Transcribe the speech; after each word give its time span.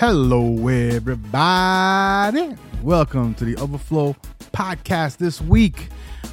Hello, 0.00 0.66
everybody. 0.68 2.56
Welcome 2.82 3.34
to 3.34 3.44
the 3.44 3.54
Overflow 3.56 4.16
podcast. 4.50 5.18
This 5.18 5.42
week, 5.42 5.88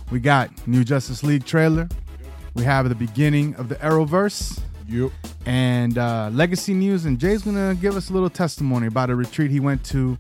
we 0.09 0.21
got 0.21 0.66
new 0.66 0.85
Justice 0.85 1.21
League 1.21 1.43
trailer. 1.43 1.90
We 2.53 2.63
have 2.63 2.88
the 2.88 2.95
beginning 2.95 3.55
of 3.55 3.67
the 3.67 3.76
Arrowverse. 3.76 4.62
Yep. 4.88 5.12
And 5.45 5.98
uh, 5.98 6.30
legacy 6.31 6.73
news. 6.73 7.03
And 7.03 7.21
Jae's 7.21 7.41
going 7.41 7.57
to 7.57 7.77
give 7.81 7.98
us 7.98 8.09
a 8.09 8.13
little 8.13 8.30
testimony 8.30 8.88
about 8.88 9.09
a 9.09 9.16
retreat 9.17 9.52
he 9.52 9.59
went 9.59 9.84
to 9.88 10.18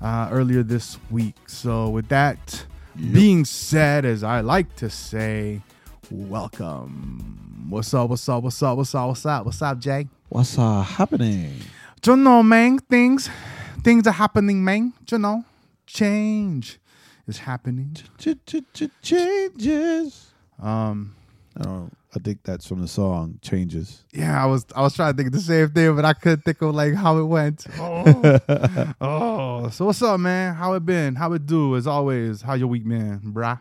uh, 0.00 0.30
earlier 0.32 0.62
this 0.62 0.96
week. 1.10 1.34
So, 1.48 1.90
with 1.90 2.08
that 2.08 2.64
being 3.12 3.44
said, 3.44 4.06
as 4.06 4.24
I 4.24 4.40
like 4.40 4.74
to 4.76 4.88
say, 4.88 5.60
welcome. 6.10 7.66
What's 7.68 7.92
up? 7.92 8.08
What's 8.08 8.26
up? 8.26 8.42
What's 8.42 8.62
up? 8.62 8.78
What's 8.78 8.94
up? 8.94 9.08
What's 9.08 9.26
up? 9.26 9.44
What's 9.44 9.60
up, 9.60 9.78
Jay? 9.80 10.08
What's 10.30 10.58
uh 10.58 10.80
happening? 10.80 11.60
Do 12.02 12.12
you 12.12 12.16
know, 12.16 12.42
man? 12.42 12.78
Things, 12.78 13.28
things 13.82 14.06
are 14.06 14.12
happening, 14.12 14.64
man. 14.64 14.92
Do 15.04 15.16
you 15.16 15.20
know? 15.20 15.44
Change 15.86 16.78
is 17.26 17.38
happening. 17.38 17.96
Changes. 19.02 20.26
Um, 20.62 21.14
I 21.58 21.62
don't 21.62 21.72
know. 21.72 21.90
I 22.14 22.18
think 22.18 22.42
that's 22.44 22.66
from 22.66 22.80
the 22.80 22.88
song 22.88 23.38
Changes. 23.42 24.02
yeah, 24.10 24.42
I 24.42 24.46
was, 24.46 24.64
I 24.74 24.80
was 24.80 24.94
trying 24.94 25.12
to 25.12 25.16
think 25.18 25.26
of 25.26 25.32
the 25.34 25.40
same 25.40 25.68
thing, 25.68 25.94
but 25.94 26.04
I 26.06 26.14
couldn't 26.14 26.44
think 26.44 26.62
of 26.62 26.74
like 26.74 26.94
how 26.94 27.18
it 27.18 27.24
went. 27.24 27.66
Oh, 27.78 28.94
oh. 29.02 29.68
So 29.68 29.84
what's 29.86 30.00
up, 30.00 30.18
man? 30.20 30.54
How 30.54 30.72
it 30.74 30.86
been? 30.86 31.14
How 31.14 31.32
it 31.34 31.44
do? 31.46 31.76
As 31.76 31.86
always, 31.86 32.40
how 32.40 32.54
your 32.54 32.68
week, 32.68 32.86
man, 32.86 33.20
brah? 33.22 33.60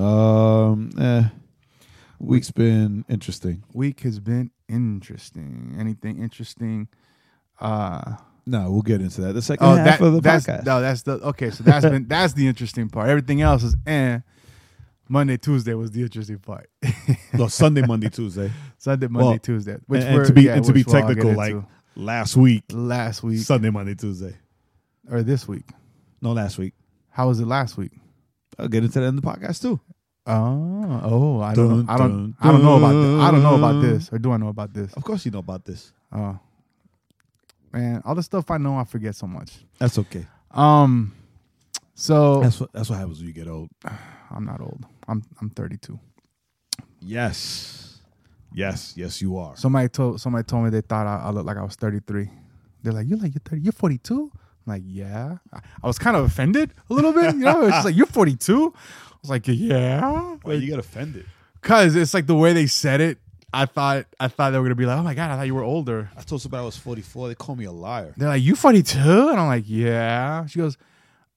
Um 0.00 0.90
eh. 1.00 1.28
Week's 2.20 2.50
been 2.52 3.04
interesting. 3.08 3.64
Week 3.72 4.00
has 4.00 4.20
been 4.20 4.50
interesting. 4.68 5.74
Anything 5.78 6.22
interesting? 6.22 6.86
Uh, 7.60 8.16
No, 8.46 8.70
we'll 8.70 8.82
get 8.82 9.00
into 9.00 9.20
that. 9.22 9.34
The 9.34 9.42
second 9.42 9.66
oh, 9.66 9.76
half 9.76 9.98
that, 9.98 10.00
of 10.00 10.12
the 10.14 10.20
that's 10.20 10.46
podcast. 10.46 10.64
no, 10.64 10.80
that's 10.80 11.02
the 11.02 11.12
okay. 11.12 11.50
So 11.50 11.62
that's 11.62 11.84
been 11.84 12.08
that's 12.08 12.32
the 12.32 12.46
interesting 12.48 12.88
part. 12.88 13.08
Everything 13.08 13.42
else 13.42 13.62
is 13.62 13.76
eh. 13.86 14.20
Monday, 15.08 15.36
Tuesday 15.36 15.74
was 15.74 15.90
the 15.90 16.02
interesting 16.02 16.38
part. 16.38 16.70
no, 17.34 17.48
Sunday, 17.48 17.82
Monday, 17.82 18.08
Tuesday. 18.08 18.50
Sunday, 18.78 19.08
Monday, 19.08 19.28
Well, 19.28 19.38
Tuesday. 19.38 19.76
Which 19.86 20.04
and, 20.04 20.16
and 20.18 20.26
to 20.26 20.32
be 20.32 20.42
yeah, 20.42 20.54
and 20.54 20.64
to 20.64 20.72
be 20.72 20.84
technical, 20.84 21.32
like 21.32 21.52
into 21.52 21.66
last 21.96 22.36
week, 22.36 22.62
last 22.70 23.22
week 23.24 23.38
Sunday, 23.38 23.70
Monday, 23.70 23.96
Tuesday. 23.96 24.36
or 25.10 25.22
this 25.22 25.48
week. 25.48 25.68
No, 26.22 26.32
last 26.32 26.58
week. 26.58 26.74
How 27.08 27.26
was 27.26 27.40
it 27.40 27.46
last 27.46 27.76
week? 27.76 27.92
I'll 28.58 28.68
get 28.68 28.84
into 28.84 29.00
that 29.00 29.06
in 29.06 29.16
the 29.16 29.22
podcast 29.22 29.62
too. 29.62 29.80
Oh, 30.26 31.00
oh, 31.02 31.40
I 31.40 31.54
don't, 31.54 31.86
Dun, 31.86 31.86
I 31.88 31.98
don't, 31.98 32.10
dun, 32.10 32.36
I 32.40 32.52
don't 32.52 32.62
know 32.62 32.76
about 32.76 32.92
this. 32.92 33.20
I 33.20 33.30
don't 33.30 33.42
know 33.42 33.54
about 33.56 33.82
this, 33.82 34.12
or 34.12 34.18
do 34.18 34.32
I 34.32 34.36
know 34.36 34.48
about 34.48 34.72
this? 34.74 34.92
Of 34.92 35.02
course 35.02 35.24
you 35.24 35.32
know 35.32 35.38
about 35.40 35.64
this. 35.64 35.92
Oh, 36.12 36.38
man, 37.72 38.02
all 38.04 38.14
the 38.14 38.22
stuff 38.22 38.50
I 38.50 38.58
know, 38.58 38.76
I 38.76 38.84
forget 38.84 39.14
so 39.14 39.26
much. 39.26 39.52
That's 39.78 39.98
okay. 39.98 40.26
Um, 40.50 41.14
so 41.94 42.40
That's 42.40 42.58
what 42.60 42.72
that's 42.72 42.88
what 42.90 42.98
happens 42.98 43.18
when 43.18 43.28
you 43.28 43.34
get 43.34 43.48
old. 43.48 43.68
I'm 44.30 44.44
not 44.44 44.60
old. 44.60 44.84
I'm 45.08 45.22
I'm 45.40 45.50
32. 45.50 45.98
Yes. 47.00 48.00
Yes, 48.52 48.94
yes, 48.96 49.22
you 49.22 49.36
are. 49.38 49.56
Somebody 49.56 49.88
told 49.88 50.20
somebody 50.20 50.44
told 50.44 50.64
me 50.64 50.70
they 50.70 50.80
thought 50.80 51.06
I, 51.06 51.26
I 51.26 51.30
looked 51.30 51.46
like 51.46 51.56
I 51.56 51.62
was 51.62 51.76
33. 51.76 52.28
They're 52.82 52.92
like, 52.92 53.06
you're 53.08 53.18
like 53.18 53.32
you're 53.34 53.42
30, 53.44 53.62
you're 53.62 53.72
42. 53.72 54.30
I'm 54.34 54.72
like, 54.72 54.82
yeah. 54.84 55.36
I, 55.52 55.60
I 55.82 55.86
was 55.86 55.98
kind 55.98 56.16
of 56.16 56.24
offended 56.24 56.72
a 56.88 56.94
little 56.94 57.12
bit. 57.12 57.34
You 57.34 57.40
know, 57.42 57.62
it's 57.66 57.76
just 57.76 57.84
like 57.86 57.96
you're 57.96 58.06
42. 58.06 58.74
I 58.74 59.16
was 59.22 59.30
like, 59.30 59.46
yeah. 59.46 60.00
Why 60.42 60.54
you 60.54 60.66
get 60.68 60.78
offended? 60.78 61.26
Cause 61.60 61.94
it's 61.94 62.14
like 62.14 62.26
the 62.26 62.34
way 62.34 62.52
they 62.52 62.66
said 62.66 63.00
it. 63.00 63.18
I 63.52 63.66
thought 63.66 64.06
I 64.18 64.28
thought 64.28 64.50
they 64.50 64.58
were 64.58 64.64
gonna 64.64 64.74
be 64.76 64.86
like, 64.86 64.98
oh 64.98 65.02
my 65.02 65.14
god, 65.14 65.30
I 65.30 65.36
thought 65.36 65.46
you 65.46 65.54
were 65.54 65.62
older. 65.62 66.10
I 66.16 66.22
told 66.22 66.40
somebody 66.42 66.62
I 66.62 66.64
was 66.66 66.76
44. 66.76 67.28
They 67.28 67.34
call 67.34 67.56
me 67.56 67.64
a 67.64 67.72
liar. 67.72 68.14
They're 68.16 68.28
like, 68.28 68.42
you 68.42 68.54
42? 68.54 68.98
And 68.98 69.40
I'm 69.40 69.46
like, 69.48 69.64
yeah. 69.66 70.46
She 70.46 70.58
goes, 70.58 70.76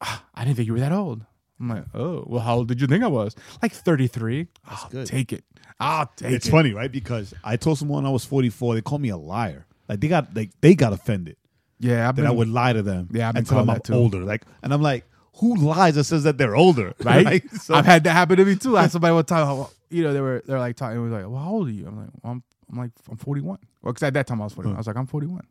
"Ah, 0.02 0.24
I 0.36 0.44
didn't 0.46 0.58
think 0.58 0.68
you 0.68 0.74
were 0.74 0.80
that 0.80 0.92
old. 0.92 1.26
I'm 1.60 1.70
like, 1.70 1.86
oh, 1.94 2.24
well, 2.28 2.42
how 2.42 2.56
old 2.58 2.68
did 2.68 2.82
you 2.82 2.88
think 2.88 3.04
I 3.04 3.08
was? 3.08 3.36
Like 3.62 3.72
33. 3.74 4.48
That's 4.70 4.84
I'll 4.84 4.90
good. 4.90 5.08
Take 5.08 5.32
it. 5.34 5.44
I'll 5.80 6.12
take 6.16 6.32
it. 6.32 6.36
It's 6.36 6.50
funny, 6.50 6.74
right? 6.74 6.92
Because 6.92 7.34
I 7.44 7.56
told 7.58 7.78
someone 7.80 8.06
I 8.06 8.10
was 8.10 8.26
44. 8.26 8.76
They 8.76 8.82
called 8.82 9.02
me 9.02 9.10
a 9.10 9.18
liar. 9.18 9.66
Like 9.88 10.00
they 10.02 10.08
got 10.08 10.36
like 10.36 10.52
they 10.62 10.76
got 10.76 10.94
offended 10.94 11.36
Yeah, 11.80 12.08
I've 12.08 12.16
that 12.16 12.22
been 12.22 12.32
I 12.32 12.34
would 12.34 12.48
lie 12.48 12.74
to 12.74 12.82
them. 12.82 13.10
Yeah, 13.12 13.28
I've 13.30 13.34
been 13.34 13.40
and 13.40 13.48
tell 13.48 13.60
them 13.60 13.70
I'm 13.70 13.82
too. 13.82 13.94
older. 13.94 14.20
Like, 14.24 14.44
and 14.62 14.74
I'm 14.74 14.82
like, 14.82 15.06
who 15.38 15.56
lies 15.56 15.98
and 15.98 16.06
says 16.06 16.24
that 16.24 16.38
they're 16.38 16.56
older? 16.56 16.94
right. 17.04 17.44
So- 17.52 17.74
I've 17.76 17.86
had 17.86 18.04
that 18.06 18.12
happen 18.14 18.38
to 18.38 18.46
me 18.46 18.56
too. 18.56 18.78
I 18.78 18.84
had 18.84 18.92
somebody 18.92 19.14
one 19.14 19.26
time, 19.26 19.46
how- 19.46 19.70
you 19.90 20.04
know, 20.04 20.14
they 20.14 20.22
were 20.22 20.42
they're 20.46 20.60
like 20.60 20.76
talking. 20.76 20.98
It 20.98 21.02
was 21.02 21.12
like, 21.12 21.28
well, 21.28 21.40
how 21.44 21.52
old 21.52 21.68
are 21.68 21.72
you? 21.72 21.86
I'm 21.88 21.98
like, 21.98 22.10
well, 22.24 22.32
I'm 22.34 22.44
I'm 22.72 22.78
like 22.80 22.92
I'm 23.10 23.18
41. 23.18 23.58
Well, 23.82 23.94
because 23.94 24.04
at 24.04 24.14
that 24.16 24.26
time 24.28 24.42
I 24.42 24.46
was 24.46 24.54
41. 24.54 24.76
I 24.76 24.80
was 24.80 24.88
like, 24.88 24.96
I'm 24.96 25.06
41. 25.08 25.42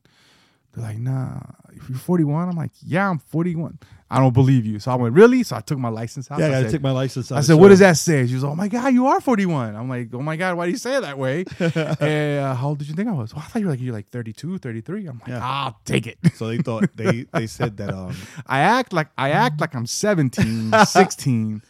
They're 0.75 0.85
like, 0.85 0.99
nah, 0.99 1.39
if 1.75 1.89
you're 1.91 1.99
41, 1.99 2.49
I'm 2.49 2.57
like, 2.57 2.71
yeah, 2.83 3.09
I'm 3.11 3.19
41. 3.19 3.79
I 4.11 4.19
don't 4.19 4.33
believe 4.33 4.65
you. 4.65 4.79
So 4.79 4.91
I 4.91 4.95
went, 4.95 5.15
really? 5.15 5.43
So 5.43 5.57
I 5.57 5.61
took 5.61 5.79
my 5.79 5.91
license 5.91 6.31
out. 6.31 6.39
yeah, 6.39 6.47
I 6.47 6.59
I 6.59 6.63
said, 6.63 6.71
take 6.71 6.83
my 6.83 6.91
license. 6.93 7.31
out 7.31 7.39
I 7.39 7.41
said, 7.43 7.55
what 7.55 7.69
does 7.69 7.79
that 7.81 7.97
say? 7.99 8.27
She 8.27 8.35
was, 8.35 8.45
oh 8.45 8.55
my 8.55 8.69
God, 8.69 8.93
you 8.95 9.07
are 9.07 9.21
41. 9.21 9.75
I'm 9.77 9.89
like, 9.89 10.09
oh 10.15 10.23
my 10.23 10.37
God, 10.37 10.57
why 10.57 10.65
do 10.67 10.71
you 10.73 10.79
say 10.79 10.97
it 10.97 11.01
that 11.03 11.19
way? 11.19 11.45
and 11.61 12.41
uh, 12.41 12.55
how 12.55 12.69
old 12.69 12.79
did 12.79 12.89
you 12.89 12.95
think 12.95 13.09
I 13.09 13.13
was? 13.13 13.35
Well, 13.35 13.43
I 13.45 13.49
thought 13.49 13.59
you 13.61 13.67
were 13.67 13.73
like, 13.73 13.81
you're 13.81 13.93
like 13.95 14.09
32, 14.11 14.59
33. 14.59 15.07
I'm 15.07 15.19
like, 15.19 15.29
Yeah. 15.29 15.41
I'll 15.43 15.79
take 15.85 16.07
it. 16.07 16.19
So 16.35 16.49
they 16.49 16.59
thought 16.59 16.89
they 16.95 17.27
they 17.35 17.47
said 17.47 17.77
that 17.79 17.91
um 17.93 18.15
I 18.47 18.61
act 18.61 18.93
like 18.95 19.09
I 19.19 19.31
act 19.31 19.61
like 19.61 19.75
I'm 19.75 19.87
17, 19.87 20.73
16. 20.87 21.63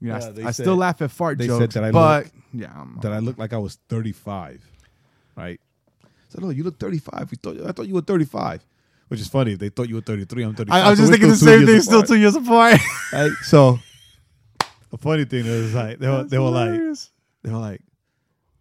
You 0.00 0.08
know, 0.08 0.18
Yeah, 0.18 0.30
they 0.30 0.44
I 0.44 0.50
still 0.52 0.76
laugh 0.76 1.00
at 1.02 1.10
fart 1.10 1.38
they 1.38 1.46
said 1.48 1.58
jokes, 1.60 1.74
that 1.74 1.84
I 1.84 1.90
but 1.92 2.24
look- 2.24 2.32
yeah, 2.52 2.72
I'm, 2.74 2.98
that 3.02 3.12
I 3.12 3.18
looked 3.18 3.38
like 3.38 3.52
I 3.52 3.58
was 3.58 3.78
35, 3.88 4.62
right? 5.36 5.60
I 6.30 6.34
said, 6.34 6.44
"Oh, 6.44 6.50
you 6.50 6.62
look 6.62 6.78
35. 6.78 7.28
We 7.30 7.36
thought 7.36 7.60
I 7.68 7.72
thought 7.72 7.86
you 7.88 7.94
were 7.94 8.00
35." 8.02 8.64
Which 9.08 9.20
is 9.20 9.26
funny. 9.28 9.54
They 9.56 9.70
thought 9.70 9.88
you 9.88 9.96
were 9.96 10.00
33, 10.02 10.44
I'm 10.44 10.54
35. 10.54 10.72
I, 10.72 10.86
I 10.86 10.90
was 10.90 10.98
So 10.98 11.02
just 11.02 11.10
we're 11.10 11.12
thinking 11.16 11.30
the 11.30 11.36
same 11.36 11.58
thing, 11.60 11.68
years 11.68 11.84
still 11.84 12.02
two 12.04 12.14
years 12.16 12.36
apart. 12.36 12.78
Right? 13.12 13.32
So 13.42 13.80
the 14.90 14.98
funny 14.98 15.24
thing 15.24 15.46
is, 15.46 15.74
like 15.74 15.98
they 15.98 16.06
were 16.08 16.18
That's 16.18 16.30
they 16.30 16.38
were 16.38 16.50
like 16.50 16.70
hilarious. 16.70 17.10
they 17.42 17.50
were 17.50 17.58
like, 17.58 17.80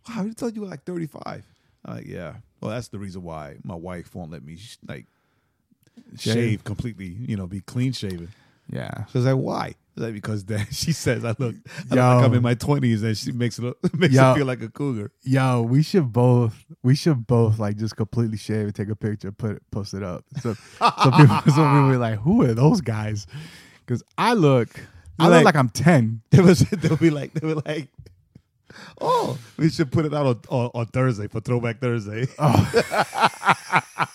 "Wow, 0.09 0.23
you 0.23 0.33
thought 0.33 0.55
you 0.55 0.61
were 0.61 0.67
like 0.67 0.83
35." 0.85 1.45
I'm 1.85 1.95
like, 1.95 2.07
yeah. 2.07 2.35
Well, 2.61 2.71
that's 2.71 2.87
the 2.89 2.97
reason 2.99 3.21
why 3.23 3.57
my 3.63 3.75
wife 3.75 4.13
won't 4.15 4.31
let 4.31 4.43
me 4.43 4.57
sh- 4.57 4.77
like 4.87 5.05
Shave. 6.17 6.33
shave. 6.33 6.63
completely. 6.63 7.07
You 7.07 7.37
know, 7.37 7.45
be 7.47 7.61
clean 7.61 7.93
shaven. 7.93 8.29
yeah. 8.71 9.05
So 9.05 9.11
I 9.13 9.17
was 9.19 9.25
like, 9.25 9.35
why? 9.35 9.75
That 9.95 10.13
because 10.13 10.45
then 10.45 10.65
she 10.71 10.91
says 10.93 11.25
I 11.25 11.29
look, 11.39 11.39
I 11.39 11.49
look 11.49 11.55
Yo. 11.91 11.95
like 11.95 12.25
I'm 12.25 12.33
in 12.33 12.41
my 12.43 12.55
20s, 12.55 13.03
and 13.03 13.17
she 13.17 13.31
makes 13.31 13.59
it 13.59 13.63
look, 13.63 13.77
makes 13.99 14.13
Yo. 14.13 14.31
it 14.31 14.35
feel 14.35 14.45
like 14.45 14.61
a 14.61 14.69
cougar. 14.69 15.11
Yo, 15.23 15.61
we 15.61 15.81
should 15.83 16.11
both 16.13 16.65
we 16.83 16.95
should 16.95 17.27
both 17.27 17.59
like 17.59 17.75
just 17.77 17.95
completely 17.97 18.37
shave 18.37 18.65
and 18.65 18.75
take 18.75 18.89
a 18.89 18.95
picture, 18.95 19.27
and 19.29 19.37
put 19.37 19.51
it, 19.57 19.63
post 19.71 19.93
it 19.93 20.03
up. 20.03 20.23
So, 20.41 20.53
so 20.53 20.89
people, 21.11 21.35
so 21.45 21.51
people 21.51 21.89
be 21.91 21.97
like, 21.97 22.19
"Who 22.19 22.43
are 22.43 22.53
those 22.53 22.81
guys?" 22.81 23.27
Because 23.85 24.03
I 24.17 24.33
look, 24.33 24.69
I 25.17 25.25
look 25.25 25.33
Like- 25.37 25.45
like 25.45 25.55
I'm 25.55 25.69
ten. 25.69 26.21
They 26.31 26.41
was 26.41 26.59
they'll 26.59 26.95
be 26.95 27.09
like 27.09 27.33
they 27.33 27.45
were 27.47 27.61
like, 27.65 27.89
oh, 29.01 29.37
we 29.57 29.69
should 29.69 29.91
put 29.91 30.05
it 30.05 30.13
out 30.13 30.25
on, 30.27 30.39
on, 30.49 30.71
on 30.75 30.85
Thursday 30.85 31.27
for 31.27 31.41
Throwback 31.41 31.79
Thursday. 31.81 32.27
Oh. 32.37 34.07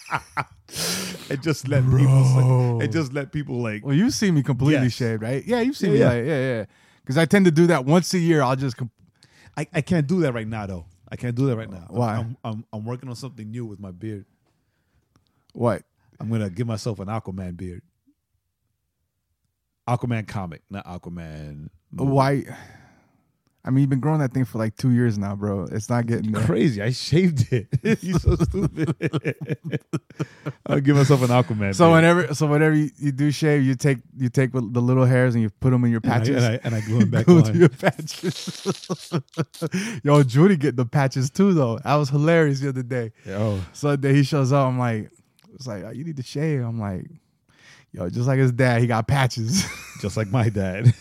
And 1.35 1.43
just 1.43 1.69
let 1.69 1.83
people 1.85 1.99
Bro. 2.07 2.79
say, 2.81 2.85
and 2.85 2.93
just 2.93 3.13
let 3.13 3.31
people 3.33 3.61
like 3.61 3.85
Well, 3.85 3.95
you 3.95 4.11
see 4.11 4.31
me 4.31 4.43
completely 4.43 4.85
Yes. 4.85 4.93
shaved, 4.93 5.23
right? 5.23 5.45
Yeah, 5.47 5.61
you've 5.61 5.77
seen 5.77 5.91
Yeah, 5.91 5.95
me 5.95 6.01
yeah. 6.01 6.09
like, 6.09 6.25
yeah, 6.27 6.39
yeah. 6.59 6.65
Because 7.03 7.19
I 7.19 7.27
tend 7.27 7.45
to 7.45 7.51
do 7.51 7.67
that 7.69 7.85
once 7.85 8.15
a 8.15 8.19
year. 8.19 8.43
I'll 8.43 8.57
just 8.57 8.77
com- 8.77 8.91
I, 9.57 9.67
I 9.73 9.81
can't 9.83 10.07
do 10.07 10.21
that 10.23 10.33
right 10.33 10.49
now 10.49 10.67
though. 10.67 10.87
I 11.09 11.17
can't 11.17 11.35
do 11.37 11.47
that 11.47 11.57
right 11.57 11.71
now. 11.71 11.87
Why? 11.91 12.17
I'm, 12.17 12.37
I'm 12.43 12.65
I'm 12.73 12.85
working 12.85 13.09
on 13.09 13.15
something 13.17 13.49
new 13.51 13.67
with 13.67 13.79
my 13.79 13.91
beard. 13.93 14.25
what? 15.53 15.83
I'm 16.19 16.31
gonna 16.31 16.49
give 16.51 16.67
myself 16.67 16.99
an 17.01 17.09
Aquaman 17.09 17.57
beard. 17.57 17.83
Aquaman 19.89 20.27
comic, 20.27 20.63
not 20.71 20.87
Aquaman. 20.87 21.69
movie. 21.93 22.11
Why? 22.11 22.45
I 23.67 23.71
mean, 23.71 23.81
you've 23.81 23.89
been 23.91 24.01
growing 24.01 24.21
that 24.21 24.35
thing 24.35 24.45
for 24.45 24.59
like 24.59 24.77
two 24.77 24.91
years 24.91 25.17
now, 25.17 25.35
bro. 25.35 25.67
It's 25.73 25.89
not 25.89 26.05
getting 26.07 26.33
there. 26.33 26.45
Crazy. 26.45 26.83
I 26.83 26.91
shaved 26.91 27.51
it. 27.51 27.67
You're 28.03 28.19
so 28.19 28.35
stupid. 28.37 28.95
I'll 30.67 30.81
give 30.81 30.97
myself 30.97 31.23
an 31.23 31.29
Aquaman. 31.29 31.75
So 31.75 31.85
beard. 31.87 31.93
whenever, 31.95 32.35
so 32.35 32.47
whenever 32.47 32.75
you, 32.75 32.91
you 32.99 33.11
do 33.11 33.31
shave, 33.31 33.63
you 33.65 33.75
take 33.75 33.99
you 34.19 34.29
take 34.29 34.53
the 34.53 34.61
little 34.61 35.07
hairs 35.07 35.35
and 35.35 35.43
you 35.43 35.49
put 35.49 35.71
them 35.71 35.83
in 35.85 35.91
your 35.91 36.03
and 36.05 36.13
I, 36.13 36.19
patches. 36.19 36.45
and 36.45 36.55
I, 36.55 36.61
and 36.63 36.75
I 36.75 36.81
glue 36.83 36.99
them 37.01 37.11
back 37.11 37.25
Glue 37.25 37.41
on. 37.43 37.55
your 37.59 37.69
patches. 37.71 39.11
Yo, 40.03 40.23
Judy 40.23 40.57
get 40.57 40.77
the 40.77 40.85
patches 40.85 41.31
too, 41.31 41.55
though. 41.55 41.79
That 41.79 41.95
was 41.95 42.11
hilarious 42.11 42.61
the 42.61 42.69
other 42.69 42.83
day. 42.83 43.13
Oh, 43.31 43.65
Sunday 43.73 44.13
he 44.13 44.25
shows 44.25 44.53
up. 44.53 44.69
I'm 44.69 44.79
like, 44.79 45.11
it's 45.55 45.67
like 45.67 45.85
oh, 45.85 45.91
you 45.91 46.05
need 46.05 46.19
to 46.19 46.23
shave. 46.23 46.61
I'm 46.63 46.79
like, 46.79 47.07
yo, 47.93 48.11
just 48.11 48.27
like 48.27 48.39
his 48.39 48.53
dad, 48.53 48.83
he 48.83 48.87
got 48.87 49.09
patches. 49.09 49.65
just 50.03 50.19
like 50.19 50.29
my 50.29 50.51
dad. 50.51 50.93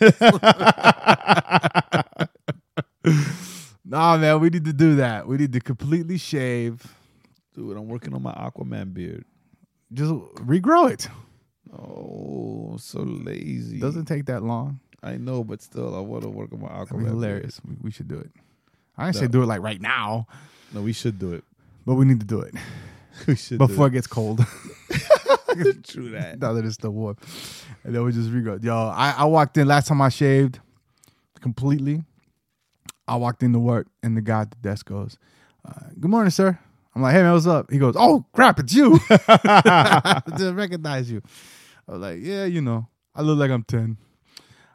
nah, 3.85 4.17
man, 4.17 4.39
we 4.39 4.49
need 4.49 4.65
to 4.65 4.73
do 4.73 4.95
that. 4.95 5.27
We 5.27 5.37
need 5.37 5.53
to 5.53 5.59
completely 5.59 6.17
shave. 6.17 6.81
Dude, 7.55 7.77
I'm 7.77 7.87
working 7.87 8.13
on 8.13 8.21
my 8.23 8.33
Aquaman 8.33 8.93
beard. 8.93 9.25
Just 9.91 10.11
regrow 10.11 10.91
it. 10.91 11.07
Oh, 11.71 12.69
I'm 12.73 12.77
so 12.79 13.01
lazy. 13.01 13.79
Doesn't 13.79 14.05
take 14.05 14.25
that 14.25 14.43
long. 14.43 14.79
I 15.01 15.17
know, 15.17 15.43
but 15.43 15.61
still, 15.61 15.95
I 15.95 15.99
want 15.99 16.23
to 16.23 16.29
work 16.29 16.51
on 16.53 16.61
my 16.61 16.69
Aquaman. 16.69 16.99
Mean, 16.99 17.07
hilarious. 17.07 17.59
We, 17.67 17.75
we 17.83 17.91
should 17.91 18.07
do 18.07 18.17
it. 18.19 18.31
I 18.97 19.05
didn't 19.05 19.15
say 19.17 19.27
do 19.27 19.43
it 19.43 19.47
like 19.47 19.61
right 19.61 19.81
now. 19.81 20.27
No, 20.73 20.81
we 20.81 20.93
should 20.93 21.19
do 21.19 21.33
it. 21.33 21.43
but 21.85 21.95
we 21.95 22.05
need 22.05 22.19
to 22.19 22.25
do 22.25 22.39
it 22.41 22.53
We 23.27 23.35
should 23.35 23.57
before 23.59 23.87
it 23.87 23.89
do 23.91 23.93
gets 23.95 24.07
cold. 24.07 24.39
it. 24.89 25.83
True 25.83 26.09
that. 26.11 26.39
now 26.39 26.53
that 26.53 26.65
it's 26.65 26.75
still 26.75 26.91
warm. 26.91 27.17
And 27.83 27.93
then 27.93 28.03
we 28.03 28.11
just 28.11 28.29
regrow. 28.31 28.63
Yo, 28.63 28.75
I, 28.75 29.13
I 29.17 29.25
walked 29.25 29.57
in 29.57 29.67
last 29.67 29.87
time 29.87 30.01
I 30.01 30.09
shaved 30.09 30.59
completely. 31.41 32.03
I 33.07 33.15
walked 33.15 33.43
into 33.43 33.59
work 33.59 33.87
and 34.01 34.15
the 34.15 34.21
guy 34.21 34.41
at 34.41 34.51
the 34.51 34.57
desk 34.57 34.87
goes, 34.87 35.17
uh, 35.65 35.89
"Good 35.99 36.09
morning, 36.09 36.31
sir." 36.31 36.57
I'm 36.95 37.01
like, 37.01 37.13
"Hey 37.13 37.23
man, 37.23 37.33
what's 37.33 37.47
up?" 37.47 37.71
He 37.71 37.79
goes, 37.79 37.95
"Oh 37.97 38.25
crap, 38.33 38.59
it's 38.59 38.73
you." 38.73 38.99
I 39.09 40.21
didn't 40.29 40.55
recognize 40.55 41.11
you. 41.11 41.21
I 41.87 41.91
was 41.93 42.01
like, 42.01 42.19
"Yeah, 42.21 42.45
you 42.45 42.61
know, 42.61 42.87
I 43.15 43.21
look 43.21 43.37
like 43.37 43.51
I'm 43.51 43.63
10." 43.63 43.97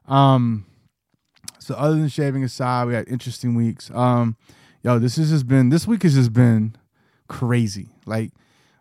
Um, 0.06 0.66
so 1.58 1.74
other 1.74 1.94
than 1.96 2.08
shaving 2.08 2.44
aside, 2.44 2.86
we 2.86 2.94
had 2.94 3.08
interesting 3.08 3.54
weeks. 3.54 3.90
Um, 3.92 4.36
yo, 4.82 4.98
this 4.98 5.16
has 5.16 5.30
just 5.30 5.46
been 5.46 5.68
this 5.68 5.86
week 5.86 6.02
has 6.02 6.14
just 6.14 6.32
been 6.32 6.74
crazy. 7.28 7.90
Like, 8.06 8.32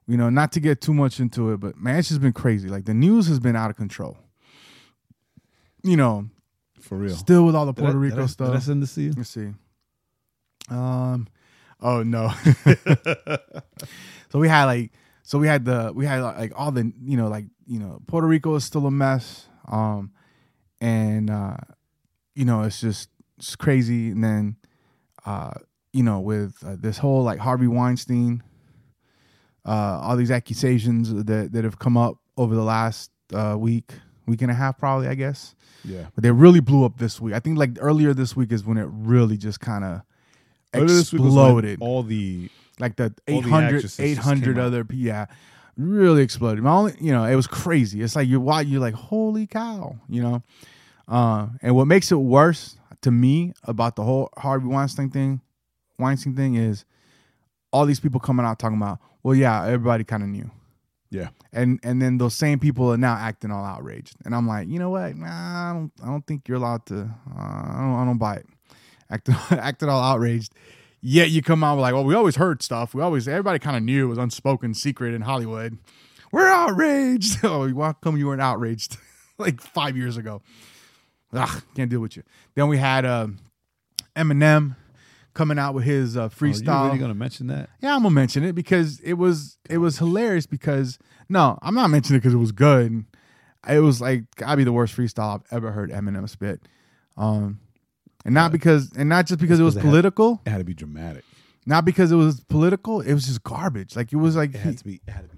you 0.07 0.17
know, 0.17 0.29
not 0.29 0.51
to 0.53 0.59
get 0.59 0.81
too 0.81 0.93
much 0.93 1.19
into 1.19 1.51
it, 1.51 1.59
but 1.59 1.77
man, 1.77 1.99
it's 1.99 2.09
just 2.09 2.21
been 2.21 2.33
crazy. 2.33 2.69
Like 2.69 2.85
the 2.85 2.93
news 2.93 3.27
has 3.27 3.39
been 3.39 3.55
out 3.55 3.69
of 3.69 3.75
control. 3.75 4.17
You 5.83 5.97
know, 5.97 6.29
For 6.87 6.97
real. 6.97 7.15
still 7.15 7.45
with 7.45 7.55
all 7.55 7.65
the 7.65 7.73
Did 7.73 7.81
I- 7.81 7.85
Puerto 7.85 7.99
did 7.99 8.11
Rico 8.11 8.23
I- 8.23 8.27
stuff. 8.27 8.47
Did 8.49 8.55
I 8.57 8.59
send 8.59 8.81
this 8.83 8.95
to 8.95 9.01
you? 9.01 9.13
Let's 9.15 9.29
see. 9.29 9.53
Um, 10.69 11.27
oh 11.81 12.03
no. 12.03 12.29
so 14.31 14.39
we 14.39 14.47
had 14.47 14.65
like, 14.65 14.91
so 15.23 15.37
we 15.37 15.47
had 15.47 15.65
the 15.65 15.91
we 15.93 16.05
had 16.05 16.21
like 16.21 16.51
all 16.55 16.71
the 16.71 16.91
you 17.03 17.17
know 17.17 17.27
like 17.27 17.45
you 17.65 17.79
know 17.79 18.01
Puerto 18.07 18.27
Rico 18.27 18.55
is 18.55 18.63
still 18.63 18.85
a 18.87 18.91
mess. 18.91 19.47
Um, 19.67 20.11
and 20.79 21.29
uh, 21.29 21.57
you 22.35 22.45
know 22.45 22.61
it's 22.63 22.79
just 22.81 23.09
it's 23.37 23.55
crazy. 23.55 24.09
And 24.11 24.23
then, 24.23 24.55
uh, 25.25 25.51
you 25.93 26.03
know 26.03 26.19
with 26.19 26.55
uh, 26.65 26.75
this 26.79 26.97
whole 26.97 27.23
like 27.23 27.39
Harvey 27.39 27.67
Weinstein, 27.67 28.43
uh, 29.65 29.99
all 30.01 30.15
these 30.15 30.31
accusations 30.31 31.13
that 31.13 31.51
that 31.51 31.63
have 31.63 31.79
come 31.79 31.97
up 31.97 32.17
over 32.37 32.55
the 32.55 32.63
last 32.63 33.11
uh, 33.33 33.55
week, 33.57 33.91
week 34.27 34.41
and 34.41 34.51
a 34.51 34.53
half, 34.53 34.77
probably 34.77 35.07
I 35.07 35.15
guess 35.15 35.55
Yeah. 35.83 36.05
but 36.13 36.21
they 36.23 36.31
really 36.31 36.59
blew 36.59 36.85
up 36.85 36.97
this 36.97 37.19
week. 37.19 37.33
I 37.33 37.39
think 37.39 37.57
like 37.57 37.77
earlier 37.79 38.13
this 38.13 38.35
week 38.35 38.51
is 38.51 38.63
when 38.65 38.77
it 38.77 38.87
really 38.91 39.37
just 39.37 39.59
kind 39.59 39.83
of 39.83 40.01
Earlier 40.73 40.87
this 40.87 41.13
week 41.13 41.21
was 41.23 41.33
when 41.33 41.45
exploded. 41.45 41.77
All 41.81 42.03
the 42.03 42.49
like 42.79 42.97
the 42.97 43.05
all 43.27 43.41
the 43.41 43.47
800, 43.47 43.65
actresses 43.65 43.97
just 43.97 43.99
800 43.99 44.59
out. 44.59 44.65
other, 44.65 44.85
yeah, 44.91 45.25
really 45.77 46.21
exploded. 46.21 46.63
My 46.63 46.71
only, 46.71 46.93
you 46.99 47.11
know, 47.11 47.23
it 47.23 47.35
was 47.35 47.47
crazy. 47.47 48.01
It's 48.01 48.15
like 48.15 48.27
you're 48.27 48.39
why 48.39 48.61
you're 48.61 48.81
like, 48.81 48.93
holy 48.93 49.47
cow, 49.47 49.95
you 50.09 50.21
know. 50.21 50.43
Uh, 51.07 51.47
and 51.61 51.73
what 51.75 51.85
makes 51.87 52.11
it 52.11 52.17
worse 52.17 52.75
to 53.01 53.11
me 53.11 53.53
about 53.63 53.95
the 53.95 54.03
whole 54.03 54.29
Harvey 54.37 54.67
Weinstein 54.67 55.09
thing, 55.09 55.39
Weinstein 55.97 56.35
thing 56.35 56.55
is 56.55 56.83
all 57.71 57.85
these 57.85 57.99
people 58.01 58.19
coming 58.19 58.45
out 58.45 58.59
talking 58.59 58.77
about, 58.77 58.99
well, 59.23 59.33
yeah, 59.35 59.65
everybody 59.65 60.03
kind 60.03 60.21
of 60.23 60.29
knew 60.29 60.51
yeah. 61.09 61.29
and 61.53 61.79
and 61.83 62.01
then 62.01 62.17
those 62.17 62.33
same 62.35 62.59
people 62.59 62.91
are 62.91 62.97
now 62.97 63.15
acting 63.15 63.51
all 63.51 63.63
outraged. 63.63 64.15
And 64.25 64.35
i'm 64.35 64.47
like 64.47 64.67
you 64.67 64.79
know 64.79 64.89
what? 64.89 65.15
Nah, 65.15 65.69
i 65.69 65.73
don't 65.73 65.91
i 66.03 66.05
don't 66.07 66.25
think 66.25 66.47
you're 66.47 66.57
allowed 66.57 66.85
to 66.87 67.01
uh, 67.01 67.39
i 67.39 67.77
don't 67.79 67.95
i 67.95 68.05
don't 68.05 68.17
buy 68.17 68.35
it. 68.35 68.45
Acting 69.09 69.35
acting 69.51 69.87
all 69.89 70.01
outraged. 70.01 70.53
Yet 71.01 71.29
you 71.29 71.41
come 71.41 71.63
out 71.63 71.77
like 71.77 71.93
well 71.93 72.03
we 72.03 72.13
always 72.13 72.35
heard 72.35 72.61
stuff. 72.61 72.93
We 72.93 73.01
always 73.01 73.27
everybody 73.27 73.59
kind 73.59 73.77
of 73.77 73.83
knew 73.83 74.05
it 74.05 74.09
was 74.09 74.17
unspoken 74.17 74.73
secret 74.73 75.13
in 75.13 75.21
hollywood. 75.21 75.77
We're 76.31 76.49
outraged. 76.49 77.37
Oh 77.43 77.69
why 77.69 77.93
come 78.01 78.17
you 78.17 78.27
weren't 78.27 78.41
outraged 78.41 78.97
like 79.37 79.61
five 79.61 79.95
years 79.95 80.17
ago? 80.17 80.41
Ugh, 81.33 81.63
can't 81.75 81.89
deal 81.89 81.99
with 81.99 82.17
you. 82.17 82.23
Then 82.55 82.67
we 82.67 82.77
had 82.77 83.05
uh, 83.05 83.27
eminem 84.15 84.75
coming 85.37 85.59
out 85.59 85.73
with 85.75 85.83
his 85.85 86.17
uh, 86.17 86.29
freestyle 86.29 86.81
Oh, 86.81 86.83
you 86.83 86.87
really 86.89 86.99
gonna 86.99 87.13
mention 87.15 87.47
that? 87.47 87.69
yeah, 87.79 87.95
I'm 87.95 88.01
gonna 88.03 88.13
mention 88.15 88.43
it 88.43 88.53
because 88.53 88.99
it 89.01 89.13
was 89.13 89.57
it 89.69 89.77
was 89.77 89.97
hilarious. 89.99 90.45
Because 90.45 90.97
no, 91.29 91.57
I'm 91.61 91.75
not 91.75 91.89
mentioning 91.89 92.17
it 92.17 92.21
because 92.21 92.33
it 92.33 92.37
was 92.37 92.51
good. 92.51 93.05
It 93.69 93.79
was 93.79 94.01
like 94.01 94.23
gotta 94.35 94.57
be 94.57 94.63
the 94.63 94.71
worst 94.73 94.95
freestyle 94.97 95.35
I've 95.35 95.53
ever 95.57 95.71
heard 95.71 95.91
Eminem 95.91 96.27
spit. 96.29 96.61
Um, 97.15 97.59
and 98.25 98.33
not 98.33 98.51
because 98.51 98.91
and 98.97 99.07
not 99.09 99.27
just 99.27 99.39
because 99.39 99.59
it 99.59 99.63
was 99.63 99.75
it 99.75 99.79
had- 99.79 99.85
political, 99.89 100.41
It 100.45 100.49
had 100.49 100.57
to 100.59 100.63
be 100.63 100.73
dramatic. 100.73 101.23
not 101.65 101.85
because 101.85 102.11
it 102.11 102.15
was 102.15 102.41
political. 102.45 103.01
It 103.01 103.13
was 103.13 103.25
just 103.27 103.43
garbage. 103.43 103.95
Like 103.95 104.11
it 104.13 104.17
was 104.17 104.35
like 104.35 104.53
It 104.55 104.61
he- 104.61 104.73
to 104.75 104.83
be. 104.83 105.01
It 105.07 105.11
had 105.11 105.29
to 105.29 105.35
be. 105.35 105.36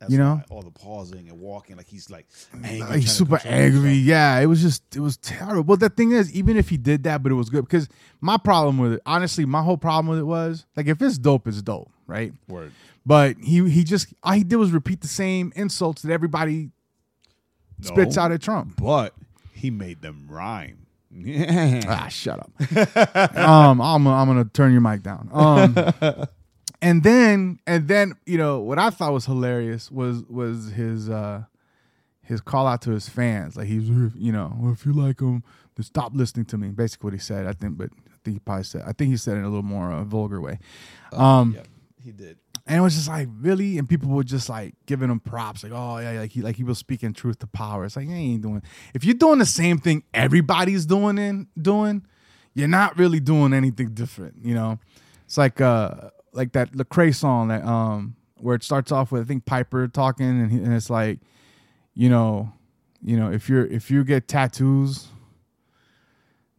That's 0.00 0.10
You 0.12 0.18
know? 0.18 0.42
all 0.48 0.62
the 0.62 0.70
pausing 0.70 1.28
and 1.28 1.38
walking, 1.38 1.76
like 1.76 1.86
he's 1.86 2.08
like 2.08 2.26
angry, 2.54 2.78
like 2.80 2.88
trying 2.88 3.02
super 3.02 3.40
angry. 3.44 3.90
himself. 3.90 3.96
Yeah, 4.06 4.40
it 4.40 4.46
was 4.46 4.62
just 4.62 4.96
it 4.96 5.00
was 5.00 5.18
terrible. 5.18 5.62
But 5.62 5.80
the 5.80 5.90
thing 5.90 6.12
is, 6.12 6.32
even 6.32 6.56
if 6.56 6.70
he 6.70 6.78
did 6.78 7.02
that, 7.04 7.22
but 7.22 7.30
it 7.30 7.34
was 7.34 7.50
good 7.50 7.66
because 7.66 7.86
my 8.22 8.38
problem 8.38 8.78
with 8.78 8.94
it, 8.94 9.02
honestly, 9.04 9.44
my 9.44 9.62
whole 9.62 9.76
problem 9.76 10.08
with 10.08 10.18
it 10.18 10.24
was 10.24 10.64
like 10.74 10.86
if 10.86 11.02
it's 11.02 11.18
dope, 11.18 11.46
it's 11.46 11.60
dope, 11.60 11.90
right? 12.06 12.32
Word. 12.48 12.72
But 13.04 13.36
he 13.42 13.68
he 13.68 13.84
just 13.84 14.08
all 14.22 14.32
he 14.32 14.42
did 14.42 14.56
was 14.56 14.70
repeat 14.72 15.02
the 15.02 15.08
same 15.08 15.52
insults 15.54 16.00
that 16.02 16.12
everybody 16.12 16.70
spits 17.82 18.16
out 18.16 18.32
at 18.32 18.40
Trump. 18.40 18.76
but 18.76 19.14
he 19.52 19.70
made 19.70 20.00
them 20.00 20.26
rhyme. 20.30 20.86
Ah, 21.86 22.08
shut 22.08 22.38
up. 22.38 23.36
um, 23.36 23.80
I'm 23.82 24.06
I'm 24.06 24.26
gonna 24.28 24.44
turn 24.46 24.72
your 24.72 24.80
mic 24.80 25.02
down. 25.02 25.28
Um, 25.32 25.74
and 26.82 27.02
then 27.02 27.58
and 27.66 27.88
then 27.88 28.14
you 28.26 28.38
know 28.38 28.60
what 28.60 28.78
I 28.78 28.90
thought 28.90 29.12
was 29.12 29.26
hilarious 29.26 29.90
was 29.90 30.22
was 30.24 30.70
his 30.70 31.08
uh 31.10 31.44
his 32.22 32.40
call 32.40 32.66
out 32.66 32.82
to 32.82 32.90
his 32.90 33.08
fans. 33.08 33.56
Like 33.56 33.66
he's 33.66 33.88
you 33.88 34.32
know 34.32 34.56
well, 34.58 34.72
if 34.72 34.86
you 34.86 34.92
like 34.92 35.20
him, 35.20 35.42
then 35.74 35.84
stop 35.84 36.12
listening 36.14 36.46
to 36.46 36.58
me. 36.58 36.68
Basically 36.68 37.08
what 37.08 37.12
he 37.12 37.18
said. 37.18 37.46
I 37.46 37.52
think, 37.52 37.76
but 37.76 37.90
I 37.92 38.16
think 38.24 38.36
he 38.36 38.38
probably 38.38 38.64
said. 38.64 38.82
I 38.86 38.92
think 38.92 39.10
he 39.10 39.16
said 39.16 39.34
it 39.34 39.40
in 39.40 39.44
a 39.44 39.48
little 39.48 39.62
more 39.62 39.92
uh, 39.92 40.04
vulgar 40.04 40.40
way. 40.40 40.58
Um, 41.12 41.54
yeah, 41.56 41.62
he 42.02 42.12
did. 42.12 42.38
and 42.66 42.78
it 42.78 42.80
was 42.80 42.94
just 42.94 43.08
like 43.08 43.28
really, 43.40 43.78
and 43.78 43.88
people 43.88 44.08
were 44.10 44.24
just 44.24 44.48
like 44.48 44.74
giving 44.86 45.10
him 45.10 45.20
props, 45.20 45.62
like 45.62 45.72
oh 45.72 45.98
yeah, 45.98 46.20
like 46.20 46.30
he 46.30 46.40
like 46.40 46.56
he 46.56 46.64
was 46.64 46.78
speaking 46.78 47.12
truth 47.12 47.40
to 47.40 47.46
power. 47.46 47.84
It's 47.84 47.96
like 47.96 48.06
he 48.06 48.14
ain't 48.14 48.42
doing. 48.42 48.62
If 48.94 49.04
you're 49.04 49.14
doing 49.14 49.38
the 49.38 49.46
same 49.46 49.78
thing 49.78 50.04
everybody's 50.14 50.86
doing 50.86 51.18
and 51.18 51.46
doing, 51.60 52.06
you're 52.54 52.68
not 52.68 52.96
really 52.96 53.20
doing 53.20 53.52
anything 53.52 53.88
different. 53.88 54.36
You 54.44 54.54
know, 54.54 54.78
it's 55.24 55.36
like 55.36 55.60
uh 55.60 56.10
like 56.32 56.52
that 56.52 56.72
Lecrae 56.72 57.14
song 57.14 57.48
that 57.48 57.64
um 57.64 58.16
where 58.38 58.54
it 58.56 58.62
starts 58.62 58.90
off 58.92 59.12
with 59.12 59.22
I 59.22 59.24
think 59.24 59.44
Piper 59.44 59.86
talking 59.88 60.26
and, 60.26 60.50
he, 60.50 60.58
and 60.58 60.72
it's 60.72 60.88
like, 60.90 61.20
you 61.94 62.08
know, 62.08 62.52
you 63.02 63.16
know 63.16 63.30
if 63.30 63.48
you're 63.48 63.66
if 63.66 63.90
you 63.90 64.04
get 64.04 64.28
tattoos, 64.28 65.08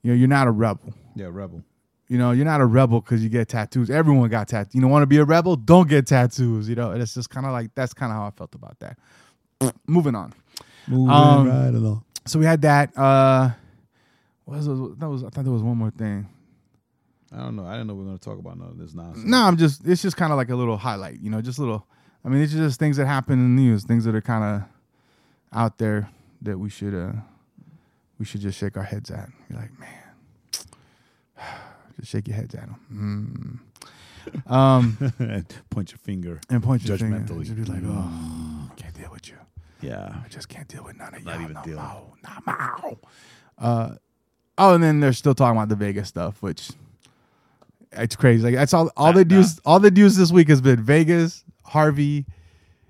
you 0.03 0.11
know 0.11 0.17
you're 0.17 0.27
not 0.27 0.47
a 0.47 0.51
rebel. 0.51 0.93
Yeah, 1.15 1.27
rebel. 1.31 1.63
You 2.07 2.17
know, 2.17 2.31
you're 2.31 2.45
not 2.45 2.59
a 2.59 2.65
rebel 2.65 2.99
because 2.99 3.23
you 3.23 3.29
get 3.29 3.47
tattoos. 3.47 3.89
Everyone 3.89 4.29
got 4.29 4.49
tattoos. 4.49 4.75
You 4.75 4.81
don't 4.81 4.89
want 4.91 5.03
to 5.03 5.07
be 5.07 5.17
a 5.17 5.23
rebel? 5.23 5.55
Don't 5.55 5.87
get 5.87 6.07
tattoos. 6.07 6.67
You 6.67 6.75
know, 6.75 6.91
and 6.91 7.01
it's 7.01 7.13
just 7.13 7.29
kind 7.29 7.45
of 7.45 7.53
like 7.53 7.73
that's 7.73 7.93
kind 7.93 8.11
of 8.11 8.17
how 8.17 8.25
I 8.27 8.31
felt 8.31 8.53
about 8.53 8.77
that. 8.79 8.97
Moving 9.87 10.15
on. 10.15 10.33
Moving 10.87 11.09
Um, 11.09 11.47
right 11.47 11.69
along. 11.73 12.03
So 12.25 12.37
we 12.37 12.45
had 12.45 12.61
that. 12.63 12.97
Uh, 12.97 13.51
what 14.45 14.57
was 14.57 14.65
that 14.99 15.09
was 15.09 15.23
I 15.23 15.29
thought 15.29 15.43
there 15.45 15.53
was 15.53 15.63
one 15.63 15.77
more 15.77 15.91
thing. 15.91 16.27
I 17.33 17.37
don't 17.37 17.55
know. 17.55 17.65
I 17.65 17.73
didn't 17.73 17.87
know 17.87 17.93
we 17.93 17.99
were 18.01 18.05
gonna 18.07 18.17
talk 18.17 18.39
about 18.39 18.57
none 18.57 18.67
of 18.69 18.77
this 18.77 18.93
nonsense. 18.93 19.25
No, 19.25 19.37
I'm 19.43 19.57
just 19.57 19.87
it's 19.87 20.01
just 20.01 20.17
kind 20.17 20.31
of 20.33 20.37
like 20.37 20.49
a 20.49 20.55
little 20.55 20.77
highlight. 20.77 21.19
You 21.21 21.29
know, 21.29 21.41
just 21.41 21.59
little. 21.59 21.85
I 22.25 22.29
mean, 22.29 22.41
it's 22.41 22.53
just 22.53 22.79
things 22.79 22.97
that 22.97 23.05
happen 23.07 23.33
in 23.33 23.55
the 23.55 23.61
news, 23.61 23.83
things 23.83 24.05
that 24.05 24.13
are 24.15 24.21
kind 24.21 24.43
of 24.43 25.57
out 25.57 25.77
there 25.77 26.09
that 26.41 26.57
we 26.59 26.69
should 26.69 26.93
uh 26.93 27.13
we 28.19 28.25
should 28.25 28.41
just 28.41 28.57
shake 28.59 28.75
our 28.77 28.83
heads 28.83 29.09
at. 29.11 29.29
You're 29.49 29.59
like, 29.59 29.79
man, 29.79 29.89
just 31.99 32.11
shake 32.11 32.27
your 32.27 32.35
heads 32.37 32.53
at 32.55 32.67
them. 32.67 33.61
Mm. 34.47 34.51
Um. 34.51 35.13
and 35.19 35.47
point 35.69 35.91
your 35.91 35.97
finger. 35.97 36.39
and 36.49 36.61
point 36.61 36.83
your 36.85 36.97
finger. 36.97 37.17
Judgmentally. 37.19 37.43
Just 37.45 37.55
be 37.55 37.63
like, 37.63 37.81
oh, 37.85 38.69
can't 38.75 38.93
deal 38.93 39.09
with 39.11 39.27
you. 39.29 39.35
Yeah. 39.81 40.13
I 40.23 40.27
just 40.29 40.47
can't 40.47 40.67
deal 40.67 40.83
with 40.83 40.95
none 40.97 41.15
of 41.15 41.23
Not 41.25 41.33
y'all 41.35 41.41
even 41.43 41.53
no 41.55 41.63
dealing. 41.63 41.83
more. 41.83 42.13
No 42.45 42.53
more. 42.81 42.97
Uh, 43.57 43.95
Oh, 44.57 44.75
and 44.75 44.83
then 44.83 44.99
they're 44.99 45.13
still 45.13 45.33
talking 45.33 45.57
about 45.57 45.69
the 45.69 45.75
Vegas 45.75 46.09
stuff, 46.09 46.43
which 46.43 46.69
it's 47.93 48.15
crazy. 48.15 48.43
Like 48.43 48.55
that's 48.55 48.73
all. 48.73 48.91
All 48.97 49.13
Nah, 49.13 49.23
do 49.23 49.41
nah. 49.41 49.47
all 49.65 49.79
the 49.79 49.91
news 49.91 50.15
this 50.15 50.31
week 50.31 50.49
has 50.49 50.61
been 50.61 50.81
Vegas, 50.83 51.43
Harvey. 51.65 52.25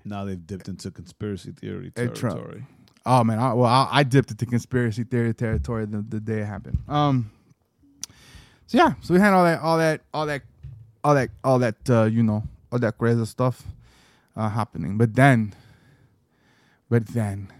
Now 0.04 0.24
they've 0.24 0.44
dipped 0.46 0.68
into 0.68 0.90
conspiracy 0.90 1.52
theory 1.52 1.90
territory. 1.90 2.64
Oh 3.04 3.22
man, 3.24 3.38
I, 3.38 3.52
well 3.54 3.66
I, 3.66 3.88
I 3.90 4.02
dipped 4.04 4.30
into 4.30 4.46
conspiracy 4.46 5.04
theory 5.04 5.34
territory 5.34 5.86
the, 5.86 5.98
the 6.02 6.20
day 6.20 6.40
it 6.40 6.46
happened. 6.46 6.78
Um. 6.88 7.30
So 8.66 8.78
yeah, 8.78 8.94
so 9.02 9.12
we 9.12 9.20
had 9.20 9.32
all 9.34 9.44
that, 9.44 9.60
all 9.60 9.76
that, 9.78 10.00
all 10.14 10.26
that, 10.26 10.42
all 11.04 11.14
that, 11.14 11.30
all 11.44 11.58
that, 11.58 11.90
uh, 11.90 12.04
you 12.04 12.22
know, 12.22 12.42
all 12.70 12.78
that 12.78 12.96
crazy 12.96 13.24
stuff 13.26 13.64
uh, 14.34 14.48
happening. 14.48 14.96
But 14.96 15.14
then, 15.14 15.52
but 16.88 17.08
then, 17.08 17.52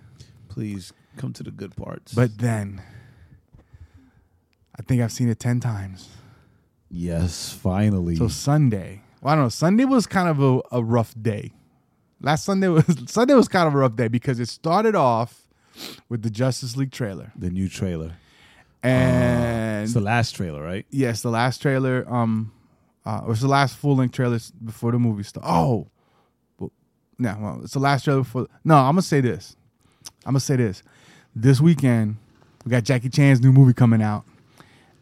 Please 0.49 0.93
come 1.19 1.33
to 1.35 1.43
the 1.43 1.51
good 1.51 1.77
parts. 1.77 2.15
but 2.15 2.39
then, 2.39 2.81
I 4.79 4.83
think 4.83 5.03
I've 5.03 5.13
seen 5.13 5.29
it 5.29 5.39
ten 5.39 5.61
times. 5.61 6.09
Yes, 6.93 7.53
finally. 7.53 8.17
So 8.17 8.29
Sunday, 8.29 9.03
well, 9.21 9.33
I 9.33 9.37
don't 9.37 9.45
know. 9.47 9.49
Sunday 9.49 9.85
was 9.85 10.07
kind 10.07 10.29
of 10.29 10.41
a, 10.43 10.61
a 10.77 10.83
rough 10.85 11.15
day. 11.21 11.53
Last 12.21 12.45
Sunday 12.45 12.69
was 12.69 12.85
Sunday 13.07 13.35
was 13.35 13.49
kind 13.49 13.67
of 13.67 13.75
a 13.75 13.79
rough 13.79 13.97
day 13.97 14.09
because 14.09 14.39
it 14.39 14.49
started 14.49 14.95
off 14.95 15.49
with 16.09 16.23
the 16.23 16.31
Justice 16.31 16.77
League 16.77 16.93
trailer, 16.93 17.33
the 17.35 17.51
new 17.51 17.69
trailer. 17.69 18.13
and 18.83 19.85
It's 19.85 19.95
the 19.95 20.01
last 20.01 20.33
trailer, 20.37 20.63
right? 20.63 20.87
yes, 20.91 21.23
the 21.23 21.31
last 21.31 21.63
trailer, 21.63 22.05
um, 22.13 22.53
uh, 23.07 23.21
it 23.25 23.29
was 23.29 23.41
the 23.41 23.49
last 23.49 23.77
full 23.77 23.97
length 23.97 24.13
trailer 24.15 24.39
before 24.65 24.93
the 24.93 24.99
movie 24.99 25.23
started. 25.23 25.49
Oh, 25.51 25.89
well, 26.59 26.71
no, 27.19 27.37
well, 27.41 27.61
it's 27.65 27.73
the 27.73 27.79
last 27.81 28.05
trailer 28.05 28.21
before. 28.21 28.49
No, 28.65 28.77
I'm 28.77 28.93
gonna 28.93 29.03
say 29.03 29.21
this. 29.21 29.57
I'm 30.27 30.33
gonna 30.33 30.41
say 30.41 30.57
this. 30.57 30.83
This 31.35 31.61
weekend, 31.61 32.17
we 32.65 32.71
got 32.71 32.85
Jackie 32.85 33.09
Chan's 33.09 33.41
new 33.41 33.53
movie 33.53 33.73
coming 33.73 34.03
out, 34.03 34.25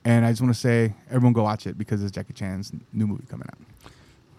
and 0.05 0.25
I 0.25 0.31
just 0.31 0.41
want 0.41 0.55
to 0.55 0.61
say, 0.61 0.95
everyone 1.09 1.33
go 1.33 1.43
watch 1.43 1.67
it 1.67 1.77
because 1.77 2.03
it's 2.03 2.13
Jackie 2.13 2.33
Chan's 2.33 2.73
new 2.93 3.07
movie 3.07 3.25
coming 3.29 3.47
out. 3.51 3.93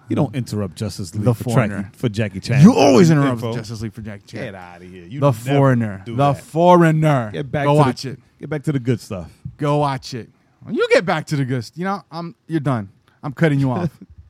You 0.10 0.16
don't 0.16 0.36
interrupt 0.36 0.76
Justice 0.76 1.16
League 1.16 1.24
The 1.24 1.34
for, 1.34 1.44
Foreigner. 1.46 1.84
Jackie, 1.84 1.98
for 1.98 2.10
Jackie 2.10 2.40
Chan. 2.42 2.62
You 2.64 2.76
always 2.76 3.10
interrupt 3.10 3.36
Info. 3.36 3.54
Justice 3.54 3.82
League 3.82 3.94
for 3.94 4.02
Jackie 4.02 4.26
Chan. 4.26 4.44
Get 4.44 4.56
out 4.56 4.82
of 4.82 4.90
here. 4.90 5.06
You 5.06 5.22
the 5.22 5.32
Foreigner. 5.32 6.04
The 6.06 6.14
that. 6.16 6.42
Foreigner. 6.44 7.32
Get 7.32 7.50
back 7.50 7.66
Go 7.66 7.76
to 7.76 7.80
watch 7.80 8.02
the, 8.02 8.10
it. 8.10 8.20
Get 8.40 8.50
back 8.50 8.64
to 8.64 8.74
the 8.74 8.80
good 8.80 9.00
stuff. 9.00 9.32
Go 9.56 9.78
watch 9.78 10.14
it. 10.14 10.30
You 10.70 10.86
get 10.92 11.06
back 11.06 11.28
to 11.28 11.38
the 11.38 11.46
good. 11.46 11.64
Stuff. 11.64 11.78
You 11.78 11.86
know, 11.86 12.02
I'm. 12.12 12.36
You're 12.48 12.60
done. 12.60 12.90
I'm 13.24 13.32
cutting 13.32 13.60
you 13.60 13.72
off. 13.72 13.90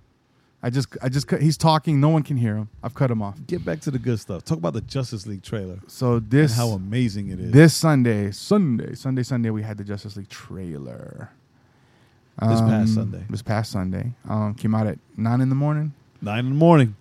I 0.64 0.70
just, 0.70 0.96
I 1.02 1.10
just 1.10 1.28
cut. 1.28 1.42
He's 1.42 1.58
talking. 1.58 2.00
No 2.00 2.10
one 2.10 2.22
can 2.24 2.38
hear 2.38 2.56
him. 2.56 2.70
I've 2.84 2.94
cut 2.94 3.10
him 3.10 3.22
off. 3.22 3.36
Get 3.48 3.66
back 3.66 3.80
to 3.82 3.92
the 3.92 3.98
good 3.98 4.20
stuff. 4.20 4.44
Talk 4.46 4.60
about 4.60 4.74
the 4.74 4.82
Justice 4.82 5.26
League 5.26 5.42
trailer 5.42 5.80
So 5.88 6.16
and 6.18 6.30
this, 6.30 6.56
how 6.56 6.70
amazing 6.70 7.30
it 7.30 7.40
is. 7.40 7.52
this 7.52 7.74
Sunday, 7.74 8.30
Sunday, 8.32 8.94
Sunday, 8.94 9.24
Sunday, 9.24 9.50
we 9.50 9.64
had 9.64 9.78
the 9.78 9.84
Justice 9.84 10.16
League 10.18 10.30
trailer. 10.30 11.32
This 12.40 12.62
past 12.62 12.72
Um, 12.72 12.88
Sunday. 12.88 13.24
This 13.30 13.42
past 13.42 13.72
Sunday. 13.72 14.14
Um, 14.30 14.54
came 14.56 14.74
out 14.76 14.88
at 14.88 15.00
nine 15.18 15.42
in 15.42 15.50
the 15.50 15.56
morning. 15.56 15.94
Nine 16.22 16.46
in 16.46 16.50
the 16.52 16.56
morning. 16.58 16.96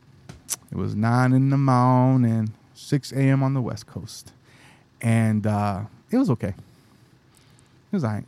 It 0.73 0.77
was 0.77 0.95
nine 0.95 1.33
in 1.33 1.51
the 1.51 1.57
morning, 1.59 2.53
six 2.75 3.13
a.m. 3.13 3.43
on 3.43 3.55
the 3.55 3.61
West 3.61 3.87
Coast, 3.87 4.33
and 5.01 5.47
uh, 5.47 5.83
it 6.11 6.17
was 6.17 6.31
okay. 6.31 6.49
It 6.49 7.93
was 7.93 8.05
alright. 8.05 8.25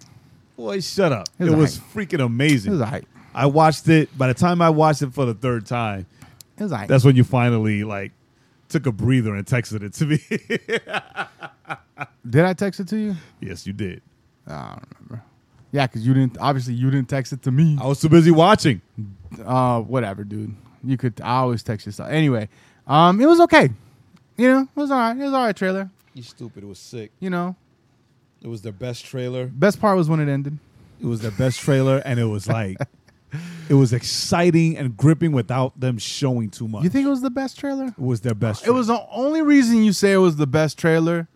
Boy, 0.56 0.80
shut 0.80 1.12
up. 1.12 1.28
It 1.38 1.46
It 1.46 1.50
was 1.50 1.56
was, 1.58 1.78
aight. 1.78 1.92
freaking 1.94 2.14
It 2.14 2.20
amazing. 2.20 2.72
was 2.72 2.80
alright. 2.80 3.04
I 3.34 3.46
watched 3.46 3.88
it. 3.88 4.16
By 4.16 4.28
the 4.28 4.34
time 4.34 4.60
I 4.62 4.70
watched 4.70 5.02
it 5.02 5.12
for 5.14 5.24
the 5.24 5.34
third 5.34 5.66
time, 5.66 6.06
It 6.58 6.62
was 6.62 6.72
alright. 6.72 6.88
that's 6.88 7.04
when 7.04 7.16
you 7.16 7.24
finally 7.24 7.84
like 7.84 8.12
took 8.68 8.86
a 8.86 8.92
breather 8.92 9.34
and 9.34 9.46
texted 9.46 9.82
it 9.82 9.92
to 9.94 10.06
me. 10.06 10.18
Did 12.28 12.44
I 12.44 12.52
text 12.54 12.80
it 12.80 12.88
to 12.88 12.96
you? 12.96 13.16
yes, 13.40 13.66
you 13.66 13.72
did. 13.72 14.02
I 14.46 14.50
don't 14.76 14.84
remember. 15.00 15.24
Yeah, 15.72 15.86
because 15.86 16.06
you 16.06 16.14
didn't. 16.14 16.36
Obviously, 16.38 16.74
you 16.74 16.90
didn't 16.90 17.08
text 17.08 17.32
it 17.32 17.42
to 17.42 17.50
me. 17.50 17.78
I 17.80 17.86
was 17.86 18.00
too 18.00 18.08
busy 18.08 18.30
watching. 18.30 18.80
Uh, 19.44 19.80
whatever, 19.80 20.24
dude. 20.24 20.54
You 20.84 20.96
could. 20.96 21.20
I 21.22 21.36
always 21.38 21.62
text 21.62 21.86
you 21.86 21.92
stuff. 21.92 22.08
Anyway, 22.10 22.48
um, 22.86 23.20
it 23.20 23.26
was 23.26 23.40
okay. 23.40 23.70
You 24.36 24.48
know, 24.48 24.60
it 24.62 24.68
was 24.76 24.90
alright. 24.90 25.16
It 25.16 25.22
was 25.24 25.32
alright. 25.32 25.56
Trailer. 25.56 25.90
You 26.14 26.22
stupid. 26.22 26.64
It 26.64 26.66
was 26.66 26.78
sick. 26.78 27.10
You 27.20 27.30
know, 27.30 27.56
It 28.42 28.48
was 28.48 28.62
their 28.62 28.72
best 28.72 29.04
trailer. 29.06 29.46
best 29.46 29.80
part 29.80 29.96
was 29.96 30.08
when 30.08 30.20
it 30.20 30.30
ended. 30.30 30.58
It 31.00 31.06
was 31.06 31.20
their 31.20 31.30
best 31.30 31.60
trailer, 31.60 31.98
and 32.04 32.20
it 32.20 32.24
was 32.26 32.46
like, 32.48 32.76
it 33.72 33.76
was 33.76 33.94
exciting 33.94 34.76
and 34.76 34.94
gripping 34.98 35.32
without 35.32 35.80
them 35.80 35.96
showing 35.96 36.50
too 36.50 36.68
much. 36.68 36.84
You 36.84 36.90
think 36.90 37.06
it 37.06 37.10
was 37.10 37.22
the 37.22 37.30
best 37.30 37.58
trailer? 37.58 37.86
it 37.86 37.98
was 37.98 38.20
their 38.20 38.34
best? 38.34 38.66
It 38.66 38.70
was 38.72 38.88
the 38.88 39.02
only 39.10 39.40
reason 39.40 39.82
you 39.82 39.94
say 39.94 40.12
it 40.12 40.18
was 40.18 40.36
the 40.36 40.46
best 40.46 40.76
trailer 40.78 41.26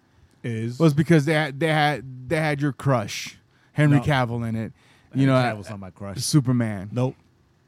is 0.44 0.78
was 0.78 0.92
because 0.92 1.24
they 1.24 1.32
had 1.32 1.58
they 1.58 1.68
had 1.68 2.28
they 2.28 2.36
had 2.36 2.60
your 2.60 2.72
crush, 2.74 3.38
Henry 3.72 3.96
No. 3.96 4.02
Cavill 4.04 4.46
in 4.46 4.54
it. 4.54 4.72
You 5.14 5.26
know, 5.26 5.32
that 5.34 5.56
was 5.56 5.70
not 5.70 5.80
my 5.80 5.88
crush. 5.88 6.18
Superman. 6.18 6.90
Nope, 6.92 7.14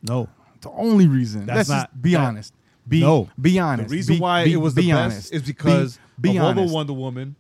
no. 0.03 0.29
The 0.61 0.71
only 0.73 1.07
reason. 1.07 1.47
That's 1.47 1.57
Let's 1.57 1.69
just 1.71 1.81
not- 1.95 2.03
be 2.03 2.13
that- 2.13 2.21
honest. 2.21 2.53
Be 2.87 3.01
no, 3.01 3.29
Be 3.41 3.59
honest. 3.59 3.89
The 3.89 3.97
reason 3.97 4.15
Be- 4.17 4.21
why 4.21 4.45
be- 4.45 4.53
it 4.53 4.57
was 4.57 4.75
be 4.75 4.83
the 4.83 4.93
honest. 4.93 5.17
best 5.31 5.33
is 5.33 5.43
because 5.43 5.99
be, 6.21 6.37
of 6.37 6.45
honest. 6.45 6.75
Wonder 6.75 6.93
Woman, 6.93 7.37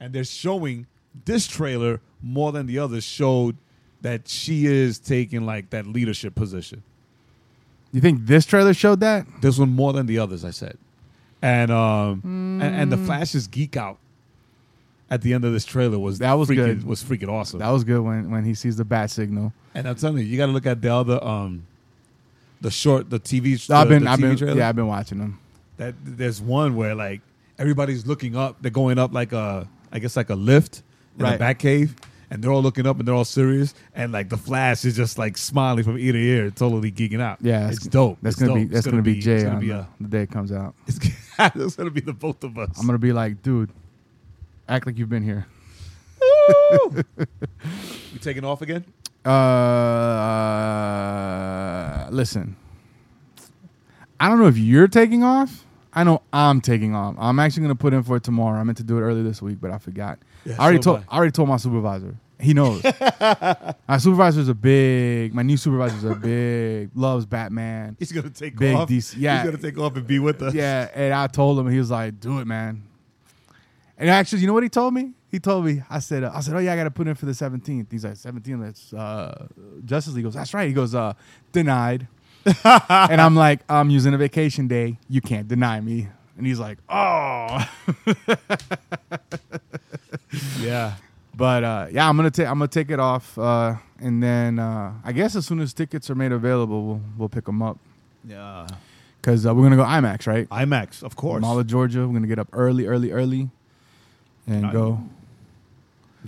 and 0.00 0.12
they're 0.12 0.24
showing 0.24 0.86
this 1.24 1.46
trailer 1.46 2.00
more 2.20 2.50
than 2.50 2.66
the 2.66 2.78
others 2.80 3.04
showed 3.04 3.56
that 4.02 4.28
she 4.28 4.66
is 4.66 4.98
taking 4.98 5.46
like 5.46 5.70
that 5.70 5.86
leadership 5.86 6.34
position. 6.34 6.82
You 7.92 8.00
think 8.00 8.26
this 8.26 8.46
trailer 8.46 8.74
showed 8.74 9.00
that? 9.00 9.26
This 9.40 9.58
one 9.58 9.70
more 9.70 9.92
than 9.92 10.06
the 10.06 10.18
others, 10.18 10.44
I 10.44 10.50
said, 10.50 10.78
and 11.42 11.70
um, 11.70 12.20
and, 12.24 12.62
and 12.74 12.92
the 12.92 12.96
Flash's 12.96 13.46
geek 13.46 13.76
out 13.76 13.98
at 15.10 15.20
the 15.22 15.34
end 15.34 15.44
of 15.44 15.52
this 15.52 15.64
trailer 15.66 15.98
was 15.98 16.18
That 16.20 16.32
was 16.34 16.48
freaking, 16.48 16.54
good. 16.56 16.84
Was 16.84 17.04
freaking 17.04 17.28
awesome. 17.28 17.58
That 17.60 17.68
was 17.70 17.84
good 17.84 18.00
when 18.00 18.30
when 18.30 18.44
he 18.44 18.54
sees 18.54 18.76
the 18.76 18.84
bat 18.84 19.10
signal. 19.10 19.52
and 19.74 19.86
I'm 19.86 19.94
telling 19.96 20.18
you, 20.18 20.24
you 20.24 20.36
got 20.38 20.46
to 20.46 20.52
look 20.52 20.66
at 20.66 20.80
the 20.80 20.92
other 20.94 21.22
um, 21.22 21.66
the 22.62 22.70
short, 22.70 23.10
the 23.10 23.20
TV. 23.20 23.70
I've 23.70 23.88
been 23.88 24.06
I've 24.08 24.20
been 24.20 24.36
trailer. 24.36 24.56
yeah 24.56 24.68
I've 24.70 24.76
been 24.76 24.86
watching 24.86 25.18
them. 25.18 25.38
that 25.76 25.94
there's 26.02 26.40
one 26.40 26.76
where 26.76 26.94
like 26.94 27.20
everybody's 27.58 28.06
looking 28.06 28.36
up. 28.36 28.56
They're 28.62 28.70
going 28.70 28.98
up 28.98 29.12
like 29.12 29.32
a, 29.32 29.68
I 29.92 29.98
guess 29.98 30.16
like 30.16 30.30
a 30.30 30.34
lift 30.34 30.82
in 31.18 31.24
Right. 31.26 31.34
a 31.34 31.38
back 31.38 31.58
cave, 31.58 31.94
and 32.32 32.42
they're 32.42 32.50
all 32.50 32.62
looking 32.62 32.86
up 32.86 32.98
and 32.98 33.06
they're 33.06 33.14
all 33.14 33.26
serious. 33.26 33.74
And 33.94 34.10
like 34.10 34.30
the 34.30 34.38
Flash 34.38 34.86
is 34.86 34.96
just 34.96 35.18
like 35.18 35.36
smiling 35.36 35.84
from 35.84 35.98
ear 35.98 36.12
to 36.12 36.18
ear, 36.18 36.50
totally 36.50 36.90
geeking 36.90 37.20
out. 37.20 37.36
Yeah, 37.42 37.68
it's 37.68 37.86
dope. 37.86 38.16
That's 38.22 38.36
It's 38.36 38.42
gonna 38.42 38.54
be 38.54 38.64
dope. 38.64 38.70
that's 38.72 38.86
It's 38.86 38.90
gonna, 38.90 39.02
be 39.02 39.20
Jay 39.20 39.34
It's 39.34 39.44
gonna 39.44 39.60
be 39.60 39.68
the, 39.68 39.74
a. 39.80 39.88
the 40.00 40.08
day 40.08 40.22
it 40.22 40.30
comes 40.30 40.50
out. 40.50 40.74
It's, 40.88 40.98
it's 41.56 41.76
gonna 41.76 41.90
be 41.90 42.00
the 42.00 42.14
both 42.14 42.42
of 42.42 42.56
us. 42.56 42.70
I'm 42.78 42.86
gonna 42.86 42.98
be 42.98 43.12
like, 43.12 43.42
dude, 43.42 43.70
act 44.68 44.86
like 44.86 44.96
you've 44.96 45.10
been 45.10 45.22
here. 45.22 45.46
you 46.94 48.18
taking 48.20 48.44
off 48.44 48.62
again? 48.62 48.84
Uh, 49.24 49.30
listen, 52.10 52.56
I 54.20 54.28
don't 54.28 54.38
know 54.38 54.46
if 54.46 54.56
you're 54.58 54.88
taking 54.88 55.22
off. 55.22 55.66
I 55.94 56.04
know 56.04 56.22
I'm 56.32 56.60
taking 56.60 56.94
off. 56.94 57.16
I'm 57.18 57.38
actually 57.38 57.62
gonna 57.62 57.74
put 57.74 57.92
in 57.92 58.02
for 58.02 58.16
it 58.16 58.22
tomorrow. 58.22 58.58
I 58.58 58.64
meant 58.64 58.78
to 58.78 58.84
do 58.84 58.98
it 58.98 59.02
earlier 59.02 59.22
this 59.22 59.42
week, 59.42 59.58
but 59.60 59.70
I 59.70 59.78
forgot. 59.78 60.18
Yeah, 60.44 60.56
I 60.58 60.64
already 60.64 60.78
so 60.78 60.82
told. 60.82 60.96
am 60.98 61.04
I 61.08 61.16
already 61.16 61.32
told 61.32 61.48
my 61.48 61.56
supervisor. 61.56 62.16
He 62.40 62.54
knows. 62.54 62.82
my 63.20 63.98
supervisor's 63.98 64.48
a 64.48 64.54
big. 64.54 65.32
My 65.32 65.42
new 65.42 65.56
supervisor's 65.56 66.04
a 66.04 66.14
big. 66.14 66.90
Loves 66.94 67.26
Batman. 67.26 67.96
He's 67.98 68.10
gonna 68.10 68.30
take 68.30 68.56
Big 68.56 68.74
off. 68.74 68.88
DC 68.88 69.14
yeah. 69.16 69.42
he's 69.42 69.50
gonna 69.50 69.62
take 69.62 69.78
off 69.78 69.94
and 69.96 70.06
be 70.06 70.18
with 70.18 70.42
us. 70.42 70.54
Yeah, 70.54 70.88
and 70.94 71.14
I 71.14 71.26
told 71.28 71.58
him, 71.58 71.68
he 71.70 71.78
was 71.78 71.90
like, 71.90 72.18
"Do 72.18 72.40
it, 72.40 72.46
man." 72.46 72.82
And 73.98 74.10
actually, 74.10 74.40
you 74.40 74.48
know 74.48 74.52
what 74.52 74.64
he 74.64 74.68
told 74.68 74.94
me? 74.94 75.12
He 75.30 75.38
told 75.38 75.64
me, 75.64 75.80
I 75.88 76.00
said, 76.00 76.24
uh, 76.24 76.32
I 76.34 76.40
said, 76.40 76.54
oh 76.54 76.58
yeah, 76.58 76.72
I 76.72 76.76
got 76.76 76.84
to 76.84 76.90
put 76.90 77.06
in 77.06 77.14
for 77.14 77.24
the 77.24 77.32
17th. 77.32 77.86
He's 77.90 78.04
like, 78.04 78.14
17th, 78.14 78.60
that's 78.60 78.92
uh, 78.92 79.46
Justice 79.84 80.12
League. 80.14 80.18
He 80.18 80.22
goes, 80.24 80.34
that's 80.34 80.52
right. 80.52 80.66
He 80.66 80.74
goes, 80.74 80.94
uh, 80.94 81.14
denied. 81.52 82.08
And 82.64 83.20
I'm 83.20 83.34
like, 83.36 83.60
I'm 83.68 83.90
using 83.90 84.14
a 84.14 84.18
vacation 84.18 84.68
day. 84.68 84.98
You 85.08 85.20
can't 85.20 85.48
deny 85.48 85.80
me. 85.80 86.08
And 86.36 86.46
he's 86.46 86.58
like, 86.58 86.78
oh. 86.88 87.68
yeah. 90.60 90.94
but 91.34 91.64
uh, 91.64 91.86
yeah, 91.90 92.08
I'm 92.08 92.16
gonna 92.16 92.30
take 92.30 92.46
I'm 92.46 92.54
gonna 92.58 92.68
take 92.68 92.90
it 92.90 93.00
off, 93.00 93.38
uh, 93.38 93.74
and 94.00 94.22
then 94.22 94.58
uh, 94.58 94.92
I 95.04 95.12
guess 95.12 95.36
as 95.36 95.46
soon 95.46 95.60
as 95.60 95.72
tickets 95.72 96.10
are 96.10 96.14
made 96.14 96.32
available, 96.32 96.84
we'll 96.86 97.00
we'll 97.18 97.28
pick 97.28 97.44
them 97.44 97.62
up 97.62 97.78
Yeah. 98.26 98.66
because 99.20 99.46
uh, 99.46 99.54
we're 99.54 99.62
gonna 99.64 99.76
go 99.76 99.84
IMAX, 99.84 100.26
right? 100.26 100.48
IMAX, 100.48 101.02
of 101.02 101.16
course. 101.16 101.42
Mall 101.42 101.58
of 101.58 101.66
Georgia. 101.66 102.00
We're 102.06 102.14
gonna 102.14 102.26
get 102.26 102.38
up 102.38 102.48
early, 102.52 102.86
early, 102.86 103.12
early, 103.12 103.50
and 104.46 104.66
I- 104.66 104.72
go. 104.72 105.00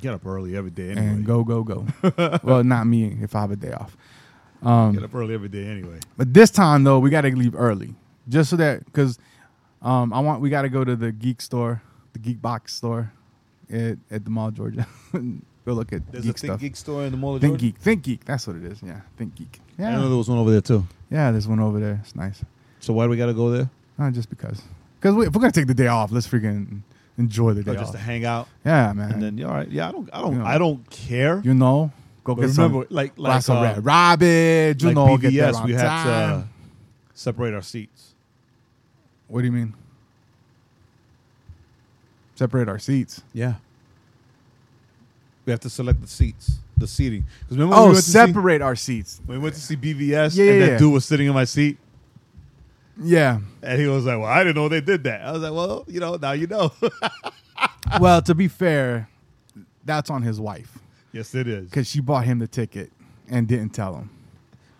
Get 0.00 0.12
up 0.12 0.26
early 0.26 0.56
every 0.56 0.72
day 0.72 0.90
anyway. 0.90 1.06
and 1.06 1.24
go 1.24 1.44
go 1.44 1.62
go. 1.62 1.86
well, 2.42 2.64
not 2.64 2.84
me 2.88 3.16
if 3.22 3.36
I 3.36 3.42
have 3.42 3.52
a 3.52 3.56
day 3.56 3.70
off. 3.72 3.96
Um, 4.64 4.92
Get 4.94 5.02
up 5.04 5.14
early 5.14 5.34
every 5.34 5.48
day 5.48 5.66
anyway. 5.66 5.98
but 6.16 6.32
this 6.32 6.50
time 6.50 6.84
though, 6.84 6.98
we 6.98 7.10
got 7.10 7.22
to 7.22 7.34
leave 7.36 7.54
early, 7.54 7.94
just 8.28 8.50
so 8.50 8.56
that 8.56 8.84
because 8.86 9.18
um, 9.82 10.12
I 10.12 10.20
want 10.20 10.40
we 10.40 10.50
got 10.50 10.62
to 10.62 10.68
go 10.68 10.84
to 10.84 10.96
the 10.96 11.12
geek 11.12 11.40
store, 11.42 11.82
the 12.14 12.18
geek 12.18 12.40
box 12.40 12.72
store, 12.74 13.12
at, 13.70 13.98
at 14.10 14.24
the 14.24 14.30
mall, 14.30 14.50
Georgia. 14.50 14.86
go 15.12 15.72
look 15.72 15.92
at 15.92 16.10
There's 16.12 16.24
geek 16.24 16.36
a 16.36 16.38
Think 16.38 16.50
stuff. 16.52 16.60
Geek 16.60 16.76
store 16.76 17.04
in 17.04 17.10
the 17.12 17.16
Mall 17.18 17.34
of 17.36 17.40
think 17.40 17.58
Georgia. 17.58 17.76
geek, 18.02 18.02
ThinkGeek. 18.20 18.24
That's 18.24 18.46
what 18.46 18.56
it 18.56 18.64
is. 18.64 18.82
Yeah, 18.82 19.00
ThinkGeek. 19.18 19.58
Yeah, 19.78 19.88
I 19.88 19.92
know 19.92 20.08
there 20.08 20.16
was 20.18 20.28
one 20.28 20.38
over 20.38 20.50
there 20.50 20.60
too. 20.60 20.86
yeah. 21.10 21.30
There's 21.30 21.48
one 21.48 21.60
over 21.60 21.80
there. 21.80 21.98
It's 22.02 22.14
nice. 22.16 22.42
So 22.80 22.92
why 22.92 23.04
do 23.04 23.10
we 23.10 23.16
got 23.16 23.26
to 23.26 23.34
go 23.34 23.50
there? 23.50 23.68
Not 23.98 24.12
just 24.12 24.28
because. 24.30 24.62
Because 25.00 25.14
we, 25.14 25.26
if 25.26 25.34
we're 25.34 25.40
gonna 25.40 25.52
take 25.52 25.66
the 25.66 25.74
day 25.74 25.86
off, 25.88 26.10
let's 26.12 26.26
freaking 26.26 26.80
enjoy 27.18 27.52
the 27.54 27.62
day 27.62 27.72
Or 27.72 27.74
just 27.74 27.88
off. 27.88 27.92
to 27.92 27.98
hang 27.98 28.24
out, 28.24 28.48
yeah, 28.64 28.92
man. 28.94 29.12
and 29.12 29.22
then 29.22 29.38
yeah, 29.38 29.46
all 29.46 29.54
right, 29.54 29.68
yeah, 29.70 29.88
I 29.88 29.92
don't, 29.92 30.08
I 30.12 30.20
don't, 30.22 30.32
You 30.32 30.38
know. 30.38 30.44
I 30.46 30.58
don't 30.58 30.90
care. 30.90 31.40
you 31.44 31.54
know, 31.54 31.92
go 32.24 32.34
But 32.34 32.42
get 32.46 32.56
remember, 32.56 32.86
some 32.88 32.96
like, 32.96 33.12
like, 33.16 33.48
of 33.48 33.56
uh, 33.58 33.62
red 33.62 33.84
rabbit. 33.84 34.82
You 34.82 34.88
like 34.88 34.94
know, 34.94 35.06
BVS, 35.18 35.64
we 35.64 35.72
had 35.74 36.04
to 36.04 36.10
uh, 36.10 36.42
separate 37.12 37.54
our 37.54 37.62
seats. 37.62 38.14
What 39.28 39.40
do 39.42 39.46
you 39.46 39.52
mean? 39.52 39.74
Separate 42.34 42.68
our 42.68 42.78
seats. 42.78 43.22
Yeah, 43.32 43.54
we 45.46 45.52
have 45.52 45.60
to 45.60 45.70
select 45.70 46.00
the 46.00 46.08
seats, 46.08 46.58
the 46.76 46.86
seating. 46.86 47.24
Because 47.40 47.56
remember, 47.56 47.76
Oh, 47.76 47.88
we 47.90 47.94
to 47.96 48.02
see, 48.02 48.10
separate 48.10 48.60
our 48.60 48.74
seats. 48.74 49.20
when 49.26 49.38
we 49.38 49.42
went 49.44 49.54
to 49.54 49.60
see 49.60 49.76
BVS, 49.76 50.36
Yeah, 50.36 50.44
and 50.44 50.60
yeah, 50.60 50.66
that 50.66 50.72
yeah. 50.72 50.78
dude 50.78 50.92
was 50.92 51.04
sitting 51.04 51.28
in 51.28 51.34
my 51.34 51.44
seat, 51.44 51.78
Yeah. 53.00 53.38
and 53.62 53.80
he 53.80 53.86
was 53.86 54.04
like, 54.04 54.18
"Well, 54.18 54.26
I 54.28 54.38
didn't 54.42 54.56
know 54.56 54.68
they 54.68 54.80
did 54.80 55.04
that." 55.04 55.20
I 55.20 55.30
was 55.32 55.42
like, 55.42 55.52
"Well, 55.52 55.84
you 55.86 56.00
know, 56.00 56.16
now 56.16 56.32
you 56.32 56.48
know." 56.48 56.72
well, 58.00 58.20
to 58.22 58.34
be 58.34 58.48
fair, 58.48 59.08
that's 59.84 60.10
on 60.10 60.22
his 60.22 60.40
wife 60.40 60.73
yes, 61.14 61.34
it 61.34 61.48
is. 61.48 61.70
because 61.70 61.88
she 61.88 62.00
bought 62.00 62.24
him 62.24 62.38
the 62.40 62.46
ticket 62.46 62.92
and 63.30 63.48
didn't 63.48 63.70
tell 63.70 63.94
him. 63.96 64.10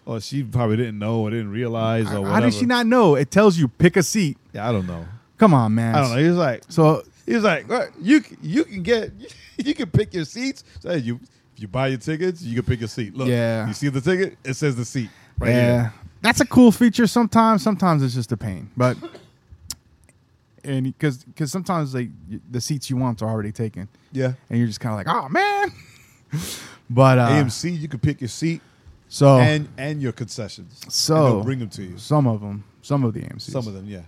Or 0.07 0.21
she 0.21 0.43
probably 0.43 0.77
didn't 0.77 0.99
know 0.99 1.21
or 1.21 1.31
didn't 1.31 1.51
realize 1.51 2.07
or 2.13 2.21
whatever. 2.21 2.29
How 2.35 2.41
did 2.41 2.53
she 2.53 2.67
not 2.67 2.87
know? 2.87 3.15
It 3.15 3.31
tells 3.31 3.57
you 3.57 3.69
pick 3.69 3.97
a 3.97 4.03
seat. 4.03 4.37
Yeah, 4.53 4.69
I 4.69 4.73
don't 4.73 4.87
know. 4.87 5.07
Come 5.39 5.55
on, 5.55 5.75
man. 5.75 5.95
I 5.95 6.01
don't 6.03 6.11
know. 6.11 6.19
He 6.23 6.29
was 6.29 6.37
like, 6.37 6.63
So 6.69 7.03
he 7.25 7.35
was 7.35 7.43
like, 7.43 7.67
"What? 7.71 7.89
you 7.99 8.21
c- 8.21 8.37
you 8.43 8.65
can 8.65 8.83
get 8.83 9.11
you 9.57 9.75
can 9.75 9.89
pick 9.91 10.13
your 10.13 10.27
seats. 10.27 10.63
So 10.81 10.91
hey, 10.91 10.99
you 10.99 11.19
if 11.57 11.63
you 11.63 11.69
buy 11.69 11.87
your 11.89 11.99
tickets, 11.99 12.43
you 12.43 12.55
can 12.63 12.65
pick 12.65 12.83
a 12.83 12.89
seat. 12.89 13.17
Look, 13.17 13.29
Yeah. 13.29 13.67
you 13.67 13.73
see 13.73 13.89
the 13.89 14.01
ticket? 14.03 14.37
It 14.45 14.55
says 14.55 14.77
the 14.77 14.85
seat 14.85 15.09
right 15.39 15.49
yeah, 15.51 15.55
here. 15.83 15.93
that's 16.21 16.41
a 16.43 16.47
cool 16.47 16.71
feature. 16.71 17.07
Sometimes, 17.07 17.63
sometimes 17.63 18.03
it's 18.03 18.15
just 18.15 18.31
a 18.33 18.37
pain, 18.37 18.71
but 18.77 18.97
and 20.65 20.85
because 20.85 21.25
because 21.25 21.51
sometimes 21.53 21.95
like 21.95 22.09
y- 22.31 22.41
the 22.51 22.61
seats 22.61 22.91
you 22.91 22.97
want 22.97 23.23
are 23.23 23.29
already 23.31 23.53
taken, 23.53 23.89
Yeah. 24.13 24.33
and 24.51 24.59
you're 24.59 24.67
just 24.69 24.81
kind 24.81 24.93
of 24.99 25.07
like, 25.07 25.09
oh 25.25 25.29
man. 25.29 25.73
but 26.91 27.19
uh, 27.19 27.29
AMC, 27.29 27.79
you 27.79 27.89
can 27.89 27.99
pick 28.01 28.21
your 28.21 28.29
seat 28.29 28.61
so 29.09 29.39
and 29.39 29.69
and 29.79 30.01
your 30.03 30.13
concessions. 30.13 30.81
So- 30.89 31.37
and 31.37 31.45
bring 31.45 31.59
them 31.59 31.69
to 31.71 31.83
you. 31.83 31.99
some 31.99 32.27
of 32.27 32.41
them, 32.41 32.65
some 32.83 33.05
of 33.05 33.15
the 33.15 33.21
AMC's, 33.21 33.53
Some 33.53 33.67
of 33.67 33.75
them, 33.75 33.87
yeah. 33.87 34.01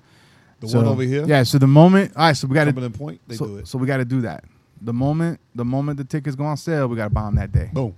The 0.61 0.69
So, 0.69 0.79
one 0.79 0.87
over 0.89 1.03
here, 1.03 1.25
Yeah. 1.27 1.43
So 1.43 1.59
the 1.59 1.67
moment, 1.67 2.13
all 2.17 2.25
right. 2.27 2.37
So 2.37 2.47
we 2.47 2.55
got 2.55 2.65
to 2.65 2.91
Point, 2.91 3.21
they 3.27 3.37
so, 3.37 3.47
do 3.47 3.57
it. 3.59 3.69
so 3.69 3.77
we 3.79 3.87
got 3.87 3.99
to 3.99 4.05
do 4.07 4.23
that. 4.23 4.45
The 4.81 4.93
moment, 4.93 5.39
the 5.55 5.65
moment 5.65 5.99
the 5.99 6.05
tickets 6.05 6.35
go 6.37 6.45
on 6.45 6.57
sale, 6.57 6.87
we 6.89 6.97
got 6.97 7.05
to 7.09 7.11
buy 7.15 7.25
them 7.27 7.35
that 7.37 7.53
day. 7.53 7.71
Boom, 7.73 7.95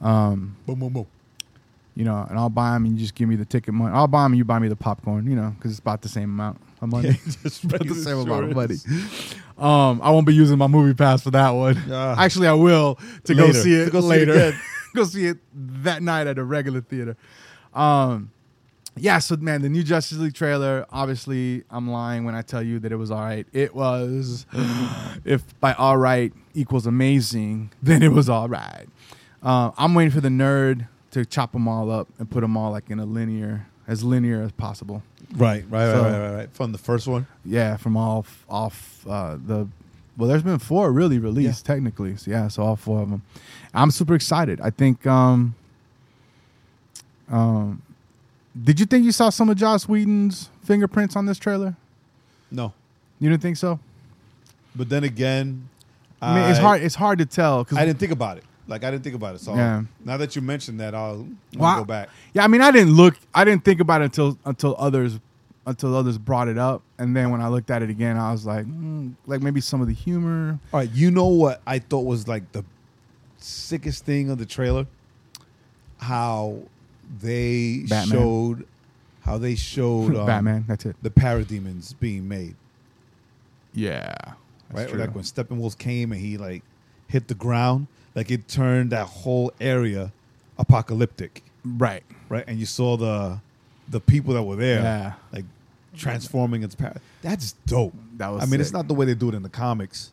Um, 0.00 0.56
boom, 0.66 0.78
boom, 0.78 0.92
boom. 0.92 1.06
you 1.94 2.04
know, 2.04 2.26
and 2.28 2.38
I'll 2.38 2.48
buy 2.50 2.74
them 2.74 2.84
and 2.84 2.94
you 2.94 3.00
just 3.00 3.14
give 3.14 3.28
me 3.28 3.36
the 3.36 3.44
ticket 3.44 3.74
money. 3.74 3.92
I'll 3.94 4.06
buy 4.08 4.22
them 4.24 4.32
and 4.32 4.38
you 4.38 4.44
buy 4.44 4.58
me 4.58 4.68
the 4.68 4.76
popcorn, 4.76 5.26
you 5.28 5.34
know, 5.36 5.50
because 5.56 5.70
it's 5.72 5.80
about 5.80 6.02
the 6.02 6.08
same 6.08 6.24
amount 6.30 6.60
of 6.80 6.88
money. 6.88 7.10
Just 7.42 7.64
about 7.64 7.84
the 7.86 7.94
same 7.96 8.18
amount 8.18 8.44
of 8.44 8.54
money. 8.56 8.76
Insurance. 9.58 10.00
Um, 10.00 10.00
I 10.02 10.10
won't 10.10 10.26
be 10.26 10.34
using 10.34 10.58
my 10.58 10.66
MoviePass 10.66 11.22
for 11.22 11.30
that 11.32 11.50
one. 11.50 11.82
Yeah. 11.88 12.14
Actually, 12.18 12.48
I 12.48 12.52
will 12.54 12.98
to 13.24 13.34
go 13.34 13.52
see 13.52 13.74
it 13.74 13.86
To 13.86 13.90
go 13.90 14.00
see 14.00 14.22
it 14.22 14.28
later. 14.28 14.58
go 14.94 15.04
see 15.04 15.26
it 15.26 15.38
that 15.82 16.02
night 16.02 16.26
at 16.26 16.38
a 16.38 16.44
regular 16.44 16.80
theater. 16.80 17.16
Um, 17.74 18.30
yeah. 18.96 19.18
So 19.18 19.36
man, 19.36 19.62
the 19.62 19.68
new 19.68 19.82
Justice 19.82 20.18
League 20.18 20.34
trailer. 20.34 20.86
Obviously, 20.90 21.64
I'm 21.70 21.90
lying 21.90 22.24
when 22.24 22.34
I 22.34 22.42
tell 22.42 22.62
you 22.62 22.78
that 22.80 22.92
it 22.92 22.96
was 22.96 23.10
all 23.10 23.20
right. 23.20 23.46
It 23.52 23.74
was. 23.74 24.46
if 25.24 25.58
by 25.60 25.72
all 25.74 25.96
right 25.96 26.32
equals 26.54 26.86
amazing, 26.86 27.72
then 27.82 28.02
it 28.02 28.12
was 28.12 28.28
all 28.28 28.48
right. 28.48 28.86
Uh, 29.42 29.70
I'm 29.76 29.94
waiting 29.94 30.10
for 30.10 30.20
the 30.20 30.28
nerd 30.28 30.88
to 31.12 31.24
chop 31.24 31.52
them 31.52 31.68
all 31.68 31.90
up 31.90 32.08
and 32.18 32.30
put 32.30 32.40
them 32.40 32.56
all 32.56 32.72
like 32.72 32.90
in 32.90 32.98
a 32.98 33.06
linear, 33.06 33.66
as 33.86 34.02
linear 34.04 34.42
as 34.42 34.52
possible. 34.52 35.02
Right, 35.36 35.64
right, 35.68 35.92
So- 35.92 36.02
right, 36.02 36.10
right, 36.12 36.18
right, 36.20 36.34
right. 36.36 36.50
From 36.52 36.72
the 36.72 36.78
first 36.78 37.06
one. 37.06 37.26
Yeah, 37.44 37.76
from 37.76 37.96
off 37.96 38.44
off 38.48 39.06
uh, 39.08 39.36
the. 39.44 39.68
Well, 40.16 40.28
there's 40.28 40.42
been 40.42 40.58
four 40.58 40.90
really 40.90 41.18
released 41.18 41.64
technically. 41.64 42.16
So 42.16 42.30
yeah, 42.30 42.48
so 42.48 42.62
all 42.62 42.76
four 42.76 43.02
of 43.02 43.10
them. 43.10 43.22
I'm 43.74 43.90
super 43.90 44.14
excited. 44.14 44.60
I 44.60 44.70
think. 44.70 45.06
Um, 45.06 45.54
um, 47.30 47.82
did 48.60 48.80
you 48.80 48.86
think 48.86 49.04
you 49.04 49.12
saw 49.12 49.28
some 49.30 49.48
of 49.50 49.56
Joss 49.56 49.86
Whedon's 49.88 50.48
fingerprints 50.64 51.14
on 51.14 51.26
this 51.26 51.38
trailer? 51.38 51.76
No, 52.50 52.72
You 53.20 53.28
didn't 53.28 53.42
think 53.42 53.58
so? 53.58 53.78
but 54.74 54.88
then 54.88 55.04
again, 55.04 55.68
I 56.22 56.34
mean, 56.40 56.50
it's 56.50 56.58
hard. 56.58 56.82
It's 56.82 56.94
hard 56.94 57.18
to 57.18 57.26
tell 57.26 57.62
because 57.64 57.76
I 57.78 57.84
didn't 57.84 57.98
think 57.98 58.12
about 58.12 58.38
it. 58.38 58.44
Like 58.68 58.84
I 58.84 58.90
didn't 58.90 59.02
think 59.02 59.16
about 59.16 59.34
it. 59.34 59.40
So 59.40 59.54
Yeah. 59.56 59.82
now 60.04 60.16
that 60.18 60.36
you 60.36 60.42
mentioned 60.42 60.78
that, 60.80 60.94
I'll, 60.94 61.26
I'll 61.54 61.60
Well, 61.60 61.78
go 61.78 61.84
back. 61.84 62.10
Yeah, 62.34 62.44
I 62.44 62.48
mean, 62.48 62.60
I 62.60 62.70
didn't 62.70 62.92
look. 62.94 63.16
I 63.34 63.44
didn't 63.44 63.64
think 63.64 63.80
about 63.80 64.02
it 64.02 64.04
until 64.06 64.38
until 64.44 64.76
others 64.78 65.18
until 65.66 65.94
others 65.96 66.16
brought 66.16 66.48
it 66.48 66.56
up, 66.56 66.82
and 66.98 67.14
then 67.16 67.30
when 67.30 67.40
I 67.42 67.48
looked 67.48 67.70
at 67.70 67.82
it 67.82 67.90
again, 67.90 68.16
I 68.16 68.30
was 68.32 68.46
like, 68.46 68.64
mm, 68.66 69.12
like 69.26 69.42
maybe 69.42 69.60
some 69.60 69.80
of 69.82 69.86
the 69.86 69.92
humor. 69.92 70.58
All 70.72 70.80
right, 70.80 70.90
you 70.92 71.10
know 71.10 71.26
what 71.26 71.60
I 71.66 71.78
thought 71.78 72.06
was 72.06 72.26
like 72.28 72.52
the 72.52 72.64
sickest 73.38 74.04
thing 74.04 74.30
of 74.30 74.38
the 74.38 74.46
trailer? 74.46 74.86
How 75.98 76.58
they 77.20 77.84
Batman. 77.88 78.06
showed 78.18 78.66
how 79.22 79.36
they 79.38 79.54
showed 79.56 80.14
um, 80.16 80.26
Batman. 80.26 80.64
That's 80.68 80.86
it. 80.86 80.96
the 81.02 81.10
parademons 81.10 81.94
being 81.98 82.28
made. 82.28 82.54
Yeah. 83.74 84.14
right? 84.72 84.94
Like 84.94 85.14
when 85.14 85.24
Steppenwolf 85.24 85.76
came 85.78 86.12
and 86.12 86.20
he 86.20 86.36
like 86.38 86.62
hit 87.08 87.28
the 87.28 87.34
ground, 87.34 87.88
like 88.18 88.32
it 88.32 88.48
turned 88.48 88.90
that 88.90 89.06
whole 89.06 89.52
area 89.60 90.12
apocalyptic, 90.58 91.44
right. 91.64 92.02
right? 92.28 92.42
And 92.48 92.58
you 92.58 92.66
saw 92.66 92.96
the 92.96 93.40
the 93.88 94.00
people 94.00 94.34
that 94.34 94.42
were 94.42 94.56
there, 94.56 94.82
Yeah. 94.82 95.12
like 95.32 95.44
transforming 95.96 96.64
its 96.64 96.74
par- 96.74 96.96
That's 97.22 97.52
dope. 97.64 97.94
That 98.16 98.28
was 98.30 98.42
I 98.42 98.46
mean, 98.46 98.60
it's 98.60 98.72
not 98.72 98.88
the 98.88 98.94
way 98.94 99.06
they 99.06 99.14
do 99.14 99.28
it 99.28 99.36
in 99.36 99.44
the 99.44 99.48
comics, 99.48 100.10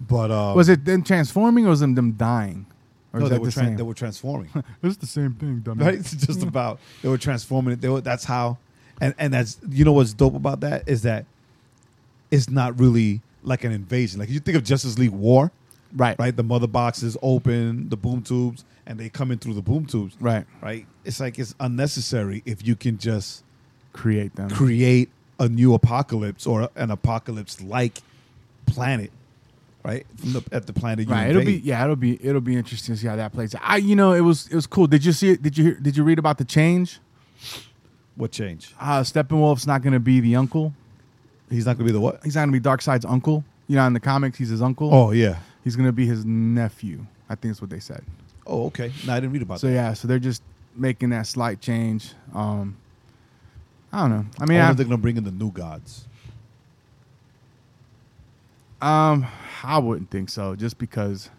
but 0.00 0.30
uh, 0.30 0.52
Was 0.54 0.68
it 0.68 0.84
them 0.84 1.02
transforming 1.02 1.66
or 1.66 1.70
was 1.70 1.82
it 1.82 1.92
them 1.96 2.12
dying? 2.12 2.66
Or 3.12 3.18
no, 3.18 3.28
they 3.28 3.38
were 3.38 3.46
the 3.46 3.50
same? 3.50 3.76
they 3.76 3.82
were 3.82 3.94
transforming. 3.94 4.50
it's 4.84 4.96
the 4.98 5.06
same 5.06 5.34
thing, 5.34 5.58
dummy. 5.58 5.84
right? 5.84 5.94
It's 5.94 6.12
just 6.14 6.44
about 6.44 6.78
they 7.02 7.08
were 7.08 7.18
transforming 7.18 7.72
it. 7.72 7.80
They 7.80 7.88
were, 7.88 8.00
that's 8.00 8.24
how, 8.24 8.58
and 9.00 9.12
and 9.18 9.34
that's 9.34 9.58
you 9.68 9.84
know 9.84 9.92
what's 9.92 10.12
dope 10.12 10.36
about 10.36 10.60
that 10.60 10.88
is 10.88 11.02
that 11.02 11.26
it's 12.30 12.48
not 12.48 12.78
really 12.78 13.22
like 13.42 13.64
an 13.64 13.72
invasion. 13.72 14.20
Like 14.20 14.28
you 14.30 14.38
think 14.38 14.56
of 14.56 14.62
Justice 14.62 15.00
League 15.00 15.10
War, 15.10 15.50
Right. 15.94 16.18
right? 16.18 16.34
The 16.34 16.42
mother 16.42 16.66
boxes 16.66 17.16
open, 17.22 17.88
the 17.88 17.96
boom 17.96 18.22
tubes, 18.22 18.64
and 18.86 18.98
they 18.98 19.08
come 19.08 19.30
in 19.30 19.38
through 19.38 19.54
the 19.54 19.62
boom 19.62 19.86
tubes, 19.86 20.16
Right. 20.20 20.44
right? 20.60 20.86
It's 21.04 21.20
like 21.20 21.38
it's 21.38 21.54
unnecessary 21.60 22.42
if 22.46 22.66
you 22.66 22.74
can 22.76 22.98
just 22.98 23.42
Create 23.92 24.34
them. 24.36 24.50
create 24.50 25.10
a 25.38 25.48
new 25.48 25.74
apocalypse 25.74 26.46
or 26.46 26.68
an 26.76 26.90
apocalypse 26.90 27.60
like 27.60 27.98
planet, 28.66 29.12
right? 29.84 30.04
From 30.16 30.32
the 30.32 30.42
at 30.50 30.66
the 30.66 30.72
planet 30.72 31.06
you 31.06 31.12
Right. 31.14 31.30
It'll 31.30 31.44
be 31.44 31.54
yeah. 31.58 31.82
It'll 31.84 31.94
be 31.96 32.18
it'll 32.24 32.40
be 32.40 32.56
interesting 32.56 32.94
to 32.94 33.00
see 33.00 33.06
how 33.06 33.16
that 33.16 33.32
plays. 33.32 33.54
out. 33.54 33.60
I 33.64 33.76
you 33.76 33.94
know 33.94 34.12
it 34.12 34.20
was 34.22 34.48
it 34.48 34.54
was 34.54 34.66
cool. 34.66 34.86
Did 34.88 35.04
you 35.04 35.12
see 35.12 35.30
it? 35.30 35.42
Did 35.42 35.56
you 35.58 35.64
hear, 35.64 35.74
did 35.74 35.96
you 35.96 36.02
read 36.04 36.18
about 36.18 36.38
the 36.38 36.44
change? 36.44 36.98
what 38.16 38.30
change? 38.30 38.72
Uh, 38.80 39.00
Steppenwolf's 39.00 39.66
not 39.66 39.82
going 39.82 39.92
to 39.92 39.98
be 40.00 40.20
the 40.20 40.36
uncle. 40.36 40.72
He's 41.50 41.66
not 41.66 41.76
gonna 41.76 41.86
be 41.86 41.92
the 41.92 42.00
what? 42.00 42.20
He's 42.24 42.36
not 42.36 42.42
going 42.42 42.52
to 42.52 42.60
be 42.60 42.64
Darkseid's 42.68 43.04
uncle. 43.04 43.44
You 43.66 43.76
know, 43.76 43.86
in 43.86 43.92
the 43.92 44.00
comics, 44.00 44.38
he's 44.38 44.48
his 44.50 44.62
uncle. 44.62 44.92
Oh 44.94 45.10
yeah. 45.10 45.38
He's 45.64 45.74
going 45.76 45.88
to 45.88 45.92
be 45.92 46.06
his 46.06 46.24
nephew. 46.24 47.06
I 47.28 47.34
think 47.34 47.54
that's 47.54 47.60
what 47.60 47.70
they 47.70 47.80
said. 47.80 48.04
Oh 48.46 48.66
okay. 48.66 48.92
No, 49.06 49.14
I 49.14 49.20
didn't 49.20 49.32
read 49.32 49.42
about 49.42 49.58
So 49.60 49.66
that. 49.66 49.72
So 49.72 49.74
yeah, 49.74 49.92
so 49.94 50.06
they're 50.08 50.18
just 50.18 50.42
making 50.76 51.10
that 51.10 51.26
slight 51.26 51.60
change. 51.62 52.12
Um, 52.34 52.76
I 53.90 54.02
don't 54.02 54.10
know. 54.10 54.26
I 54.38 54.42
I 54.42 54.46
mean, 54.46 54.60
I, 54.60 54.72
they're 54.74 54.84
gonna 54.84 54.98
bring 54.98 55.16
in 55.16 55.24
the 55.24 55.30
new 55.32 55.50
gods. 55.50 56.06
um, 58.82 59.26
I 59.62 59.78
wouldn't 59.78 60.10
think 60.10 60.28
so, 60.28 60.54
just 60.56 60.76
because 60.76 61.30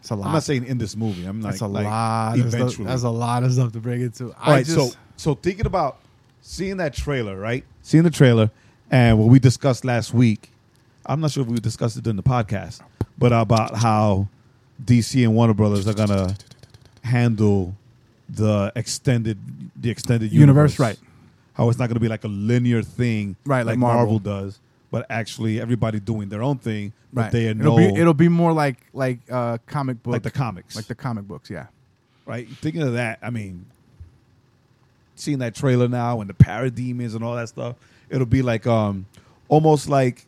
it's 0.00 0.10
a 0.10 0.14
lot. 0.14 0.26
I'm 0.26 0.32
not 0.34 0.42
saying 0.42 0.66
in 0.66 0.76
this 0.78 0.94
movie. 0.94 1.24
I'm 1.24 1.40
like, 1.40 1.52
that's 1.52 1.62
a 1.62 1.66
like 1.66 1.86
lot. 1.86 2.34
Of 2.34 2.40
stuff, 2.40 2.54
eventually. 2.54 2.86
that's 2.86 3.02
a 3.02 3.08
lot 3.10 3.42
of 3.42 3.52
stuff 3.52 3.72
to 3.72 3.80
bring 3.80 4.02
into. 4.02 4.26
All 4.26 4.52
right, 4.52 4.66
so 4.66 4.90
so 5.16 5.34
thinking 5.34 5.64
about 5.66 5.98
seeing 6.42 6.76
that 6.78 6.92
trailer, 6.92 7.36
right? 7.38 7.64
Seeing 7.82 8.04
the 8.04 8.10
trailer, 8.10 8.50
and 8.90 9.18
what 9.18 9.28
we 9.28 9.38
discussed 9.38 9.84
last 9.84 10.12
week. 10.12 10.50
I'm 11.06 11.20
not 11.20 11.30
sure 11.30 11.42
if 11.42 11.48
we 11.48 11.58
discussed 11.60 11.96
it 11.96 12.04
during 12.04 12.18
the 12.18 12.22
podcast, 12.22 12.82
but 13.20 13.32
about 13.32 13.76
how 13.76 14.26
DC 14.84 15.22
and 15.22 15.36
Warner 15.36 15.54
Brothers 15.54 15.86
are 15.86 15.94
gonna 15.94 16.34
handle 17.04 17.76
the 18.28 18.72
extended 18.74 19.38
the 19.76 19.90
extended 19.90 20.32
Universe, 20.32 20.72
universe, 20.72 20.78
right. 20.80 20.98
How 21.54 21.68
it's 21.68 21.78
not 21.78 21.88
gonna 21.88 22.00
be 22.00 22.08
like 22.08 22.24
a 22.24 22.28
linear 22.28 22.82
thing, 22.82 23.36
Right, 23.44 23.58
like 23.58 23.66
like 23.74 23.78
Marvel. 23.78 23.98
Marvel 23.98 24.18
does, 24.18 24.58
but 24.90 25.06
actually 25.10 25.60
everybody 25.60 26.00
doing 26.00 26.28
their 26.28 26.42
own 26.42 26.58
thing. 26.58 26.92
But 27.12 27.20
right, 27.22 27.32
they 27.32 27.46
it'll 27.46 27.76
know 27.76 27.76
be 27.76 28.00
it'll 28.00 28.14
be 28.14 28.28
more 28.28 28.52
like 28.52 28.78
like 28.92 29.18
uh 29.30 29.58
comic 29.66 30.02
book, 30.02 30.12
like 30.12 30.22
the 30.22 30.30
comics, 30.30 30.74
like 30.74 30.86
the 30.86 30.94
comic 30.94 31.28
books. 31.28 31.50
Yeah, 31.50 31.66
right? 32.24 32.48
Thinking 32.48 32.82
of 32.82 32.94
that, 32.94 33.18
I 33.22 33.30
mean, 33.30 33.66
seeing 35.16 35.38
that 35.40 35.54
trailer 35.54 35.88
now 35.88 36.20
and 36.20 36.30
the 36.30 36.34
parademons 36.34 37.14
and 37.14 37.22
all 37.22 37.36
that 37.36 37.48
stuff, 37.48 37.76
it'll 38.08 38.26
be 38.26 38.42
like 38.42 38.66
um 38.66 39.06
almost 39.48 39.88
like 39.88 40.24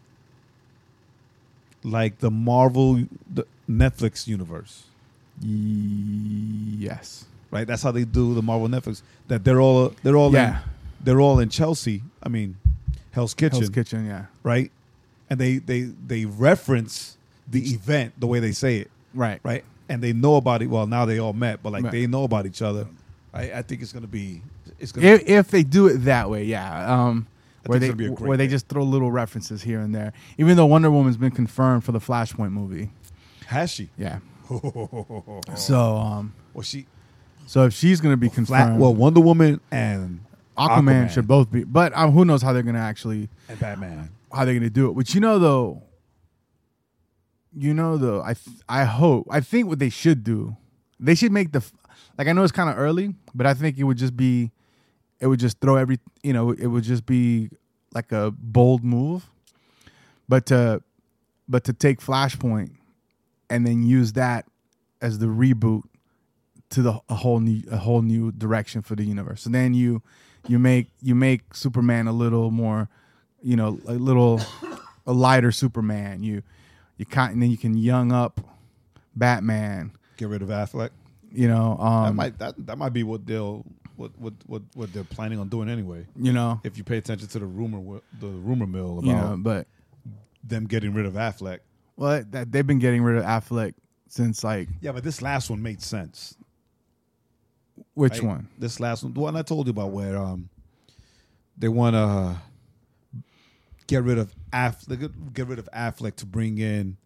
like 1.84 2.18
the 2.18 2.30
Marvel 2.30 3.02
the 3.32 3.46
Netflix 3.68 4.26
universe, 4.26 4.84
yes, 5.40 7.24
right? 7.50 7.66
That's 7.66 7.82
how 7.82 7.90
they 7.92 8.04
do 8.04 8.34
the 8.34 8.42
Marvel 8.42 8.68
Netflix. 8.68 9.02
That 9.28 9.44
they're 9.44 9.60
all 9.60 9.94
they're 10.02 10.16
all 10.16 10.32
yeah. 10.32 10.58
in, 10.58 10.62
they're 11.02 11.20
all 11.20 11.38
in 11.38 11.48
Chelsea. 11.48 12.02
I 12.22 12.28
mean, 12.28 12.56
Hell's 13.12 13.34
Kitchen, 13.34 13.58
Hell's 13.60 13.70
Kitchen, 13.70 14.06
yeah. 14.06 14.26
right? 14.42 14.70
and 15.30 15.40
they 15.40 15.56
they 15.58 15.82
they 15.82 16.26
reference 16.26 17.16
the 17.50 17.72
event 17.72 18.12
the 18.20 18.26
way 18.26 18.38
they 18.38 18.52
say 18.52 18.78
it, 18.78 18.90
Right. 19.14 19.40
right? 19.42 19.64
And 19.88 20.02
they 20.02 20.12
know 20.12 20.36
about 20.36 20.60
it. 20.62 20.66
Well, 20.68 20.86
now 20.86 21.06
they 21.06 21.18
all 21.18 21.32
met, 21.32 21.62
but 21.62 21.72
like 21.72 21.84
Right. 21.84 21.92
they 21.92 22.06
know 22.06 22.24
about 22.24 22.44
each 22.46 22.60
other. 22.62 22.86
I, 23.32 23.52
I 23.52 23.62
think 23.62 23.80
it's 23.80 23.92
gonna 23.92 24.06
be 24.06 24.42
it's 24.78 24.92
gonna 24.92 25.06
If, 25.06 25.26
if 25.28 25.48
they 25.48 25.62
do 25.62 25.86
it 25.86 25.98
that 26.04 26.28
way, 26.28 26.44
yeah. 26.44 26.92
Um, 27.06 27.26
where 27.66 27.78
they 27.78 27.86
it's 27.86 27.94
gonna 27.94 27.96
be 28.08 28.12
a 28.12 28.16
great 28.16 28.28
where 28.28 28.36
they 28.36 28.48
just 28.48 28.68
throw 28.68 28.82
little 28.82 29.10
references 29.12 29.62
here 29.62 29.80
and 29.80 29.94
there. 29.94 30.12
Even 30.38 30.56
though 30.56 30.66
Wonder 30.66 30.90
Woman's 30.90 31.16
been 31.16 31.30
confirmed 31.30 31.84
for 31.84 31.92
the 31.92 31.98
Flashpoint 32.00 32.52
movie. 32.52 32.90
has 33.46 33.70
she? 33.70 33.90
Yeah. 33.96 34.18
So 35.56 35.96
um, 35.96 36.34
Well, 36.54 36.62
she 36.62 36.86
so 37.46 37.64
if 37.64 37.72
she's 37.74 38.00
gonna 38.00 38.16
be 38.16 38.28
flat. 38.28 38.34
confirmed, 38.34 38.80
Well, 38.80 38.94
Wonder 38.94 39.20
Woman 39.20 39.60
and 39.70 40.20
Aquaman, 40.56 41.10
should 41.10 41.26
both 41.26 41.50
be. 41.50 41.64
But 41.64 41.96
um, 41.96 42.12
who 42.12 42.24
knows 42.24 42.42
how 42.42 42.52
they're 42.52 42.62
gonna 42.62 42.78
actually 42.78 43.28
and 43.48 43.58
Batman. 43.58 44.10
how 44.32 44.44
they're 44.44 44.54
gonna 44.54 44.70
do 44.70 44.90
it. 44.90 44.94
But 44.94 45.14
you 45.14 45.20
know 45.20 45.38
though, 45.38 45.82
you 47.56 47.74
know 47.74 47.96
though, 47.96 48.22
I 48.22 48.34
th- 48.34 48.56
I 48.68 48.84
hope 48.84 49.26
I 49.30 49.40
think 49.40 49.68
what 49.68 49.78
they 49.78 49.88
should 49.90 50.24
do, 50.24 50.56
they 51.00 51.14
should 51.14 51.32
make 51.32 51.52
the 51.52 51.62
like 52.18 52.28
I 52.28 52.32
know 52.32 52.42
it's 52.42 52.52
kind 52.52 52.68
of 52.70 52.78
early, 52.78 53.14
but 53.34 53.46
I 53.46 53.54
think 53.54 53.78
it 53.78 53.84
would 53.84 53.96
just 53.98 54.16
be, 54.16 54.50
it 55.22 55.28
would 55.28 55.38
just 55.38 55.60
throw 55.60 55.76
every 55.76 55.98
you 56.22 56.32
know 56.32 56.50
it 56.50 56.66
would 56.66 56.82
just 56.82 57.06
be 57.06 57.48
like 57.94 58.10
a 58.10 58.32
bold 58.32 58.84
move, 58.84 59.30
but 60.28 60.46
to 60.46 60.82
but 61.48 61.64
to 61.64 61.72
take 61.72 62.00
Flashpoint 62.00 62.72
and 63.48 63.66
then 63.66 63.84
use 63.84 64.14
that 64.14 64.46
as 65.00 65.20
the 65.20 65.26
reboot 65.26 65.82
to 66.70 66.82
the 66.82 67.00
a 67.08 67.14
whole 67.14 67.38
new 67.38 67.62
a 67.70 67.76
whole 67.76 68.02
new 68.02 68.32
direction 68.32 68.82
for 68.82 68.96
the 68.96 69.04
universe. 69.04 69.46
And 69.46 69.54
then 69.54 69.74
you 69.74 70.02
you 70.48 70.58
make 70.58 70.90
you 71.00 71.14
make 71.14 71.54
Superman 71.54 72.08
a 72.08 72.12
little 72.12 72.50
more, 72.50 72.88
you 73.42 73.54
know, 73.54 73.78
a 73.86 73.92
little 73.92 74.40
a 75.06 75.12
lighter 75.12 75.52
Superman. 75.52 76.24
You 76.24 76.42
you 76.96 77.06
kind 77.06 77.32
and 77.32 77.40
then 77.40 77.50
you 77.50 77.58
can 77.58 77.76
young 77.76 78.10
up 78.10 78.40
Batman. 79.14 79.92
Get 80.16 80.28
rid 80.28 80.42
of 80.42 80.48
Affleck. 80.48 80.90
You 81.30 81.48
know, 81.48 81.76
That 81.78 81.84
um, 81.84 82.16
might 82.16 82.38
that, 82.40 82.66
that 82.66 82.76
might 82.76 82.92
be 82.92 83.04
what 83.04 83.24
they'll 83.24 83.64
what, 83.96 84.10
what 84.18 84.34
what 84.46 84.62
what 84.74 84.92
they're 84.92 85.04
planning 85.04 85.38
on 85.38 85.48
doing 85.48 85.68
anyway. 85.68 86.06
you 86.16 86.32
know, 86.32 86.60
If 86.64 86.76
you 86.78 86.84
pay 86.84 86.96
attention 86.98 87.28
to 87.28 87.38
the 87.38 87.46
rumor 87.46 88.00
the 88.20 88.26
rumor 88.28 88.66
mill 88.66 88.98
about 88.98 89.04
you 89.04 89.12
know, 89.12 89.36
but 89.38 89.66
them 90.44 90.66
getting 90.66 90.92
rid 90.94 91.06
of 91.06 91.14
Affleck. 91.14 91.60
well, 91.96 92.22
that 92.30 92.50
they've 92.52 92.66
been 92.66 92.78
getting 92.80 93.02
rid 93.02 93.16
of 93.18 93.24
Affleck 93.24 93.74
since 94.08 94.42
like 94.44 94.68
Yeah, 94.80 94.92
but 94.92 95.04
this 95.04 95.22
last 95.22 95.50
one 95.50 95.62
made 95.62 95.80
sense. 95.82 96.36
which 97.94 98.14
right? 98.14 98.22
one? 98.24 98.48
This 98.58 98.80
last 98.80 99.02
one, 99.04 99.12
the 99.12 99.20
one 99.20 99.36
I 99.36 99.42
told 99.42 99.66
you 99.66 99.70
about, 99.70 99.90
where 99.90 100.16
um, 100.16 100.48
they 101.56 101.68
want 101.68 101.94
to 101.94 102.36
get 103.86 104.02
rid 104.02 104.18
of 104.18 104.34
Affleck, 104.52 105.32
get 105.32 105.46
rid 105.46 105.58
of 105.58 105.68
Affleck 105.72 106.16
to 106.16 106.26
bring 106.26 106.58
in 106.58 106.96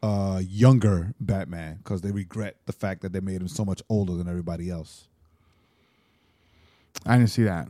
uh 0.00 0.40
younger 0.46 1.12
Batman 1.18 1.76
because 1.78 2.02
they 2.02 2.12
regret 2.12 2.54
the 2.66 2.72
fact 2.72 3.02
that 3.02 3.12
they 3.12 3.18
made 3.18 3.40
him 3.40 3.48
so 3.48 3.64
much 3.64 3.82
older 3.88 4.14
than 4.14 4.28
everybody 4.28 4.70
else. 4.70 5.08
I 7.06 7.16
didn't 7.16 7.30
see 7.30 7.44
that. 7.44 7.68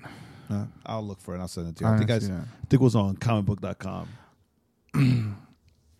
Uh, 0.51 0.65
I'll 0.87 1.07
look 1.07 1.21
for 1.21 1.33
it. 1.33 1.35
and 1.37 1.43
I'll 1.43 1.49
send 1.49 1.69
it 1.69 1.77
to 1.77 1.85
you. 1.85 1.91
I 1.91 1.95
I, 1.95 1.99
think 1.99 2.11
I, 2.11 2.19
didn't 2.19 2.29
see 2.29 2.33
s- 2.35 2.39
that. 2.41 2.47
I 2.63 2.67
think 2.69 2.81
it 2.81 2.85
was 2.85 2.97
on 2.97 3.17
comicbook.com. 3.17 4.09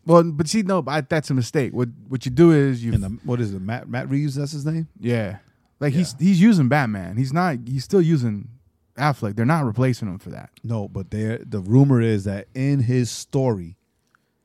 Well, 0.07 0.23
but 0.33 0.49
see, 0.49 0.63
no, 0.63 0.81
but 0.81 1.11
that's 1.11 1.29
a 1.29 1.35
mistake. 1.35 1.75
What 1.75 1.91
what 2.09 2.25
you 2.25 2.31
do 2.31 2.51
is 2.53 2.83
you 2.83 2.93
the, 2.93 3.09
what 3.25 3.43
is 3.43 3.53
it? 3.53 3.61
Matt 3.61 3.91
Matt 3.91 4.09
Reeves. 4.09 4.37
That's 4.37 4.53
his 4.53 4.65
name. 4.65 4.89
Yeah. 4.99 5.37
Like 5.81 5.93
he's 5.93 6.15
he's 6.19 6.41
using 6.41 6.67
Batman. 6.71 7.19
He's 7.19 7.31
not 7.31 7.59
he's 7.67 7.85
still 7.85 8.01
using 8.01 8.49
Affleck. 8.97 9.37
They're 9.37 9.45
not 9.45 9.67
replacing 9.67 10.09
him 10.09 10.19
for 10.19 10.31
that. 10.31 10.49
No, 10.65 10.89
but 10.89 11.11
there 11.11 11.37
the 11.45 11.61
rumor 11.61 12.01
is 12.01 12.25
that 12.25 12.49
in 12.55 12.81
his 12.81 13.11
story, 13.11 13.77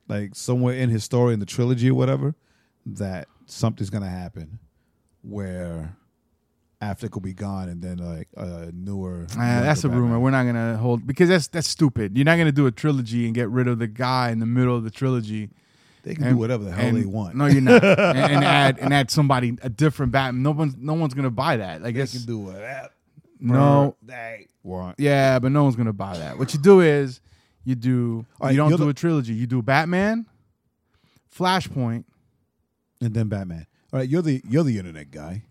like 0.06 0.34
somewhere 0.34 0.74
in 0.74 0.90
his 0.90 1.02
story 1.02 1.32
in 1.32 1.40
the 1.40 1.46
trilogy 1.46 1.88
or 1.88 1.94
whatever, 1.94 2.34
that 2.84 3.26
something's 3.46 3.88
gonna 3.88 4.10
happen 4.10 4.58
where 5.22 5.96
Affleck 6.82 7.14
will 7.14 7.20
be 7.22 7.32
gone 7.32 7.68
and 7.68 7.80
then 7.80 7.98
like 7.98 8.28
a 8.36 8.70
newer. 8.72 9.26
Ah, 9.32 9.60
that's 9.62 9.84
a 9.84 9.88
rumor. 9.88 10.18
We're 10.20 10.30
not 10.30 10.44
gonna 10.44 10.76
hold 10.76 11.06
because 11.06 11.28
that's 11.28 11.48
that's 11.48 11.68
stupid. 11.68 12.16
You're 12.16 12.24
not 12.24 12.36
gonna 12.36 12.52
do 12.52 12.66
a 12.66 12.70
trilogy 12.70 13.26
and 13.26 13.34
get 13.34 13.48
rid 13.48 13.68
of 13.68 13.78
the 13.78 13.86
guy 13.86 14.30
in 14.30 14.38
the 14.40 14.46
middle 14.46 14.76
of 14.76 14.84
the 14.84 14.90
trilogy. 14.90 15.50
They 16.02 16.14
can 16.14 16.24
and- 16.24 16.34
do 16.34 16.38
whatever 16.38 16.64
the 16.64 16.72
hell 16.72 16.86
and- 16.86 16.96
they 16.98 17.06
want. 17.06 17.36
No, 17.36 17.46
you're 17.46 17.62
not. 17.62 17.82
and, 17.84 18.18
and 18.18 18.44
add 18.44 18.78
and 18.78 18.92
add 18.92 19.10
somebody 19.10 19.56
a 19.62 19.70
different 19.70 20.12
Batman. 20.12 20.42
No 20.42 20.50
one's 20.50 20.76
no 20.76 20.94
one's 20.94 21.14
gonna 21.14 21.30
buy 21.30 21.56
that. 21.56 21.82
Like 21.82 21.94
they 21.94 22.02
it's 22.02 22.12
can 22.12 22.26
do 22.26 22.38
whatever 22.38 22.90
no. 23.40 23.96
they 24.02 24.46
want. 24.62 24.98
Yeah, 24.98 25.38
but 25.38 25.52
no 25.52 25.62
one's 25.64 25.76
gonna 25.76 25.92
buy 25.92 26.18
that. 26.18 26.38
What 26.38 26.52
you 26.52 26.60
do 26.60 26.80
is 26.80 27.20
you 27.64 27.74
do 27.76 28.26
right, 28.40 28.50
you 28.50 28.56
don't 28.58 28.70
do 28.70 28.76
the- 28.76 28.88
a 28.88 28.94
trilogy. 28.94 29.32
You 29.32 29.46
do 29.46 29.62
Batman, 29.62 30.26
Flashpoint. 31.34 32.04
And 33.00 33.14
then 33.14 33.28
Batman. 33.28 33.66
All 33.92 34.00
right, 34.00 34.08
you're 34.08 34.22
the 34.22 34.42
you're 34.48 34.64
the 34.64 34.78
internet 34.78 35.10
guy. 35.10 35.42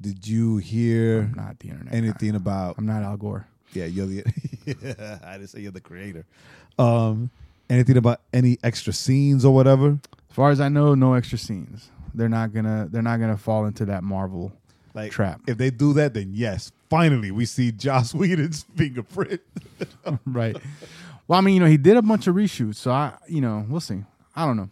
Did 0.00 0.26
you 0.26 0.58
hear 0.58 1.22
I'm 1.22 1.34
not 1.34 1.58
the 1.58 1.70
internet. 1.70 1.92
guy. 1.92 1.98
anything 1.98 2.34
about 2.34 2.78
I'm 2.78 2.86
not 2.86 3.02
Al 3.02 3.16
Gore. 3.16 3.46
Yeah, 3.72 3.84
you're 3.86 4.06
the. 4.06 4.24
I 5.24 5.32
didn't 5.38 5.48
say 5.48 5.60
you're 5.60 5.72
the 5.72 5.80
creator. 5.80 6.24
Um, 6.78 7.30
anything 7.68 7.96
about 7.96 8.20
any 8.32 8.58
extra 8.62 8.92
scenes 8.92 9.44
or 9.44 9.54
whatever? 9.54 9.98
As 10.30 10.34
far 10.34 10.50
as 10.50 10.60
I 10.60 10.68
know, 10.68 10.94
no 10.94 11.14
extra 11.14 11.38
scenes. 11.38 11.90
They're 12.14 12.28
not 12.28 12.52
gonna. 12.52 12.88
They're 12.90 13.02
not 13.02 13.18
gonna 13.20 13.36
fall 13.36 13.66
into 13.66 13.84
that 13.86 14.02
Marvel 14.04 14.52
Like 14.94 15.10
trap. 15.12 15.40
If 15.46 15.58
they 15.58 15.70
do 15.70 15.92
that, 15.94 16.14
then 16.14 16.30
yes, 16.32 16.72
finally 16.88 17.30
we 17.30 17.44
see 17.44 17.72
Joss 17.72 18.14
Whedon's 18.14 18.64
fingerprint. 18.76 19.40
right. 20.26 20.56
Well, 21.26 21.38
I 21.38 21.42
mean, 21.42 21.54
you 21.54 21.60
know, 21.60 21.66
he 21.66 21.76
did 21.76 21.96
a 21.96 22.02
bunch 22.02 22.26
of 22.26 22.34
reshoots, 22.36 22.76
so 22.76 22.90
I, 22.90 23.12
you 23.28 23.40
know, 23.42 23.66
we'll 23.68 23.80
see. 23.80 24.02
I 24.34 24.46
don't 24.46 24.56
know. 24.56 24.70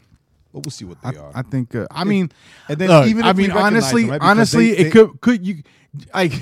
But 0.57 0.65
we'll 0.65 0.71
see 0.71 0.87
what 0.87 0.97
I, 1.05 1.11
they 1.11 1.19
are. 1.19 1.31
I 1.35 1.43
think. 1.43 1.75
Uh, 1.75 1.87
I 1.91 2.05
mean, 2.05 2.33
and 2.67 2.79
then 2.79 2.89
look, 2.89 3.07
even 3.09 3.25
I 3.27 3.31
if 3.33 3.37
we 3.37 3.43
mean, 3.49 3.51
honestly, 3.51 4.03
them, 4.05 4.13
right, 4.13 4.21
honestly, 4.23 4.71
they- 4.71 4.77
it 4.79 4.85
they- 4.85 4.91
could 4.91 5.21
could 5.21 5.47
you 5.47 5.63
like, 6.15 6.33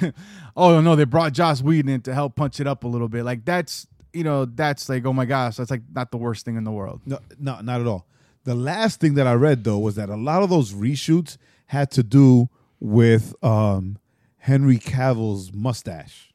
oh 0.56 0.80
no, 0.80 0.94
they 0.94 1.02
brought 1.02 1.32
Joss 1.32 1.60
Whedon 1.62 1.88
in 1.88 2.00
to 2.02 2.14
help 2.14 2.36
punch 2.36 2.60
it 2.60 2.68
up 2.68 2.84
a 2.84 2.86
little 2.86 3.08
bit. 3.08 3.24
Like 3.24 3.44
that's 3.44 3.88
you 4.12 4.22
know, 4.22 4.44
that's 4.44 4.88
like, 4.88 5.04
oh 5.04 5.12
my 5.12 5.24
gosh, 5.24 5.56
that's 5.56 5.72
like 5.72 5.82
not 5.92 6.12
the 6.12 6.16
worst 6.16 6.44
thing 6.44 6.54
in 6.54 6.62
the 6.62 6.70
world. 6.70 7.00
No, 7.04 7.18
no, 7.40 7.60
not 7.60 7.80
at 7.80 7.88
all. 7.88 8.06
The 8.44 8.54
last 8.54 9.00
thing 9.00 9.14
that 9.14 9.26
I 9.26 9.32
read 9.32 9.64
though 9.64 9.80
was 9.80 9.96
that 9.96 10.08
a 10.08 10.16
lot 10.16 10.44
of 10.44 10.48
those 10.48 10.72
reshoots 10.72 11.36
had 11.66 11.90
to 11.90 12.04
do 12.04 12.48
with 12.78 13.34
um, 13.42 13.98
Henry 14.38 14.78
Cavill's 14.78 15.52
mustache. 15.52 16.32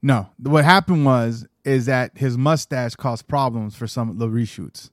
No, 0.00 0.30
what 0.38 0.64
happened 0.64 1.04
was 1.04 1.46
is 1.62 1.84
that 1.84 2.16
his 2.16 2.38
mustache 2.38 2.94
caused 2.94 3.28
problems 3.28 3.76
for 3.76 3.86
some 3.86 4.08
of 4.08 4.16
the 4.16 4.28
reshoots 4.28 4.88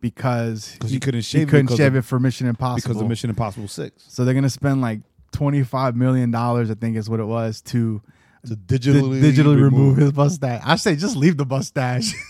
because 0.00 0.76
'Cause 0.80 0.90
he 0.90 1.00
couldn't 1.00 1.22
shave 1.22 1.40
he 1.40 1.42
it 1.42 1.48
couldn't 1.48 1.66
because 1.66 1.78
shave 1.78 1.94
of- 1.94 1.96
it 1.96 2.02
for 2.02 2.18
Mission 2.20 2.46
Impossible 2.46 2.88
Because 2.90 3.02
of 3.02 3.08
Mission 3.08 3.30
Impossible 3.30 3.68
Six, 3.68 4.04
So 4.08 4.24
they're 4.24 4.34
gonna 4.34 4.50
spend 4.50 4.80
like 4.80 5.00
twenty 5.32 5.62
five 5.62 5.96
million 5.96 6.30
dollars, 6.30 6.70
I 6.70 6.74
think 6.74 6.96
is 6.96 7.08
what 7.10 7.20
it 7.20 7.24
was, 7.26 7.60
to 7.62 8.00
to 8.46 8.54
di- 8.56 8.78
digitally 8.78 9.20
digitally 9.20 9.60
remove 9.60 9.96
his 9.96 10.14
mustache. 10.14 10.62
I 10.64 10.76
say 10.76 10.94
just 10.96 11.16
leave 11.16 11.36
the 11.36 11.46
mustache. 11.46 12.12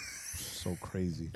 So 0.66 0.76
crazy. 0.80 1.30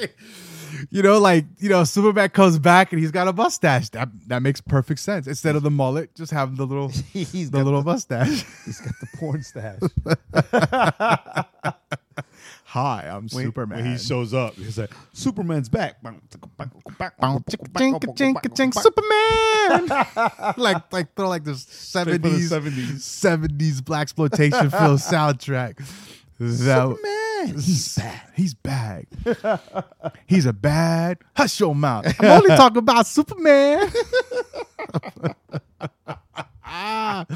you 0.91 1.05
know, 1.05 1.21
like 1.21 1.45
you 1.59 1.69
know, 1.69 1.85
Superman 1.85 2.31
comes 2.31 2.59
back 2.59 2.91
and 2.93 3.01
he's 3.01 3.13
got 3.13 3.29
a 3.29 3.33
mustache. 3.33 3.89
That 3.91 4.09
that 4.27 4.43
makes 4.43 4.61
perfect 4.61 4.99
sense. 4.99 5.29
Instead 5.29 5.55
of 5.55 5.63
the 5.63 5.71
mullet, 5.71 6.13
just 6.17 6.33
have 6.33 6.57
the 6.57 6.67
little 6.67 6.89
He's 7.13 7.49
the 7.53 7.63
little 7.63 7.85
mustache. 7.85 8.45
He's 8.65 8.81
got 8.81 8.95
the 9.01 9.07
porn 9.19 9.45
stash. 9.45 9.79
Hi, 12.71 13.09
I'm 13.09 13.27
when, 13.33 13.47
Superman. 13.47 13.83
When 13.83 13.93
he 13.93 13.99
shows 13.99 14.33
up, 14.33 14.55
he's 14.55 14.79
like, 14.79 14.93
Superman's 15.13 15.69
back. 15.69 15.97
Superman. 18.71 19.89
like 20.57 20.93
like 20.93 21.15
throw 21.17 21.29
like 21.29 21.43
this 21.43 21.63
Straight 21.69 22.21
from 22.23 22.31
the 22.31 22.39
seventies 22.39 22.93
70s. 22.93 23.01
seventies 23.01 23.81
black 23.81 24.03
exploitation 24.03 24.71
film 24.71 24.97
soundtrack. 24.99 25.85
So- 26.39 26.97
Superman. 26.97 27.59
He's 27.59 27.97
bad. 27.97 28.23
He's 28.37 28.55
bad. 28.55 29.07
He's 30.29 30.47
a 30.47 30.53
bad. 30.53 31.19
Hush 31.37 31.59
your 31.59 31.75
mouth. 31.75 32.07
I'm 32.21 32.31
only 32.31 32.51
talking 32.51 32.77
about 32.79 33.05
Superman. 33.09 33.91
ah. 36.65 37.27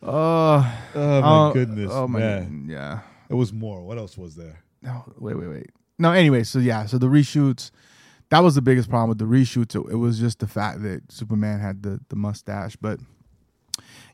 Oh, 0.00 0.78
Oh 0.94 1.20
my 1.22 1.48
oh, 1.48 1.52
goodness, 1.52 1.90
Oh 1.92 2.06
my. 2.06 2.18
man. 2.20 2.66
Yeah. 2.70 3.00
It 3.28 3.34
was 3.34 3.52
more. 3.52 3.82
What 3.82 3.98
else 3.98 4.16
was 4.16 4.36
there? 4.36 4.60
No, 4.82 5.04
wait, 5.18 5.36
wait, 5.36 5.48
wait. 5.48 5.70
No, 5.98 6.12
anyway, 6.12 6.42
so 6.42 6.58
yeah, 6.58 6.86
so 6.86 6.98
the 6.98 7.06
reshoots, 7.06 7.70
that 8.30 8.40
was 8.40 8.54
the 8.54 8.62
biggest 8.62 8.88
problem 8.88 9.08
with 9.08 9.18
the 9.18 9.24
reshoots. 9.24 9.74
It, 9.74 9.96
was 9.96 10.18
just 10.18 10.40
the 10.40 10.46
fact 10.46 10.82
that 10.82 11.10
Superman 11.10 11.60
had 11.60 11.82
the 11.82 12.00
the 12.08 12.16
mustache, 12.16 12.76
but 12.76 12.98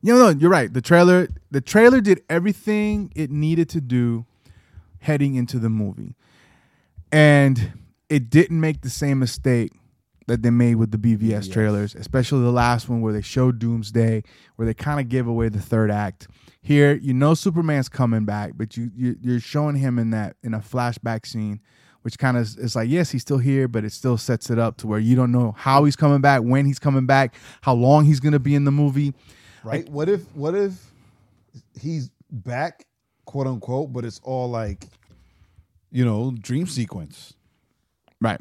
you 0.03 0.13
know, 0.15 0.31
no, 0.31 0.39
you're 0.39 0.51
right. 0.51 0.73
The 0.73 0.83
trailer, 0.83 1.29
the 1.51 1.61
trailer 1.61 2.01
did 2.01 2.23
everything 2.29 3.13
it 3.17 3.31
needed 3.31 3.69
to 3.71 3.81
do 3.81 4.27
heading 5.01 5.35
into 5.35 5.59
the 5.59 5.71
movie, 5.71 6.17
and 7.11 7.73
it 8.09 8.31
didn't 8.31 8.61
make 8.61 8.83
the 8.83 8.91
same 8.91 9.19
mistake 9.19 9.73
that 10.31 10.43
they 10.43 10.51
made 10.51 10.77
with 10.77 10.91
the 10.93 10.99
BVS 10.99 11.21
Yes. 11.31 11.49
trailers, 11.49 11.95
especially 11.95 12.43
the 12.43 12.53
last 12.53 12.89
one 12.89 13.01
where 13.01 13.13
they 13.13 13.21
showed 13.23 13.59
Doomsday, 13.59 14.23
where 14.57 14.67
they 14.67 14.75
kind 14.75 15.01
of 15.01 15.09
gave 15.09 15.27
away 15.27 15.49
the 15.49 15.61
third 15.61 15.91
act. 15.91 16.29
Here, 16.63 16.95
you 16.95 17.13
know 17.15 17.35
Superman's 17.35 17.89
coming 17.89 18.25
back, 18.25 18.53
but 18.57 18.77
you, 18.77 18.91
you 18.95 19.17
you're 19.21 19.41
showing 19.41 19.77
him 19.77 19.99
in 19.99 20.11
that 20.11 20.37
in 20.43 20.55
a 20.55 20.61
flashback 20.61 21.27
scene 21.27 21.61
which 22.03 22.17
kind 22.19 22.39
of 22.39 22.45
is 22.59 22.75
like 22.75 22.89
yes 22.89 23.11
he's 23.11 23.21
still 23.21 23.37
here, 23.37 23.69
but 23.69 23.85
it 23.85 23.93
still 23.93 24.17
sets 24.17 24.49
it 24.49 24.59
up 24.59 24.79
to 24.79 24.87
where 24.87 24.99
you 24.99 25.15
don't 25.15 25.31
know 25.31 25.53
how 25.59 25.85
he's 25.85 25.97
coming 25.97 26.23
back, 26.23 26.41
when 26.41 26.65
he's 26.65 26.79
coming 26.79 27.05
back, 27.05 27.35
how 27.61 27.75
long 27.75 28.07
he's 28.07 28.21
gonna 28.21 28.39
be 28.39 28.55
in 28.55 28.65
the 28.65 28.71
movie. 28.71 29.13
right? 29.65 29.87
what 29.91 30.09
if 30.09 30.23
what 30.35 30.55
if 30.55 30.73
he's 31.79 32.11
back, 32.31 32.87
quote 33.27 33.47
unquote, 33.47 33.93
but 33.93 34.05
it's 34.07 34.19
all 34.23 34.49
like, 34.49 34.87
you 35.91 36.03
know, 36.05 36.31
dream 36.41 36.67
sequence, 36.67 37.35
Right. 38.19 38.41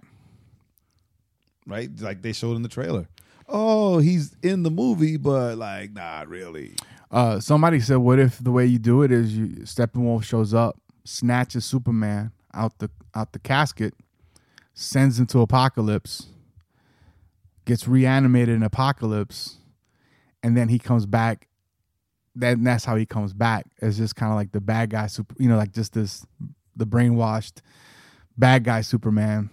Right? 1.70 1.90
Like 2.00 2.22
they 2.22 2.34
showed 2.34 2.56
in 2.56 2.64
the 2.64 2.70
trailer. 2.70 3.08
Oh, 3.48 4.00
he's 4.00 4.36
in 4.44 4.64
the 4.64 4.72
movie, 4.72 5.18
but 5.18 5.58
like 5.58 5.94
not 5.94 6.28
really. 6.28 6.76
Uh, 7.12 7.40
somebody 7.40 7.80
said, 7.80 7.98
"What 7.98 8.20
if 8.20 8.38
the 8.44 8.52
way 8.52 8.66
you 8.66 8.80
do 8.80 9.02
it 9.02 9.12
is 9.12 9.36
you 9.36 9.48
Steppenwolf 9.64 10.24
shows 10.24 10.54
up, 10.54 10.80
snatches 11.04 11.66
Superman 11.66 12.32
out 12.54 12.78
the 12.80 12.90
out 13.16 13.34
the 13.34 13.40
casket, 13.40 13.94
sends 14.74 15.20
him 15.20 15.26
to 15.28 15.46
Apokolips, 15.46 16.28
gets 17.66 17.88
reanimated 17.88 18.56
in 18.56 18.62
Apokolips, 18.62 19.56
and 20.44 20.56
then 20.56 20.70
he 20.70 20.78
comes 20.78 21.06
back. 21.06 21.48
Then 22.36 22.64
that's 22.64 22.86
how 22.86 22.96
he 22.96 23.06
comes 23.06 23.34
back. 23.34 23.66
It's 23.82 23.98
just 23.98 24.16
kind 24.16 24.32
of 24.32 24.36
like 24.36 24.52
the 24.52 24.62
bad 24.62 24.92
guy, 24.92 25.08
super, 25.08 25.36
you 25.40 25.50
know, 25.50 25.58
like 25.58 25.74
just 25.74 25.94
this 25.94 26.26
the 26.76 26.86
brainwashed 26.86 27.62
bad 28.38 28.64
guy 28.64 28.82
Superman. 28.82 29.50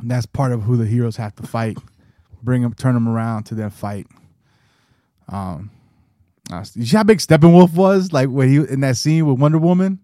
And 0.00 0.10
that's 0.10 0.26
part 0.26 0.52
of 0.52 0.62
who 0.62 0.76
the 0.76 0.86
heroes 0.86 1.16
have 1.16 1.34
to 1.36 1.42
fight. 1.46 1.78
Bring 2.42 2.62
them, 2.62 2.74
turn 2.74 2.94
them 2.94 3.08
around 3.08 3.44
to 3.44 3.54
then 3.54 3.70
fight. 3.70 4.06
Um, 5.28 5.70
uh, 6.52 6.64
you 6.74 6.84
see 6.84 6.96
how 6.96 7.04
big 7.04 7.18
Steppenwolf 7.18 7.72
was? 7.74 8.12
Like 8.12 8.28
when 8.28 8.48
he 8.48 8.56
in 8.56 8.80
that 8.80 8.96
scene 8.96 9.26
with 9.26 9.38
Wonder 9.38 9.58
Woman, 9.58 10.00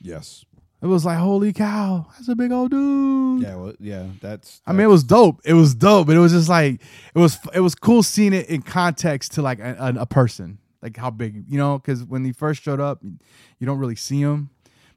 Yes. 0.00 0.44
it 0.80 0.86
was 0.86 1.04
like, 1.04 1.18
holy 1.18 1.52
cow, 1.52 2.06
that's 2.12 2.28
a 2.28 2.36
big 2.36 2.52
old 2.52 2.70
dude. 2.70 3.42
Yeah. 3.42 3.56
Well, 3.56 3.72
yeah. 3.80 4.06
That's. 4.20 4.62
I 4.66 4.72
mean, 4.72 4.82
it 4.82 4.88
was 4.90 5.02
dope. 5.02 5.40
It 5.44 5.54
was 5.54 5.74
dope, 5.74 6.06
but 6.06 6.14
it 6.16 6.20
was 6.20 6.32
just 6.32 6.48
like 6.48 6.80
it 7.14 7.18
was. 7.18 7.38
It 7.52 7.60
was 7.60 7.74
cool 7.74 8.04
seeing 8.04 8.32
it 8.32 8.48
in 8.48 8.62
context 8.62 9.32
to 9.32 9.42
like 9.42 9.58
a, 9.58 9.76
a, 9.80 10.02
a 10.02 10.06
person, 10.06 10.58
like 10.80 10.96
how 10.96 11.10
big, 11.10 11.44
you 11.48 11.58
know, 11.58 11.78
because 11.78 12.04
when 12.04 12.24
he 12.24 12.30
first 12.32 12.62
showed 12.62 12.80
up, 12.80 13.00
you 13.02 13.66
don't 13.66 13.78
really 13.78 13.96
see 13.96 14.20
him, 14.20 14.50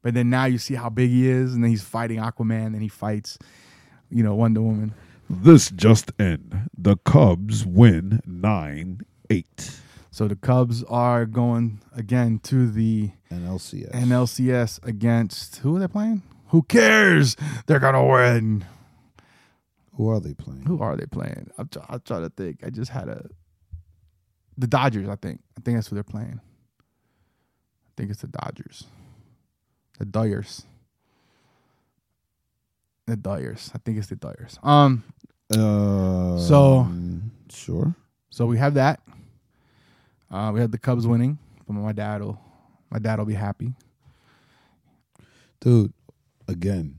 but 0.03 0.13
then 0.13 0.29
now 0.29 0.45
you 0.45 0.59
see 0.59 0.75
how 0.75 0.89
big 0.89 1.09
he 1.09 1.27
is, 1.27 1.55
and 1.55 1.63
then 1.63 1.71
he's 1.71 1.81
fighting 1.83 2.19
Aquaman, 2.19 2.67
and 2.67 2.81
he 2.83 2.87
fights, 2.87 3.39
you 4.11 4.23
know, 4.23 4.35
Wonder 4.35 4.61
Woman. 4.61 4.93
This 5.29 5.71
just 5.71 6.11
in: 6.19 6.69
the 6.77 6.97
Cubs 6.97 7.65
win 7.65 8.21
nine 8.25 9.01
eight. 9.29 9.79
So 10.11 10.27
the 10.27 10.35
Cubs 10.35 10.83
are 10.83 11.25
going 11.25 11.79
again 11.95 12.39
to 12.43 12.69
the 12.69 13.11
NLCS. 13.31 13.91
NLCS 13.91 14.85
against 14.85 15.57
who 15.57 15.77
are 15.77 15.79
they 15.79 15.87
playing? 15.87 16.21
Who 16.47 16.63
cares? 16.63 17.37
They're 17.65 17.79
gonna 17.79 18.05
win. 18.05 18.65
Who 19.95 20.09
are 20.09 20.19
they 20.19 20.33
playing? 20.33 20.65
Who 20.65 20.81
are 20.81 20.97
they 20.97 21.05
playing? 21.05 21.49
I'm, 21.57 21.69
try, 21.69 21.85
I'm 21.87 22.01
trying 22.01 22.23
to 22.23 22.29
think. 22.29 22.59
I 22.65 22.69
just 22.69 22.91
had 22.91 23.07
a 23.07 23.29
the 24.57 24.67
Dodgers. 24.67 25.07
I 25.07 25.15
think. 25.15 25.41
I 25.57 25.61
think 25.61 25.77
that's 25.77 25.87
who 25.87 25.95
they're 25.95 26.03
playing. 26.03 26.41
I 26.79 27.91
think 27.95 28.11
it's 28.11 28.21
the 28.21 28.27
Dodgers. 28.27 28.85
The 29.97 30.05
Dodgers. 30.05 30.65
The 33.07 33.15
Dodgers. 33.17 33.71
I 33.73 33.77
think 33.79 33.97
it's 33.97 34.07
the 34.07 34.15
Dodgers. 34.15 34.57
Um. 34.63 35.03
Uh, 35.51 36.37
So- 36.37 36.87
sure. 37.49 37.95
So 38.29 38.45
we 38.45 38.57
have 38.57 38.75
that. 38.75 39.01
Uh, 40.29 40.51
we 40.53 40.61
have 40.61 40.71
the 40.71 40.77
Cubs 40.77 41.05
winning. 41.05 41.37
But 41.67 41.73
my 41.73 41.91
dad 41.91 42.21
will. 42.21 42.39
My 42.89 42.99
dad 42.99 43.19
will 43.19 43.25
be 43.25 43.33
happy. 43.33 43.73
Dude, 45.59 45.93
again, 46.47 46.97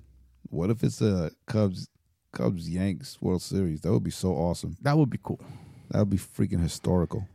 what 0.50 0.70
if 0.70 0.82
it's 0.84 1.00
a 1.00 1.30
Cubs 1.46 1.88
Cubs 2.32 2.68
Yanks 2.68 3.20
World 3.20 3.42
Series? 3.42 3.80
That 3.82 3.92
would 3.92 4.04
be 4.04 4.10
so 4.10 4.32
awesome. 4.32 4.76
That 4.82 4.96
would 4.96 5.10
be 5.10 5.18
cool. 5.22 5.40
That 5.90 5.98
would 6.00 6.10
be 6.10 6.16
freaking 6.18 6.60
historical. 6.60 7.26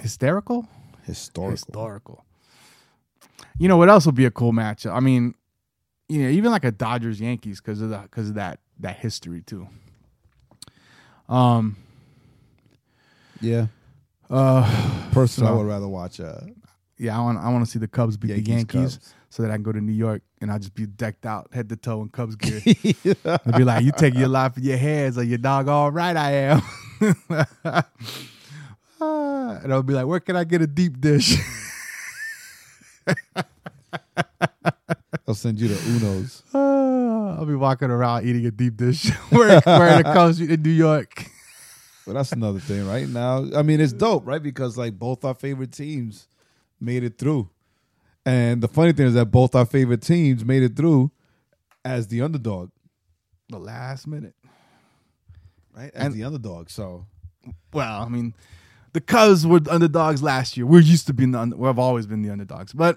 Hysterical. 0.00 0.66
Historical. 1.04 1.50
Historical. 1.52 2.24
You 3.58 3.68
know 3.68 3.76
what 3.76 3.88
else 3.88 4.06
would 4.06 4.14
be 4.14 4.24
a 4.24 4.30
cool 4.30 4.52
matchup? 4.52 4.92
I 4.92 5.00
mean, 5.00 5.34
you 6.08 6.22
know, 6.22 6.28
even 6.30 6.50
like 6.50 6.64
a 6.64 6.70
Dodgers 6.72 7.20
Yankees 7.20 7.60
because 7.60 7.80
of 7.80 7.90
that 7.90 8.02
because 8.04 8.28
of 8.30 8.34
that 8.36 8.60
that 8.80 8.96
history 8.96 9.42
too. 9.42 9.68
Um. 11.28 11.76
Yeah. 13.40 13.66
Uh. 14.30 15.10
Personally, 15.12 15.50
I 15.50 15.54
would 15.54 15.66
rather 15.66 15.88
watch 15.88 16.20
uh, 16.20 16.40
Yeah, 16.96 17.16
I 17.18 17.20
want 17.22 17.38
I 17.38 17.50
want 17.50 17.64
to 17.64 17.70
see 17.70 17.78
the 17.78 17.88
Cubs 17.88 18.16
beat 18.16 18.28
Yankees, 18.30 18.44
the 18.46 18.52
Yankees 18.52 18.96
Cubs. 18.96 19.14
so 19.30 19.42
that 19.42 19.50
I 19.50 19.54
can 19.54 19.62
go 19.62 19.72
to 19.72 19.80
New 19.80 19.92
York 19.92 20.22
and 20.40 20.50
I'll 20.50 20.58
just 20.58 20.74
be 20.74 20.86
decked 20.86 21.26
out 21.26 21.48
head 21.52 21.68
to 21.68 21.76
toe 21.76 22.00
in 22.02 22.08
Cubs 22.08 22.36
gear. 22.36 22.60
I'll 23.24 23.58
be 23.58 23.64
like, 23.64 23.84
you 23.84 23.92
take 23.92 24.14
your 24.14 24.28
life 24.28 24.56
in 24.56 24.62
your 24.64 24.76
hands, 24.78 25.18
or 25.18 25.24
your 25.24 25.38
dog. 25.38 25.68
All 25.68 25.90
right, 25.90 26.16
I 26.16 26.32
am. 26.32 26.62
Ah, 29.00 29.60
and 29.62 29.72
I'll 29.72 29.84
be 29.84 29.94
like, 29.94 30.06
where 30.06 30.18
can 30.18 30.34
I 30.34 30.42
get 30.42 30.60
a 30.60 30.66
deep 30.66 31.00
dish? 31.00 31.36
I'll 35.28 35.34
send 35.34 35.60
you 35.60 35.68
the 35.68 35.74
Unos. 35.74 36.42
Ah, 36.54 37.36
I'll 37.40 37.44
be 37.46 37.54
walking 37.54 37.90
around 37.90 38.26
eating 38.26 38.46
a 38.46 38.50
deep 38.50 38.76
dish 38.78 39.10
wearing, 39.32 39.60
wearing 39.66 40.00
a 40.00 40.02
Cubs 40.02 40.40
in 40.40 40.62
New 40.62 40.70
York. 40.70 41.26
But 42.06 42.14
that's 42.14 42.32
another 42.32 42.58
thing, 42.58 42.88
right? 42.88 43.06
Now, 43.06 43.44
I 43.54 43.60
mean, 43.60 43.82
it's 43.82 43.92
dope, 43.92 44.26
right? 44.26 44.42
Because 44.42 44.78
like 44.78 44.98
both 44.98 45.26
our 45.26 45.34
favorite 45.34 45.72
teams 45.72 46.26
made 46.80 47.04
it 47.04 47.18
through. 47.18 47.50
And 48.24 48.62
the 48.62 48.68
funny 48.68 48.92
thing 48.92 49.08
is 49.08 49.12
that 49.12 49.26
both 49.26 49.54
our 49.54 49.66
favorite 49.66 50.00
teams 50.00 50.42
made 50.42 50.62
it 50.62 50.74
through 50.74 51.10
as 51.84 52.06
the 52.08 52.22
underdog, 52.22 52.70
The 53.50 53.58
last 53.58 54.06
minute. 54.06 54.34
right? 55.76 55.90
As 55.94 56.06
And- 56.06 56.14
the 56.14 56.24
underdog. 56.24 56.70
So 56.70 57.04
Well, 57.74 58.02
I 58.04 58.08
mean, 58.08 58.32
the 58.94 59.02
Cubs 59.02 59.46
were 59.46 59.60
the 59.60 59.70
underdogs 59.74 60.22
last 60.22 60.56
year. 60.56 60.64
We're 60.64 60.80
used 60.80 61.06
to 61.08 61.12
being 61.12 61.32
the. 61.32 61.40
Under, 61.40 61.56
we've 61.56 61.78
always 61.78 62.06
been 62.06 62.22
the 62.22 62.30
underdogs, 62.30 62.72
but. 62.72 62.96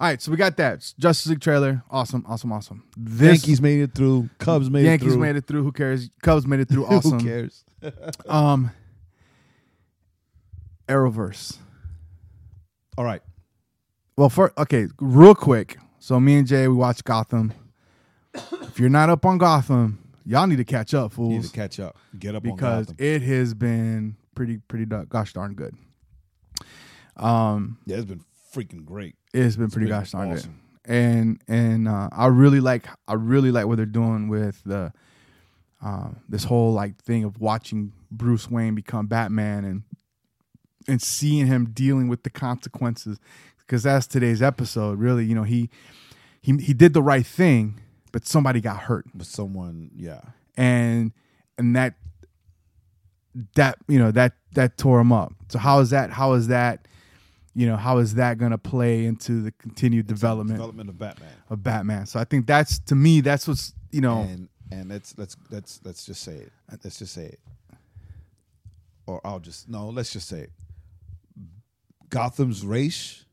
All 0.00 0.06
right, 0.06 0.20
so 0.22 0.30
we 0.30 0.38
got 0.38 0.56
that 0.56 0.94
Justice 0.98 1.26
League 1.26 1.40
trailer. 1.42 1.82
Awesome, 1.90 2.24
awesome, 2.26 2.50
awesome. 2.52 2.84
This 2.96 3.42
Yankees 3.42 3.60
made 3.60 3.80
it 3.82 3.94
through. 3.94 4.30
Cubs 4.38 4.70
made 4.70 4.84
Yankees 4.86 5.08
it 5.08 5.10
through. 5.10 5.22
Yankees 5.24 5.34
made 5.34 5.36
it 5.36 5.46
through. 5.46 5.62
Who 5.64 5.72
cares? 5.72 6.08
Cubs 6.22 6.46
made 6.46 6.60
it 6.60 6.68
through. 6.68 6.86
Awesome. 6.90 7.18
Who 7.20 7.24
cares? 7.26 7.64
Um, 8.26 8.70
Arrowverse. 10.88 11.58
All 12.96 13.04
right. 13.04 13.20
Well, 14.16 14.30
for 14.30 14.52
okay, 14.58 14.88
real 15.00 15.34
quick. 15.34 15.76
So 15.98 16.18
me 16.18 16.38
and 16.38 16.46
Jay, 16.46 16.66
we 16.66 16.74
watched 16.74 17.04
Gotham. 17.04 17.52
if 18.34 18.80
you're 18.80 18.88
not 18.88 19.10
up 19.10 19.24
on 19.26 19.36
Gotham, 19.36 19.98
y'all 20.24 20.46
need 20.46 20.56
to 20.56 20.64
catch 20.64 20.94
up, 20.94 21.16
You 21.16 21.24
need 21.24 21.32
fools, 21.34 21.50
to 21.50 21.56
catch 21.56 21.78
up. 21.78 21.98
Get 22.18 22.34
up 22.34 22.42
because 22.42 22.88
on 22.88 22.94
Gotham. 22.94 22.96
it 22.98 23.20
has 23.22 23.52
been 23.54 24.16
pretty, 24.34 24.58
pretty 24.66 24.86
gosh 24.86 25.34
darn 25.34 25.52
good. 25.54 25.74
Um, 27.16 27.78
Yeah, 27.84 27.96
it's 27.96 28.06
been 28.06 28.24
freaking 28.54 28.84
great. 28.86 29.14
It's 29.32 29.56
been 29.56 29.70
pretty 29.70 29.86
been 29.86 29.98
gosh 29.98 30.12
darn 30.12 30.32
awesome. 30.32 30.60
good, 30.84 30.92
and 30.92 31.40
and 31.48 31.88
uh, 31.88 32.08
I 32.12 32.26
really 32.26 32.60
like 32.60 32.86
I 33.08 33.14
really 33.14 33.50
like 33.50 33.66
what 33.66 33.76
they're 33.76 33.86
doing 33.86 34.28
with 34.28 34.62
the 34.64 34.92
uh, 35.82 36.08
this 36.28 36.44
whole 36.44 36.72
like 36.72 37.00
thing 37.02 37.24
of 37.24 37.40
watching 37.40 37.92
Bruce 38.10 38.50
Wayne 38.50 38.74
become 38.74 39.06
Batman 39.06 39.64
and 39.64 39.82
and 40.88 41.00
seeing 41.00 41.46
him 41.46 41.70
dealing 41.72 42.08
with 42.08 42.22
the 42.22 42.30
consequences 42.30 43.18
because 43.58 43.82
that's 43.84 44.06
today's 44.06 44.42
episode. 44.42 44.98
Really, 44.98 45.24
you 45.24 45.34
know 45.34 45.44
he 45.44 45.70
he 46.40 46.56
he 46.56 46.72
did 46.74 46.92
the 46.92 47.02
right 47.02 47.26
thing, 47.26 47.80
but 48.12 48.26
somebody 48.26 48.60
got 48.60 48.78
hurt, 48.78 49.06
But 49.14 49.26
someone, 49.26 49.90
yeah. 49.94 50.20
and 50.56 51.12
and 51.56 51.76
that 51.76 51.94
that 53.54 53.78
you 53.88 53.98
know 53.98 54.10
that 54.10 54.32
that 54.54 54.76
tore 54.76 55.00
him 55.00 55.12
up. 55.12 55.32
So 55.48 55.58
how 55.58 55.80
is 55.80 55.90
that? 55.90 56.10
How 56.10 56.32
is 56.32 56.48
that? 56.48 56.86
You 57.54 57.66
know 57.66 57.76
how 57.76 57.98
is 57.98 58.14
that 58.14 58.38
going 58.38 58.52
to 58.52 58.58
play 58.58 59.04
into 59.06 59.42
the 59.42 59.50
continued 59.52 60.06
development 60.06 60.58
Development 60.58 60.88
of 60.88 60.98
Batman. 60.98 61.28
of 61.48 61.62
Batman? 61.62 62.06
So 62.06 62.20
I 62.20 62.24
think 62.24 62.46
that's 62.46 62.78
to 62.80 62.94
me 62.94 63.20
that's 63.20 63.48
what's 63.48 63.74
you 63.90 64.00
know 64.00 64.20
And 64.20 64.48
and 64.70 64.88
let's 64.88 65.18
let's 65.18 65.36
let's 65.50 65.80
let's 65.84 66.04
just 66.06 66.22
say 66.22 66.34
it. 66.34 66.52
Let's 66.84 66.98
just 66.98 67.12
say 67.12 67.24
it. 67.24 67.40
Or 69.06 69.20
I'll 69.24 69.40
just 69.40 69.68
no, 69.68 69.88
let's 69.88 70.12
just 70.12 70.28
say 70.28 70.40
it. 70.42 70.52
Gotham's 72.08 72.64
Ra's 72.64 73.24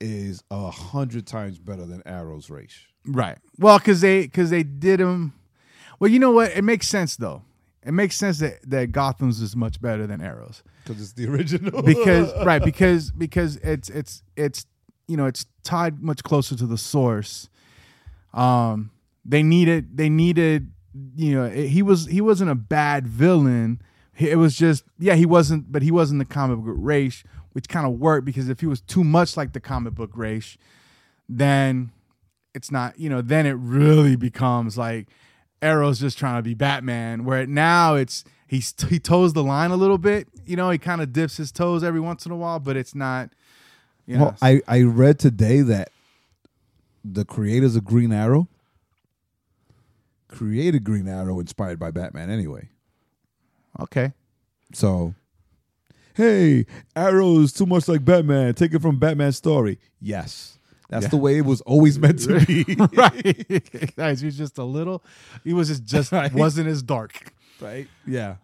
is 0.00 0.42
a 0.50 0.70
hundred 0.70 1.26
times 1.26 1.58
better 1.58 1.86
than 1.86 2.02
Arrow's 2.06 2.50
Ra's. 2.50 2.74
Right. 3.06 3.38
Well, 3.58 3.78
because 3.78 4.00
they 4.00 4.22
because 4.22 4.50
they 4.50 4.62
did 4.62 5.00
him. 5.00 5.34
Well, 5.98 6.10
you 6.10 6.18
know 6.18 6.32
what? 6.32 6.56
It 6.56 6.62
makes 6.62 6.88
sense 6.88 7.16
though. 7.16 7.42
It 7.84 7.92
makes 7.92 8.16
sense 8.16 8.38
that 8.40 8.68
that 8.68 8.92
Gotham's 8.92 9.40
is 9.40 9.54
much 9.54 9.80
better 9.80 10.06
than 10.06 10.20
Arrows 10.20 10.62
Because 10.94 11.02
it's 11.02 11.12
the 11.12 11.26
original. 11.28 11.82
because 11.84 12.32
right 12.44 12.62
because 12.62 13.10
because 13.10 13.56
it's 13.56 13.88
it's 13.88 14.22
it's 14.36 14.66
you 15.08 15.16
know 15.16 15.26
it's 15.26 15.46
tied 15.62 16.02
much 16.02 16.22
closer 16.22 16.56
to 16.56 16.66
the 16.66 16.78
source. 16.78 17.48
Um, 18.32 18.90
they 19.24 19.42
needed 19.42 19.96
they 19.96 20.08
needed 20.08 20.72
you 21.16 21.34
know 21.34 21.44
it- 21.44 21.68
he 21.68 21.82
was 21.82 22.06
he 22.06 22.20
wasn't 22.20 22.50
a 22.50 22.54
bad 22.54 23.06
villain. 23.06 23.80
It 24.18 24.36
was 24.36 24.56
just 24.56 24.84
yeah 24.98 25.14
he 25.14 25.26
wasn't 25.26 25.72
but 25.72 25.82
he 25.82 25.90
wasn't 25.90 26.18
the 26.18 26.24
comic 26.24 26.58
book 26.58 26.74
Ra's, 26.78 27.24
which 27.52 27.68
kind 27.68 27.86
of 27.86 27.98
worked 27.98 28.24
because 28.26 28.48
if 28.48 28.60
he 28.60 28.66
was 28.66 28.80
too 28.80 29.02
much 29.04 29.36
like 29.36 29.52
the 29.52 29.60
comic 29.60 29.94
book 29.94 30.10
Ra's, 30.14 30.58
then 31.28 31.90
it's 32.54 32.70
not 32.70 32.98
you 32.98 33.08
know 33.08 33.22
then 33.22 33.46
it 33.46 33.52
really 33.52 34.16
becomes 34.16 34.76
like 34.76 35.08
Arrow's 35.62 36.00
just 36.00 36.18
trying 36.18 36.36
to 36.38 36.42
be 36.42 36.54
Batman. 36.54 37.24
Where 37.24 37.46
now 37.46 37.94
it's 37.94 38.24
he's 38.50 38.74
he 38.88 38.98
toes 38.98 39.32
the 39.32 39.44
line 39.44 39.70
a 39.70 39.76
little 39.76 39.96
bit. 39.98 40.26
You 40.44 40.56
know, 40.56 40.68
he 40.70 40.78
kind 40.78 41.00
of 41.00 41.12
dips 41.12 41.36
his 41.36 41.52
toes 41.52 41.84
every 41.84 42.00
once 42.00 42.26
in 42.26 42.32
a 42.32 42.36
while, 42.36 42.58
but 42.58 42.76
it's 42.76 42.94
not. 42.94 43.30
You 44.06 44.16
know, 44.18 44.24
Well, 44.24 44.36
I, 44.42 44.60
I 44.66 44.82
read 44.82 45.18
today 45.20 45.60
that 45.62 45.90
the 47.04 47.24
creators 47.24 47.76
of 47.76 47.84
Green 47.84 48.12
Arrow 48.12 48.48
created 50.28 50.84
Green 50.84 51.08
Arrow 51.08 51.38
inspired 51.40 51.78
by 51.78 51.90
Batman 51.90 52.30
anyway. 52.30 52.68
okay. 53.80 54.12
So, 54.72 55.14
hey, 56.14 56.64
Arrow 56.94 57.40
is 57.40 57.52
too 57.52 57.66
much 57.66 57.88
like 57.88 58.04
Batman. 58.04 58.54
Take 58.54 58.72
it 58.74 58.80
from 58.82 58.98
Batman's 58.98 59.36
story. 59.36 59.78
Yes. 60.00 60.58
That's 60.88 61.04
Yeah. 61.04 61.08
the 61.10 61.16
way 61.16 61.38
it 61.38 61.44
was 61.44 61.60
always 61.62 61.98
meant 61.98 62.20
to 62.20 62.44
be. 62.46 62.64
right. 62.96 63.96
Guys, 63.96 64.20
he 64.22 64.26
was 64.26 64.36
just 64.36 64.58
a 64.58 64.64
little. 64.64 65.02
He 65.44 65.52
was 65.52 65.68
just 65.68 65.84
just 65.84 66.12
Right. 66.12 66.32
wasn't 66.32 66.68
as 66.68 66.82
dark. 66.82 67.32
Right? 67.62 67.86
Yeah. 68.06 68.36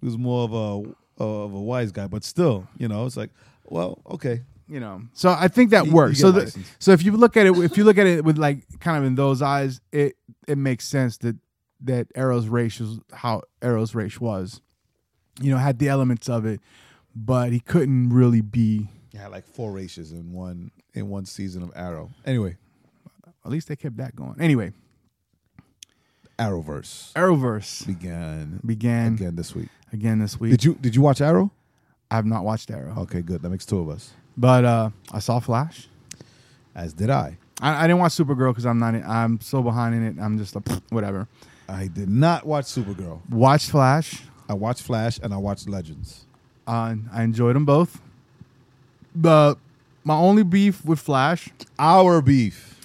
He 0.00 0.06
was 0.06 0.16
more 0.18 0.44
of 0.44 0.52
a 0.52 1.22
of 1.22 1.52
a 1.52 1.60
wise 1.60 1.90
guy, 1.92 2.06
but 2.06 2.22
still, 2.24 2.68
you 2.78 2.86
know, 2.88 3.04
it's 3.06 3.16
like, 3.16 3.30
well, 3.64 4.00
okay. 4.10 4.42
You 4.70 4.80
know, 4.80 5.02
so 5.14 5.30
I 5.30 5.48
think 5.48 5.70
that 5.70 5.86
You- 5.86 5.92
works. 5.92 6.18
you 6.18 6.22
So, 6.26 6.32
get 6.32 6.52
the, 6.52 6.64
so 6.78 6.92
if 6.92 7.02
you 7.02 7.12
look 7.16 7.36
at 7.38 7.46
it, 7.46 7.56
if 7.56 7.76
you 7.78 7.84
look 7.84 7.96
at 7.96 8.06
it 8.06 8.22
with 8.24 8.36
like 8.38 8.66
kind 8.80 8.98
of 8.98 9.04
in 9.04 9.14
those 9.14 9.40
eyes, 9.42 9.80
it 9.92 10.16
it 10.46 10.58
makes 10.58 10.84
sense 10.86 11.16
that 11.18 11.36
that 11.80 12.08
Arrow's 12.14 12.48
race 12.48 12.78
was 12.78 13.00
how 13.12 13.42
Arrow's 13.62 13.94
race 13.94 14.20
was. 14.20 14.60
You 15.40 15.50
know, 15.52 15.56
had 15.56 15.78
the 15.78 15.88
elements 15.88 16.28
of 16.28 16.44
it, 16.44 16.60
but 17.16 17.52
he 17.52 17.60
couldn't 17.60 18.10
really 18.10 18.40
be. 18.42 18.88
He 19.10 19.16
had 19.18 19.30
like 19.30 19.46
four 19.46 19.72
races 19.72 20.12
in 20.12 20.32
one 20.32 20.70
in 20.92 21.08
one 21.08 21.24
season 21.24 21.62
of 21.62 21.72
Arrow. 21.74 22.10
Anyway, 22.26 22.56
At 23.44 23.50
least 23.50 23.68
they 23.68 23.76
kept 23.76 23.96
that 23.96 24.14
going. 24.16 24.36
Anyway, 24.38 24.72
Arrowverse 26.38 27.12
Arrowverse 27.14 27.86
began 27.86 28.60
began 28.64 29.14
again 29.14 29.36
this 29.36 29.54
week. 29.54 29.68
again 29.92 30.18
this 30.20 30.38
week. 30.38 30.50
Did 30.52 30.64
you 30.64 30.74
did 30.80 30.94
you 30.94 31.02
watch 31.02 31.20
Arrow? 31.20 31.50
I've 32.10 32.26
not 32.26 32.44
watched 32.44 32.70
Arrow, 32.70 32.94
Okay, 33.00 33.20
good. 33.22 33.42
That 33.42 33.50
makes 33.50 33.66
two 33.66 33.80
of 33.80 33.88
us. 33.90 34.12
but 34.36 34.64
uh, 34.64 34.90
I 35.12 35.18
saw 35.18 35.40
Flash. 35.40 35.88
As 36.74 36.92
did 36.92 37.10
I. 37.10 37.36
I, 37.60 37.84
I 37.84 37.86
didn't 37.88 37.98
watch 37.98 38.12
Supergirl 38.12 38.50
because 38.52 38.64
I'm 38.66 38.78
not. 38.78 38.94
I'm 38.94 39.40
so 39.40 39.62
behind 39.62 39.94
in 39.96 40.06
it. 40.06 40.16
I'm 40.22 40.38
just 40.38 40.54
like 40.54 40.66
whatever. 40.90 41.26
I 41.68 41.88
did 41.88 42.08
not 42.08 42.46
watch 42.46 42.64
Supergirl. 42.66 43.20
Watched 43.30 43.70
Flash. 43.70 44.22
I 44.48 44.54
watched 44.54 44.82
Flash 44.82 45.18
and 45.22 45.34
I 45.34 45.36
watched 45.36 45.68
Legends. 45.68 46.24
Uh, 46.66 46.94
I 47.12 47.22
enjoyed 47.24 47.56
them 47.56 47.64
both. 47.66 48.00
But 49.14 49.56
my 50.04 50.14
only 50.14 50.44
beef 50.44 50.84
with 50.84 51.00
Flash. 51.00 51.48
Our 51.78 52.22
beef. 52.22 52.77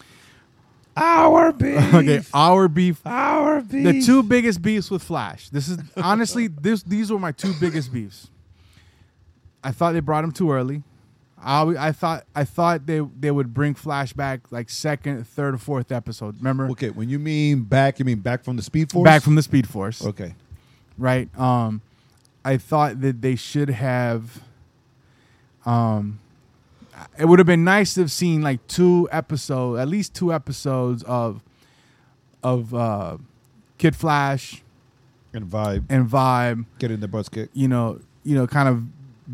Our 0.95 1.51
beef. 1.53 1.93
Okay, 1.93 2.21
our 2.33 2.67
beef. 2.67 3.01
Our 3.05 3.61
beef. 3.61 3.83
The 3.83 4.01
two 4.01 4.21
biggest 4.23 4.61
beefs 4.61 4.91
with 4.91 5.01
Flash. 5.03 5.49
This 5.49 5.67
is 5.67 5.79
honestly 5.97 6.47
this. 6.47 6.83
These 6.83 7.11
were 7.11 7.19
my 7.19 7.31
two 7.31 7.53
biggest 7.59 7.91
beefs. 7.91 8.29
I 9.63 9.71
thought 9.71 9.93
they 9.93 9.99
brought 10.01 10.23
him 10.23 10.31
too 10.31 10.51
early. 10.51 10.83
I, 11.45 11.61
I 11.87 11.91
thought 11.91 12.25
I 12.35 12.43
thought 12.45 12.85
they 12.85 12.99
they 13.19 13.31
would 13.31 13.53
bring 13.53 13.73
Flash 13.73 14.13
back 14.13 14.51
like 14.51 14.69
second, 14.69 15.27
third, 15.27 15.55
or 15.55 15.57
fourth 15.57 15.91
episode. 15.91 16.37
Remember, 16.37 16.69
Okay, 16.69 16.89
when 16.89 17.09
you 17.09 17.19
mean 17.19 17.63
back, 17.63 17.99
you 17.99 18.05
mean 18.05 18.19
back 18.19 18.43
from 18.43 18.55
the 18.55 18.61
Speed 18.63 18.91
Force? 18.91 19.03
back 19.03 19.21
from 19.23 19.35
the 19.35 19.41
Speed 19.41 19.67
Force. 19.67 20.05
Okay. 20.05 20.35
right? 20.97 21.27
Um, 21.37 21.81
I 22.45 22.57
thought 22.57 23.01
that 23.01 23.21
they 23.21 23.35
should 23.35 23.69
have. 23.71 24.41
Um, 25.65 26.19
it 27.17 27.25
would 27.25 27.39
have 27.39 27.45
been 27.45 27.63
nice 27.63 27.93
to 27.95 28.01
have 28.01 28.11
seen 28.11 28.41
like 28.41 28.65
two 28.67 29.07
episodes, 29.11 29.79
at 29.79 29.87
least 29.87 30.13
two 30.13 30.33
episodes 30.33 31.03
of, 31.03 31.41
of 32.43 32.73
uh, 32.73 33.17
Kid 33.77 33.95
Flash 33.95 34.63
And 35.33 35.45
vibe. 35.45 35.85
and 35.89 36.07
Vibe. 36.09 36.65
Getting 36.79 36.99
the 36.99 37.07
butts 37.07 37.29
kicked. 37.29 37.55
You 37.55 37.67
know, 37.67 37.99
you 38.23 38.35
know, 38.35 38.47
kind 38.47 38.67
of 38.69 38.83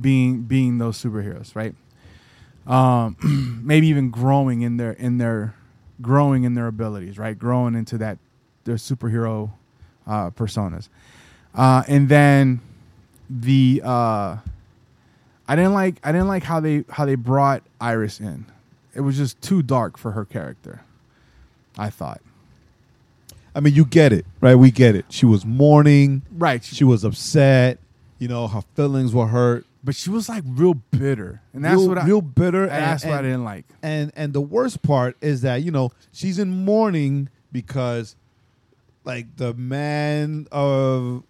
being 0.01 0.43
being 0.43 0.77
those 0.77 0.97
superheroes, 1.01 1.55
right? 1.55 1.73
Um, 2.67 3.61
maybe 3.63 3.87
even 3.87 4.11
growing 4.11 4.61
in 4.61 4.77
their 4.77 4.91
in 4.91 5.17
their 5.17 5.55
growing 6.01 6.43
in 6.43 6.53
their 6.53 6.67
abilities, 6.67 7.17
right? 7.17 7.37
Growing 7.37 7.75
into 7.75 7.97
that 7.97 8.17
their 8.65 8.75
superhero 8.75 9.51
uh, 10.05 10.29
personas, 10.31 10.89
uh, 11.55 11.83
and 11.87 12.07
then 12.09 12.61
the 13.29 13.81
uh, 13.83 14.37
I 15.49 15.55
didn't 15.55 15.73
like 15.73 15.99
I 16.03 16.11
didn't 16.11 16.27
like 16.27 16.43
how 16.43 16.59
they 16.59 16.85
how 16.89 17.05
they 17.05 17.15
brought 17.15 17.63
Iris 17.81 18.19
in. 18.19 18.45
It 18.93 19.01
was 19.01 19.17
just 19.17 19.41
too 19.41 19.61
dark 19.63 19.97
for 19.97 20.11
her 20.11 20.23
character. 20.23 20.81
I 21.77 21.89
thought. 21.89 22.21
I 23.55 23.59
mean, 23.61 23.73
you 23.73 23.83
get 23.83 24.13
it, 24.13 24.25
right? 24.41 24.53
We 24.55 24.69
get 24.69 24.95
it. 24.95 25.05
She 25.09 25.25
was 25.25 25.45
mourning. 25.45 26.21
Right, 26.31 26.63
She 26.63 26.83
was 26.83 27.03
upset. 27.03 27.79
You 28.19 28.27
know, 28.27 28.47
her 28.47 28.61
feelings 28.75 29.13
were 29.13 29.27
hurt. 29.27 29.65
but 29.83 29.95
she 29.95 30.09
was 30.11 30.29
like 30.29 30.43
real 30.45 30.75
bitter, 30.75 31.41
and 31.53 31.65
that's 31.65 31.77
real, 31.77 31.87
what 31.87 31.97
I. 31.97 32.05
real 32.05 32.21
bitter. 32.21 32.63
and 32.63 32.71
that's 32.71 33.03
what 33.05 33.13
I 33.15 33.21
didn't 33.23 33.43
like. 33.45 33.65
And 33.81 34.11
and 34.15 34.33
the 34.33 34.41
worst 34.41 34.81
part 34.83 35.17
is 35.21 35.41
that 35.41 35.63
you 35.63 35.71
know 35.71 35.91
she's 36.11 36.37
in 36.37 36.65
mourning 36.65 37.29
because, 37.51 38.15
like, 39.03 39.37
the 39.37 39.53
man 39.55 40.47
of 40.51 41.23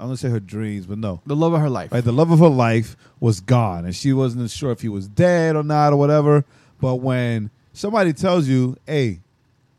I'm 0.00 0.06
gonna 0.06 0.16
say 0.16 0.30
her 0.30 0.40
dreams, 0.40 0.86
but 0.86 0.96
no, 0.98 1.20
The 1.26 1.36
love 1.36 1.52
of 1.52 1.60
her 1.60 1.68
life. 1.68 1.92
right? 1.92 2.02
The 2.02 2.12
love 2.12 2.30
of 2.30 2.38
her 2.38 2.48
life 2.48 2.96
was 3.20 3.40
gone, 3.40 3.84
and 3.84 3.94
she 3.94 4.12
wasn't 4.14 4.50
sure 4.50 4.72
if 4.72 4.80
he 4.80 4.88
was 4.88 5.06
dead 5.06 5.56
or 5.56 5.62
not 5.62 5.92
or 5.92 5.96
whatever. 5.96 6.44
But 6.80 6.96
when 6.96 7.50
somebody 7.74 8.12
tells 8.14 8.48
you, 8.48 8.76
"Hey, 8.86 9.20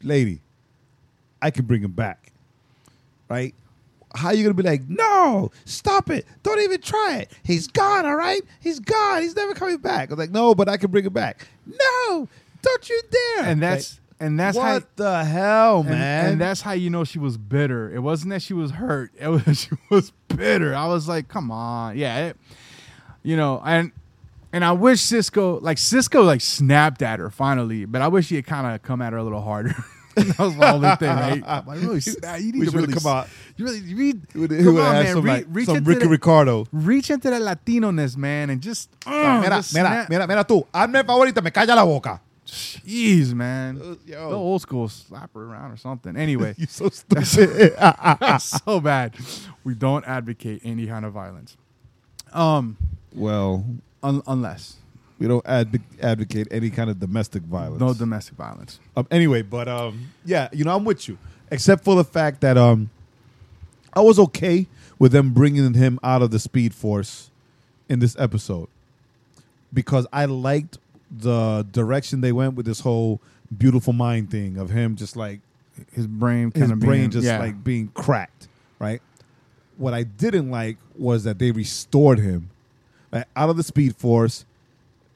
lady, 0.04 0.42
I 1.42 1.50
can 1.50 1.66
bring 1.66 1.82
him 1.84 1.92
back," 1.94 2.32
right? 3.30 3.56
How 4.14 4.32
you 4.32 4.44
gonna 4.44 4.54
be 4.54 4.62
like, 4.64 4.88
"No, 4.90 5.52
stop 5.66 6.10
it! 6.10 6.28
Don't 6.44 6.60
even 6.60 6.82
try 6.82 7.20
it. 7.22 7.32
He's 7.44 7.68
gone. 7.68 8.06
All 8.06 8.16
right, 8.16 8.42
he's 8.60 8.80
gone. 8.80 9.22
He's 9.22 9.36
never 9.36 9.54
coming 9.54 9.78
back." 9.78 10.10
I 10.10 10.14
was 10.14 10.20
like, 10.20 10.32
"No, 10.32 10.54
but 10.54 10.68
I 10.70 10.78
can 10.78 10.92
bring 10.92 11.06
him 11.06 11.14
back." 11.14 11.48
No, 11.66 12.28
don't 12.62 12.90
you 12.90 13.02
dare! 13.10 13.46
and 13.46 13.62
that's 13.62 14.01
and 14.22 14.40
that's 14.40 14.56
what 14.56 14.64
how 14.66 14.80
the 14.96 15.24
hell, 15.26 15.84
man. 15.84 16.32
and 16.32 16.42
that's 16.42 16.62
how 16.62 16.72
you 16.72 16.90
know 16.90 17.04
she 17.04 17.20
was 17.20 17.38
bitter. 17.38 17.94
It 17.94 18.00
wasn't 18.00 18.30
that 18.32 18.42
she 18.42 18.54
was 18.54 18.72
hurt. 18.72 19.12
It 19.20 19.28
was 19.28 19.60
she 19.62 19.70
was 19.90 20.12
bitter. 20.30 20.74
I 20.76 20.86
was 20.88 21.08
like, 21.08 21.28
come 21.28 21.52
on, 21.52 21.98
yeah, 21.98 22.28
it- 22.28 22.38
you 23.24 23.36
know, 23.36 23.62
and 23.66 23.92
and 24.54 24.64
I 24.66 24.72
wish 24.72 25.02
Cisco 25.02 25.60
like 25.60 25.78
Cisco 25.78 26.24
like 26.24 26.42
snapped 26.42 27.02
at 27.02 27.20
her 27.20 27.30
finally, 27.30 27.86
but 27.86 28.02
I 28.02 28.08
wish 28.08 28.30
he 28.30 28.36
had 28.36 28.46
kind 28.46 28.74
of 28.74 28.82
come 28.82 29.02
at 29.02 29.14
her 29.14 29.20
a 29.20 29.24
little 29.24 29.42
harder. 29.42 29.76
that 30.16 30.40
was 30.40 30.56
my 30.56 30.72
only 30.74 30.94
thing, 30.98 31.08
right? 31.10 31.42
I'm 31.46 31.66
like, 31.68 31.80
really, 31.82 32.02
you 32.44 32.52
need 32.52 32.66
to 32.70 32.78
really 32.78 32.94
come 32.94 33.06
out. 33.08 33.28
You 33.56 33.66
really 33.66 33.80
you 33.80 33.96
read. 33.96 34.22
Would 34.36 34.50
come 34.50 34.68
on, 34.70 34.76
man, 34.76 35.14
some, 35.14 35.24
re- 35.24 35.32
like, 35.32 35.46
reach 35.50 35.66
some 35.68 35.84
Ricky 35.86 36.04
the- 36.04 36.10
Ricardo. 36.10 36.66
Reach 36.74 37.10
into 37.10 37.30
the 37.30 37.40
Latino-ness, 37.40 38.18
man, 38.18 38.50
and 38.50 38.60
just, 38.60 38.90
uh, 39.06 39.40
Mira, 39.40 39.56
just 39.58 39.74
mira, 39.74 40.06
mira, 40.10 40.28
mira 40.28 40.44
tú. 40.44 40.66
Hazme 40.74 40.96
el 40.96 41.04
favor 41.06 41.42
me 41.44 41.52
calla 41.52 41.76
la 41.76 41.86
boca. 41.86 42.20
Jeez, 42.52 43.34
man. 43.34 43.80
Uh, 43.82 43.96
yo. 44.06 44.30
The 44.30 44.36
old 44.36 44.62
school 44.62 44.90
slap 44.90 45.34
her 45.34 45.44
around 45.44 45.72
or 45.72 45.78
something. 45.78 46.18
Anyway, 46.18 46.54
You 46.58 46.66
so 46.68 46.90
stupid. 46.90 47.74
so 48.42 48.80
bad. 48.82 49.16
We 49.64 49.74
don't 49.74 50.06
advocate 50.06 50.62
any 50.66 50.86
kind 50.86 51.06
of 51.06 51.14
violence. 51.14 51.56
Um, 52.34 52.76
well, 53.14 53.66
un- 54.04 54.22
unless 54.28 54.76
we 55.18 55.28
don't 55.28 55.46
adv- 55.48 55.80
advocate 56.02 56.48
any 56.52 56.70
kind 56.70 56.90
of 56.90 57.00
domestic 57.00 57.44
violence. 57.44 57.80
no 57.80 57.94
domestic 57.94 58.36
violence. 58.36 58.80
Um, 58.98 59.08
anyway, 59.12 59.44
but 59.44 59.68
um, 59.70 60.10
yeah, 60.26 60.50
you 60.52 60.66
know, 60.66 60.76
I'm 60.76 60.84
with 60.84 61.08
you, 61.08 61.18
except 61.52 61.84
for 61.86 61.96
the 61.96 62.04
fact 62.04 62.42
that 62.42 62.58
um, 62.58 62.90
I 63.94 64.02
was 64.02 64.20
okay 64.20 64.68
with 65.00 65.12
them 65.14 65.32
bringing 65.34 65.74
him 65.74 66.00
out 66.04 66.22
of 66.22 66.32
the 66.32 66.40
Speed 66.40 66.74
Force 66.74 67.30
in 67.88 68.00
this 68.00 68.16
episode 68.20 68.68
because 69.74 70.06
I 70.12 70.26
liked 70.26 70.80
the 71.12 71.68
direction 71.72 72.22
they 72.22 72.32
went 72.32 72.56
with 72.56 72.66
this 72.66 72.80
whole 72.80 73.22
beautiful 73.56 73.94
mind 73.94 74.32
thing 74.32 74.58
of 74.58 74.70
him 74.70 74.96
just 74.96 75.16
like 75.16 75.42
His 75.94 76.08
brain 76.08 76.52
his 76.54 76.72
of 76.72 76.80
brain 76.80 77.02
being, 77.02 77.12
just 77.12 77.26
yeah. 77.26 77.40
like 77.40 77.64
being 77.64 77.90
cracked, 77.90 78.48
right? 78.80 79.02
What 79.78 79.94
I 79.94 80.04
didn't 80.04 80.50
like 80.52 80.78
was 80.96 81.24
that 81.24 81.40
they 81.40 81.52
restored 81.52 82.20
him 82.20 82.50
like, 83.12 83.26
out 83.36 83.50
of 83.50 83.58
the 83.58 83.64
Speed 83.64 83.96
Force, 83.96 84.46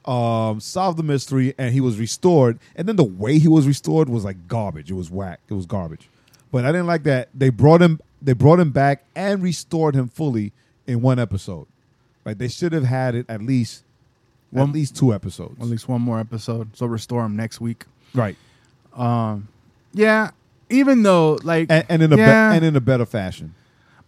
um, 0.04 0.60
solved 0.60 0.98
the 0.98 1.02
mystery, 1.02 1.54
and 1.58 1.72
he 1.72 1.80
was 1.80 1.98
restored. 1.98 2.58
And 2.74 2.88
then 2.88 2.96
the 2.96 3.04
way 3.04 3.38
he 3.38 3.48
was 3.48 3.66
restored 3.66 4.08
was 4.08 4.24
like 4.24 4.48
garbage. 4.48 4.90
It 4.90 4.94
was 4.94 5.10
whack. 5.10 5.40
It 5.48 5.54
was 5.54 5.66
garbage. 5.66 6.08
But 6.52 6.64
I 6.64 6.72
didn't 6.72 6.86
like 6.86 7.04
that 7.04 7.28
they 7.34 7.48
brought 7.50 7.82
him. 7.82 8.00
They 8.20 8.32
brought 8.32 8.60
him 8.60 8.70
back 8.70 9.04
and 9.14 9.42
restored 9.42 9.94
him 9.94 10.08
fully 10.08 10.52
in 10.86 11.00
one 11.00 11.18
episode. 11.18 11.66
Right? 12.24 12.38
They 12.38 12.48
should 12.48 12.72
have 12.72 12.84
had 12.84 13.14
it 13.14 13.26
at 13.28 13.42
least 13.42 13.84
One- 14.50 14.68
at 14.70 14.74
least 14.74 14.96
two 14.96 15.12
episodes. 15.14 15.56
at 15.60 15.66
least 15.66 15.88
one 15.88 16.00
more 16.02 16.18
episode. 16.20 16.76
So 16.76 16.86
restore 16.86 17.24
him 17.24 17.36
next 17.36 17.60
week. 17.60 17.84
right. 18.14 18.36
Um, 18.94 19.48
yeah. 19.92 20.30
Even 20.70 21.02
though 21.02 21.38
like, 21.42 21.66
And, 21.70 21.84
and 21.88 22.02
in 22.02 22.12
a 22.12 22.16
be- 22.16 22.22
and 22.22 22.64
in 22.64 22.74
a 22.76 22.80
better 22.80 23.06
fashion. 23.06 23.54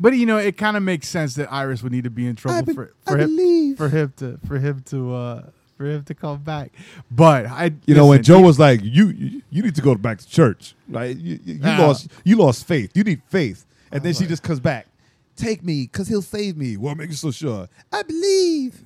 but 0.01 0.14
you 0.16 0.26
know, 0.26 0.39
it 0.39 0.57
kind 0.57 0.76
of 0.76 0.82
makes 0.82 1.09
sense 1.09 1.34
that 1.36 1.53
Iris 1.53 1.82
would 1.82 1.93
need 1.93 2.05
to 2.05 2.11
be 2.11 2.26
in 2.26 2.34
trouble 2.36 2.62
be- 2.64 2.72
for 2.74 2.93
I 3.07 3.11
for 3.12 3.18
him, 3.18 3.36
believe. 3.36 3.76
for 3.76 3.89
him 3.89 4.12
to 4.16 4.39
for 4.47 4.59
him 4.59 4.82
to 4.86 5.14
uh 5.14 5.43
for 5.76 5.86
him 5.86 6.03
to 6.05 6.14
come 6.14 6.39
back. 6.43 6.72
But 7.11 7.47
I, 7.47 7.70
You 7.86 7.95
know, 7.95 8.07
when 8.07 8.22
Joe 8.24 8.41
was 8.41 8.59
like, 8.59 8.80
"You, 8.82 9.09
you, 9.11 9.43
you 9.51 9.62
need 9.62 9.76
to 9.76 9.80
go 9.82 9.95
back 9.95 10.18
to 10.18 10.28
church, 10.28 10.74
right? 10.89 11.16
You, 11.16 11.39
you, 11.45 11.55
you 11.55 11.61
Ah. 11.62 11.76
lost, 11.86 12.09
you 12.24 12.36
lost 12.36 12.66
faith. 12.66 12.91
You 12.97 13.05
need 13.05 13.22
faith." 13.28 13.64
And 13.93 14.03
then 14.03 14.12
she 14.14 14.26
just 14.26 14.43
comes 14.43 14.59
back, 14.59 14.89
"Take 15.36 15.62
me, 15.62 15.86
cause 15.86 16.09
he'll 16.09 16.20
save 16.22 16.57
me." 16.57 16.76
What 16.76 16.97
makes 16.97 17.11
you 17.11 17.16
so 17.16 17.30
sure? 17.30 17.68
I 17.93 18.03
believe. 18.03 18.82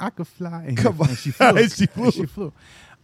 I 0.00 0.10
could 0.10 0.26
fly. 0.26 0.64
And 0.68 0.76
Come 0.76 1.00
on. 1.00 1.08
and 1.10 1.18
she 1.18 1.30
flew. 1.30 1.46
And 1.46 1.70
she 1.72 1.86
flew. 1.86 2.10
she 2.10 2.26
flew. 2.26 2.52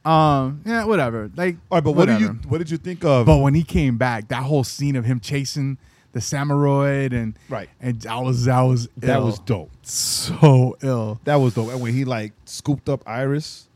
Um, 0.04 0.62
yeah, 0.64 0.84
whatever. 0.84 1.30
Like, 1.36 1.56
All 1.70 1.76
right, 1.78 1.84
but 1.84 1.92
what 1.92 2.06
did 2.06 2.20
you, 2.20 2.28
what 2.48 2.58
did 2.58 2.70
you 2.70 2.76
think 2.78 3.04
of? 3.04 3.26
But 3.26 3.38
when 3.38 3.54
he 3.54 3.62
came 3.64 3.96
back, 3.98 4.28
that 4.28 4.44
whole 4.44 4.62
scene 4.64 4.94
of 4.96 5.04
him 5.04 5.18
chasing 5.20 5.78
the 6.12 6.20
samuroid 6.20 7.12
and 7.12 7.36
Right. 7.48 7.68
and 7.80 8.00
that 8.02 8.22
was 8.22 8.44
that 8.46 8.60
was 8.62 8.88
that 8.98 9.16
ill. 9.18 9.26
was 9.26 9.38
dope. 9.40 9.70
so 9.82 10.76
ill. 10.82 11.20
That 11.24 11.36
was 11.36 11.54
dope. 11.54 11.70
And 11.72 11.80
when 11.80 11.92
he 11.92 12.04
like 12.06 12.32
scooped 12.46 12.88
up 12.88 13.02
Iris 13.06 13.68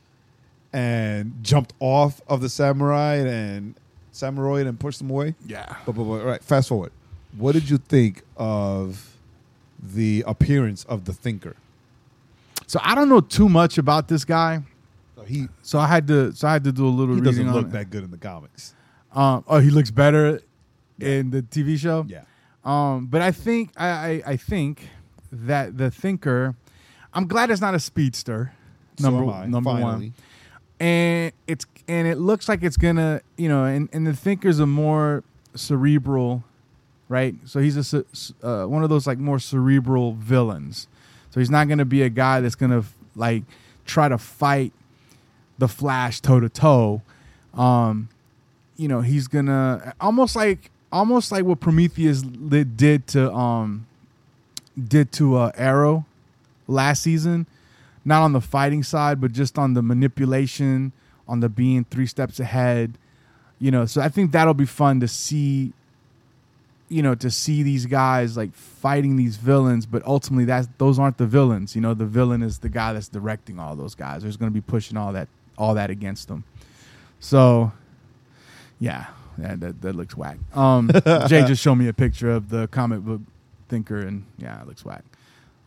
and 0.73 1.35
jumped 1.43 1.75
off 1.81 2.21
of 2.29 2.41
the 2.41 2.49
samurai 2.49 3.17
and 3.17 3.75
samurai 4.13 4.61
and 4.61 4.79
pushed 4.79 5.01
him 5.01 5.11
away. 5.11 5.35
Yeah. 5.47 5.67
But, 5.85 5.93
but, 5.97 6.05
but 6.05 6.11
all 6.21 6.27
right, 6.27 6.43
fast 6.43 6.69
forward. 6.69 6.93
What 7.37 7.53
did 7.53 7.69
you 7.69 7.77
think 7.79 8.23
of 8.37 9.17
the 9.83 10.23
appearance 10.27 10.85
of 10.85 11.05
the 11.07 11.13
thinker? 11.13 11.57
So 12.71 12.79
I 12.85 12.95
don't 12.95 13.09
know 13.09 13.21
too 13.21 13.49
much 13.49 13.79
about 13.79 14.07
this 14.07 14.25
guy. 14.25 14.63
So 15.17 15.23
he 15.23 15.49
So 15.61 15.81
I 15.81 15.89
had 15.89 16.07
to 16.07 16.33
so 16.33 16.47
I 16.47 16.53
had 16.53 16.63
to 16.63 16.71
do 16.71 16.87
a 16.87 16.89
little 16.89 17.17
he 17.17 17.21
doesn't 17.21 17.53
look 17.53 17.71
that 17.71 17.91
good 17.91 18.05
in 18.05 18.13
the 18.13 18.17
comics. 18.17 18.77
Um, 19.13 19.43
oh, 19.49 19.59
he 19.59 19.71
looks 19.71 19.91
better 19.91 20.41
in 21.01 21.33
the 21.33 21.43
TV 21.43 21.77
show. 21.77 22.07
Yeah. 22.07 22.23
Um, 22.65 23.07
but 23.07 23.23
I 23.23 23.33
think 23.33 23.73
I, 23.77 23.89
I 23.89 24.23
I 24.25 24.37
think 24.37 24.89
that 25.33 25.79
the 25.79 25.91
thinker. 25.91 26.55
I'm 27.13 27.27
glad 27.27 27.51
it's 27.51 27.61
not 27.61 27.75
a 27.75 27.81
speedster. 27.81 28.53
So 28.99 29.11
Number 29.11 29.25
am 29.25 29.31
I, 29.31 29.47
number 29.47 29.71
one. 29.71 29.83
finally. 29.83 30.13
and 30.79 31.33
it's 31.49 31.67
and 31.89 32.07
it 32.07 32.19
looks 32.19 32.49
like 32.49 32.63
it's 32.63 32.77
gonna 32.77 33.21
you 33.37 33.49
know 33.49 33.65
and, 33.65 33.89
and 33.93 34.07
the 34.07 34.15
thinker's 34.15 34.61
a 34.61 34.67
more 34.67 35.25
cerebral 35.57 36.45
right 37.09 37.35
so 37.47 37.59
he's 37.59 37.93
a 37.93 38.05
uh, 38.45 38.65
one 38.67 38.85
of 38.85 38.91
those 38.91 39.09
like 39.09 39.19
more 39.19 39.41
cerebral 39.41 40.13
villains 40.13 40.87
so 41.31 41.41
he's 41.41 41.51
not 41.51 41.69
gonna 41.69 41.85
be 41.85 42.03
a 42.03 42.09
guy 42.09 42.41
that's 42.41 42.55
gonna 42.55 42.85
like 43.17 43.43
try 43.85 44.09
to 44.09 44.19
fight 44.19 44.73
the 45.59 45.69
flash 45.69 46.21
toe 46.21 46.41
to 46.41 46.49
toe 46.49 47.03
you 48.77 48.89
know 48.89 49.01
he's 49.01 49.29
gonna 49.29 49.95
almost 50.01 50.37
like 50.37 50.71
almost 50.93 51.33
like 51.33 51.45
what 51.45 51.61
prometheus 51.61 52.23
did 52.23 53.07
to 53.07 53.33
um 53.33 53.87
did 54.89 55.13
to 55.13 55.37
uh 55.37 55.53
arrow 55.57 56.05
last 56.67 57.03
season 57.03 57.47
not 58.05 58.23
on 58.23 58.33
the 58.33 58.41
fighting 58.41 58.83
side, 58.83 59.21
but 59.21 59.33
just 59.33 59.59
on 59.59 59.75
the 59.75 59.83
manipulation, 59.83 60.93
on 61.29 61.41
the 61.41 61.49
being 61.49 61.85
three 61.85 62.07
steps 62.07 62.41
ahead. 62.41 62.97
You 63.59 63.71
know, 63.71 63.85
so 63.85 64.01
I 64.01 64.09
think 64.09 64.33
that'll 64.33 64.55
be 64.55 64.67
fun 64.67 65.01
to 65.01 65.09
see. 65.09 65.73
You 66.91 67.03
know, 67.03 67.15
to 67.15 67.31
see 67.31 67.63
these 67.63 67.87
guys 67.87 68.37
like 68.37 68.55
fighting 68.55 69.17
these 69.17 69.37
villains, 69.37 69.87
but 69.87 70.05
ultimately 70.05 70.45
that's 70.45 70.69
those 70.79 70.99
aren't 70.99 71.19
the 71.19 71.27
villains. 71.27 71.75
You 71.75 71.81
know, 71.81 71.95
the 71.95 72.05
villain 72.05 72.43
is 72.43 72.59
the 72.59 72.69
guy 72.69 72.93
that's 72.93 73.09
directing 73.09 73.59
all 73.59 73.77
those 73.77 73.95
guys. 73.95 74.23
There's 74.23 74.37
going 74.37 74.51
to 74.51 74.55
be 74.55 74.61
pushing 74.61 74.97
all 74.97 75.13
that 75.13 75.29
all 75.57 75.75
that 75.75 75.91
against 75.91 76.29
them. 76.29 76.45
So, 77.21 77.73
yeah, 78.79 79.07
yeah 79.39 79.55
that 79.57 79.81
that 79.83 79.95
looks 79.95 80.17
whack. 80.17 80.39
Um, 80.55 80.91
Jay 81.29 81.45
just 81.47 81.63
showed 81.63 81.77
me 81.77 81.89
a 81.89 81.93
picture 81.93 82.31
of 82.31 82.49
the 82.49 82.67
comic 82.69 83.01
book 83.01 83.21
thinker, 83.69 84.01
and 84.01 84.25
yeah, 84.39 84.61
it 84.61 84.67
looks 84.67 84.85
whack. 84.85 85.05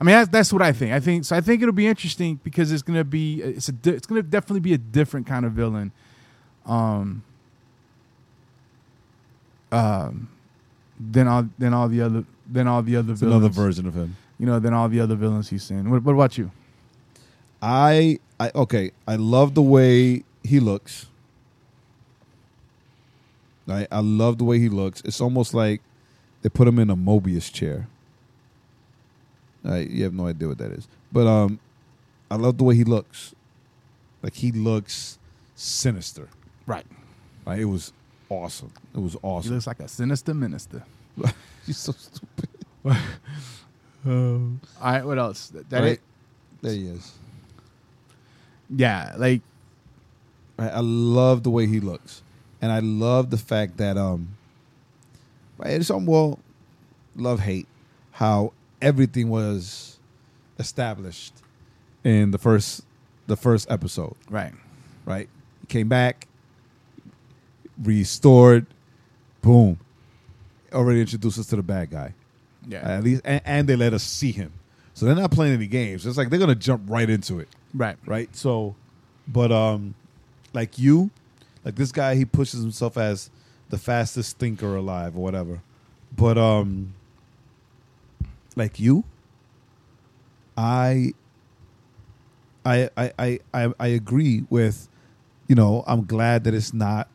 I 0.01 0.03
mean, 0.03 0.15
that's 0.15 0.29
that's 0.29 0.51
what 0.51 0.61
I 0.61 0.73
think. 0.73 0.91
I 0.91 0.99
think 0.99 1.23
so. 1.23 1.35
I 1.35 1.39
think 1.39 1.61
it'll 1.61 1.73
be 1.73 1.87
interesting 1.87 2.39
because 2.43 2.71
it's 2.71 2.83
gonna 2.83 3.05
be 3.05 3.41
it's 3.41 3.69
a 3.69 3.73
it's 3.85 4.05
gonna 4.05 4.21
definitely 4.21 4.59
be 4.59 4.73
a 4.73 4.77
different 4.77 5.25
kind 5.25 5.45
of 5.45 5.53
villain, 5.53 5.93
um, 6.65 7.23
um, 9.71 10.27
than 10.99 11.27
all 11.27 11.47
than 11.57 11.73
all 11.73 11.87
the 11.89 12.01
other 12.01 12.23
than 12.51 12.67
all 12.67 12.81
the 12.81 12.95
other 12.95 13.11
It's 13.13 13.21
villains. 13.21 13.37
another 13.43 13.53
version 13.53 13.87
of 13.87 13.93
him. 13.95 14.15
You 14.39 14.45
know, 14.45 14.59
than 14.59 14.73
all 14.73 14.89
the 14.89 14.99
other 14.99 15.15
villains 15.15 15.49
he's 15.49 15.63
seen. 15.63 15.89
What, 15.89 16.03
what 16.03 16.13
about 16.13 16.37
you? 16.37 16.51
I 17.61 18.19
I 18.39 18.51
okay. 18.55 18.91
I 19.07 19.15
love 19.15 19.53
the 19.55 19.61
way 19.61 20.23
he 20.43 20.59
looks. 20.59 21.07
Right, 23.65 23.87
I 23.91 24.01
love 24.01 24.37
the 24.39 24.43
way 24.43 24.59
he 24.59 24.67
looks. 24.67 25.01
It's 25.05 25.21
almost 25.21 25.53
like 25.53 25.81
they 26.41 26.49
put 26.49 26.67
him 26.67 26.79
in 26.79 26.89
a 26.89 26.97
Mobius 26.97 27.51
chair. 27.51 27.87
Right, 29.63 29.89
you 29.89 30.03
have 30.03 30.13
no 30.13 30.27
idea 30.27 30.49
what 30.49 30.57
that 30.57 30.71
is, 30.71 30.89
but 31.13 31.25
um, 31.27 31.59
I 32.29 32.35
love 32.35 32.57
the 32.57 32.65
way 32.65 32.75
he 32.75 32.83
looks. 32.83 33.33
Like 34.21 34.33
he 34.35 34.51
looks 34.51 35.17
sinister. 35.55 36.27
Right. 36.65 36.85
Right, 37.47 37.59
it 37.59 37.65
was 37.65 37.93
awesome. 38.33 38.71
It 38.95 38.99
was 38.99 39.15
awesome. 39.21 39.49
He 39.49 39.53
looks 39.55 39.67
like 39.67 39.79
a 39.79 39.87
sinister 39.87 40.33
minister. 40.33 40.83
He's 41.65 41.77
so 41.77 41.91
stupid. 41.93 42.49
All 44.05 44.57
right. 44.81 45.03
What 45.05 45.17
else? 45.17 45.47
That, 45.49 45.69
that 45.69 45.81
Right. 45.81 45.91
it? 45.93 46.01
There 46.61 46.73
he 46.73 46.87
is. 46.87 47.11
Yeah. 48.69 49.13
Like 49.17 49.41
I, 50.57 50.69
I 50.69 50.79
love 50.79 51.43
the 51.43 51.49
way 51.49 51.67
he 51.67 51.79
looks, 51.79 52.21
and 52.61 52.71
I 52.71 52.79
love 52.79 53.29
the 53.29 53.37
fact 53.37 53.77
that 53.77 53.97
um, 53.97 54.29
right, 55.57 55.71
it's 55.73 55.87
some 55.87 56.05
well, 56.05 56.39
love 57.15 57.39
hate 57.39 57.67
how 58.11 58.53
everything 58.81 59.29
was 59.29 59.97
established 60.59 61.33
in 62.03 62.31
the 62.31 62.37
first 62.37 62.83
the 63.27 63.35
first 63.37 63.69
episode. 63.71 64.15
right. 64.29 64.53
Right, 65.05 65.27
he 65.59 65.67
came 65.67 65.89
back, 65.89 66.27
restored, 67.81 68.65
boom, 69.41 69.79
already 70.73 71.01
introduced 71.01 71.39
us 71.39 71.47
to 71.47 71.55
the 71.55 71.63
bad 71.63 71.91
guy. 71.91 72.13
Yeah. 72.67 72.79
At 72.79 73.03
least, 73.03 73.21
and, 73.25 73.41
and 73.45 73.67
they 73.67 73.75
let 73.75 73.93
us 73.93 74.03
see 74.03 74.31
him. 74.31 74.53
So 74.93 75.05
they're 75.05 75.15
not 75.15 75.31
playing 75.31 75.53
any 75.53 75.67
games. 75.67 76.05
It's 76.05 76.17
like 76.17 76.29
they're 76.29 76.39
gonna 76.39 76.55
jump 76.55 76.83
right 76.87 77.09
into 77.09 77.39
it 77.39 77.49
right. 77.73 77.97
right? 78.05 78.35
So, 78.35 78.75
but 79.27 79.51
um, 79.51 79.95
like 80.53 80.77
you, 80.77 81.11
like 81.65 81.75
this 81.75 81.91
guy, 81.91 82.15
he 82.15 82.25
pushes 82.25 82.61
himself 82.61 82.97
as 82.97 83.29
the 83.69 83.77
fastest 83.77 84.37
thinker 84.37 84.75
alive 84.75 85.15
or 85.15 85.23
whatever. 85.23 85.61
But 86.15 86.37
um, 86.37 86.93
like 88.55 88.79
you, 88.79 89.03
I, 90.57 91.13
I, 92.65 92.89
I, 92.95 93.11
I, 93.17 93.39
I, 93.53 93.73
I 93.79 93.87
agree 93.87 94.45
with, 94.49 94.87
you 95.47 95.55
know, 95.55 95.83
I'm 95.87 96.05
glad 96.05 96.43
that 96.43 96.53
it's 96.53 96.73
not 96.73 97.09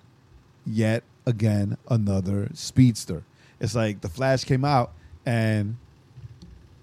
yet 0.69 1.03
again 1.27 1.77
another 1.89 2.49
speedster. 2.55 3.23
It's 3.61 3.75
like 3.75 4.01
the 4.01 4.09
Flash 4.09 4.45
came 4.45 4.65
out 4.65 4.93
and 5.27 5.77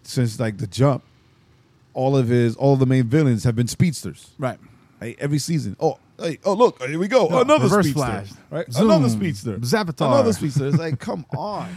since 0.04 0.40
like 0.40 0.58
the 0.58 0.68
jump, 0.68 1.04
all 1.94 2.16
of 2.18 2.28
his 2.28 2.56
all 2.56 2.74
of 2.74 2.80
the 2.80 2.86
main 2.86 3.06
villains 3.08 3.44
have 3.44 3.56
been 3.56 3.68
speedsters. 3.68 4.30
Right. 4.38 4.60
Right? 5.02 5.16
Every 5.20 5.40
season. 5.40 5.76
Oh, 5.80 5.98
hey, 6.20 6.40
oh 6.46 6.54
look, 6.54 6.82
here 6.84 7.00
we 7.00 7.08
go. 7.08 7.28
No, 7.28 7.42
Another 7.42 7.64
reverse 7.66 7.86
speedster. 7.86 8.00
flash. 8.06 8.30
Right? 8.50 8.72
Zoom. 8.72 8.90
Another 8.92 9.10
speedster. 9.10 9.58
Savitar. 9.60 10.08
Another 10.08 10.34
speedster. 10.34 10.68
It's 10.68 10.78
like, 10.78 11.00
come 11.00 11.26
on. 11.38 11.70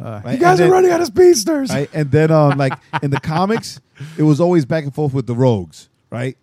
Uh, 0.00 0.20
Right, 0.24 0.34
You 0.34 0.40
guys 0.40 0.58
and 0.58 0.68
are 0.68 0.72
running 0.72 0.90
out 0.90 1.00
of 1.00 1.06
speedsters. 1.06 1.70
Right? 1.70 1.88
And 1.92 2.10
then 2.10 2.30
um 2.32 2.58
like 2.58 2.72
in 3.02 3.10
the 3.10 3.20
comics, 3.20 3.80
it 4.18 4.24
was 4.24 4.40
always 4.40 4.64
back 4.64 4.82
and 4.84 4.92
forth 4.94 5.14
with 5.14 5.26
the 5.26 5.34
rogues, 5.36 5.88
right? 6.10 6.36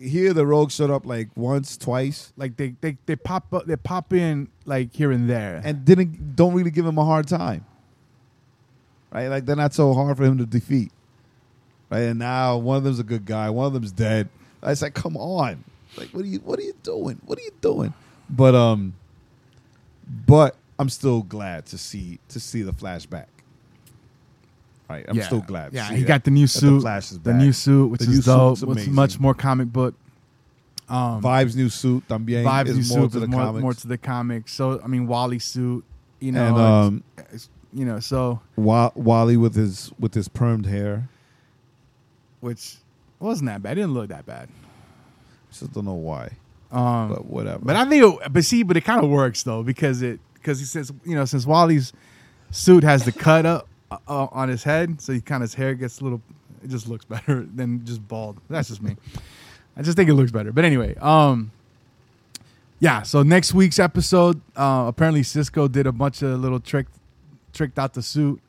Here 0.00 0.32
the 0.32 0.46
rogues 0.46 0.74
showed 0.74 0.90
up 0.90 1.04
like 1.04 1.28
once, 1.36 1.76
twice, 1.76 2.32
Like 2.36 2.56
they, 2.56 2.74
they, 2.80 2.96
they 3.06 3.16
pop 3.16 3.52
up, 3.52 3.66
they 3.66 3.76
pop 3.76 4.12
in 4.12 4.48
like 4.64 4.94
here 4.94 5.10
and 5.10 5.28
there. 5.28 5.60
and 5.64 5.84
didn't 5.84 6.36
don't 6.36 6.54
really 6.54 6.70
give 6.70 6.86
him 6.86 6.98
a 6.98 7.04
hard 7.04 7.26
time. 7.26 7.64
Right? 9.12 9.28
Like 9.28 9.46
they're 9.46 9.56
not 9.56 9.74
so 9.74 9.92
hard 9.94 10.16
for 10.16 10.24
him 10.24 10.38
to 10.38 10.46
defeat. 10.46 10.92
Right? 11.90 12.02
And 12.02 12.18
now 12.18 12.58
one 12.58 12.76
of 12.76 12.84
them's 12.84 12.98
a 12.98 13.04
good 13.04 13.24
guy, 13.24 13.50
one 13.50 13.66
of 13.66 13.72
them's 13.72 13.92
dead. 13.92 14.28
I 14.62 14.70
was 14.70 14.82
like, 14.82 14.94
come 14.94 15.16
on. 15.16 15.64
Like 15.96 16.10
what 16.10 16.24
are 16.24 16.28
you 16.28 16.38
what 16.40 16.58
are 16.58 16.62
you 16.62 16.74
doing? 16.82 17.20
What 17.24 17.38
are 17.38 17.42
you 17.42 17.52
doing? 17.60 17.94
But 18.30 18.54
um 18.54 18.94
but 20.26 20.56
I'm 20.78 20.88
still 20.88 21.22
glad 21.22 21.66
to 21.66 21.78
see 21.78 22.18
to 22.28 22.38
see 22.38 22.62
the 22.62 22.72
flashback. 22.72 23.26
Right. 24.88 25.04
I'm 25.08 25.16
yeah. 25.16 25.24
still 25.26 25.40
glad. 25.42 25.72
Yeah, 25.74 25.90
he 25.92 26.00
that- 26.00 26.06
got 26.08 26.24
the 26.24 26.30
new 26.30 26.46
suit. 26.46 26.84
Is 26.86 27.18
the 27.22 27.34
new 27.34 27.52
suit, 27.52 27.88
which 27.90 28.00
The 28.00 28.10
is 28.10 28.24
dope. 28.24 28.58
It's 28.62 28.86
much 28.86 29.20
more 29.20 29.34
comic 29.34 29.72
book. 29.72 29.94
Um, 30.88 31.20
Vibes 31.22 31.54
new 31.54 31.68
suit 31.68 32.08
también 32.08 32.44
Vibes 32.44 32.68
is 32.68 32.88
new 32.90 32.96
more 32.96 33.04
suit 33.06 33.12
to 33.12 33.20
the 33.20 33.26
more, 33.26 33.42
comics. 33.42 33.62
more 33.62 33.74
to 33.74 33.86
the 33.88 33.98
comics. 33.98 34.52
So 34.54 34.80
I 34.82 34.86
mean, 34.86 35.06
Wally 35.06 35.38
suit. 35.38 35.84
You 36.20 36.32
know, 36.32 36.46
and 36.46 36.56
um 36.56 37.04
it's- 37.18 37.50
you 37.74 37.84
know, 37.84 38.00
so 38.00 38.40
Wa- 38.56 38.90
Wally 38.94 39.36
with 39.36 39.54
his 39.54 39.92
with 39.98 40.14
his 40.14 40.28
permed 40.28 40.64
hair. 40.66 41.08
which 42.40 42.76
wasn't 43.20 43.48
that 43.50 43.62
bad. 43.62 43.72
It 43.72 43.82
didn't 43.82 43.94
look 43.94 44.08
that 44.08 44.24
bad. 44.24 44.48
I 44.48 45.52
Just 45.52 45.72
don't 45.72 45.84
know 45.84 45.92
why. 45.94 46.30
Um, 46.70 47.08
But 47.10 47.26
whatever. 47.26 47.58
But 47.62 47.76
I 47.76 47.84
think, 47.86 48.04
it, 48.04 48.32
but 48.32 48.44
see, 48.44 48.62
but 48.62 48.76
it 48.76 48.82
kind 48.82 49.02
of 49.02 49.10
works 49.10 49.42
though 49.42 49.62
because 49.62 50.02
it 50.02 50.20
because 50.34 50.58
he 50.60 50.64
says 50.64 50.90
you 51.04 51.14
know 51.14 51.24
since 51.26 51.44
Wally's 51.46 51.92
suit 52.50 52.84
has 52.84 53.04
the 53.04 53.12
cut 53.12 53.44
up 53.44 53.68
uh, 53.90 53.96
uh, 54.08 54.26
on 54.32 54.48
his 54.48 54.62
head, 54.64 55.00
so 55.00 55.12
he 55.12 55.20
kind 55.20 55.42
of 55.42 55.48
his 55.50 55.54
hair 55.54 55.74
gets 55.74 56.00
a 56.00 56.04
little. 56.04 56.20
It 56.62 56.68
just 56.70 56.88
looks 56.88 57.04
better 57.14 57.46
than 57.54 57.84
just 57.84 58.06
bald. 58.06 58.38
That's 58.50 58.68
just 58.68 58.82
me. 58.82 58.96
I 59.76 59.82
just 59.82 59.96
think 59.96 60.10
it 60.10 60.14
looks 60.14 60.30
better. 60.32 60.52
But 60.52 60.64
anyway, 60.64 60.94
um, 60.96 61.52
yeah. 62.80 63.02
So 63.02 63.22
next 63.22 63.54
week's 63.54 63.78
episode, 63.78 64.40
uh, 64.56 64.84
apparently 64.88 65.22
Cisco 65.22 65.68
did 65.68 65.86
a 65.86 65.92
bunch 65.92 66.22
of 66.22 66.38
little 66.40 66.60
trick, 66.60 66.86
tricked 67.52 67.78
out 67.78 67.94
the 67.94 68.02
suit. 68.02 68.40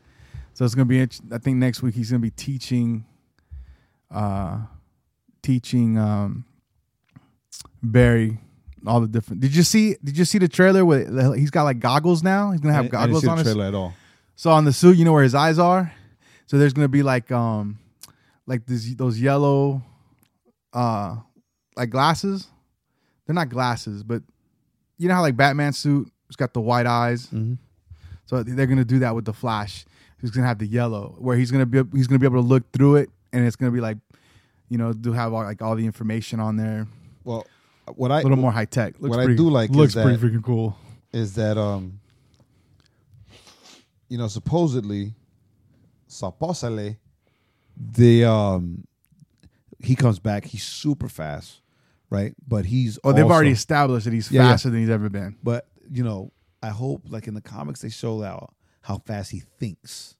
So 0.54 0.66
it's 0.66 0.76
gonna 0.76 0.86
be. 0.86 1.02
I 1.02 1.38
think 1.38 1.58
next 1.58 1.82
week 1.82 1.96
he's 1.96 2.10
gonna 2.12 2.20
be 2.20 2.32
teaching, 2.32 3.06
uh, 4.12 4.58
teaching 5.42 5.98
um, 5.98 6.44
Barry 7.82 8.40
all 8.86 9.02
the 9.02 9.08
different. 9.08 9.42
Did 9.42 9.56
you 9.56 9.64
see? 9.64 9.96
Did 10.04 10.18
you 10.18 10.26
see 10.26 10.38
the 10.38 10.48
trailer 10.48 10.84
where 10.84 11.34
he's 11.36 11.52
got 11.52 11.64
like 11.64 11.80
goggles 11.80 12.24
now? 12.24 12.52
He's 12.52 12.60
gonna 12.62 12.74
have 12.74 12.86
I 12.86 12.88
didn't- 12.88 12.96
I 13.00 13.06
didn't 13.08 13.14
goggles 13.14 13.28
on 13.28 13.38
his. 13.38 13.46
trailer 13.48 13.66
at 13.68 13.76
all. 13.76 13.94
So 14.40 14.52
on 14.52 14.64
the 14.64 14.72
suit, 14.72 14.96
you 14.96 15.04
know 15.04 15.12
where 15.12 15.24
his 15.24 15.36
eyes 15.36 15.60
are. 15.60 15.92
So 16.48 16.58
there's 16.58 16.72
gonna 16.72 16.88
be 16.88 17.04
like 17.04 17.30
um, 17.30 17.78
like 18.48 18.66
this 18.66 18.96
those 18.96 19.20
yellow, 19.20 19.84
uh, 20.72 21.18
like 21.76 21.90
glasses. 21.90 22.48
They're 23.26 23.34
not 23.34 23.50
glasses, 23.50 24.02
but 24.02 24.24
you 24.98 25.10
know 25.10 25.16
how 25.16 25.22
like 25.24 25.36
Batman 25.36 25.74
suit, 25.74 26.10
it's 26.28 26.38
got 26.38 26.54
the 26.54 26.62
white 26.62 26.86
eyes. 26.86 27.28
Mhm. 27.28 27.58
So 28.28 28.42
they're 28.42 28.66
gonna 28.66 28.86
do 28.86 29.00
that 29.00 29.14
with 29.14 29.26
the 29.26 29.34
Flash. 29.34 29.84
He's 30.22 30.32
gonna 30.32 30.48
have 30.48 30.60
the 30.60 30.68
yellow, 30.68 31.18
where 31.20 31.36
he's 31.36 31.52
gonna 31.52 31.66
be 31.66 31.84
he's 31.92 32.08
gonna 32.08 32.20
be 32.20 32.26
able 32.26 32.42
to 32.42 32.48
look 32.48 32.72
through 32.72 32.96
it, 32.96 33.10
and 33.34 33.46
it's 33.46 33.58
gonna 33.58 33.74
be 33.74 33.82
like, 33.82 33.98
you 34.70 34.78
know, 34.78 34.94
do 34.94 35.12
have 35.12 35.34
all, 35.34 35.44
like 35.44 35.62
all 35.62 35.76
the 35.76 35.86
information 35.86 36.40
on 36.40 36.56
there, 36.56 36.88
Well, 37.26 37.46
what 37.94 38.10
I 38.10 38.22
a 38.22 38.24
little 38.24 38.38
more 38.38 38.54
high 38.54 38.64
tech. 38.64 38.94
Looks 39.02 39.18
what 39.18 39.30
I 39.30 39.36
do 39.36 39.50
like 39.50 39.72
is 39.72 39.76
looks 39.76 39.94
that- 39.96 40.06
pretty 40.06 40.18
freaking 40.18 40.46
cool. 40.46 40.78
is 41.12 41.34
that 41.34 41.58
um 41.58 42.00
you 44.10 44.18
know 44.18 44.28
supposedly 44.28 45.14
supposedly 46.08 46.98
the 47.78 48.26
um 48.26 48.84
he 49.80 49.96
comes 49.96 50.20
back 50.20 50.44
he's 50.46 50.64
super 50.64 51.08
fast 51.08 51.62
right 52.10 52.34
but 52.48 52.66
he's 52.66 53.00
Oh, 53.04 53.12
they've 53.12 53.24
also- 53.24 53.34
already 53.36 53.52
established 53.52 54.06
that 54.06 54.14
he's 54.14 54.32
Yeah, 54.32 54.44
yeah. 54.44 54.50
faster 54.52 54.70
than 54.70 54.80
he's 54.82 54.90
ever 54.90 55.10
been. 55.10 55.38
but 55.44 55.68
you 55.90 56.04
know 56.04 56.32
i 56.62 56.70
hope 56.70 57.04
like 57.08 57.28
in 57.28 57.34
the 57.34 57.42
comics 57.42 57.82
they 57.82 57.90
show 57.90 58.22
out 58.24 58.54
how 58.82 58.98
fast 58.98 59.32
he 59.32 59.40
thinks 59.60 60.16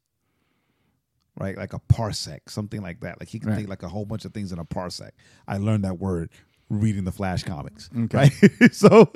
right 1.38 1.58
like 1.58 1.74
a 1.74 1.80
parsec 1.80 2.40
something 2.48 2.82
like 2.82 3.00
that 3.02 3.20
like 3.20 3.30
he 3.30 3.40
can 3.40 3.50
Right. 3.50 3.56
think 3.58 3.70
like 3.70 3.84
a 3.84 3.90
whole 3.90 4.06
bunch 4.06 4.26
of 4.26 4.34
things 4.34 4.52
in 4.52 4.60
a 4.60 4.66
parsec 4.66 5.12
i 5.48 5.58
learned 5.58 5.84
that 5.84 6.00
word 6.00 6.30
reading 6.70 7.04
the 7.04 7.12
flash 7.12 7.44
comics 7.44 7.90
Okay. 7.98 8.30
right 8.62 8.72
so 8.74 9.12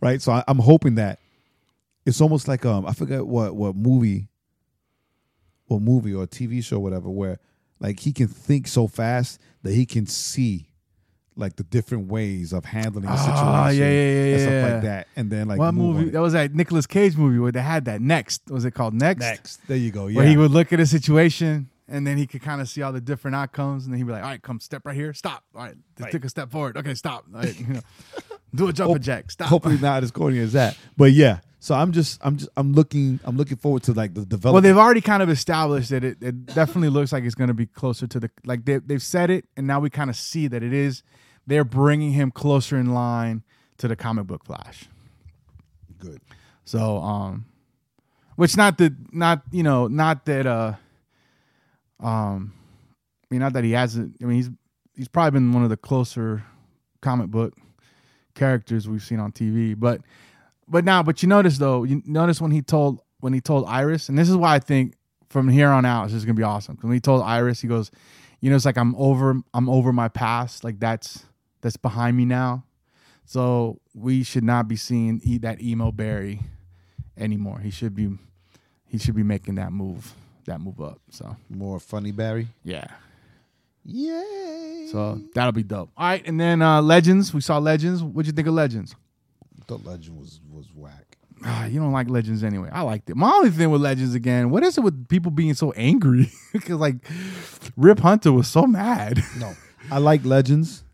right 0.00 0.20
so 0.20 0.32
I, 0.32 0.44
i'm 0.48 0.58
hoping 0.58 0.96
that 0.96 1.20
it's 2.06 2.20
almost 2.20 2.48
like 2.48 2.64
um 2.66 2.86
i 2.86 2.92
forget 2.92 3.26
what 3.26 3.54
what 3.54 3.74
movie 3.76 4.28
what 5.66 5.80
movie 5.80 6.14
or 6.14 6.26
tv 6.26 6.62
show 6.64 6.78
whatever 6.78 7.08
where 7.08 7.38
like 7.78 8.00
he 8.00 8.12
can 8.12 8.26
think 8.28 8.66
so 8.66 8.86
fast 8.86 9.40
that 9.62 9.72
he 9.72 9.86
can 9.86 10.06
see 10.06 10.66
like 11.36 11.56
the 11.56 11.62
different 11.64 12.08
ways 12.08 12.52
of 12.52 12.64
handling 12.64 13.08
a 13.08 13.16
situation 13.16 13.38
Ah, 13.46 13.68
yeah, 13.70 13.84
yeah, 13.88 13.90
yeah, 13.90 14.34
and 14.34 14.40
stuff 14.42 14.72
like 14.72 14.82
that 14.82 15.08
and 15.16 15.30
then 15.30 15.48
like 15.48 15.58
what 15.58 15.72
move 15.72 15.96
on 15.96 16.00
movie? 16.02 16.10
That 16.10 16.20
was 16.20 16.32
that 16.34 16.54
Nicolas 16.54 16.86
Cage 16.86 17.16
movie 17.16 17.38
where 17.38 17.52
they 17.52 17.62
had 17.62 17.84
that. 17.86 18.00
Next, 18.02 18.42
was 18.50 18.64
it 18.64 18.72
called 18.72 18.94
Next? 18.94 19.20
next 19.20 19.66
there 19.68 19.76
you 19.76 19.90
go 19.90 20.08
yeah 20.08 20.16
Where 20.18 20.26
he 20.26 20.36
would 20.36 20.50
look 20.50 20.72
at 20.72 20.80
a 20.80 20.86
situation 20.86 21.70
and 21.88 22.06
then 22.06 22.18
he 22.18 22.26
could 22.26 22.42
kind 22.42 22.60
of 22.60 22.68
see 22.68 22.82
all 22.82 22.92
the 22.92 23.00
different 23.00 23.34
outcomes, 23.34 23.84
and 23.84 23.92
then 23.92 23.98
he'd 23.98 24.06
be 24.06 24.12
like, 24.12 24.22
"All 24.22 24.28
right, 24.28 24.40
come 24.40 24.60
step 24.60 24.82
right 24.86 24.94
here, 24.94 25.12
stop. 25.12 25.42
All 25.56 25.62
right, 25.64 25.74
just 25.96 26.04
Right. 26.04 26.12
take 26.12 26.24
a 26.24 26.28
step 26.28 26.48
forward. 26.52 26.76
Okay, 26.76 26.94
stop. 26.94 27.24
Right, 27.28 27.58
you 27.58 27.66
know, 27.66 27.80
do 28.54 28.68
a 28.68 28.72
Hope- 28.84 29.00
jack. 29.00 29.28
Stop. 29.32 29.48
hopefully 29.48 29.76
not 29.78 30.04
as 30.04 30.12
corny 30.12 30.38
as 30.38 30.52
that 30.52 30.76
but 30.96 31.10
yeah 31.12 31.40
so 31.60 31.74
i'm 31.74 31.92
just 31.92 32.18
i'm 32.24 32.36
just 32.36 32.50
i'm 32.56 32.72
looking 32.72 33.20
i'm 33.24 33.36
looking 33.36 33.56
forward 33.56 33.82
to 33.84 33.92
like 33.92 34.14
the 34.14 34.24
development. 34.24 34.54
Well, 34.54 34.62
they've 34.62 34.76
already 34.76 35.00
kind 35.00 35.22
of 35.22 35.30
established 35.30 35.90
that 35.90 36.02
it, 36.02 36.18
it 36.20 36.46
definitely 36.46 36.88
looks 36.88 37.12
like 37.12 37.22
it's 37.22 37.34
going 37.36 37.48
to 37.48 37.54
be 37.54 37.66
closer 37.66 38.06
to 38.08 38.18
the 38.18 38.30
like 38.44 38.64
they 38.64 38.78
they've 38.78 39.02
said 39.02 39.30
it, 39.30 39.44
and 39.56 39.66
now 39.66 39.78
we 39.78 39.90
kind 39.90 40.10
of 40.10 40.16
see 40.16 40.48
that 40.48 40.62
it 40.62 40.72
is. 40.72 41.02
They're 41.46 41.64
bringing 41.64 42.12
him 42.12 42.30
closer 42.30 42.76
in 42.76 42.92
line 42.92 43.44
to 43.78 43.88
the 43.88 43.96
comic 43.96 44.26
book 44.26 44.44
Flash. 44.44 44.84
good 45.98 46.20
So, 46.64 46.98
um, 46.98 47.46
which 48.36 48.56
not 48.56 48.78
that, 48.78 48.92
not 49.12 49.42
you 49.50 49.62
know, 49.62 49.86
not 49.86 50.24
that, 50.26 50.46
uh, 50.46 50.74
um, 51.98 52.52
I 53.24 53.26
mean, 53.30 53.40
not 53.40 53.52
that 53.54 53.64
he 53.64 53.72
hasn't. 53.72 54.16
I 54.22 54.24
mean, 54.24 54.36
he's 54.36 54.50
he's 54.94 55.08
probably 55.08 55.32
been 55.32 55.52
one 55.52 55.62
of 55.62 55.70
the 55.70 55.76
closer 55.76 56.44
comic 57.00 57.28
book 57.28 57.54
characters 58.34 58.88
we've 58.88 59.02
seen 59.02 59.18
on 59.18 59.32
TV. 59.32 59.78
But, 59.78 60.00
but 60.70 60.84
now, 60.84 61.02
but 61.02 61.22
you 61.22 61.28
notice 61.28 61.58
though, 61.58 61.84
you 61.84 62.02
notice 62.06 62.40
when 62.40 62.52
he 62.52 62.62
told 62.62 63.00
when 63.18 63.32
he 63.32 63.40
told 63.40 63.66
Iris, 63.66 64.08
and 64.08 64.16
this 64.16 64.28
is 64.28 64.36
why 64.36 64.54
I 64.54 64.58
think 64.60 64.94
from 65.28 65.48
here 65.48 65.68
on 65.68 65.84
out 65.84 66.04
it's 66.04 66.12
just 66.14 66.26
gonna 66.26 66.34
be 66.34 66.42
awesome. 66.42 66.78
When 66.80 66.92
he 66.92 67.00
told 67.00 67.22
Iris, 67.22 67.60
he 67.60 67.68
goes, 67.68 67.90
you 68.40 68.50
know, 68.50 68.56
it's 68.56 68.64
like 68.64 68.78
I'm 68.78 68.94
over, 68.96 69.40
I'm 69.52 69.68
over 69.68 69.92
my 69.92 70.08
past. 70.08 70.64
Like 70.64 70.78
that's 70.80 71.24
that's 71.60 71.76
behind 71.76 72.16
me 72.16 72.24
now. 72.24 72.64
So 73.26 73.80
we 73.94 74.22
should 74.22 74.44
not 74.44 74.66
be 74.68 74.76
seeing 74.76 75.20
eat 75.22 75.42
that 75.42 75.60
emo 75.60 75.92
Barry 75.92 76.40
anymore. 77.16 77.58
He 77.60 77.70
should 77.70 77.94
be 77.94 78.16
he 78.86 78.98
should 78.98 79.14
be 79.14 79.22
making 79.22 79.56
that 79.56 79.72
move 79.72 80.14
that 80.46 80.60
move 80.60 80.80
up. 80.80 81.00
So 81.10 81.36
more 81.48 81.78
funny 81.78 82.12
barry 82.12 82.48
yeah. 82.64 82.86
yay 83.84 84.88
So 84.90 85.20
that'll 85.34 85.52
be 85.52 85.62
dope. 85.62 85.90
All 85.96 86.06
right, 86.06 86.26
and 86.26 86.40
then 86.40 86.62
uh 86.62 86.80
Legends. 86.80 87.34
We 87.34 87.40
saw 87.40 87.58
Legends. 87.58 88.02
What'd 88.02 88.26
you 88.26 88.32
think 88.32 88.48
of 88.48 88.54
Legends? 88.54 88.94
The 89.70 89.88
legend 89.88 90.18
was 90.18 90.40
was 90.50 90.66
whack 90.74 91.16
Ah, 91.42 91.64
you 91.64 91.80
don't 91.80 91.92
like 91.92 92.10
Legends 92.10 92.44
anyway. 92.44 92.68
I 92.70 92.82
liked 92.82 93.08
it. 93.08 93.16
My 93.16 93.30
only 93.30 93.48
thing 93.48 93.70
with 93.70 93.80
Legends 93.80 94.14
again, 94.14 94.50
what 94.50 94.62
is 94.62 94.76
it 94.76 94.82
with 94.82 95.08
people 95.08 95.30
being 95.30 95.54
so 95.54 95.72
angry? 95.72 96.30
Because 96.52 96.76
like 96.78 96.96
Rip 97.76 98.00
Hunter 98.00 98.30
was 98.32 98.46
so 98.48 98.66
mad. 98.66 99.22
No, 99.38 99.54
I 99.90 99.98
like 99.98 100.24
Legends. 100.24 100.84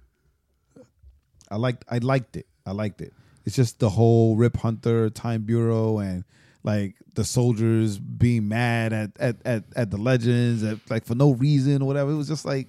I 1.50 1.56
liked 1.56 1.84
I 1.88 1.98
liked 1.98 2.36
it. 2.36 2.46
I 2.64 2.72
liked 2.72 3.00
it. 3.00 3.12
It's 3.44 3.56
just 3.56 3.80
the 3.80 3.90
whole 3.90 4.36
Rip 4.36 4.56
Hunter 4.58 5.10
Time 5.10 5.42
Bureau 5.42 5.98
and 5.98 6.24
like 6.62 6.94
the 7.14 7.24
soldiers 7.24 7.98
being 7.98 8.46
mad 8.46 8.92
at 8.92 9.10
at 9.18 9.36
at, 9.44 9.64
at 9.74 9.90
the 9.90 9.96
Legends 9.98 10.62
at, 10.62 10.78
like 10.88 11.04
for 11.06 11.16
no 11.16 11.32
reason 11.32 11.82
or 11.82 11.86
whatever. 11.86 12.12
It 12.12 12.16
was 12.16 12.28
just 12.28 12.44
like, 12.44 12.68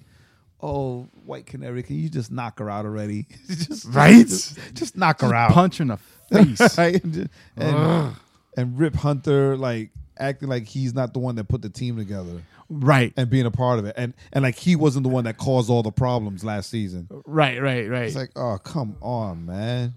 oh, 0.60 1.06
White 1.24 1.46
Canary, 1.46 1.82
can 1.82 1.96
you 1.96 2.08
just 2.08 2.30
knock 2.30 2.58
her 2.58 2.70
out 2.70 2.84
already? 2.84 3.26
just 3.48 3.86
Right? 3.86 4.26
Just, 4.26 4.58
just 4.74 4.96
knock 4.96 5.20
her 5.20 5.34
out. 5.34 5.52
Punch 5.52 5.80
in 5.80 5.88
the 5.88 5.96
face. 5.96 6.08
Right? 6.78 7.02
and, 7.02 7.28
and, 7.56 8.16
and 8.56 8.78
Rip 8.78 8.94
Hunter 8.94 9.56
like 9.56 9.90
acting 10.18 10.48
like 10.48 10.66
he's 10.66 10.94
not 10.94 11.12
the 11.12 11.18
one 11.20 11.36
that 11.36 11.48
put 11.48 11.62
the 11.62 11.70
team 11.70 11.96
together 11.96 12.42
right. 12.68 13.12
and 13.16 13.30
being 13.30 13.46
a 13.46 13.50
part 13.50 13.78
of 13.78 13.86
it. 13.86 13.94
And 13.96 14.14
and 14.32 14.42
like 14.42 14.56
he 14.56 14.76
wasn't 14.76 15.04
the 15.04 15.08
one 15.08 15.24
that 15.24 15.38
caused 15.38 15.70
all 15.70 15.82
the 15.82 15.92
problems 15.92 16.44
last 16.44 16.70
season. 16.70 17.08
Right, 17.26 17.60
right, 17.60 17.88
right. 17.88 18.04
It's 18.04 18.16
like, 18.16 18.30
oh 18.36 18.58
come 18.58 18.96
on, 19.00 19.46
man. 19.46 19.94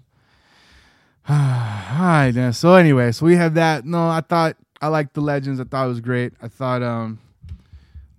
All 1.28 1.36
right, 1.36 2.32
then. 2.32 2.52
So 2.52 2.74
anyway, 2.74 3.12
so 3.12 3.26
we 3.26 3.36
have 3.36 3.54
that. 3.54 3.84
No, 3.84 4.08
I 4.08 4.22
thought 4.22 4.56
I 4.80 4.88
liked 4.88 5.14
the 5.14 5.20
legends. 5.20 5.60
I 5.60 5.64
thought 5.64 5.84
it 5.84 5.88
was 5.88 6.00
great. 6.00 6.32
I 6.42 6.48
thought 6.48 6.82
um, 6.82 7.20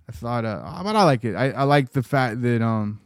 I 0.08 0.12
thought 0.12 0.44
uh, 0.44 0.80
but 0.82 0.96
I 0.96 1.04
like 1.04 1.24
it. 1.24 1.34
I, 1.34 1.50
I 1.50 1.62
like 1.62 1.92
the 1.92 2.02
fact 2.02 2.42
that 2.42 2.62
um, 2.62 3.00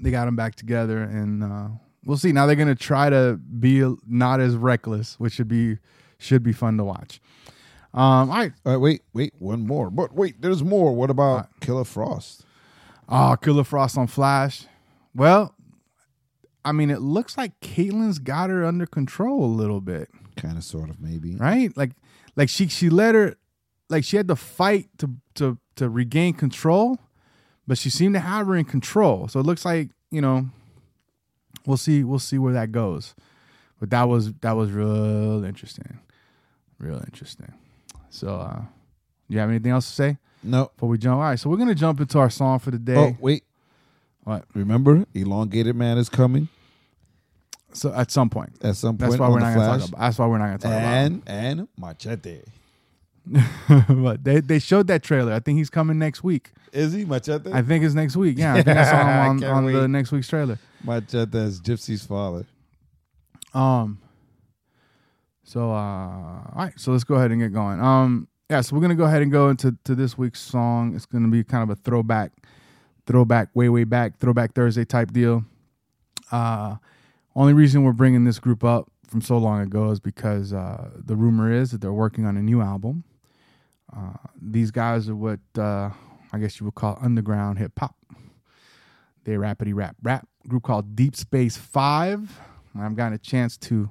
they 0.00 0.10
got 0.10 0.26
them 0.26 0.36
back 0.36 0.54
together, 0.54 1.02
and 1.02 1.42
uh, 1.42 1.68
we'll 2.04 2.18
see. 2.18 2.32
Now 2.32 2.46
they're 2.46 2.56
gonna 2.56 2.74
try 2.74 3.08
to 3.10 3.36
be 3.36 3.84
not 4.06 4.40
as 4.40 4.54
reckless, 4.56 5.18
which 5.18 5.34
should 5.34 5.48
be 5.48 5.78
should 6.18 6.42
be 6.42 6.52
fun 6.52 6.76
to 6.76 6.84
watch. 6.84 7.20
Um, 7.94 8.30
all 8.30 8.36
right. 8.36 8.52
All 8.66 8.72
right, 8.72 8.80
wait, 8.80 9.02
wait, 9.14 9.34
one 9.38 9.66
more. 9.66 9.90
But 9.90 10.14
wait, 10.14 10.40
there's 10.42 10.62
more. 10.62 10.94
What 10.94 11.10
about 11.10 11.48
Killer 11.60 11.84
Frost? 11.84 12.44
Oh, 13.08 13.36
Killer 13.40 13.64
Frost 13.64 13.96
on 13.96 14.06
Flash. 14.06 14.66
Well, 15.14 15.54
I 16.64 16.72
mean, 16.72 16.90
it 16.90 17.00
looks 17.00 17.38
like 17.38 17.58
Caitlin's 17.60 18.18
got 18.18 18.50
her 18.50 18.64
under 18.64 18.84
control 18.86 19.44
a 19.44 19.46
little 19.46 19.80
bit. 19.80 20.10
Kind 20.36 20.58
of, 20.58 20.64
sort 20.64 20.90
of, 20.90 21.00
maybe. 21.00 21.36
right? 21.36 21.74
Like 21.76 21.92
like 22.36 22.48
she 22.48 22.68
she 22.68 22.90
let 22.90 23.14
her 23.14 23.36
like 23.88 24.04
she 24.04 24.16
had 24.16 24.28
to 24.28 24.36
fight 24.36 24.88
to 24.98 25.10
to 25.36 25.58
to 25.78 25.88
regain 25.88 26.34
control, 26.34 26.98
but 27.66 27.78
she 27.78 27.90
seemed 27.90 28.14
to 28.14 28.20
have 28.20 28.46
her 28.46 28.56
in 28.56 28.64
control. 28.64 29.28
So 29.28 29.40
it 29.40 29.46
looks 29.46 29.64
like, 29.64 29.90
you 30.10 30.20
know, 30.20 30.48
we'll 31.66 31.76
see 31.76 32.04
we'll 32.04 32.18
see 32.18 32.38
where 32.38 32.52
that 32.54 32.72
goes. 32.72 33.14
But 33.80 33.90
that 33.90 34.08
was 34.08 34.32
that 34.40 34.52
was 34.52 34.70
real 34.70 35.44
interesting. 35.44 35.98
Real 36.78 37.02
interesting. 37.06 37.52
So 38.10 38.34
uh 38.36 38.60
do 38.60 39.34
you 39.34 39.40
have 39.40 39.50
anything 39.50 39.72
else 39.72 39.86
to 39.88 39.92
say 39.94 40.18
No. 40.42 40.70
before 40.74 40.88
we 40.88 40.98
jump? 40.98 41.16
All 41.16 41.20
right, 41.22 41.38
so 41.38 41.50
we're 41.50 41.56
gonna 41.58 41.74
jump 41.74 42.00
into 42.00 42.18
our 42.18 42.30
song 42.30 42.58
for 42.58 42.70
the 42.70 42.78
day. 42.78 42.96
Oh, 42.96 43.16
wait. 43.20 43.44
What? 44.24 44.44
Remember, 44.54 45.06
Elongated 45.14 45.74
Man 45.76 45.96
is 45.98 46.08
coming 46.08 46.48
So 47.72 47.92
at 47.94 48.10
some 48.10 48.28
point. 48.30 48.52
at 48.62 48.76
some 48.76 48.96
point. 48.98 49.10
That's 49.10 49.20
why 49.20 49.28
we're 49.28 49.40
not 49.40 49.54
gonna 49.54 49.78
talk 49.78 49.88
about 49.88 50.00
that's 50.00 50.18
why 50.18 50.26
we're 50.26 50.38
not 50.38 50.46
gonna 50.46 50.58
talk 50.58 50.72
about 50.72 50.82
and 50.82 51.22
and 51.26 51.68
Machete. 51.78 52.40
but 53.88 54.24
they 54.24 54.40
they 54.40 54.58
showed 54.58 54.86
that 54.88 55.02
trailer. 55.02 55.32
I 55.32 55.40
think 55.40 55.58
he's 55.58 55.70
coming 55.70 55.98
next 55.98 56.22
week. 56.22 56.52
Is 56.72 56.92
he 56.92 57.04
Machete? 57.04 57.52
I 57.52 57.62
think 57.62 57.84
it's 57.84 57.94
next 57.94 58.16
week. 58.16 58.38
Yeah, 58.38 58.54
I 58.54 58.62
think 58.62 58.76
I 58.76 58.84
saw 58.84 59.00
him 59.00 59.08
on, 59.44 59.44
on 59.44 59.72
the 59.72 59.88
next 59.88 60.12
week's 60.12 60.28
trailer. 60.28 60.58
Machete 60.84 61.38
is 61.38 61.60
Gypsy's 61.60 62.04
father. 62.04 62.46
Um. 63.54 64.00
So 65.44 65.70
uh, 65.70 65.74
all 65.74 66.52
right. 66.56 66.72
So 66.76 66.92
let's 66.92 67.04
go 67.04 67.14
ahead 67.14 67.30
and 67.30 67.40
get 67.40 67.52
going. 67.52 67.80
Um. 67.80 68.28
Yeah. 68.50 68.60
So 68.60 68.74
we're 68.76 68.82
gonna 68.82 68.94
go 68.94 69.04
ahead 69.04 69.22
and 69.22 69.32
go 69.32 69.48
into 69.48 69.76
to 69.84 69.94
this 69.94 70.16
week's 70.16 70.40
song. 70.40 70.94
It's 70.94 71.06
gonna 71.06 71.28
be 71.28 71.44
kind 71.44 71.62
of 71.62 71.70
a 71.70 71.80
throwback, 71.80 72.32
throwback, 73.06 73.48
way 73.54 73.68
way 73.68 73.84
back, 73.84 74.18
throwback 74.18 74.54
Thursday 74.54 74.84
type 74.84 75.12
deal. 75.12 75.44
Uh, 76.30 76.76
only 77.34 77.52
reason 77.52 77.82
we're 77.82 77.92
bringing 77.92 78.24
this 78.24 78.38
group 78.38 78.64
up 78.64 78.90
from 79.06 79.22
so 79.22 79.38
long 79.38 79.60
ago 79.60 79.90
is 79.90 80.00
because 80.00 80.52
uh, 80.52 80.90
the 80.94 81.16
rumor 81.16 81.52
is 81.52 81.70
that 81.70 81.80
they're 81.80 81.92
working 81.92 82.26
on 82.26 82.36
a 82.36 82.42
new 82.42 82.60
album. 82.60 83.04
Uh, 83.94 84.12
these 84.40 84.70
guys 84.70 85.08
are 85.08 85.16
what 85.16 85.40
uh, 85.56 85.90
I 86.32 86.38
guess 86.38 86.60
you 86.60 86.66
would 86.66 86.74
call 86.74 86.98
underground 87.00 87.58
hip 87.58 87.72
hop. 87.78 87.96
They 89.24 89.32
rapidy 89.34 89.74
rap 89.74 89.96
rap 90.02 90.26
group 90.46 90.62
called 90.62 90.94
Deepspace5. 90.94 92.28
I've 92.78 92.96
gotten 92.96 93.14
a 93.14 93.18
chance 93.18 93.56
to 93.58 93.90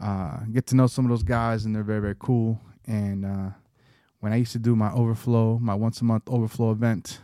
uh, 0.00 0.38
get 0.52 0.66
to 0.68 0.76
know 0.76 0.86
some 0.86 1.04
of 1.04 1.10
those 1.10 1.22
guys, 1.22 1.64
and 1.64 1.74
they're 1.74 1.82
very 1.82 2.00
very 2.00 2.16
cool. 2.18 2.60
And 2.86 3.24
uh, 3.24 3.50
when 4.20 4.32
I 4.32 4.36
used 4.36 4.52
to 4.52 4.58
do 4.58 4.76
my 4.76 4.92
overflow, 4.92 5.58
my 5.58 5.74
once 5.74 6.00
a 6.00 6.04
month 6.04 6.24
overflow 6.28 6.70
event, 6.70 7.20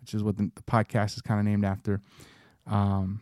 which 0.00 0.14
is 0.14 0.22
what 0.22 0.36
the, 0.36 0.50
the 0.54 0.62
podcast 0.62 1.16
is 1.16 1.22
kind 1.22 1.40
of 1.40 1.46
named 1.46 1.64
after, 1.64 2.00
um, 2.66 3.20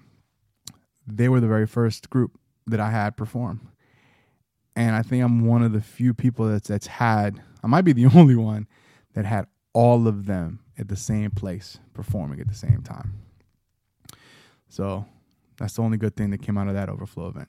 they 1.07 1.29
were 1.29 1.41
the 1.41 1.49
very 1.49 1.67
first 1.67 2.11
group 2.11 2.33
that 2.67 2.81
I 2.81 2.91
had 2.91 3.17
perform. 3.17 3.69
And 4.75 4.97
I 4.97 5.03
think 5.03 5.23
I'm 5.23 5.47
one 5.47 5.63
of 5.63 5.73
the 5.73 5.81
few 5.81 6.15
people 6.15 6.49
that's 6.49 6.69
that's 6.69 6.87
had 6.87 7.43
I 7.63 7.67
might 7.67 7.83
be 7.83 7.93
the 7.93 8.07
only 8.15 8.37
one 8.37 8.67
that 9.15 9.25
had 9.25 9.47
all 9.73 10.07
of 10.09 10.27
them 10.27 10.61
at 10.79 10.89
the 10.89 10.97
same 10.97 11.31
place 11.31 11.79
performing 11.95 12.41
at 12.41 12.49
the 12.49 12.55
same 12.55 12.83
time. 12.83 13.15
So 14.69 15.05
that's 15.59 15.75
the 15.75 15.83
only 15.83 15.99
good 15.99 16.17
thing 16.17 16.31
that 16.31 16.43
came 16.43 16.57
out 16.59 16.69
of 16.69 16.75
that 16.75 16.89
overflow 16.89 17.29
event. 17.29 17.49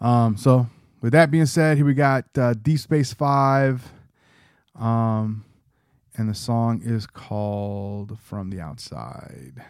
Um, 0.00 0.36
so 0.36 0.66
with 1.00 1.12
that 1.12 1.30
being 1.30 1.46
said, 1.46 1.76
here 1.76 1.86
we 1.86 1.94
got 1.94 2.24
uh, 2.36 2.54
Deepspace5, 2.54 3.80
um, 4.78 5.44
and 6.16 6.28
the 6.28 6.34
song 6.34 6.80
is 6.84 7.06
called 7.06 8.18
"From 8.20 8.50
the 8.50 8.60
Outside." 8.60 9.62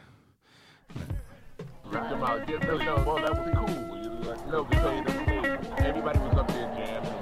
Everybody 5.78 6.18
was 6.18 6.34
up 6.36 6.48
there 6.48 6.74
jamming 6.76 7.21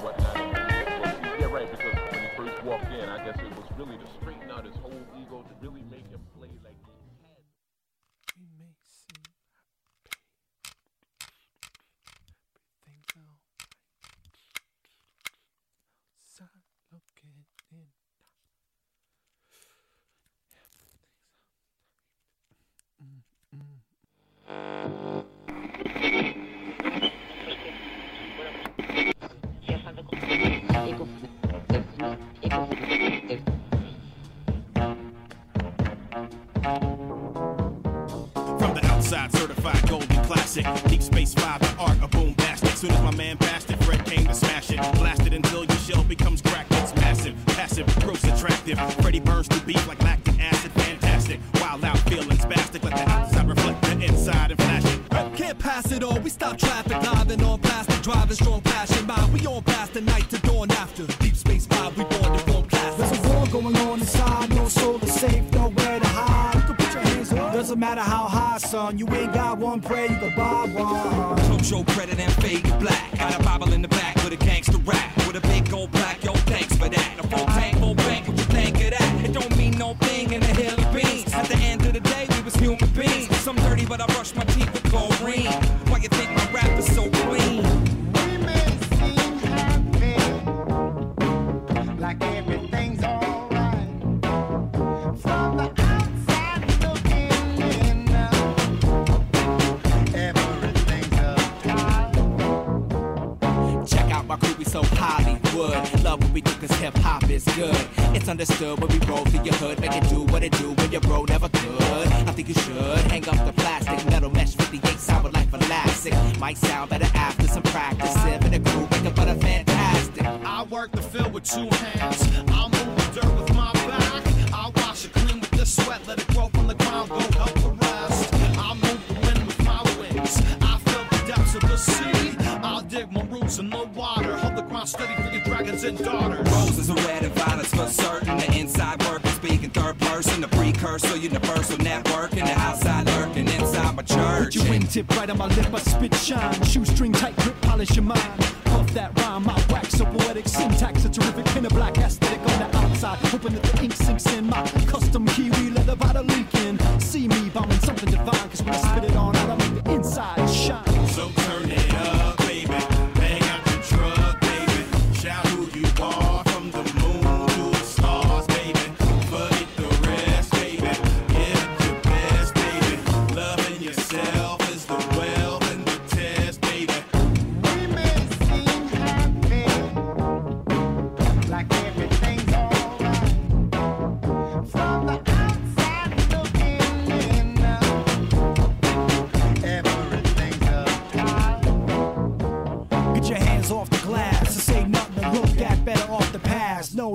my 43.11 43.17
man 43.17 43.40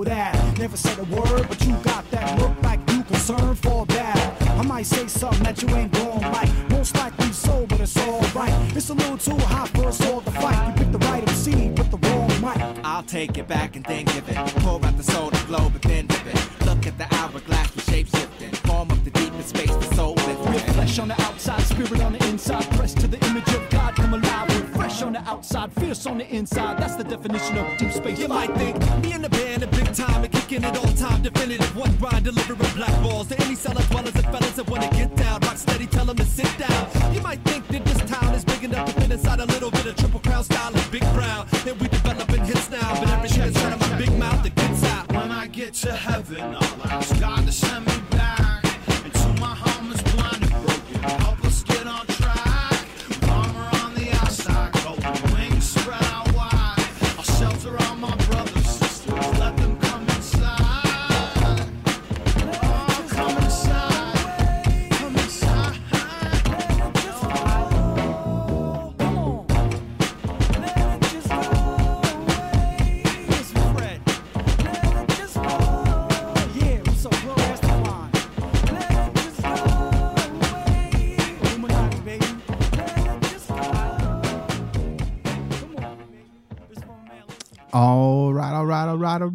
that. 0.07 0.57
Never 0.57 0.77
said 0.77 0.97
a 0.99 1.03
word, 1.03 1.47
but 1.47 1.65
you 1.65 1.73
got 1.83 2.09
that 2.11 2.39
look 2.39 2.61
like 2.63 2.79
you 2.91 3.03
concerned 3.03 3.59
for 3.59 3.85
that. 3.87 4.41
I 4.59 4.63
might 4.63 4.85
say 4.85 5.07
something 5.07 5.43
that 5.43 5.61
you 5.61 5.69
ain't 5.75 5.91
going 5.91 6.21
like. 6.21 6.49
Most 6.69 6.95
likely 6.95 7.31
so, 7.31 7.65
but 7.67 7.79
it's 7.79 7.97
alright. 7.97 8.53
It's 8.75 8.89
a 8.89 8.93
little 8.93 9.17
too 9.17 9.37
hot 9.45 9.69
for 9.69 9.85
us 9.87 10.01
all 10.07 10.21
to 10.21 10.31
fight. 10.31 10.67
You 10.67 10.73
picked 10.75 10.91
the 10.93 10.99
right 10.99 11.27
MC, 11.27 11.69
but 11.75 11.91
the 11.91 11.97
wrong 12.07 12.27
mic. 12.41 12.59
I'll 12.83 13.03
take 13.03 13.37
it 13.37 13.47
back 13.47 13.75
and 13.75 13.85
then 13.85 14.05
give 14.05 14.27
it. 14.29 14.35
Pour 14.63 14.83
out 14.83 14.97
the 14.97 15.03
soda 15.03 15.39
globe 15.47 15.73
but 15.73 15.81
then 15.83 16.07
dip 16.07 16.25
it. 16.25 16.65
Look 16.65 16.87
at 16.87 16.97
the 16.97 17.07
hourglass 17.15 17.75
with 17.75 17.89
shape 17.89 18.07
shifting. 18.07 18.51
Form 18.67 18.89
of 18.91 19.03
the 19.03 19.11
deepest 19.11 19.49
space 19.49 19.71
for 19.71 19.95
soul 19.95 20.15
Real 20.27 20.39
lifting. 20.51 20.73
flesh 20.73 20.99
on 20.99 21.07
the 21.09 21.21
outside, 21.21 21.61
spirit 21.61 22.01
on 22.01 22.13
the 22.13 22.23
inside. 22.27 22.65
Press 22.77 22.93
to 22.95 23.07
the 23.07 23.19
image 23.27 23.49
of 23.53 23.69
God, 23.69 23.95
come 23.95 24.13
alive 24.13 24.47
with 24.49 24.75
fresh 24.75 25.01
on 25.01 25.13
the 25.13 25.23
outside, 25.29 25.71
fierce 25.73 26.05
on 26.05 26.17
the 26.17 26.27
inside. 26.33 26.77
That's 26.79 26.95
the 26.95 27.03
definition 27.03 27.57
of 27.57 27.77
deep 27.77 27.91
space. 27.91 28.19
You 28.19 28.27
might 28.27 28.53
think 28.57 28.75
me 29.03 29.13
and 29.13 29.23
the 29.23 29.29
band 29.29 29.63
time 29.97 30.23
and 30.23 30.31
kicking 30.31 30.63
it 30.63 30.77
all 30.77 30.93
time. 30.93 31.21
Definitive 31.23 31.75
one 31.75 31.93
grind, 31.97 32.25
delivering 32.25 32.73
black 32.75 32.95
balls 33.01 33.27
to 33.27 33.41
any 33.41 33.55
cellar 33.55 33.81
dwellers 33.89 34.15
and 34.15 34.25
fellas 34.25 34.53
that 34.53 34.69
wanna 34.69 34.89
get 34.91 35.15
down. 35.15 35.39
Rock 35.41 35.57
steady, 35.57 35.87
tell 35.87 36.05
them 36.05 36.17
to 36.17 36.25
sit 36.25 36.51
down. 36.57 37.13
You 37.13 37.21
might 37.21 37.41
think 37.45 37.67
that 37.69 37.83
this 37.83 37.97
town 38.09 38.33
is 38.35 38.45
big 38.45 38.63
enough 38.63 38.93
to 38.93 39.01
fit 39.01 39.11
inside 39.11 39.39
a 39.39 39.45
little 39.45 39.71
bit 39.71 39.85
of 39.87 39.95
triple 39.95 40.19
crown 40.19 40.43
style 40.43 40.73
and 40.73 40.91
big 40.91 41.05
brown. 41.13 41.47
That 41.65 41.75
we 41.81 41.87
developing 41.87 42.45
hits 42.45 42.69
now, 42.69 42.93
but 42.99 43.09
every 43.09 43.29
everything 43.29 43.47
inside 43.47 43.73
of 43.73 43.79
my 43.79 43.97
big 43.97 44.11
mouth 44.17 44.43
that 44.43 44.55
gets 44.55 44.83
out. 44.83 45.11
When 45.11 45.31
I 45.31 45.47
get 45.47 45.73
to 45.85 45.93
heaven, 45.93 46.41
I'll 46.41 46.91
ask 46.91 47.19
God 47.19 47.45
to 47.47 47.51
send 47.51 47.86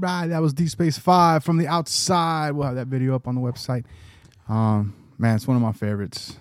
right, 0.02 0.10
all 0.10 0.14
right, 0.14 0.16
all 0.16 0.20
right. 0.22 0.30
That 0.30 0.42
was 0.42 0.54
Deepspace5 0.54 1.42
from 1.42 1.56
the 1.58 1.66
outside. 1.68 2.52
We'll 2.52 2.66
have 2.66 2.76
that 2.76 2.88
video 2.88 3.14
up 3.14 3.26
on 3.28 3.34
the 3.34 3.40
website. 3.40 3.84
Um, 4.48 4.94
man, 5.18 5.36
it's 5.36 5.46
one 5.46 5.56
of 5.56 5.62
my 5.62 5.72
favorites. 5.72 6.36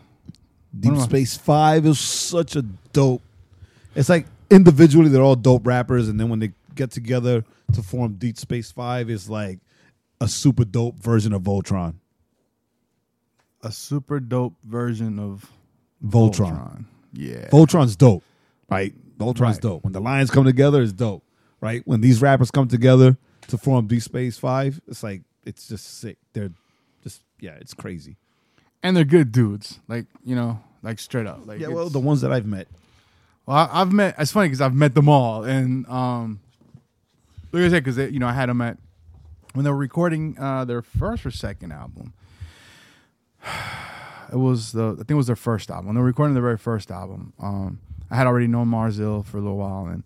Deep 0.77 0.93
my- 0.93 1.03
Space 1.05 1.37
Five 1.37 1.85
is 1.85 1.99
such 1.99 2.55
a 2.55 2.61
dope. 2.93 3.21
It's 3.95 4.09
like 4.09 4.25
individually 4.49 5.09
they're 5.09 5.21
all 5.21 5.35
dope 5.35 5.65
rappers, 5.67 6.07
and 6.07 6.19
then 6.19 6.29
when 6.29 6.39
they 6.39 6.51
get 6.75 6.91
together 6.91 7.43
to 7.73 7.81
form 7.83 8.15
Deepspace5, 8.15 9.09
is 9.09 9.29
like 9.29 9.59
a 10.21 10.27
super 10.27 10.63
dope 10.65 10.97
version 10.99 11.33
of 11.33 11.41
Voltron. 11.43 11.95
A 13.63 13.71
super 13.71 14.19
dope 14.19 14.55
version 14.63 15.19
of 15.19 15.51
Voltron. 16.03 16.85
Yeah. 17.13 17.47
Voltron's 17.49 17.95
dope, 17.95 18.23
right? 18.69 18.93
Voltron's 19.19 19.41
Right. 19.57 19.61
dope. 19.61 19.83
When 19.83 19.93
the 19.93 19.99
lines 20.01 20.31
come 20.31 20.45
together, 20.45 20.81
it's 20.81 20.93
dope, 20.93 21.23
right? 21.59 21.81
When 21.85 22.01
these 22.01 22.21
rappers 22.21 22.49
come 22.49 22.67
together 22.67 23.17
to 23.51 23.57
form 23.57 23.87
Deepspace5, 23.87 24.81
it's 24.87 25.03
like 25.03 25.21
it's 25.45 25.67
just 25.67 25.99
sick. 25.99 26.17
They're 26.33 26.51
just 27.03 27.21
yeah, 27.39 27.55
it's 27.59 27.73
crazy. 27.73 28.17
and 28.83 28.97
they're 28.97 29.03
good 29.05 29.31
dudes. 29.31 29.79
Like 29.87 30.05
you 30.23 30.35
know, 30.35 30.59
like 30.83 30.99
straight 30.99 31.27
up. 31.27 31.45
Like 31.45 31.59
Yeah, 31.59 31.67
well, 31.69 31.89
the 31.89 31.99
ones 31.99 32.21
that 32.21 32.31
I've 32.31 32.45
met. 32.45 32.67
Well, 33.45 33.57
I, 33.57 33.81
I've 33.81 33.91
met. 33.91 34.15
It's 34.17 34.31
funny 34.31 34.47
because 34.47 34.61
I've 34.61 34.75
met 34.75 34.95
them 34.95 35.09
all, 35.09 35.43
and 35.43 35.87
um, 35.87 36.39
like 37.51 37.63
I 37.63 37.69
said, 37.69 37.83
because 37.83 37.97
you 38.11 38.19
know 38.19 38.27
I 38.27 38.33
had 38.33 38.49
them 38.49 38.61
at 38.61 38.77
when 39.53 39.65
they 39.65 39.71
were 39.71 39.77
recording 39.77 40.37
uh, 40.39 40.65
their 40.65 40.81
first 40.81 41.25
or 41.25 41.31
second 41.31 41.71
album. 41.71 42.13
It 44.31 44.37
was 44.37 44.71
the 44.71 44.93
I 44.93 44.95
think 44.95 45.11
it 45.11 45.15
was 45.15 45.27
their 45.27 45.35
first 45.35 45.69
album. 45.69 45.87
When 45.87 45.95
they 45.95 45.99
were 45.99 46.07
recording 46.07 46.35
their 46.35 46.41
very 46.41 46.57
first 46.57 46.89
album, 46.89 47.33
um, 47.37 47.79
I 48.09 48.15
had 48.15 48.27
already 48.27 48.47
known 48.47 48.69
Mars 48.69 48.97
Ill 48.97 49.23
for 49.23 49.37
a 49.37 49.41
little 49.41 49.57
while, 49.57 49.87
and 49.87 50.05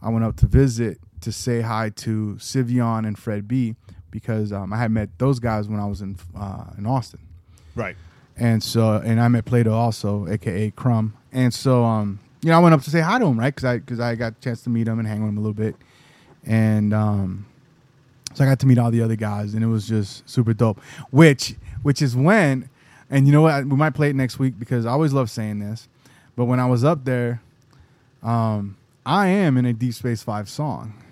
I 0.00 0.08
went 0.08 0.24
up 0.24 0.36
to 0.36 0.46
visit 0.46 0.98
to 1.26 1.32
say 1.32 1.60
hi 1.60 1.90
to 1.90 2.36
Sivion 2.38 3.04
and 3.04 3.18
Fred 3.18 3.48
B 3.48 3.74
because 4.12 4.52
um, 4.52 4.72
I 4.72 4.76
had 4.76 4.92
met 4.92 5.08
those 5.18 5.40
guys 5.40 5.66
when 5.66 5.80
I 5.80 5.86
was 5.86 6.00
in 6.00 6.16
uh, 6.38 6.66
in 6.78 6.86
Austin. 6.86 7.18
Right. 7.74 7.96
And 8.36 8.62
so, 8.62 9.02
and 9.04 9.20
I 9.20 9.26
met 9.26 9.44
Playdough 9.44 9.72
also, 9.72 10.28
aka 10.28 10.70
Crumb. 10.70 11.16
And 11.32 11.52
so, 11.52 11.82
um, 11.82 12.20
you 12.42 12.50
know, 12.50 12.56
I 12.56 12.60
went 12.60 12.74
up 12.74 12.82
to 12.82 12.90
say 12.90 13.00
hi 13.00 13.18
to 13.18 13.26
him, 13.26 13.40
right? 13.40 13.52
Because 13.52 13.64
I 13.64 13.78
because 13.78 13.98
I 13.98 14.14
got 14.14 14.34
a 14.34 14.40
chance 14.40 14.62
to 14.62 14.70
meet 14.70 14.86
him 14.86 15.00
and 15.00 15.08
hang 15.08 15.20
with 15.20 15.30
him 15.30 15.36
a 15.36 15.40
little 15.40 15.52
bit, 15.52 15.74
and 16.44 16.94
um, 16.94 17.44
so 18.34 18.44
I 18.44 18.46
got 18.46 18.60
to 18.60 18.66
meet 18.66 18.78
all 18.78 18.92
the 18.92 19.02
other 19.02 19.16
guys, 19.16 19.54
and 19.54 19.64
it 19.64 19.68
was 19.68 19.88
just 19.88 20.28
super 20.30 20.54
dope. 20.54 20.80
Which 21.10 21.56
which 21.82 22.00
is 22.02 22.14
when, 22.14 22.70
and 23.10 23.26
you 23.26 23.32
know 23.32 23.42
what, 23.42 23.64
we 23.64 23.74
might 23.74 23.94
play 23.94 24.10
it 24.10 24.16
next 24.16 24.38
week 24.38 24.60
because 24.60 24.86
I 24.86 24.92
always 24.92 25.12
love 25.12 25.28
saying 25.28 25.58
this, 25.58 25.88
but 26.36 26.44
when 26.44 26.60
I 26.60 26.66
was 26.66 26.84
up 26.84 27.04
there, 27.04 27.42
um, 28.22 28.76
I 29.04 29.26
am 29.26 29.56
in 29.56 29.66
a 29.66 29.74
Deepspace5 29.74 30.46
song. 30.46 31.02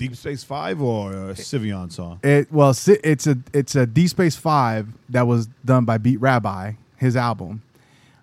Deepspace5 0.00 0.80
or 0.80 1.12
a 1.12 1.34
Sivion 1.34 1.92
song? 1.92 2.20
It 2.22 2.50
well, 2.52 2.70
it's 2.70 3.26
a 3.26 3.36
it's 3.52 3.74
a 3.76 3.86
D 3.86 4.06
Space 4.08 4.36
Five 4.36 4.88
that 5.10 5.26
was 5.26 5.46
done 5.64 5.84
by 5.84 5.98
Beat 5.98 6.20
Rabbi, 6.20 6.72
his 6.96 7.16
album. 7.16 7.62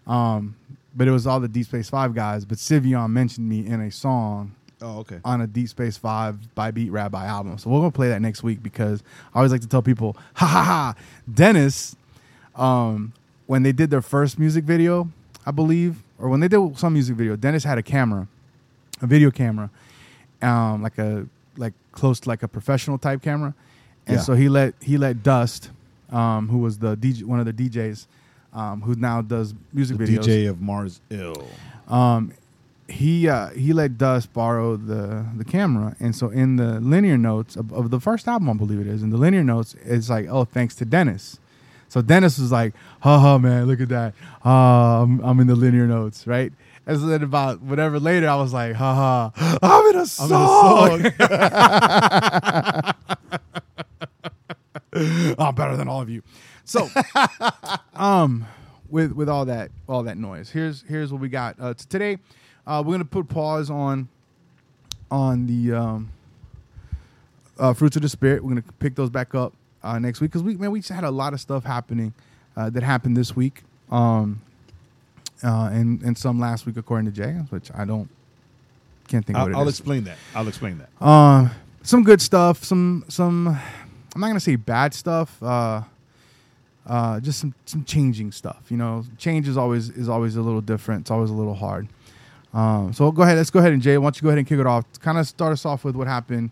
Um, 0.06 0.56
but 0.96 1.08
it 1.08 1.12
was 1.12 1.28
all 1.28 1.40
the 1.40 1.48
Deepspace5 1.50 2.16
guys. 2.16 2.46
But 2.46 2.58
Sivion 2.58 3.12
mentioned 3.12 3.48
me 3.48 3.66
in 3.66 3.82
a 3.82 3.92
song 3.92 4.54
Oh, 4.82 5.00
okay. 5.00 5.20
on 5.24 5.42
a 5.42 5.48
Deepspace5 5.48 6.38
by 6.56 6.72
Beat 6.72 6.90
Rabbi 6.92 7.26
album. 7.26 7.58
So 7.58 7.70
we're 7.70 7.80
gonna 7.80 7.92
play 7.92 8.10
that 8.10 8.22
next 8.22 8.42
week 8.44 8.64
because 8.64 9.04
I 9.34 9.40
always 9.40 9.52
like 9.52 9.62
to 9.62 9.68
tell 9.68 9.82
people, 9.82 10.16
ha 10.34 10.46
ha 10.48 10.64
ha, 10.64 10.96
Dennis, 11.32 11.96
um, 12.56 13.14
when 13.46 13.64
they 13.64 13.72
did 13.72 13.90
their 13.92 14.02
first 14.02 14.40
music 14.40 14.64
video, 14.64 15.10
I 15.46 15.52
believe, 15.52 16.04
or 16.20 16.30
when 16.30 16.40
they 16.40 16.48
did 16.48 16.78
some 16.78 16.94
music 16.94 17.16
video, 17.16 17.36
Dennis 17.36 17.64
had 17.64 17.78
a 17.78 17.84
camera, 17.84 18.28
a 19.02 19.08
video 19.08 19.30
camera, 19.32 19.70
um, 20.42 20.82
like 20.82 20.98
a 20.98 21.28
like 21.58 21.74
close 21.92 22.20
to 22.22 22.30
like 22.30 22.44
a 22.44 22.48
professional 22.48 22.98
type 22.98 23.22
camera, 23.22 23.54
and 24.06 24.18
Yeah. 24.18 24.22
so 24.22 24.34
he 24.34 24.48
let 24.50 24.74
he 24.82 24.98
let 24.98 25.24
Dust, 25.24 25.72
um, 26.12 26.50
who 26.50 26.60
was 26.60 26.78
the 26.80 26.96
DJ, 26.96 27.24
one 27.24 27.40
of 27.40 27.46
the 27.46 27.54
DJs, 27.54 28.06
um, 28.54 28.82
who 28.82 28.96
now 28.96 29.22
does 29.22 29.54
music 29.74 29.98
The 29.98 30.06
videos 30.06 30.24
DJ 30.24 30.50
of 30.50 30.62
Mars 30.62 31.02
Ill. 31.10 31.48
um, 31.88 32.32
he 32.90 33.28
uh, 33.28 33.50
he 33.50 33.74
let 33.74 33.98
Dust 33.98 34.32
borrow 34.34 34.78
the 34.78 35.26
the 35.36 35.44
camera, 35.44 35.96
and 36.00 36.16
so 36.16 36.30
in 36.30 36.56
the 36.56 36.80
linear 36.80 37.18
notes 37.18 37.56
of, 37.58 37.74
of 37.74 37.90
the 37.92 38.00
first 38.00 38.28
album, 38.28 38.50
I 38.50 38.54
believe 38.54 38.80
it 38.80 38.88
is, 38.88 39.04
in 39.04 39.10
the 39.10 39.18
linear 39.18 39.44
notes, 39.44 39.76
it's 39.84 40.10
like, 40.10 40.28
oh, 40.30 40.46
thanks 40.46 40.74
to 40.76 40.86
Dennis. 40.86 41.38
So 41.90 42.02
Dennis 42.02 42.38
was 42.38 42.52
like, 42.52 42.74
haha, 43.02 43.38
man, 43.38 43.66
look 43.66 43.80
at 43.82 43.88
that. 43.90 44.14
Uh, 44.46 45.04
I'm, 45.04 45.20
I'm 45.22 45.40
in 45.40 45.48
the 45.48 45.56
linear 45.56 45.88
notes, 45.88 46.28
right? 46.28 46.52
And 46.88 47.00
so 47.00 47.06
then 47.06 47.22
about 47.22 47.62
whatever 47.62 48.00
later, 48.00 48.30
I 48.30 48.36
was 48.36 48.54
like, 48.54 48.74
haha, 48.76 49.30
I'm 49.62 49.86
in 49.94 50.02
a 50.02 50.06
song. 50.06 51.04
I'm 55.38 55.54
better 55.54 55.76
than 55.76 55.90
all 55.90 56.02
of 56.02 56.10
you. 56.10 56.24
So, 56.64 56.90
um, 57.94 58.48
with 58.90 59.12
with 59.12 59.28
all 59.28 59.46
that 59.46 59.70
all 59.88 60.04
that 60.04 60.18
noise, 60.18 60.50
here's 60.50 60.84
here's 60.88 61.12
what 61.12 61.22
we 61.22 61.28
got 61.30 61.58
uh, 61.60 61.74
t- 61.74 61.86
today. 61.90 62.18
Uh, 62.66 62.82
we're 62.86 62.94
gonna 62.94 63.06
put 63.06 63.28
pause 63.28 63.70
on 63.70 64.08
on 65.12 65.46
the 65.46 65.74
um, 65.74 66.10
uh, 67.60 67.74
fruits 67.74 67.98
of 67.98 68.02
the 68.02 68.10
spirit. 68.10 68.44
We're 68.44 68.52
gonna 68.52 68.64
pick 68.80 68.96
those 68.96 69.10
back 69.10 69.36
up 69.36 69.54
uh, 69.84 70.00
next 70.00 70.22
week 70.22 70.32
because 70.32 70.44
we 70.44 70.56
man 70.56 70.72
we 70.72 70.80
just 70.80 70.92
had 70.92 71.04
a 71.04 71.12
lot 71.12 71.34
of 71.34 71.42
stuff 71.42 71.66
happening 71.66 72.14
uh, 72.56 72.70
that 72.70 72.84
happened 72.84 73.18
this 73.18 73.36
week, 73.36 73.64
um, 73.92 74.42
uh, 75.44 75.70
and 75.72 76.02
and 76.04 76.18
some 76.18 76.40
last 76.40 76.66
week 76.66 76.78
according 76.78 77.06
to 77.06 77.12
Jay, 77.12 77.32
which 77.50 77.70
I 77.76 77.86
don't 77.86 78.10
can't 79.08 79.26
think 79.26 79.38
of 79.38 79.44
I'll, 79.44 79.50
it 79.50 79.56
I'll 79.56 79.68
is. 79.68 79.80
explain 79.80 80.04
that. 80.06 80.18
I'll 80.36 80.48
explain 80.48 80.80
that. 80.80 81.06
Um, 81.06 81.52
some 81.84 82.04
good 82.04 82.22
stuff. 82.22 82.64
Some 82.64 83.06
some. 83.08 83.48
I'm 83.48 84.22
not 84.22 84.28
gonna 84.28 84.40
say 84.40 84.56
bad 84.56 84.94
stuff. 84.94 85.42
Uh, 85.42 85.82
uh, 86.86 87.20
just 87.20 87.40
some 87.40 87.54
some 87.66 87.84
changing 87.84 88.32
stuff. 88.32 88.64
You 88.70 88.78
know, 88.78 89.04
change 89.18 89.48
is 89.48 89.58
always 89.58 89.90
is 89.90 90.10
always 90.10 90.36
a 90.36 90.42
little 90.42 90.62
different. 90.62 91.02
It's 91.02 91.12
always 91.12 91.30
a 91.30 91.34
little 91.34 91.56
hard. 91.56 91.88
Um, 92.54 92.94
so 92.94 93.12
go 93.12 93.24
ahead. 93.24 93.38
Let's 93.38 93.50
go 93.50 93.60
ahead 93.60 93.74
and 93.74 93.82
Jay. 93.82 93.98
Why 93.98 94.06
don't 94.06 94.16
you 94.18 94.22
go 94.24 94.30
ahead 94.30 94.38
and 94.40 94.48
kick 94.48 94.60
it 94.60 94.66
off? 94.66 94.86
Kind 95.02 95.18
of 95.18 95.28
start 95.28 95.52
us 95.54 95.66
off 95.66 95.84
with 95.84 95.96
what 95.96 96.08
happened. 96.08 96.50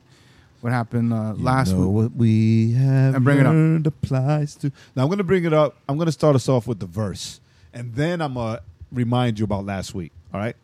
What 0.61 0.73
happened 0.73 1.13
uh, 1.13 1.33
last 1.37 1.71
know 1.73 1.87
week? 1.87 2.03
what 2.03 2.11
we 2.17 2.73
have 2.73 3.15
And 3.15 3.23
bring 3.23 3.37
it 3.39 3.45
up. 3.45 3.53
learned 3.53 3.87
applies 3.87 4.55
to. 4.57 4.71
Now 4.95 5.03
I'm 5.03 5.07
going 5.09 5.19
to 5.19 5.23
bring 5.23 5.45
it 5.45 5.53
up. 5.53 5.77
I'm 5.87 5.95
going 5.95 6.07
to 6.07 6.11
start 6.11 6.35
us 6.35 6.49
off 6.49 6.65
with 6.67 6.79
the 6.79 6.85
verse, 6.85 7.39
and 7.73 7.93
then 7.93 8.19
I'm 8.21 8.33
going 8.33 8.57
to 8.57 8.63
remind 8.91 9.39
you 9.39 9.45
about 9.45 9.65
last 9.65 9.93
week. 9.93 10.11
All 10.33 10.39
right. 10.39 10.55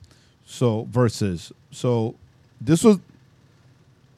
So 0.46 0.88
verses. 0.90 1.52
So 1.72 2.16
this 2.60 2.84
was. 2.84 3.00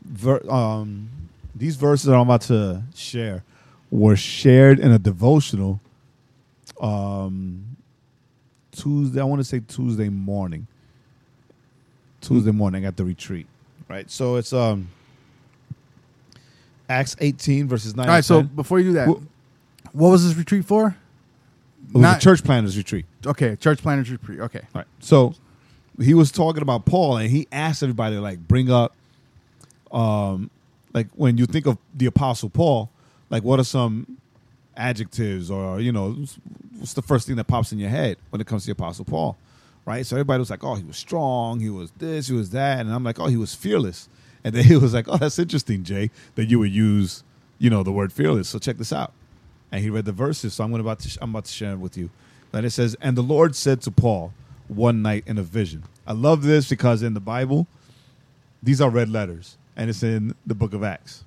Ver, 0.05 0.41
um, 0.51 1.09
these 1.55 1.75
verses 1.77 2.07
that 2.07 2.13
I'm 2.13 2.21
about 2.21 2.41
to 2.41 2.83
share 2.93 3.43
were 3.89 4.15
shared 4.17 4.79
in 4.79 4.91
a 4.91 4.99
devotional. 4.99 5.79
Um, 6.81 7.77
Tuesday. 8.71 9.21
I 9.21 9.23
want 9.23 9.39
to 9.39 9.45
say 9.45 9.59
Tuesday 9.59 10.09
morning. 10.09 10.67
Tuesday 12.21 12.51
morning 12.51 12.85
at 12.85 12.97
the 12.97 13.05
retreat. 13.05 13.47
Right. 13.87 14.09
So 14.09 14.35
it's 14.35 14.51
um. 14.53 14.89
Acts 16.89 17.15
18 17.19 17.67
verses 17.67 17.95
9 17.95 18.07
All 18.07 18.13
right. 18.13 18.25
So 18.25 18.43
before 18.43 18.77
you 18.79 18.89
do 18.89 18.93
that, 18.93 19.07
Wh- 19.07 19.95
what 19.95 20.09
was 20.09 20.27
this 20.27 20.35
retreat 20.37 20.65
for? 20.65 20.95
It 21.93 21.97
was 21.97 22.01
not- 22.01 22.17
a 22.17 22.21
church 22.21 22.43
planners 22.43 22.75
retreat. 22.77 23.05
Okay, 23.25 23.55
church 23.55 23.81
planners 23.81 24.09
retreat. 24.09 24.39
Okay. 24.39 24.61
Right. 24.73 24.85
So 24.99 25.35
he 26.01 26.13
was 26.13 26.31
talking 26.31 26.61
about 26.61 26.85
Paul, 26.85 27.17
and 27.17 27.29
he 27.29 27.47
asked 27.51 27.83
everybody 27.83 28.17
like 28.17 28.47
bring 28.47 28.71
up, 28.71 28.95
um, 29.91 30.49
like 30.93 31.07
when 31.15 31.37
you 31.37 31.45
think 31.45 31.65
of 31.67 31.77
the 31.95 32.05
Apostle 32.07 32.49
Paul, 32.49 32.89
like 33.29 33.43
what 33.43 33.59
are 33.59 33.63
some 33.63 34.17
adjectives 34.75 35.51
or 35.51 35.79
you 35.79 35.91
know 35.91 36.13
what's 36.79 36.93
the 36.93 37.01
first 37.01 37.27
thing 37.27 37.35
that 37.35 37.43
pops 37.45 37.71
in 37.71 37.77
your 37.77 37.89
head 37.89 38.17
when 38.31 38.41
it 38.41 38.47
comes 38.47 38.63
to 38.63 38.67
the 38.67 38.71
Apostle 38.71 39.05
Paul, 39.05 39.37
right? 39.85 40.05
So 40.05 40.15
everybody 40.15 40.39
was 40.39 40.49
like, 40.49 40.63
oh, 40.63 40.75
he 40.75 40.83
was 40.83 40.97
strong, 40.97 41.59
he 41.59 41.69
was 41.69 41.91
this, 41.99 42.27
he 42.27 42.33
was 42.33 42.49
that, 42.51 42.79
and 42.79 42.91
I'm 42.91 43.03
like, 43.03 43.19
oh, 43.19 43.27
he 43.27 43.37
was 43.37 43.53
fearless, 43.53 44.09
and 44.43 44.53
then 44.55 44.63
he 44.65 44.75
was 44.75 44.93
like, 44.93 45.07
oh, 45.07 45.17
that's 45.17 45.37
interesting, 45.37 45.83
Jay, 45.83 46.09
that 46.35 46.45
you 46.45 46.57
would 46.59 46.71
use, 46.71 47.23
you 47.59 47.69
know, 47.69 47.83
the 47.83 47.91
word 47.91 48.11
fearless. 48.11 48.49
So 48.49 48.57
check 48.57 48.77
this 48.77 48.91
out, 48.91 49.13
and 49.73 49.81
he 49.81 49.89
read 49.89 50.05
the 50.05 50.11
verses. 50.11 50.53
So 50.53 50.63
I'm 50.63 50.69
going 50.69 50.79
about 50.79 50.99
to 50.99 51.17
I'm 51.21 51.31
about 51.31 51.45
to 51.45 51.51
share 51.51 51.71
them 51.71 51.81
with 51.81 51.97
you. 51.97 52.11
And 52.53 52.65
it 52.65 52.69
says, 52.69 52.95
and 53.01 53.17
the 53.17 53.23
Lord 53.23 53.55
said 53.55 53.81
to 53.81 53.91
Paul 53.91 54.31
one 54.67 55.01
night 55.01 55.23
in 55.25 55.39
a 55.39 55.43
vision. 55.43 55.83
I 56.05 56.13
love 56.13 56.43
this 56.43 56.69
because 56.69 57.01
in 57.01 57.15
the 57.15 57.19
Bible, 57.19 57.65
these 58.61 58.79
are 58.79 58.89
red 58.91 59.09
letters, 59.09 59.57
and 59.75 59.89
it's 59.89 60.03
in 60.03 60.35
the 60.45 60.53
book 60.53 60.73
of 60.73 60.83
Acts. 60.83 61.23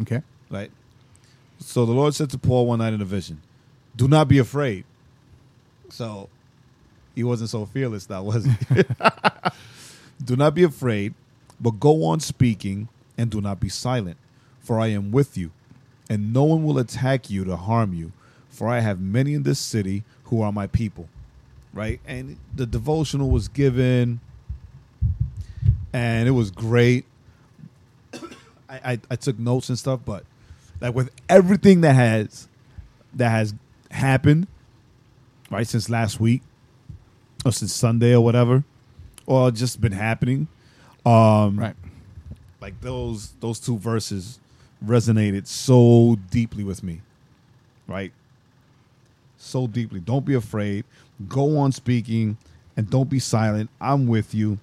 Okay. 0.00 0.22
Right? 0.50 0.70
So 1.60 1.84
the 1.84 1.92
Lord 1.92 2.14
said 2.14 2.30
to 2.30 2.38
Paul 2.38 2.66
one 2.66 2.78
night 2.78 2.94
in 2.94 3.02
a 3.02 3.04
vision, 3.04 3.42
Do 3.94 4.08
not 4.08 4.28
be 4.28 4.38
afraid. 4.38 4.84
So 5.90 6.30
he 7.14 7.22
wasn't 7.22 7.50
so 7.50 7.66
fearless 7.66 8.08
now, 8.08 8.22
was 8.22 8.46
he? 8.46 8.54
do 10.24 10.36
not 10.36 10.54
be 10.54 10.62
afraid, 10.62 11.12
but 11.60 11.72
go 11.72 12.04
on 12.04 12.20
speaking 12.20 12.88
and 13.18 13.30
do 13.30 13.42
not 13.42 13.60
be 13.60 13.68
silent, 13.68 14.16
for 14.60 14.80
I 14.80 14.86
am 14.88 15.10
with 15.10 15.36
you, 15.36 15.50
and 16.08 16.32
no 16.32 16.44
one 16.44 16.64
will 16.64 16.78
attack 16.78 17.30
you 17.30 17.44
to 17.44 17.56
harm 17.56 17.92
you, 17.94 18.12
for 18.48 18.68
I 18.68 18.80
have 18.80 19.00
many 19.00 19.34
in 19.34 19.42
this 19.42 19.58
city 19.58 20.04
who 20.24 20.40
are 20.42 20.52
my 20.52 20.66
people. 20.66 21.08
Right? 21.72 22.00
And 22.06 22.38
the 22.54 22.66
devotional 22.66 23.30
was 23.30 23.48
given, 23.48 24.20
and 25.92 26.28
it 26.28 26.32
was 26.32 26.50
great. 26.50 27.04
I, 28.68 28.92
I, 28.92 29.00
I 29.10 29.16
took 29.16 29.38
notes 29.38 29.68
and 29.68 29.78
stuff, 29.78 30.00
but 30.04 30.24
like 30.80 30.94
with 30.94 31.10
everything 31.28 31.82
that 31.82 31.94
has 31.94 32.48
that 33.14 33.30
has 33.30 33.54
happened, 33.90 34.46
right, 35.50 35.66
since 35.66 35.88
last 35.88 36.20
week 36.20 36.42
or 37.44 37.52
since 37.52 37.72
Sunday 37.72 38.14
or 38.14 38.20
whatever, 38.22 38.64
or 39.26 39.50
just 39.50 39.80
been 39.80 39.92
happening, 39.92 40.48
um, 41.06 41.58
Right. 41.58 41.76
like 42.60 42.80
those 42.80 43.32
those 43.40 43.60
two 43.60 43.78
verses 43.78 44.38
resonated 44.84 45.46
so 45.46 46.16
deeply 46.30 46.64
with 46.64 46.82
me, 46.82 47.00
right? 47.86 48.12
So 49.36 49.66
deeply. 49.66 50.00
Don't 50.00 50.24
be 50.24 50.34
afraid. 50.34 50.84
Go 51.28 51.58
on 51.58 51.72
speaking, 51.72 52.38
and 52.76 52.88
don't 52.88 53.08
be 53.10 53.18
silent. 53.18 53.70
I'm 53.80 54.06
with 54.06 54.34
you. 54.34 54.58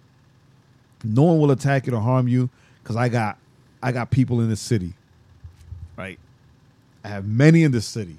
No 1.03 1.24
one 1.24 1.39
will 1.39 1.51
attack 1.51 1.86
you 1.86 1.91
to 1.91 1.99
harm 1.99 2.28
you, 2.28 2.49
because 2.82 2.95
I 2.95 3.09
got 3.09 3.38
I 3.84 3.91
got 3.91 4.11
people 4.11 4.41
in 4.41 4.49
this 4.49 4.61
city, 4.61 4.93
right? 5.97 6.20
I 7.03 7.09
have 7.09 7.26
many 7.26 7.63
in 7.63 7.72
this 7.72 7.86
city 7.86 8.18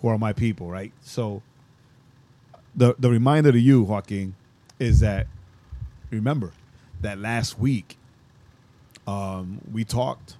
who 0.00 0.08
are 0.08 0.18
my 0.18 0.32
people, 0.32 0.70
right? 0.70 0.92
So 1.02 1.42
the 2.74 2.94
the 2.98 3.10
reminder 3.10 3.52
to 3.52 3.60
you, 3.60 3.82
Joaquin, 3.82 4.34
is 4.78 5.00
that 5.00 5.26
remember 6.10 6.52
that 7.00 7.18
last 7.18 7.58
week 7.58 7.98
um, 9.06 9.60
we 9.72 9.84
talked 9.84 10.36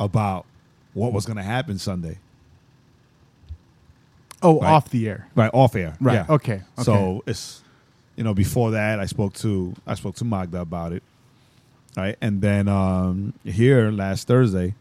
about 0.00 0.46
what 0.92 1.12
was 1.12 1.26
going 1.26 1.36
to 1.36 1.42
happen 1.42 1.78
Sunday, 1.78 2.18
Oh, 4.42 4.60
Right. 4.60 4.70
off 4.70 4.90
the 4.90 5.08
air. 5.08 5.26
right? 5.34 5.50
Off 5.54 5.74
air, 5.74 5.96
Right. 6.00 6.14
Yeah. 6.14 6.26
Okay. 6.28 6.54
okay. 6.54 6.62
So 6.82 7.22
it's 7.26 7.62
you 8.16 8.22
know 8.24 8.34
before 8.34 8.72
that 8.72 9.00
I 9.00 9.06
spoke 9.06 9.34
to 9.34 9.74
I 9.86 9.94
spoke 9.94 10.14
to 10.16 10.24
Magda 10.24 10.60
about 10.60 10.92
it, 10.92 11.02
right? 11.96 12.16
And 12.20 12.40
then 12.42 12.68
um, 12.68 13.32
here 13.44 13.90
last 13.90 14.26
Thursday, 14.28 14.74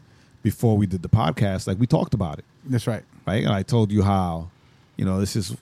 before 0.43 0.77
we 0.77 0.85
did 0.85 1.01
the 1.01 1.09
podcast, 1.09 1.65
like 1.67 1.79
we 1.79 1.87
talked 1.87 2.13
about 2.13 2.39
it, 2.39 2.45
that's 2.65 2.87
right. 2.87 3.03
right? 3.25 3.43
And 3.43 3.53
I 3.53 3.63
told 3.63 3.91
you 3.91 4.03
how, 4.03 4.49
you 4.97 5.05
know, 5.05 5.19
this 5.19 5.35
is 5.35 5.55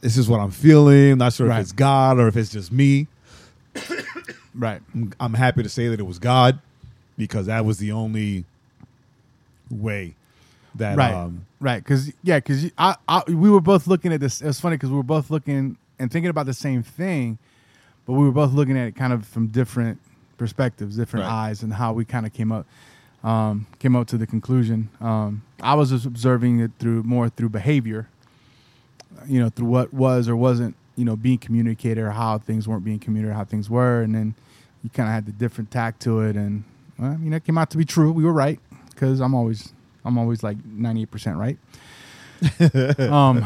this 0.00 0.16
is 0.16 0.28
what 0.28 0.40
I'm 0.40 0.50
feeling. 0.50 1.18
Not 1.18 1.32
sure 1.32 1.46
Right. 1.46 1.58
if 1.58 1.62
it's 1.62 1.72
God 1.72 2.18
or 2.18 2.26
if 2.28 2.36
it's 2.36 2.50
just 2.50 2.72
me. 2.72 3.06
Right. 4.54 4.82
I'm, 4.94 5.14
I'm 5.18 5.32
happy 5.32 5.62
to 5.62 5.68
say 5.70 5.88
that 5.88 5.98
it 5.98 6.02
was 6.02 6.18
God 6.18 6.58
because 7.16 7.46
that 7.46 7.64
was 7.64 7.78
the 7.78 7.92
only 7.92 8.44
way 9.70 10.14
that 10.74 10.96
right. 10.96 11.14
um 11.14 11.46
right. 11.60 11.82
Because 11.82 12.12
yeah, 12.22 12.38
because 12.38 12.70
I, 12.78 12.96
I 13.08 13.22
we 13.28 13.50
were 13.50 13.60
both 13.60 13.86
looking 13.86 14.12
at 14.12 14.20
this. 14.20 14.40
It 14.40 14.46
was 14.46 14.60
funny 14.60 14.76
because 14.76 14.90
we 14.90 14.96
were 14.96 15.02
both 15.02 15.30
looking 15.30 15.76
and 15.98 16.10
thinking 16.10 16.30
about 16.30 16.46
the 16.46 16.54
same 16.54 16.82
thing, 16.82 17.38
but 18.06 18.14
we 18.14 18.24
were 18.24 18.32
both 18.32 18.52
looking 18.52 18.76
at 18.76 18.88
it 18.88 18.96
kind 18.96 19.12
of 19.12 19.26
from 19.26 19.48
different 19.48 20.00
perspectives, 20.38 20.96
different 20.96 21.24
Right. 21.26 21.48
eyes, 21.48 21.62
and 21.62 21.74
how 21.74 21.92
we 21.92 22.04
kind 22.04 22.26
of 22.26 22.32
came 22.32 22.50
up 22.52 22.66
um, 23.22 23.66
came 23.78 23.94
up 23.94 24.06
to 24.08 24.18
the 24.18 24.26
conclusion. 24.26 24.88
Um, 25.00 25.42
I 25.62 25.74
was 25.74 25.90
just 25.90 26.06
observing 26.06 26.60
it 26.60 26.72
through 26.78 27.04
more 27.04 27.28
through 27.28 27.50
behavior, 27.50 28.08
you 29.26 29.38
know, 29.40 29.48
through 29.48 29.68
what 29.68 29.94
was 29.94 30.28
or 30.28 30.34
wasn't, 30.34 30.74
you 30.96 31.04
know, 31.04 31.14
being 31.14 31.38
communicated 31.38 32.02
or 32.02 32.10
how 32.10 32.38
things 32.38 32.66
weren't 32.66 32.84
being 32.84 32.98
communicated, 32.98 33.36
how 33.36 33.44
things 33.44 33.70
were, 33.70 34.02
and 34.02 34.14
then 34.14 34.34
you 34.82 34.90
kind 34.90 35.08
of 35.08 35.14
had 35.14 35.26
the 35.26 35.32
different 35.32 35.70
tack 35.70 35.98
to 36.00 36.20
it, 36.22 36.34
and 36.34 36.64
well, 37.02 37.12
I 37.12 37.16
mean, 37.16 37.32
it 37.32 37.44
came 37.44 37.58
out 37.58 37.70
to 37.70 37.76
be 37.78 37.84
true. 37.84 38.12
We 38.12 38.24
were 38.24 38.32
right 38.32 38.58
because 38.90 39.20
I'm 39.20 39.34
always 39.34 39.72
I'm 40.04 40.18
always 40.18 40.42
like 40.42 40.56
98 40.64 41.10
percent 41.10 41.36
right. 41.36 41.58
um. 43.00 43.44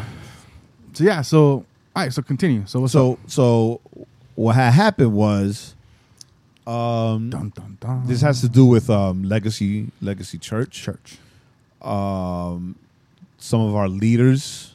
So 0.92 1.04
yeah. 1.04 1.22
So 1.22 1.40
all 1.42 1.64
right. 1.96 2.12
So 2.12 2.22
continue. 2.22 2.64
So 2.66 2.80
what's 2.80 2.92
so 2.92 3.14
up? 3.14 3.18
so 3.26 3.80
what 4.34 4.54
had 4.54 4.72
happened 4.72 5.12
was 5.14 5.74
um 6.66 7.30
Dun, 7.30 7.52
dun, 7.54 7.78
dun. 7.80 8.06
this 8.06 8.20
has 8.22 8.40
to 8.40 8.48
do 8.48 8.66
with 8.66 8.90
um 8.90 9.22
legacy 9.22 9.88
legacy 10.02 10.36
church 10.38 10.72
church. 10.72 11.18
um 11.82 12.74
some 13.38 13.60
of 13.60 13.74
our 13.76 13.88
leaders 13.88 14.74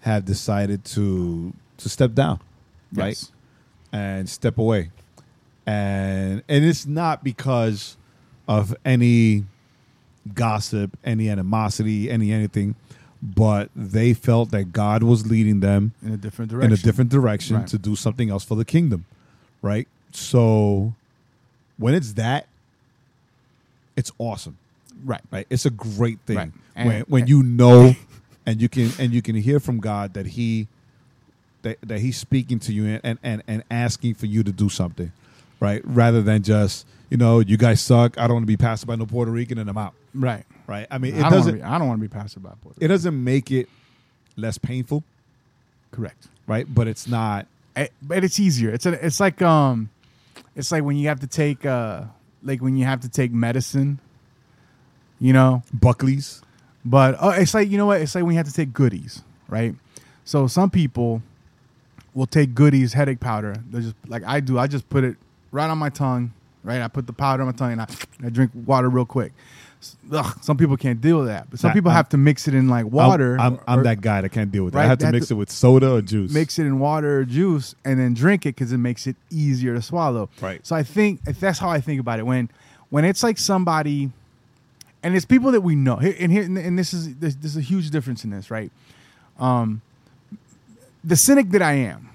have 0.00 0.24
decided 0.24 0.84
to 0.84 1.52
to 1.76 1.88
step 1.88 2.14
down 2.14 2.40
right 2.94 3.22
and 3.92 4.28
step 4.28 4.56
away 4.56 4.90
and 5.66 6.42
and 6.48 6.64
it's 6.64 6.86
not 6.86 7.22
because 7.24 7.96
of 8.48 8.74
any 8.84 9.44
gossip 10.34 10.96
any 11.04 11.28
animosity 11.28 12.10
any 12.10 12.32
anything 12.32 12.74
but 13.22 13.70
they 13.76 14.12
felt 14.14 14.50
that 14.50 14.72
god 14.72 15.02
was 15.02 15.26
leading 15.30 15.60
them 15.60 15.92
in 16.02 16.12
a 16.12 16.16
different 16.16 16.50
direction. 16.50 16.72
in 16.72 16.78
a 16.78 16.82
different 16.82 17.10
direction 17.10 17.56
Right. 17.56 17.66
to 17.68 17.78
do 17.78 17.94
something 17.96 18.30
else 18.30 18.44
for 18.44 18.54
the 18.56 18.64
kingdom 18.64 19.04
right 19.62 19.86
so 20.12 20.94
when 21.76 21.94
it's 21.94 22.14
that 22.14 22.46
it's 23.96 24.10
awesome 24.18 24.58
Right. 25.04 25.20
right 25.30 25.46
it's 25.50 25.66
a 25.66 25.70
great 25.70 26.18
thing 26.26 26.36
Right. 26.36 26.52
when 26.74 26.90
And- 26.96 27.04
when 27.08 27.26
you 27.26 27.42
know 27.42 27.94
and 28.46 28.60
you 28.60 28.68
can 28.68 28.90
and 28.98 29.12
you 29.12 29.22
can 29.22 29.34
hear 29.36 29.60
from 29.60 29.78
god 29.80 30.14
that 30.14 30.26
he 30.26 30.68
that, 31.62 31.78
that 31.82 32.00
he's 32.00 32.16
speaking 32.16 32.58
to 32.60 32.72
you 32.72 33.00
and, 33.04 33.18
and 33.22 33.42
and 33.46 33.62
asking 33.70 34.14
for 34.14 34.26
you 34.26 34.42
to 34.42 34.50
do 34.52 34.68
something 34.68 35.12
right 35.62 35.82
rather 35.84 36.22
than 36.22 36.42
just 36.42 36.86
you 37.10 37.16
know 37.16 37.40
you 37.40 37.56
guys 37.56 37.80
suck 37.80 38.18
i 38.18 38.26
don't 38.26 38.34
want 38.34 38.42
to 38.42 38.46
be 38.46 38.56
passed 38.56 38.86
by 38.86 38.96
no 38.96 39.06
puerto 39.06 39.30
rican 39.30 39.58
and 39.58 39.68
i'm 39.70 39.78
out 39.78 39.94
Right. 40.14 40.44
right 40.66 40.86
i 40.90 40.98
mean 40.98 41.14
it 41.14 41.22
don't 41.22 41.32
doesn't 41.32 41.54
be, 41.56 41.62
I 41.62 41.78
don't 41.78 41.88
want 41.88 42.00
to 42.02 42.08
be 42.08 42.12
passive 42.12 42.42
by 42.42 42.50
Puerto 42.60 42.78
it 42.80 42.88
doesn't 42.88 43.24
make 43.24 43.50
it 43.50 43.68
less 44.36 44.58
painful 44.58 45.04
Correct. 45.90 46.28
right 46.46 46.66
but 46.72 46.86
it's 46.88 47.06
not 47.06 47.46
Eh, 47.74 47.88
but 48.02 48.22
it's 48.22 48.38
easier. 48.38 48.70
It's 48.70 48.84
a, 48.84 49.04
it's 49.04 49.18
like 49.18 49.40
um, 49.40 49.88
it's 50.54 50.70
like 50.70 50.84
when 50.84 50.96
you 50.96 51.08
have 51.08 51.20
to 51.20 51.26
take 51.26 51.64
uh, 51.64 52.02
like 52.42 52.60
when 52.60 52.76
you 52.76 52.84
have 52.84 53.00
to 53.00 53.08
take 53.08 53.32
medicine. 53.32 53.98
You 55.18 55.32
know, 55.32 55.62
buckley's 55.72 56.42
but 56.84 57.16
oh, 57.20 57.30
it's 57.30 57.54
like 57.54 57.70
you 57.70 57.78
know 57.78 57.86
what? 57.86 58.00
It's 58.00 58.14
like 58.14 58.24
when 58.24 58.32
you 58.32 58.38
have 58.38 58.46
to 58.48 58.52
take 58.52 58.72
Goody's, 58.72 59.22
right? 59.48 59.74
So 60.24 60.46
some 60.48 60.68
people 60.68 61.22
will 62.12 62.26
take 62.26 62.54
Goody's 62.54 62.92
headache 62.92 63.20
powder. 63.20 63.54
They 63.70 63.80
just 63.80 63.94
like 64.06 64.22
I 64.26 64.40
do. 64.40 64.58
I 64.58 64.66
just 64.66 64.88
put 64.90 65.04
it 65.04 65.16
right 65.52 65.70
on 65.70 65.78
my 65.78 65.88
tongue, 65.90 66.32
right? 66.64 66.82
I 66.82 66.88
put 66.88 67.06
the 67.06 67.12
powder 67.12 67.42
on 67.42 67.46
my 67.46 67.52
tongue 67.52 67.72
and 67.72 67.80
I, 67.82 67.86
I 68.24 68.30
drink 68.30 68.50
water 68.66 68.88
real 68.88 69.04
quick. 69.06 69.32
Ugh, 70.12 70.38
some 70.40 70.56
people 70.56 70.76
can't 70.76 71.00
deal 71.00 71.18
with 71.18 71.26
that, 71.26 71.50
but 71.50 71.58
some 71.58 71.68
Nah, 71.70 71.74
people 71.74 71.90
I'm- 71.90 71.96
have 71.96 72.08
to 72.10 72.16
mix 72.16 72.46
it 72.46 72.54
in 72.54 72.68
like 72.68 72.86
water. 72.86 73.36
i'm, 73.40 73.58
I'm, 73.66 73.80
or- 73.80 73.82
that 73.82 74.00
guy 74.00 74.20
that 74.20 74.28
can't 74.28 74.52
deal 74.52 74.64
with 74.64 74.74
it 74.74 74.78
i 74.78 74.82
Right, 74.82 74.86
have 74.88 74.98
to 74.98 75.06
that- 75.06 75.12
mix 75.12 75.30
it 75.32 75.34
with 75.34 75.50
soda 75.50 75.94
or 75.94 76.02
juice 76.02 76.32
mix 76.32 76.58
it 76.60 76.66
in 76.66 76.78
water 76.78 77.18
or 77.20 77.24
juice 77.24 77.74
and 77.84 77.98
then 77.98 78.14
drink 78.14 78.46
it 78.46 78.54
because 78.54 78.72
it 78.72 78.78
makes 78.78 79.06
it 79.08 79.16
easier 79.30 79.74
to 79.74 79.82
swallow. 79.82 80.28
Right. 80.40 80.64
So 80.64 80.76
I 80.76 80.84
think 80.84 81.20
if 81.26 81.40
that's 81.40 81.58
how 81.58 81.68
I 81.68 81.80
think 81.80 82.00
about 82.00 82.18
it. 82.20 82.26
When 82.26 82.48
when 82.90 83.04
it's 83.04 83.22
like 83.24 83.38
somebody, 83.38 84.10
and 85.02 85.16
it's 85.16 85.24
people 85.24 85.50
that 85.50 85.62
we 85.62 85.74
know, 85.74 85.96
here- 85.96 86.14
and 86.20 86.30
here 86.30 86.44
and 86.44 86.78
this 86.78 86.94
is 86.94 87.16
there's, 87.16 87.34
there's 87.36 87.56
a 87.56 87.60
huge 87.60 87.90
difference 87.90 88.22
in 88.22 88.30
this, 88.30 88.52
right? 88.52 88.70
Um, 89.40 89.80
the 91.02 91.16
cynic 91.16 91.50
that 91.50 91.62
I 91.62 91.72
am, 91.72 92.08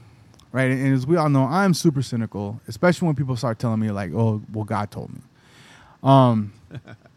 right, 0.58 0.72
and 0.72 0.94
as 0.94 1.06
we 1.06 1.18
all 1.18 1.30
know, 1.30 1.44
I'm 1.44 1.74
super 1.74 2.02
cynical, 2.02 2.60
especially 2.68 3.06
when 3.08 3.16
people 3.16 3.36
start 3.36 3.60
telling 3.60 3.80
me 3.80 3.92
like, 3.92 4.12
"Oh, 4.14 4.42
well, 4.54 4.66
God 4.66 4.92
told 4.92 5.14
me." 5.14 5.22
Um, 6.04 6.54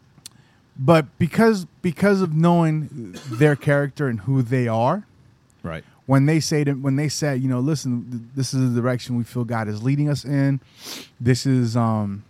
but 0.77 1.17
because 1.17 1.65
because 1.81 2.21
of 2.21 2.33
knowing 2.33 3.17
their 3.29 3.55
character 3.55 4.07
and 4.07 4.21
who 4.21 4.41
they 4.41 4.67
are, 4.67 5.05
right 5.63 5.83
when 6.11 6.25
they 6.25 6.41
say 6.41 6.65
to, 6.65 6.73
when 6.73 6.97
they 6.97 7.07
said, 7.07 7.41
you 7.41 7.47
know, 7.47 7.61
listen, 7.61 8.05
th- 8.11 8.23
this 8.35 8.53
is 8.53 8.73
the 8.73 8.81
direction 8.81 9.15
we 9.15 9.23
feel 9.23 9.45
God 9.45 9.69
is 9.69 9.81
leading 9.81 10.09
us 10.09 10.25
in. 10.25 10.59
This 11.21 11.45
is 11.45 11.77
um 11.77 12.25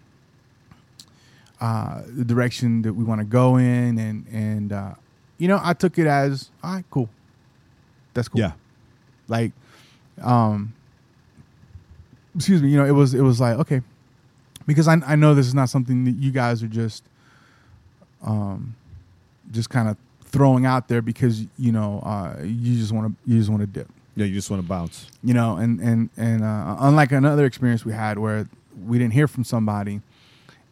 uh 1.59 2.03
the 2.07 2.23
direction 2.23 2.83
that 2.83 2.93
we 2.93 3.03
want 3.03 3.21
to 3.21 3.25
go 3.25 3.57
in 3.57 3.97
and 3.97 4.27
and 4.31 4.71
uh 4.71 4.93
you 5.39 5.47
know, 5.47 5.59
I 5.63 5.73
took 5.73 5.97
it 5.97 6.05
as, 6.05 6.51
all 6.63 6.75
right, 6.75 6.85
cool. 6.91 7.09
That's 8.13 8.27
cool. 8.27 8.41
Yeah. 8.41 8.51
Like 9.27 9.51
um 10.21 10.73
excuse 12.35 12.61
me, 12.61 12.69
you 12.69 12.77
know, 12.77 12.85
it 12.85 12.91
was 12.91 13.13
it 13.13 13.21
was 13.21 13.39
like, 13.39 13.57
okay. 13.59 13.81
Because 14.67 14.87
I 14.87 14.95
I 15.05 15.15
know 15.15 15.33
this 15.33 15.47
is 15.47 15.55
not 15.55 15.69
something 15.69 16.05
that 16.05 16.11
you 16.15 16.31
guys 16.31 16.61
are 16.63 16.67
just 16.67 17.03
um 18.23 18.75
just 19.51 19.69
kind 19.69 19.89
of 19.89 19.97
throwing 20.25 20.65
out 20.65 20.87
there 20.87 21.01
because 21.01 21.45
you 21.57 21.71
know 21.71 21.99
uh 22.05 22.35
you 22.43 22.77
just 22.77 22.91
want 22.93 23.07
to 23.07 23.31
you 23.31 23.37
just 23.37 23.49
want 23.49 23.61
to 23.61 23.67
dip 23.67 23.87
Yeah, 24.15 24.25
you 24.25 24.35
just 24.35 24.49
want 24.49 24.61
to 24.61 24.67
bounce. 24.67 25.07
you 25.23 25.33
know 25.33 25.57
and 25.57 25.79
and 25.81 26.09
and 26.15 26.43
uh, 26.43 26.75
unlike 26.79 27.11
another 27.11 27.45
experience 27.45 27.83
we 27.83 27.91
had 27.93 28.17
where 28.17 28.47
we 28.85 28.97
didn't 28.97 29.13
hear 29.13 29.27
from 29.27 29.43
somebody 29.43 29.99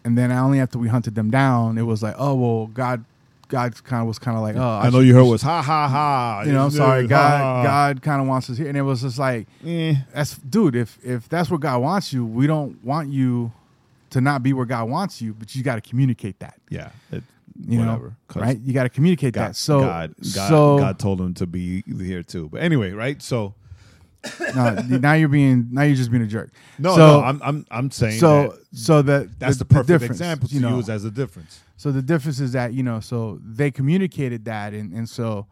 and 0.06 0.18
then 0.18 0.32
only 0.32 0.60
after 0.62 0.78
we 0.80 0.88
hunted 0.88 1.16
them 1.16 1.30
down 1.30 1.78
it 1.78 1.82
was 1.82 2.02
like 2.02 2.16
oh 2.18 2.36
well 2.36 2.68
god 2.68 3.04
god 3.50 3.84
kind 3.84 4.02
of 4.02 4.08
was 4.08 4.18
kind 4.18 4.38
of 4.38 4.42
like 4.44 4.56
oh 4.56 4.62
I, 4.62 4.90
know 4.90 5.00
you 5.02 5.14
heard 5.14 5.26
was 5.26 5.42
ha 5.42 5.62
ha 5.62 5.88
ha. 5.88 6.44
you 6.46 6.54
know 6.54 6.64
i'm 6.66 6.72
sorry 6.72 7.06
god 7.08 7.40
ha. 7.40 7.64
god 7.64 8.02
kind 8.02 8.22
of 8.22 8.28
wants 8.28 8.50
us 8.50 8.58
here 8.58 8.68
and 8.70 8.78
it 8.78 8.84
was 8.84 9.02
just 9.02 9.20
like 9.20 9.48
Eh. 9.66 9.96
that's 10.14 10.38
dude 10.38 10.76
if 10.76 10.98
if 11.04 11.28
that's 11.28 11.50
where 11.50 11.60
god 11.60 11.82
wants 11.82 12.14
you 12.14 12.26
we 12.26 12.48
don't 12.48 12.82
want 12.84 13.10
you 13.10 13.52
to 14.12 14.22
not 14.22 14.42
be 14.42 14.54
where 14.54 14.66
god 14.66 14.88
wants 14.90 15.22
you 15.22 15.34
but 15.34 15.54
you 15.56 15.64
got 15.64 15.76
to 15.76 15.82
communicate 15.82 16.40
that 16.40 16.56
Yeah. 16.70 16.90
It, 17.12 17.24
you 17.68 17.80
whatever. 17.80 18.16
know 18.36 18.42
right 18.42 18.58
you 18.60 18.72
got 18.74 18.84
to 18.84 18.90
communicate 18.90 19.34
God, 19.34 19.50
that 19.50 19.56
so 19.58 19.82
God, 19.82 20.16
God, 20.18 20.26
so 20.50 20.78
God 20.78 20.98
told 20.98 21.20
him 21.20 21.34
to 21.34 21.46
be 21.46 21.84
here 21.86 22.24
too. 22.24 22.48
But 22.50 22.62
anyway, 22.62 22.92
right? 22.94 23.22
So 23.22 23.54
no, 24.56 24.74
now 24.74 25.14
you're 25.14 25.30
being 25.30 25.70
now 25.72 25.84
you're 25.84 25.96
just 25.96 26.12
being 26.12 26.24
a 26.24 26.28
jerk. 26.28 26.52
no, 26.78 26.96
so, 26.96 26.98
no, 26.98 27.22
I'm 27.22 27.42
I'm 27.44 27.66
I'm 27.72 27.92
saying 27.92 28.20
so 28.20 28.50
that 28.50 28.78
so 28.78 29.02
that 29.02 29.40
that's 29.40 29.58
the, 29.58 29.64
the 29.64 29.74
perfect 29.74 29.88
difference, 29.88 30.20
example 30.20 30.50
to 30.50 30.56
you 30.56 30.62
know. 30.62 30.76
use 30.78 30.90
as 30.90 31.06
a 31.06 31.12
difference. 31.12 31.62
So 31.78 31.92
the 31.92 32.02
difference 32.02 32.40
is 32.40 32.52
that 32.52 32.74
you 32.74 32.84
know, 32.84 33.00
so 33.00 33.40
they 33.42 33.72
communicated 33.72 34.46
that, 34.46 34.74
and 34.74 34.94
and 34.94 35.08
so, 35.08 35.48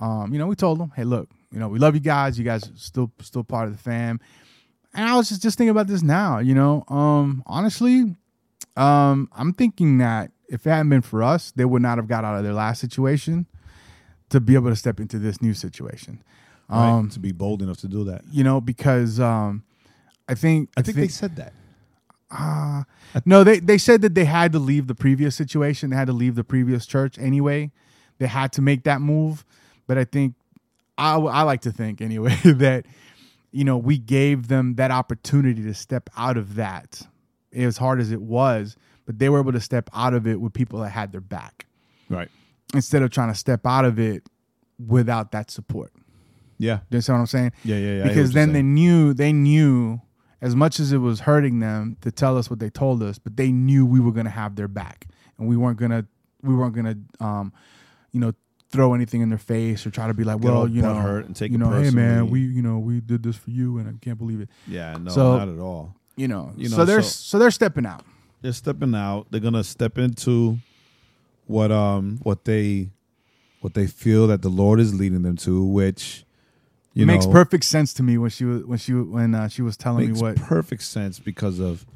um, 0.00 0.32
you 0.32 0.38
know, 0.38 0.46
we 0.46 0.54
told 0.54 0.78
them, 0.78 0.92
hey, 0.94 1.04
look, 1.04 1.30
you 1.50 1.58
know, 1.58 1.68
we 1.68 1.78
love 1.78 1.94
you 1.94 2.00
guys. 2.00 2.38
You 2.38 2.44
guys 2.44 2.68
are 2.68 2.76
still 2.76 3.10
still 3.22 3.44
part 3.44 3.68
of 3.68 3.76
the 3.76 3.82
fam. 3.82 4.20
And 4.94 5.08
I 5.08 5.16
was 5.16 5.30
just 5.30 5.42
just 5.42 5.56
thinking 5.56 5.70
about 5.70 5.86
this 5.86 6.02
now. 6.02 6.38
You 6.38 6.54
know, 6.54 6.84
um, 6.88 7.42
honestly, 7.46 8.14
um, 8.76 9.30
I'm 9.32 9.54
thinking 9.54 9.98
that 9.98 10.30
if 10.48 10.66
it 10.66 10.70
hadn't 10.70 10.90
been 10.90 11.00
for 11.00 11.22
us, 11.22 11.52
they 11.52 11.64
would 11.64 11.80
not 11.80 11.96
have 11.96 12.08
got 12.08 12.24
out 12.24 12.36
of 12.36 12.44
their 12.44 12.52
last 12.52 12.80
situation 12.80 13.46
to 14.28 14.40
be 14.40 14.54
able 14.54 14.70
to 14.70 14.76
step 14.76 15.00
into 15.00 15.18
this 15.18 15.40
new 15.40 15.54
situation. 15.54 16.22
Right? 16.72 16.88
Um, 16.90 17.08
to 17.10 17.20
be 17.20 17.32
bold 17.32 17.60
enough 17.62 17.76
to 17.78 17.88
do 17.88 18.04
that. 18.04 18.22
you 18.30 18.42
know, 18.44 18.60
because 18.60 19.20
um, 19.20 19.62
I 20.28 20.34
think 20.34 20.70
I 20.76 20.82
think 20.82 20.96
they 20.96 21.08
said 21.08 21.36
that. 21.36 21.52
uh, 22.30 22.84
no, 23.26 23.44
they 23.44 23.58
they 23.60 23.78
said 23.78 24.00
that 24.02 24.14
they 24.14 24.24
had 24.24 24.52
to 24.52 24.58
leave 24.58 24.86
the 24.86 24.94
previous 24.94 25.36
situation. 25.36 25.90
They 25.90 25.96
had 25.96 26.06
to 26.06 26.12
leave 26.14 26.34
the 26.34 26.44
previous 26.44 26.86
church 26.86 27.18
anyway. 27.18 27.70
They 28.18 28.26
had 28.26 28.52
to 28.52 28.62
make 28.62 28.84
that 28.84 29.00
move. 29.00 29.44
But 29.86 29.98
I 29.98 30.04
think 30.04 30.34
I 30.96 31.16
I 31.16 31.42
like 31.42 31.60
to 31.62 31.72
think 31.72 32.00
anyway 32.00 32.34
that 32.44 32.86
you 33.50 33.64
know 33.64 33.76
we 33.76 33.98
gave 33.98 34.48
them 34.48 34.76
that 34.76 34.90
opportunity 34.90 35.62
to 35.64 35.74
step 35.74 36.08
out 36.16 36.36
of 36.38 36.54
that 36.54 37.02
as 37.52 37.76
hard 37.76 38.00
as 38.00 38.10
it 38.10 38.22
was, 38.22 38.76
but 39.04 39.18
they 39.18 39.28
were 39.28 39.38
able 39.40 39.52
to 39.52 39.60
step 39.60 39.90
out 39.92 40.14
of 40.14 40.26
it 40.26 40.40
with 40.40 40.54
people 40.54 40.80
that 40.80 40.88
had 40.88 41.12
their 41.12 41.20
back 41.20 41.66
Right. 42.08 42.30
instead 42.74 43.02
of 43.02 43.10
trying 43.10 43.28
to 43.30 43.34
step 43.38 43.66
out 43.66 43.84
of 43.84 43.98
it 43.98 44.22
without 44.86 45.32
that 45.32 45.50
support. 45.50 45.92
Yeah. 46.62 46.78
You 46.90 46.94
understand 46.96 47.16
what 47.16 47.20
I'm 47.22 47.26
saying? 47.26 47.52
Yeah, 47.64 47.76
yeah, 47.76 47.94
yeah. 47.98 48.08
Because 48.08 48.32
then 48.32 48.52
they 48.52 48.62
knew 48.62 49.12
they 49.14 49.32
knew 49.32 50.00
as 50.40 50.54
much 50.56 50.78
as 50.80 50.92
it 50.92 50.98
was 50.98 51.20
hurting 51.20 51.58
them 51.60 51.96
to 52.02 52.10
tell 52.12 52.38
us 52.38 52.48
what 52.50 52.58
they 52.60 52.70
told 52.70 53.02
us, 53.02 53.18
but 53.18 53.36
they 53.36 53.50
knew 53.52 53.84
we 53.84 54.00
were 54.00 54.12
gonna 54.12 54.30
have 54.30 54.54
their 54.56 54.68
back. 54.68 55.06
And 55.38 55.48
we 55.48 55.56
weren't 55.56 55.78
gonna 55.78 56.06
we 56.42 56.54
weren't 56.54 56.74
gonna 56.74 56.96
um, 57.20 57.52
you 58.12 58.20
know, 58.20 58.32
throw 58.70 58.94
anything 58.94 59.20
in 59.20 59.28
their 59.28 59.38
face 59.38 59.86
or 59.86 59.90
try 59.90 60.06
to 60.06 60.14
be 60.14 60.24
like, 60.24 60.40
well, 60.40 60.66
you 60.68 60.82
know, 60.82 60.94
hurt 60.94 61.26
and 61.26 61.34
take 61.36 61.50
you 61.52 61.58
know, 61.58 61.70
hey 61.70 61.90
man, 61.90 62.30
we 62.30 62.40
you 62.40 62.62
know, 62.62 62.78
we 62.78 63.00
did 63.00 63.22
this 63.22 63.36
for 63.36 63.50
you 63.50 63.78
and 63.78 63.88
I 63.88 63.92
can't 64.00 64.18
believe 64.18 64.40
it. 64.40 64.48
Yeah, 64.68 64.96
no, 65.00 65.10
So- 65.10 65.36
not 65.36 65.48
at 65.48 65.58
all. 65.58 65.96
You 66.14 66.28
know, 66.28 66.52
You 66.56 66.68
know, 66.68 66.76
so 66.76 66.84
they're 66.84 67.02
so- 67.02 67.08
so, 67.08 67.38
they're 67.38 67.50
stepping 67.50 67.86
out. 67.86 68.04
They're 68.42 68.52
stepping 68.52 68.94
out. 68.94 69.26
They're 69.30 69.40
gonna 69.40 69.64
step 69.64 69.96
into 69.98 70.58
what 71.46 71.72
um 71.72 72.18
what 72.22 72.44
they 72.44 72.90
what 73.62 73.74
they 73.74 73.86
feel 73.86 74.26
that 74.26 74.42
the 74.42 74.48
Lord 74.48 74.80
is 74.80 74.92
leading 74.94 75.22
them 75.22 75.36
to, 75.38 75.64
which 75.64 76.24
you 76.94 77.02
it 77.04 77.06
makes 77.06 77.26
know 77.26 77.32
perfect 77.32 77.64
sense 77.64 77.92
to 77.94 78.02
me 78.02 78.18
when 78.18 78.30
she 78.30 78.44
was 78.44 78.64
when 78.64 78.78
she 78.78 78.92
when 78.92 79.34
uh, 79.34 79.48
she 79.48 79.62
was 79.62 79.76
telling 79.76 80.06
makes 80.08 80.20
me 80.20 80.28
what 80.28 80.36
perfect 80.36 80.82
sense 80.82 81.18
because 81.18 81.58
of 81.58 81.86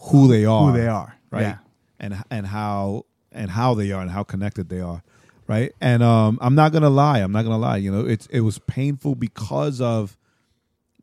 who 0.00 0.28
they 0.28 0.44
are, 0.44 0.70
who 0.70 0.78
they 0.78 0.86
are. 0.88 1.16
right? 1.30 1.40
Yeah. 1.42 1.58
And 2.00 2.22
and 2.30 2.46
how 2.46 3.04
and 3.32 3.50
how 3.50 3.74
they 3.74 3.90
are 3.92 4.00
and 4.00 4.10
how 4.10 4.22
connected 4.22 4.68
they 4.68 4.80
are, 4.80 5.02
right? 5.46 5.72
And 5.80 6.02
um, 6.02 6.38
I'm 6.40 6.54
not 6.54 6.72
gonna 6.72 6.88
lie, 6.90 7.18
I'm 7.18 7.32
not 7.32 7.42
gonna 7.42 7.58
lie. 7.58 7.76
You 7.78 7.90
know, 7.92 8.06
it's 8.06 8.26
it 8.28 8.40
was 8.40 8.58
painful 8.60 9.14
because 9.16 9.80
of 9.80 10.16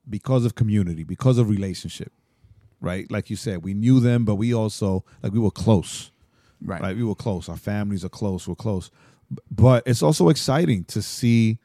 because 0.10 0.46
of 0.46 0.56
community, 0.56 1.04
because 1.04 1.38
of 1.38 1.50
relationship, 1.50 2.12
right? 2.80 3.10
Like 3.12 3.30
you 3.30 3.36
said, 3.36 3.64
we 3.64 3.74
knew 3.74 4.00
them, 4.00 4.24
but 4.26 4.36
we 4.36 4.54
also 4.54 5.04
like 5.22 5.34
we 5.34 5.40
were 5.40 5.52
close, 5.52 6.12
Right. 6.64 6.82
right? 6.82 6.96
We 6.96 7.04
were 7.04 7.16
close. 7.16 7.50
Our 7.50 7.58
families 7.58 8.06
are 8.06 8.10
close. 8.10 8.48
We're 8.48 8.56
close, 8.56 8.90
but 9.52 9.84
it's 9.86 10.02
also 10.02 10.30
exciting 10.30 10.84
to 10.86 11.02
see 11.02 11.60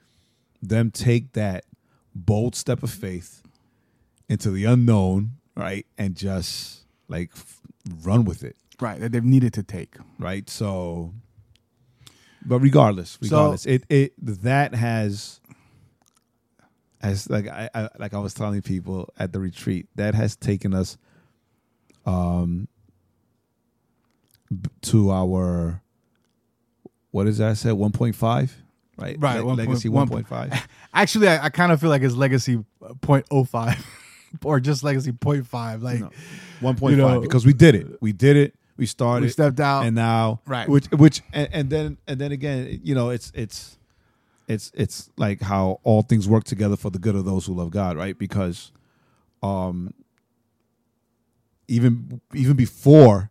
them 0.63 0.91
take 0.91 1.33
that 1.33 1.65
bold 2.15 2.55
step 2.55 2.83
of 2.83 2.91
faith 2.91 3.43
into 4.29 4.51
the 4.51 4.65
unknown, 4.65 5.33
right? 5.57 5.87
And 5.99 6.15
just 6.15 6.85
like 7.09 7.31
run 8.05 8.25
with 8.25 8.43
it, 8.45 8.57
Right. 8.81 8.99
That 8.99 9.13
they've 9.13 9.23
needed 9.25 9.53
to 9.55 9.63
take. 9.63 9.97
right? 10.19 10.49
So, 10.49 11.13
but 12.45 12.61
regardless, 12.61 13.19
regardless, 13.21 13.67
it 13.67 13.85
it 13.91 14.15
that 14.43 14.75
has 14.75 15.41
as 17.03 17.29
like 17.29 17.47
I, 17.47 17.69
I 17.75 17.89
like 17.99 18.15
I 18.15 18.19
was 18.19 18.33
telling 18.33 18.63
people 18.63 19.13
at 19.19 19.33
the 19.33 19.41
retreat 19.41 19.87
that 19.97 20.15
has 20.15 20.37
taken 20.37 20.75
us 20.75 20.97
um 22.07 22.69
to 24.83 25.11
our 25.11 25.83
what 27.11 27.27
is 27.27 27.39
that 27.39 27.51
I 27.51 27.53
said 27.55 27.75
1.5 27.75 28.51
right 29.01 29.17
Right, 29.19 29.39
Le- 29.41 29.45
one 29.47 29.57
legacy 29.57 29.89
point- 29.89 30.11
one 30.11 30.25
1.5 30.25 30.63
Actually, 30.95 31.29
I, 31.29 31.45
I 31.47 31.49
kind 31.51 31.73
of 31.73 31.81
feel 31.81 31.91
like 31.91 32.03
it's 32.03 32.15
legacy 32.15 32.63
uh, 32.85 32.95
0.05 32.95 33.79
or 34.45 34.61
just 34.61 34.83
legacy 34.85 35.13
0.5. 35.13 35.83
Like, 35.83 36.01
No. 36.01 36.11
1.5 36.61 36.91
You 36.91 36.97
know, 36.97 37.21
because 37.21 37.45
we 37.47 37.53
did 37.53 37.75
it. 37.75 38.01
We 38.03 38.13
did 38.13 38.37
it. 38.37 38.55
We 38.77 38.87
started. 38.87 39.25
We 39.27 39.31
stepped 39.31 39.61
out. 39.61 39.85
and 39.87 39.95
now 39.95 40.41
Right. 40.47 40.69
Which 40.69 40.87
which 40.93 41.21
and, 41.33 41.49
and 41.53 41.71
then 41.71 41.99
and 42.07 42.19
then 42.21 42.33
again, 42.33 42.81
you 42.83 42.95
know, 42.95 43.11
it's 43.11 43.31
it's 43.35 43.77
it's 44.49 44.71
it's 44.75 45.11
like 45.17 45.41
how 45.43 45.81
all 45.85 46.03
things 46.03 46.27
work 46.27 46.45
together 46.45 46.77
for 46.77 46.91
the 46.91 46.99
good 46.99 47.15
of 47.15 47.25
those 47.25 47.45
who 47.47 47.55
love 47.55 47.71
God, 47.71 47.97
right? 47.97 48.17
Because 48.19 48.73
um 49.43 49.93
even 51.69 52.21
even 52.35 52.57
before 52.57 53.31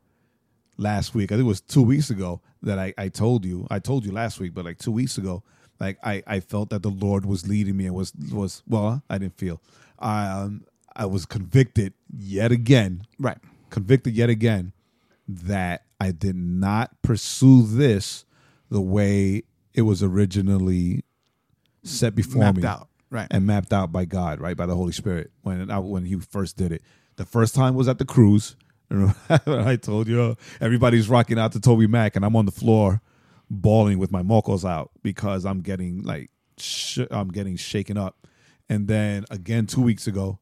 last 0.78 1.14
week, 1.16 1.32
I 1.32 1.36
think 1.36 1.46
it 1.46 1.48
was 1.50 1.62
two 1.62 1.82
weeks 1.84 2.10
ago 2.10 2.42
that 2.64 2.80
I, 2.80 2.94
I 2.98 3.10
told 3.10 3.46
you. 3.46 3.68
I 3.70 3.80
told 3.80 4.06
you 4.06 4.12
last 4.12 4.40
week, 4.40 4.54
but 4.54 4.66
like 4.66 4.78
two 4.78 4.92
weeks 4.92 5.18
ago, 5.18 5.44
like 5.80 5.98
I, 6.04 6.24
I 6.28 6.40
felt 6.40 6.70
that 6.72 6.84
the 6.84 6.90
Lord 6.90 7.26
was 7.26 7.48
leading 7.48 7.78
me 7.78 7.86
and 7.86 7.96
was 7.96 8.14
was 8.32 8.64
well, 8.68 9.04
I 9.10 9.18
didn't 9.18 9.38
feel. 9.38 9.62
Um 10.00 10.66
I 10.96 11.06
was 11.06 11.26
convicted 11.26 11.94
yet 12.18 12.52
again 12.52 13.06
right. 13.20 13.38
convicted 13.70 14.16
yet 14.16 14.30
again 14.30 14.74
that 15.28 15.84
I 16.00 16.12
did 16.12 16.36
not 16.36 17.02
pursue 17.02 17.62
this 17.62 18.26
the 18.70 18.82
way 18.82 19.44
it 19.74 19.84
was 19.84 20.02
originally 20.04 21.04
set 21.84 22.16
before 22.16 22.42
Mapped 22.42 22.58
me 22.58 22.66
out, 22.66 22.88
right. 23.10 23.28
and 23.32 23.46
mapped 23.46 23.74
out 23.74 23.92
by 23.92 24.06
God, 24.06 24.40
right, 24.40 24.58
by 24.58 24.66
the 24.66 24.76
Holy 24.76 24.92
Spirit 24.92 25.32
when 25.42 25.70
I, 25.70 25.80
when 25.80 26.06
He 26.06 26.16
first 26.16 26.58
did 26.58 26.72
it. 26.72 26.82
The 27.16 27.26
first 27.26 27.56
time 27.56 27.76
was 27.76 27.88
at 27.88 27.98
the 27.98 28.06
cruise. 28.06 28.56
I 29.30 29.78
told 29.80 30.08
you 30.08 30.36
everybody's 30.60 31.10
rocking 31.10 31.38
out 31.38 31.52
to 31.52 31.60
Toby 31.60 31.86
Mac, 31.86 32.16
and 32.16 32.26
I'm 32.26 32.36
on 32.36 32.46
the 32.46 32.52
floor 32.52 33.02
bawling 33.50 33.98
with 34.00 34.12
my 34.12 34.22
mocos 34.22 34.68
out 34.68 34.92
because 35.02 35.46
I'm 35.46 35.62
getting 35.62 36.04
like 36.04 36.30
sh- 36.58 37.08
I'm 37.12 37.30
getting 37.30 37.56
shaken 37.56 37.98
up. 37.98 38.28
And 38.70 38.88
then 38.88 39.26
again 39.32 39.66
two 39.66 39.82
weeks 39.82 40.06
ago, 40.06 40.40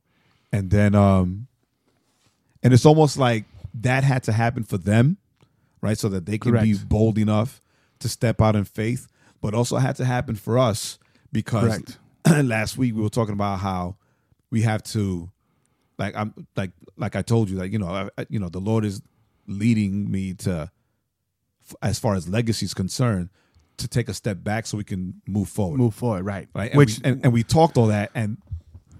and 0.51 0.69
then 0.69 0.95
um, 0.95 1.47
and 2.61 2.73
it's 2.73 2.85
almost 2.85 3.17
like 3.17 3.45
that 3.73 4.03
had 4.03 4.23
to 4.23 4.33
happen 4.33 4.63
for 4.63 4.77
them, 4.77 5.17
right, 5.81 5.97
so 5.97 6.09
that 6.09 6.25
they 6.25 6.37
can 6.37 6.51
be 6.63 6.73
bold 6.85 7.17
enough 7.17 7.61
to 7.99 8.09
step 8.09 8.41
out 8.41 8.55
in 8.55 8.65
faith, 8.65 9.07
but 9.41 9.53
also 9.53 9.77
had 9.77 9.95
to 9.97 10.05
happen 10.05 10.35
for 10.35 10.59
us 10.59 10.99
because 11.31 11.63
last 12.43 12.77
week 12.77 12.95
we 12.95 13.01
were 13.01 13.09
talking 13.09 13.33
about 13.33 13.59
how 13.59 13.95
we 14.49 14.61
have 14.63 14.83
to 14.83 15.29
like 15.97 16.15
I'm 16.15 16.33
like 16.55 16.71
like 16.97 17.15
I 17.15 17.21
told 17.21 17.49
you 17.49 17.57
like 17.57 17.71
you 17.71 17.79
know 17.79 18.09
I, 18.17 18.25
you 18.29 18.39
know 18.39 18.49
the 18.49 18.59
Lord 18.59 18.85
is 18.85 19.01
leading 19.47 20.11
me 20.11 20.33
to 20.33 20.69
as 21.81 21.99
far 21.99 22.15
as 22.15 22.27
legacy 22.27 22.65
is 22.65 22.73
concerned 22.73 23.29
to 23.77 23.87
take 23.87 24.09
a 24.09 24.13
step 24.13 24.43
back 24.43 24.65
so 24.65 24.77
we 24.77 24.83
can 24.83 25.21
move 25.27 25.49
forward. 25.49 25.77
Move 25.77 25.93
forward, 25.93 26.25
right? 26.25 26.47
right? 26.53 26.71
And 26.71 26.77
Which 26.77 26.99
we, 26.99 27.09
and, 27.09 27.23
and 27.25 27.33
we 27.33 27.43
talked 27.43 27.77
all 27.77 27.87
that, 27.87 28.11
and 28.15 28.37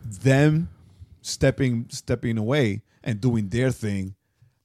them 0.03 0.70
stepping 1.22 1.88
stepping 1.89 2.38
away 2.38 2.82
and 3.03 3.20
doing 3.20 3.49
their 3.49 3.72
thing 3.72 4.15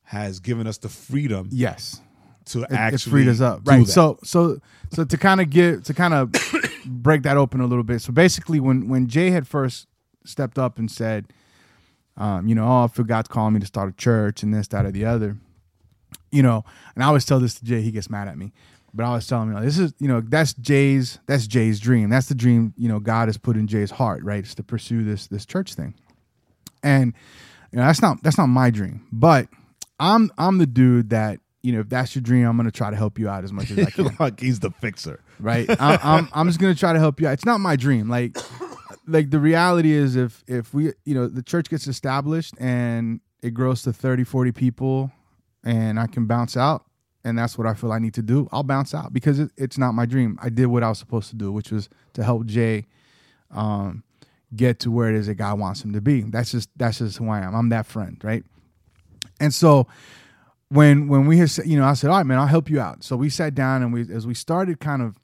has 0.04 0.40
given 0.40 0.66
us 0.66 0.78
the 0.78 0.88
freedom 0.88 1.48
yes, 1.50 2.00
to 2.44 2.62
it, 2.62 2.70
it 2.70 2.74
actually 2.74 3.10
freed 3.10 3.28
us 3.28 3.40
up, 3.40 3.62
right? 3.64 3.86
that. 3.86 3.92
So 3.92 4.18
so 4.22 4.58
so 4.90 5.04
to 5.04 5.16
kind 5.16 5.40
of 5.40 5.50
get 5.50 5.84
to 5.86 5.94
kind 5.94 6.14
of 6.14 6.32
break 6.86 7.22
that 7.22 7.36
open 7.36 7.60
a 7.60 7.66
little 7.66 7.84
bit. 7.84 8.00
So 8.00 8.12
basically, 8.12 8.60
when 8.60 8.88
when 8.88 9.06
Jae 9.06 9.32
had 9.32 9.46
first 9.46 9.86
stepped 10.24 10.58
up 10.58 10.78
and 10.78 10.90
said, 10.90 11.32
um, 12.16 12.46
you 12.46 12.54
know, 12.54 12.64
oh, 12.64 12.84
I 12.84 12.86
feel 12.88 13.04
God's 13.04 13.28
calling 13.28 13.54
me 13.54 13.60
to 13.60 13.66
start 13.66 13.88
a 13.88 13.92
church 13.92 14.42
and 14.42 14.52
this, 14.52 14.68
that, 14.68 14.84
or 14.84 14.90
the 14.90 15.04
other, 15.04 15.36
you 16.32 16.42
know, 16.42 16.64
and 16.94 17.04
I 17.04 17.06
always 17.06 17.24
tell 17.24 17.38
this 17.38 17.54
to 17.60 17.64
Jae, 17.64 17.82
he 17.82 17.92
gets 17.92 18.10
mad 18.10 18.26
at 18.26 18.36
me. 18.36 18.52
But 18.94 19.04
I 19.04 19.08
always 19.08 19.26
tell 19.26 19.40
him, 19.40 19.48
you 19.48 19.54
know, 19.54 19.62
this 19.62 19.78
is, 19.78 19.94
you 20.00 20.08
know, 20.08 20.20
that's 20.20 20.52
Jae's, 20.54 21.18
that's 21.26 21.46
Jae's 21.46 21.80
dream. 21.80 22.10
That's 22.10 22.26
the 22.28 22.34
dream, 22.34 22.74
you 22.76 22.88
know, 22.88 22.98
God 23.00 23.28
has 23.28 23.38
put 23.38 23.56
in 23.56 23.66
Jae's 23.66 23.90
heart, 23.90 24.22
right? 24.22 24.40
It's 24.40 24.54
to 24.56 24.62
pursue 24.62 25.02
this 25.04 25.28
this 25.28 25.46
church 25.46 25.74
thing. 25.74 25.94
And 26.82 27.14
you 27.70 27.78
know, 27.78 27.86
that's 27.86 28.02
not 28.02 28.22
that's 28.22 28.36
not 28.36 28.48
my 28.48 28.68
dream. 28.70 29.06
But 29.12 29.48
I'm 29.98 30.30
I'm 30.36 30.58
the 30.58 30.66
dude 30.66 31.10
that, 31.10 31.38
you 31.62 31.72
know, 31.72 31.80
if 31.80 31.88
that's 31.88 32.14
your 32.14 32.20
dream, 32.22 32.46
I'm 32.46 32.56
gonna 32.56 32.70
try 32.70 32.90
to 32.90 32.96
help 32.96 33.18
you 33.18 33.28
out 33.30 33.44
as 33.44 33.52
much 33.52 33.70
as 33.70 33.78
I 33.78 33.84
can. 33.90 34.14
like 34.20 34.40
he's 34.40 34.60
the 34.60 34.70
fixer. 34.72 35.20
right? 35.40 35.68
I, 35.70 35.98
I'm 36.02 36.28
I'm 36.34 36.46
just 36.48 36.58
gonna 36.60 36.74
try 36.74 36.92
to 36.92 36.98
help 36.98 37.18
you 37.20 37.28
out. 37.28 37.32
It's 37.32 37.46
not 37.46 37.60
my 37.60 37.76
dream. 37.76 38.10
Like 38.10 38.36
like 39.06 39.30
the 39.30 39.38
reality 39.40 39.92
is 39.92 40.16
if 40.16 40.44
if 40.46 40.74
we 40.74 40.92
you 41.06 41.14
know 41.14 41.28
the 41.28 41.42
church 41.42 41.70
gets 41.70 41.86
established 41.86 42.52
and 42.60 43.20
it 43.42 43.54
grows 43.54 43.82
to 43.84 43.92
30 43.92 44.24
40 44.24 44.52
people 44.52 45.10
and 45.64 45.98
i 45.98 46.06
can 46.06 46.26
bounce 46.26 46.56
out 46.56 46.84
and 47.24 47.38
that's 47.38 47.56
what 47.56 47.66
i 47.66 47.74
feel 47.74 47.92
i 47.92 47.98
need 47.98 48.14
to 48.14 48.22
do 48.22 48.48
i'll 48.52 48.62
bounce 48.62 48.94
out 48.94 49.12
because 49.12 49.38
it, 49.38 49.50
it's 49.56 49.78
not 49.78 49.92
my 49.92 50.06
dream. 50.06 50.38
I 50.42 50.48
did 50.48 50.66
what 50.66 50.82
i 50.82 50.88
was 50.88 50.98
supposed 50.98 51.30
to 51.30 51.36
do 51.36 51.52
which 51.52 51.70
was 51.70 51.88
to 52.14 52.24
help 52.24 52.44
Jae 52.44 52.84
um, 53.50 54.02
get 54.54 54.78
to 54.80 54.90
where 54.90 55.08
it 55.08 55.14
is 55.14 55.26
that 55.26 55.34
god 55.34 55.58
wants 55.58 55.84
him 55.84 55.92
to 55.92 56.00
be. 56.00 56.22
That's 56.22 56.52
just 56.52 56.68
that's 56.76 56.98
just 56.98 57.18
who 57.18 57.28
i 57.30 57.40
am. 57.40 57.54
I'm 57.54 57.68
that 57.70 57.86
friend 57.86 58.18
right? 58.22 58.44
And 59.40 59.52
so 59.52 59.86
when 60.68 61.08
when 61.08 61.26
we 61.26 61.38
had 61.38 61.50
you 61.66 61.78
know 61.78 61.84
i 61.84 61.92
said 61.92 62.08
all 62.08 62.16
right 62.16 62.26
man 62.26 62.38
i'll 62.38 62.46
help 62.46 62.70
you 62.70 62.80
out. 62.80 63.04
So 63.04 63.16
we 63.16 63.28
sat 63.28 63.54
down 63.54 63.82
and 63.82 63.92
we 63.92 64.02
as 64.12 64.26
we 64.26 64.34
started 64.34 64.80
kind 64.80 65.02
of 65.02 65.18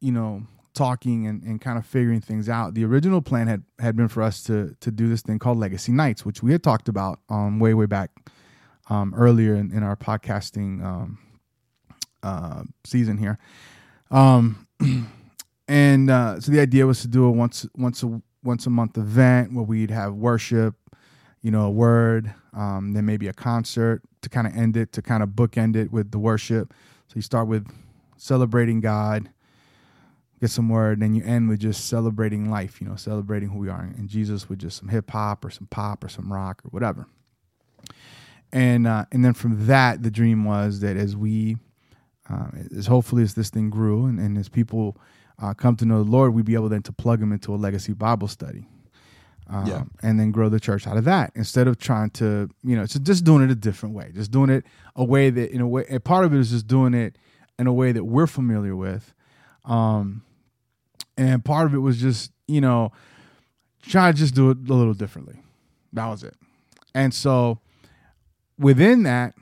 you 0.00 0.12
know 0.12 0.42
talking 0.74 1.26
and, 1.26 1.42
and 1.44 1.60
kind 1.60 1.78
of 1.78 1.86
figuring 1.86 2.20
things 2.20 2.48
out 2.48 2.74
the 2.74 2.84
original 2.84 3.22
plan 3.22 3.46
had 3.46 3.62
had 3.78 3.96
been 3.96 4.08
for 4.08 4.22
us 4.22 4.42
to 4.42 4.76
to 4.80 4.90
do 4.90 5.08
this 5.08 5.22
thing 5.22 5.38
called 5.38 5.56
legacy 5.56 5.92
nights 5.92 6.24
which 6.24 6.42
we 6.42 6.50
had 6.50 6.62
talked 6.64 6.88
about 6.88 7.20
um 7.28 7.60
way 7.60 7.72
way 7.74 7.86
back 7.86 8.10
um 8.88 9.14
earlier 9.14 9.54
in, 9.54 9.72
in 9.72 9.82
our 9.82 9.96
podcasting 9.96 10.82
um 10.84 11.18
uh 12.22 12.62
season 12.84 13.18
here 13.18 13.38
um 14.10 14.66
and 15.68 16.10
uh 16.10 16.40
so 16.40 16.50
the 16.50 16.60
idea 16.60 16.86
was 16.86 17.00
to 17.00 17.08
do 17.08 17.24
a 17.24 17.30
once 17.30 17.66
once 17.76 18.02
a 18.02 18.22
once 18.42 18.66
a 18.66 18.70
month 18.70 18.96
event 18.98 19.52
where 19.52 19.64
we'd 19.64 19.90
have 19.90 20.14
worship 20.14 20.74
you 21.42 21.50
know 21.50 21.66
a 21.66 21.70
word 21.70 22.32
um 22.52 22.92
then 22.92 23.04
maybe 23.04 23.28
a 23.28 23.32
concert 23.32 24.02
to 24.22 24.28
kind 24.28 24.46
of 24.46 24.56
end 24.56 24.76
it 24.76 24.92
to 24.92 25.02
kind 25.02 25.22
of 25.22 25.30
bookend 25.30 25.76
it 25.76 25.92
with 25.92 26.10
the 26.10 26.18
worship 26.18 26.72
so 27.08 27.12
you 27.16 27.22
start 27.22 27.48
with 27.48 27.66
celebrating 28.16 28.80
god 28.80 29.30
get 30.44 30.50
some 30.50 30.68
word, 30.68 31.00
then 31.00 31.14
you 31.14 31.24
end 31.24 31.48
with 31.48 31.58
just 31.58 31.88
celebrating 31.88 32.50
life, 32.50 32.78
you 32.80 32.86
know, 32.86 32.96
celebrating 32.96 33.48
who 33.48 33.58
we 33.58 33.70
are. 33.70 33.80
And 33.96 34.08
Jesus 34.08 34.46
with 34.46 34.58
just 34.58 34.76
some 34.76 34.88
hip 34.88 35.10
hop 35.10 35.42
or 35.42 35.50
some 35.50 35.66
pop 35.68 36.04
or 36.04 36.08
some 36.08 36.30
rock 36.30 36.60
or 36.64 36.68
whatever. 36.68 37.06
And 38.54 38.86
uh, 38.86 39.04
and 39.12 39.22
then 39.24 39.34
from 39.34 39.66
that, 39.66 40.02
the 40.02 40.10
dream 40.10 40.44
was 40.44 40.78
that 40.80 40.96
as 40.96 41.16
we, 41.16 41.56
uh, 42.30 42.46
as 42.74 42.86
hopefully 42.86 43.22
as 43.24 43.34
this 43.34 43.50
thing 43.50 43.68
grew, 43.68 44.06
and, 44.06 44.18
and 44.20 44.38
as 44.38 44.48
people 44.48 44.96
uh, 45.42 45.52
come 45.54 45.74
to 45.76 45.84
know 45.84 46.02
the 46.04 46.10
Lord, 46.10 46.32
we'd 46.34 46.44
be 46.46 46.54
able 46.54 46.68
then 46.68 46.82
to 46.84 46.92
plug 46.92 47.18
them 47.20 47.32
into 47.32 47.52
a 47.52 47.56
legacy 47.56 47.92
Bible 47.92 48.28
study. 48.28 48.66
Um, 49.48 49.66
Yeah. 49.66 49.82
and 50.02 50.18
then 50.18 50.30
grow 50.30 50.48
the 50.48 50.58
church 50.60 50.86
out 50.86 50.96
of 50.96 51.04
that 51.04 51.30
instead 51.34 51.68
of 51.68 51.76
trying 51.76 52.08
to, 52.12 52.48
you 52.62 52.76
know, 52.76 52.86
so 52.86 52.98
just 52.98 53.24
doing 53.24 53.42
it 53.44 53.50
a 53.50 53.54
different 53.54 53.94
way, 53.94 54.10
just 54.14 54.30
doing 54.30 54.48
it 54.48 54.64
a 54.96 55.04
way 55.04 55.28
that, 55.28 55.50
in 55.50 55.60
a 55.60 55.68
way, 55.68 55.84
and 55.90 56.02
part 56.02 56.24
of 56.24 56.32
it 56.32 56.38
is 56.40 56.50
just 56.50 56.66
doing 56.66 56.94
it 56.94 57.18
in 57.58 57.66
a 57.66 57.72
way 57.72 57.92
that 57.92 58.04
we're 58.04 58.26
familiar 58.26 58.74
with, 58.74 59.12
um, 59.66 60.22
and 61.18 61.44
part 61.44 61.66
of 61.66 61.74
it 61.74 61.78
was 61.80 62.00
just 62.00 62.30
you 62.48 62.60
know 62.62 62.90
try 63.82 64.10
to 64.12 64.16
just 64.16 64.34
do 64.34 64.48
it 64.50 64.56
a 64.68 64.72
little 64.74 64.94
differently 64.94 65.40
that 65.92 66.06
was 66.06 66.22
it 66.24 66.34
and 66.94 67.12
so 67.14 67.58
within 68.58 69.02
that 69.04 69.34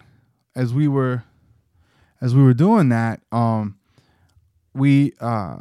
as 0.55 0.73
we 0.73 0.89
were 0.89 1.25
as 2.21 2.35
we 2.35 2.43
were 2.43 2.55
doing 2.55 2.89
that 2.89 3.21
um 3.33 3.77
we 4.75 5.13
uh 5.21 5.59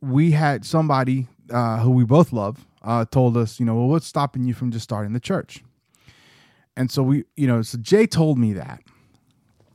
we 0.00 0.30
had 0.30 0.64
somebody 0.64 1.26
uh 1.50 1.78
who 1.80 1.90
we 1.90 2.04
both 2.04 2.32
love 2.32 2.66
uh 2.82 3.04
told 3.06 3.36
us 3.36 3.58
you 3.58 3.66
know 3.66 3.74
well 3.74 3.88
what's 3.88 4.06
stopping 4.06 4.44
you 4.44 4.54
from 4.54 4.70
just 4.70 4.84
starting 4.84 5.12
the 5.12 5.20
church? 5.20 5.62
And 6.76 6.90
so 6.90 7.02
we 7.02 7.24
you 7.36 7.46
know 7.46 7.62
so 7.62 7.78
Jae 7.78 8.10
told 8.10 8.38
me 8.38 8.52
that. 8.54 8.82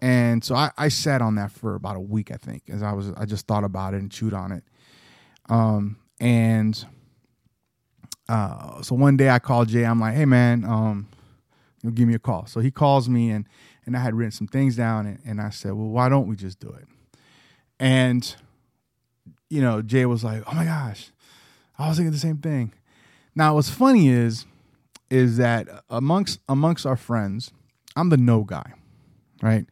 And 0.01 0.43
so 0.43 0.55
I, 0.55 0.71
I 0.77 0.89
sat 0.89 1.21
on 1.21 1.35
that 1.35 1.51
for 1.51 1.75
about 1.75 1.95
a 1.95 1.99
week 2.01 2.29
i 2.31 2.35
think 2.35 2.63
as 2.69 2.83
i 2.83 2.91
was 2.91 3.11
i 3.15 3.25
just 3.25 3.47
thought 3.47 3.63
about 3.63 3.93
it 3.93 4.01
and 4.01 4.11
chewed 4.11 4.33
on 4.33 4.51
it. 4.51 4.63
Um, 5.49 5.97
and 6.19 6.85
uh, 8.29 8.81
so 8.81 8.95
one 8.95 9.17
day 9.17 9.29
I 9.29 9.39
called 9.39 9.67
Jae. 9.69 9.87
I'm 9.87 9.99
like, 9.99 10.15
hey 10.15 10.25
man, 10.25 10.63
um, 10.63 11.07
you 11.83 11.89
know, 11.89 11.93
give 11.93 12.07
me 12.07 12.15
a 12.15 12.19
call. 12.19 12.45
So 12.47 12.59
he 12.61 12.71
calls 12.71 13.09
me 13.09 13.29
and 13.29 13.45
and 13.85 13.97
I 13.97 13.99
had 13.99 14.15
written 14.15 14.31
some 14.31 14.47
things 14.47 14.75
down 14.77 15.05
and, 15.05 15.19
and 15.25 15.41
I 15.41 15.49
said, 15.49 15.73
well, 15.73 15.89
why 15.89 16.07
don't 16.07 16.27
we 16.27 16.35
just 16.37 16.59
do 16.59 16.69
it? 16.69 16.87
And 17.79 18.35
you 19.49 19.61
know, 19.61 19.81
Jae 19.81 20.07
was 20.07 20.23
like, 20.23 20.43
oh 20.47 20.55
my 20.55 20.65
gosh, 20.65 21.11
I 21.77 21.89
was 21.89 21.97
thinking 21.97 22.11
the 22.11 22.17
same 22.17 22.37
thing. 22.37 22.73
Now, 23.35 23.55
what's 23.55 23.69
funny 23.69 24.07
is 24.07 24.45
is 25.09 25.37
that 25.37 25.67
amongst 25.89 26.39
amongst 26.49 26.85
our 26.85 26.95
friends, 26.95 27.51
I'm 27.95 28.09
the 28.09 28.17
no 28.17 28.43
guy, 28.43 28.73
right? 29.41 29.65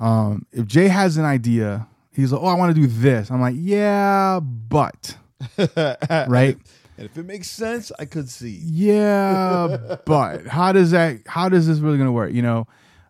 Um, 0.00 0.46
if 0.52 0.66
Jae 0.66 0.88
has 0.88 1.16
an 1.16 1.24
idea, 1.24 1.86
he's 2.12 2.32
like, 2.32 2.42
"Oh, 2.42 2.46
I 2.46 2.54
want 2.54 2.74
to 2.74 2.80
do 2.80 2.86
this." 2.86 3.30
I'm 3.30 3.40
like, 3.40 3.56
"Yeah, 3.56 4.40
but," 4.40 5.16
right? 6.28 6.58
And 6.98 7.06
if 7.06 7.16
it 7.16 7.24
makes 7.26 7.48
sense, 7.48 7.92
I 7.96 8.06
could 8.06 8.28
see. 8.28 8.60
Yeah, 8.60 9.96
but 10.04 10.48
how 10.48 10.72
does 10.72 10.90
that? 10.90 11.20
How 11.26 11.48
does 11.48 11.68
this 11.68 11.78
really 11.78 11.96
gonna 11.96 12.10
work? 12.10 12.32
You 12.32 12.42
know, 12.42 12.66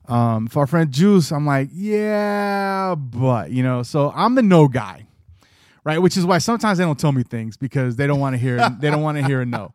um, 0.08 0.46
for 0.46 0.60
our 0.60 0.66
friend 0.66 0.92
Juice, 0.92 1.32
I'm 1.32 1.46
like, 1.46 1.70
"Yeah, 1.72 2.94
but," 2.94 3.50
you 3.50 3.62
know. 3.62 3.82
So 3.82 4.12
I'm 4.14 4.34
the 4.34 4.42
no 4.42 4.68
guy, 4.68 5.06
right? 5.84 5.98
Which 5.98 6.18
is 6.18 6.26
why 6.26 6.36
sometimes 6.36 6.76
they 6.76 6.84
don't 6.84 6.98
tell 6.98 7.12
me 7.12 7.22
things 7.22 7.56
because 7.56 7.96
they 7.96 8.06
don't 8.06 8.20
want 8.20 8.34
to 8.34 8.38
hear. 8.38 8.68
they 8.78 8.90
don't 8.90 9.02
want 9.02 9.16
to 9.16 9.24
hear 9.24 9.40
a 9.40 9.46
no. 9.46 9.72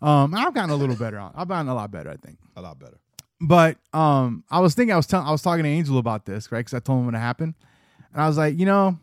Um, 0.00 0.32
I've 0.32 0.54
gotten 0.54 0.70
a 0.70 0.76
little 0.76 0.94
better 0.94 1.18
on. 1.18 1.32
I've 1.34 1.48
gotten 1.48 1.66
a 1.68 1.74
lot 1.74 1.90
better, 1.90 2.10
I 2.10 2.16
think. 2.16 2.38
A 2.54 2.62
lot 2.62 2.78
better. 2.78 2.98
But 3.40 3.78
um, 3.92 4.44
I 4.48 4.60
was 4.60 4.76
thinking, 4.76 4.92
I 4.92 4.96
was 4.96 5.08
telling, 5.08 5.26
I 5.26 5.32
was 5.32 5.42
talking 5.42 5.64
to 5.64 5.68
Angel 5.68 5.98
about 5.98 6.24
this, 6.24 6.52
right? 6.52 6.60
Because 6.60 6.74
I 6.74 6.78
told 6.78 7.00
him 7.00 7.06
what 7.06 7.16
happened, 7.16 7.54
and 8.12 8.22
I 8.22 8.28
was 8.28 8.38
like, 8.38 8.56
you 8.56 8.64
know, 8.64 8.96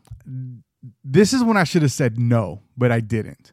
this 1.04 1.34
is 1.34 1.44
when 1.44 1.58
I 1.58 1.66
should 1.66 1.82
have 1.82 1.92
said 1.92 2.18
no, 2.18 2.62
but 2.78 2.94
I 2.94 3.02
didn't 3.02 3.52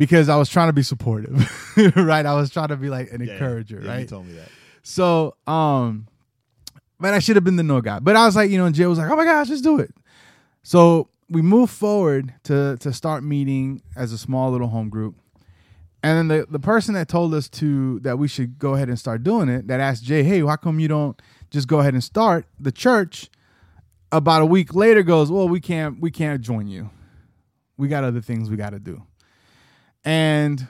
because 0.00 0.30
I 0.30 0.36
was 0.36 0.48
trying 0.48 0.70
to 0.70 0.72
be 0.72 0.82
supportive, 0.82 1.36
right? 1.94 2.24
I 2.24 2.32
was 2.32 2.48
trying 2.48 2.68
to 2.68 2.76
be 2.76 2.88
like 2.88 3.12
an 3.12 3.22
Yeah, 3.22 3.34
encourager, 3.34 3.82
yeah, 3.84 3.90
right? 3.90 4.00
You 4.00 4.06
told 4.06 4.26
me 4.26 4.32
that. 4.32 4.48
So, 4.82 5.36
um, 5.46 6.08
but 6.98 7.12
I 7.12 7.18
should 7.18 7.36
have 7.36 7.44
been 7.44 7.56
the 7.56 7.62
no 7.62 7.82
guy. 7.82 7.98
But 7.98 8.16
I 8.16 8.24
was 8.24 8.34
like, 8.34 8.50
you 8.50 8.56
know, 8.56 8.64
and 8.64 8.74
Jae 8.74 8.88
was 8.88 8.98
like, 8.98 9.10
oh 9.10 9.14
my 9.16 9.26
gosh, 9.26 9.50
let's 9.50 9.60
do 9.60 9.78
it. 9.78 9.94
So 10.62 11.10
we 11.28 11.42
moved 11.42 11.70
forward 11.74 12.32
to 12.44 12.78
to 12.80 12.94
start 12.94 13.22
meeting 13.22 13.82
as 13.94 14.10
a 14.14 14.16
small 14.16 14.50
little 14.50 14.68
home 14.68 14.88
group. 14.88 15.16
And 16.02 16.16
then 16.16 16.28
the, 16.38 16.46
the 16.50 16.58
person 16.58 16.94
that 16.94 17.08
told 17.08 17.34
us 17.34 17.50
to 17.50 18.00
that 18.00 18.18
we 18.18 18.26
should 18.26 18.58
go 18.58 18.72
ahead 18.72 18.88
and 18.88 18.98
start 18.98 19.22
doing 19.22 19.50
it, 19.50 19.66
that 19.66 19.80
asked 19.80 20.02
Jae, 20.06 20.24
hey, 20.24 20.42
why 20.42 20.56
come 20.56 20.80
you 20.80 20.88
don't 20.88 21.20
just 21.50 21.68
go 21.68 21.80
ahead 21.80 21.92
and 21.92 22.02
start 22.02 22.46
the 22.58 22.72
church? 22.72 23.28
About 24.10 24.40
a 24.40 24.46
week 24.46 24.74
later 24.74 25.02
goes, 25.02 25.30
well, 25.30 25.46
we 25.46 25.60
can't 25.60 26.00
we 26.00 26.10
can't 26.10 26.40
join 26.40 26.68
you. 26.68 26.88
We 27.76 27.88
got 27.88 28.02
other 28.02 28.22
things 28.22 28.48
we 28.48 28.56
got 28.56 28.70
to 28.70 28.78
do. 28.78 29.02
And 30.04 30.66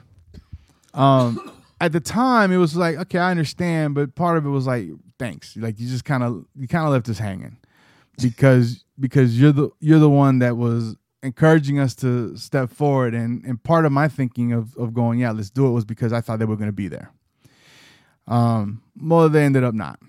um 0.95 1.53
at 1.81 1.93
the 1.93 2.01
time 2.01 2.53
it 2.53 2.59
was 2.59 2.77
like, 2.77 2.97
okay, 2.97 3.19
I 3.19 3.31
understand, 3.31 3.95
but 3.95 4.15
part 4.15 4.37
of 4.37 4.45
it 4.45 4.51
was 4.51 4.67
like, 4.67 4.89
thanks. 5.19 5.57
Like 5.57 5.79
you 5.81 5.89
just 5.89 6.05
kind 6.05 6.23
of 6.23 6.45
you 6.57 6.69
kind 6.69 6.87
of 6.87 6.93
left 6.93 7.09
us 7.09 7.19
hanging 7.19 7.57
because 8.21 8.85
because 8.99 9.41
you're 9.41 9.53
the 9.53 9.71
you're 9.81 9.99
the 9.99 10.11
one 10.11 10.41
that 10.41 10.57
was 10.57 10.97
encouraging 11.23 11.79
us 11.79 11.95
to 11.97 12.37
step 12.37 12.71
forward. 12.71 13.15
And 13.15 13.45
and 13.45 13.63
part 13.63 13.87
of 13.87 13.93
my 13.93 14.09
thinking 14.09 14.53
of 14.53 14.77
of 14.77 14.95
going 14.95 15.21
yeah 15.21 15.31
let's 15.31 15.51
do 15.51 15.67
it 15.67 15.71
was 15.71 15.85
because 15.85 16.13
i 16.13 16.21
thought 16.21 16.39
they 16.39 16.45
were 16.45 16.57
going 16.57 16.69
to 16.69 16.73
be 16.73 16.89
there. 16.89 17.11
Um 18.27 18.83
well 19.01 19.29
they 19.29 19.45
ended 19.45 19.65
up 19.65 19.75
not 19.75 20.01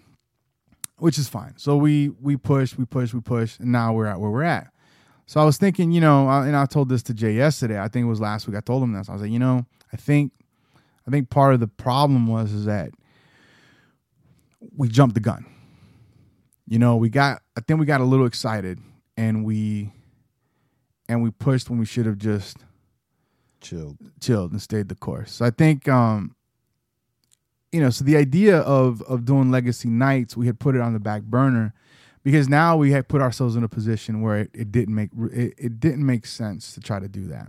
which 0.98 1.18
is 1.18 1.28
fine. 1.28 1.54
So 1.58 1.78
we 1.78 2.10
we 2.10 2.38
pushed 2.38 2.78
we 2.78 2.86
pushed 2.86 3.14
we 3.14 3.22
pushed 3.22 3.60
and 3.60 3.72
now 3.72 3.92
we're 3.94 4.06
at 4.06 4.20
where 4.20 4.30
we're 4.30 4.44
at 4.44 4.71
so 5.32 5.40
i 5.40 5.46
was 5.46 5.58
thinking 5.58 5.92
you 5.92 6.02
know 6.02 6.28
and 6.30 6.56
i 6.56 6.66
told 6.66 6.90
this 6.90 7.02
to 7.04 7.14
Jae 7.14 7.36
yesterday 7.36 7.80
i 7.80 7.88
think 7.88 8.04
it 8.06 8.10
was 8.10 8.20
last 8.20 8.48
week 8.48 8.58
i 8.58 8.60
told 8.60 8.84
him 8.84 8.92
this 8.94 9.08
i 9.08 9.14
was 9.14 9.22
like 9.22 9.32
you 9.32 9.40
know 9.40 9.66
i 9.94 9.98
think 9.98 10.34
i 11.08 11.12
think 11.12 11.30
part 11.30 11.54
of 11.54 11.60
the 11.60 11.68
problem 11.68 12.28
was 12.28 12.52
is 12.52 12.66
that 12.66 12.92
we 14.76 14.90
jumped 14.90 15.16
the 15.16 15.22
gun 15.22 15.46
you 16.68 16.78
know 16.78 16.98
we 16.98 17.10
got 17.10 17.42
i 17.56 17.62
think 17.62 17.80
we 17.80 17.86
got 17.86 18.02
a 18.02 18.06
little 18.06 18.26
excited 18.26 18.80
and 19.16 19.46
we 19.46 19.92
and 21.08 21.22
we 21.22 21.30
pushed 21.30 21.70
when 21.70 21.78
we 21.78 21.86
should 21.86 22.06
have 22.06 22.18
just 22.18 22.58
Chilled. 23.60 23.98
chilled 24.20 24.52
and 24.52 24.62
stayed 24.62 24.90
the 24.90 24.96
course. 24.96 25.34
So 25.34 25.46
I 25.46 25.52
think 25.52 25.88
um 25.88 26.36
you 27.72 27.80
know, 27.80 27.90
so 27.90 28.04
the 28.04 28.18
idea 28.18 28.60
of 28.60 29.02
of 29.04 29.24
doing 29.26 29.52
legacy 29.52 29.90
nights, 29.90 30.36
we 30.36 30.48
had 30.48 30.60
put 30.60 30.76
it 30.76 30.82
on 30.82 30.94
the 30.94 31.00
back 31.00 31.22
burner 31.24 31.74
because 32.24 32.48
now 32.50 32.78
we 32.78 32.92
had 32.92 33.08
put 33.08 33.22
ourselves 33.22 33.56
in 33.56 33.64
a 33.64 33.70
position 33.70 34.22
where 34.22 34.40
it, 34.40 34.52
it 34.54 34.72
didn't 34.72 34.96
make 34.96 35.10
it, 35.32 35.54
it 35.58 35.80
didn't 35.80 36.06
make 36.06 36.26
sense 36.26 36.74
to 36.74 36.80
try 36.80 37.00
to 37.00 37.08
do 37.08 37.28
that. 37.28 37.48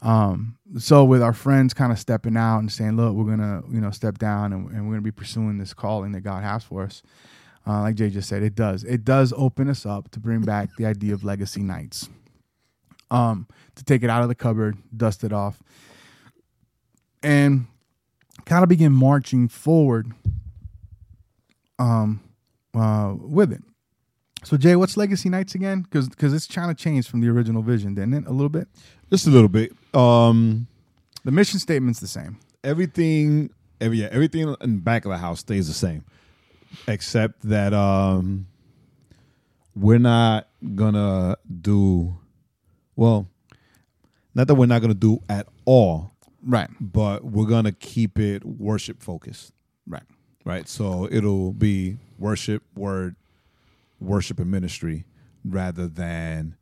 Um, 0.00 0.58
so 0.78 1.04
with 1.04 1.22
our 1.22 1.32
friends 1.32 1.72
kind 1.72 1.92
of 1.92 1.98
stepping 1.98 2.36
out 2.36 2.58
and 2.58 2.70
saying, 2.70 2.96
"Look, 2.96 3.14
we're 3.14 3.24
gonna, 3.24 3.62
you 3.70 3.80
know, 3.80 3.90
step 3.90 4.18
down 4.18 4.52
and, 4.52 4.68
and 4.70 4.86
we're 4.86 4.94
gonna 4.94 5.02
be 5.02 5.12
pursuing 5.12 5.58
this 5.58 5.72
calling 5.72 6.12
that 6.12 6.20
God 6.20 6.42
has 6.42 6.64
for 6.64 6.82
us," 6.82 7.02
uh, 7.66 7.80
like 7.80 7.96
Jae 7.96 8.12
just 8.12 8.28
said, 8.28 8.42
it 8.42 8.54
does. 8.54 8.84
It 8.84 9.04
does 9.04 9.32
open 9.36 9.68
us 9.68 9.86
up 9.86 10.10
to 10.10 10.20
bring 10.20 10.42
back 10.42 10.76
the 10.76 10.84
idea 10.86 11.14
of 11.14 11.24
legacy 11.24 11.62
nights. 11.62 12.08
Um, 13.10 13.46
to 13.76 13.84
take 13.84 14.02
it 14.02 14.10
out 14.10 14.22
of 14.22 14.28
the 14.28 14.34
cupboard, 14.34 14.76
dust 14.94 15.24
it 15.24 15.32
off, 15.32 15.62
and 17.22 17.66
kind 18.44 18.62
of 18.62 18.68
begin 18.68 18.92
marching 18.92 19.48
forward. 19.48 20.12
Um, 21.78 22.20
uh, 22.74 23.14
with 23.18 23.52
it. 23.52 23.62
So 24.42 24.56
Jae, 24.58 24.76
what's 24.78 24.96
legacy 24.96 25.28
nights 25.30 25.54
again? 25.54 25.82
Because 25.82 26.08
because 26.08 26.34
it's 26.34 26.46
trying 26.46 26.68
to 26.68 26.74
change 26.74 27.08
from 27.08 27.20
the 27.20 27.28
original 27.28 27.62
vision, 27.62 27.94
didn't 27.94 28.14
it? 28.14 28.26
A 28.26 28.30
little 28.32 28.48
bit. 28.50 28.68
Just 29.10 29.26
a 29.26 29.30
little 29.30 29.48
bit. 29.48 29.72
Um, 29.94 30.66
The 31.24 31.30
mission 31.30 31.58
statement's 31.58 32.00
the 32.00 32.08
same. 32.08 32.38
everything, 32.62 33.50
every 33.80 33.98
yeah, 34.00 34.08
everything 34.10 34.54
in 34.60 34.76
the 34.76 34.80
back 34.82 35.04
of 35.06 35.10
the 35.12 35.18
house 35.18 35.40
stays 35.40 35.66
the 35.68 35.72
same, 35.74 36.04
except 36.88 37.40
that 37.48 37.72
um, 37.72 38.46
we're 39.74 39.98
not 39.98 40.48
gonna 40.74 41.36
do 41.60 42.16
well. 42.96 43.26
Not 44.34 44.46
that 44.48 44.54
we're 44.56 44.66
not 44.66 44.80
gonna 44.82 44.94
do 44.94 45.20
at 45.28 45.46
all, 45.64 46.12
Right. 46.42 46.68
but 46.80 47.24
we're 47.24 47.46
gonna 47.46 47.72
keep 47.72 48.18
it 48.18 48.44
worship 48.44 49.02
focused. 49.02 49.52
Right. 49.86 50.02
Right? 50.44 50.68
So 50.68 51.08
it'll 51.10 51.52
be 51.52 51.96
worship, 52.18 52.62
word, 52.74 53.16
worship, 54.00 54.38
and 54.38 54.50
ministry 54.50 55.04
rather 55.44 55.86
than, 55.88 56.56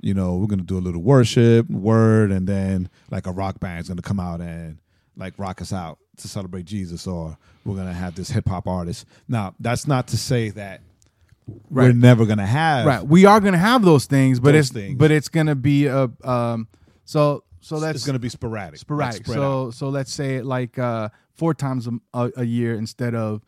you 0.00 0.14
know, 0.14 0.36
we're 0.36 0.46
gonna 0.46 0.62
do 0.62 0.78
a 0.78 0.80
little 0.80 1.02
worship, 1.02 1.68
word, 1.70 2.30
and 2.30 2.46
then 2.46 2.88
like 3.10 3.26
a 3.26 3.32
rock 3.32 3.60
band's 3.60 3.88
gonna 3.88 4.02
come 4.02 4.20
out 4.20 4.40
and 4.40 4.78
like 5.16 5.34
rock 5.38 5.60
us 5.62 5.72
out 5.72 5.98
to 6.18 6.28
celebrate 6.28 6.64
Jesus, 6.64 7.06
or 7.06 7.36
we're 7.64 7.76
gonna 7.76 7.92
have 7.92 8.14
this 8.14 8.30
hip 8.30 8.48
hop 8.48 8.66
artist. 8.66 9.06
Now, 9.28 9.54
that's 9.60 9.86
not 9.86 10.08
to 10.08 10.16
say 10.16 10.50
that 10.50 10.80
we're 11.70 11.92
never 11.92 12.26
gonna 12.26 12.46
have 12.46 12.86
Right. 12.86 13.06
We 13.06 13.24
are 13.24 13.40
gonna 13.40 13.58
have 13.58 13.84
those 13.84 14.06
things, 14.06 14.40
but 14.40 14.52
Those 14.52 14.66
it's 14.66 14.70
things. 14.70 14.98
but 14.98 15.10
it's 15.10 15.28
gonna 15.28 15.54
be 15.54 15.86
a 15.86 16.10
um. 16.24 16.68
So 17.04 17.44
so 17.60 17.78
that's 17.80 17.96
it's 17.96 18.06
gonna 18.06 18.18
be 18.18 18.28
sporadic. 18.28 18.78
sporadic. 18.78 19.26
So 19.26 19.66
out. 19.66 19.74
so 19.74 19.88
let's 19.88 20.12
say 20.12 20.42
like 20.42 20.78
uh 20.78 21.08
four 21.36 21.54
times 21.54 21.86
a, 21.86 21.92
a, 22.14 22.30
a 22.38 22.44
year 22.44 22.74
instead 22.74 23.14
of 23.14 23.42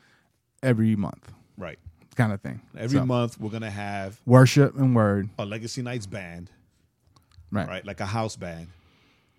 every 0.62 0.96
month, 0.96 1.32
right. 1.56 1.78
kind 2.16 2.32
of 2.32 2.40
thing. 2.40 2.60
Every 2.76 2.98
So, 2.98 3.06
month 3.06 3.38
we're 3.40 3.50
gonna 3.50 3.70
have 3.70 4.20
worship 4.26 4.76
and 4.76 4.94
word. 4.94 5.30
a 5.38 5.44
Legacy 5.44 5.82
Nights 5.82 6.06
band, 6.06 6.50
Right. 7.50 7.66
right? 7.68 7.84
Like 7.84 8.00
a 8.00 8.06
house 8.06 8.36
band, 8.36 8.68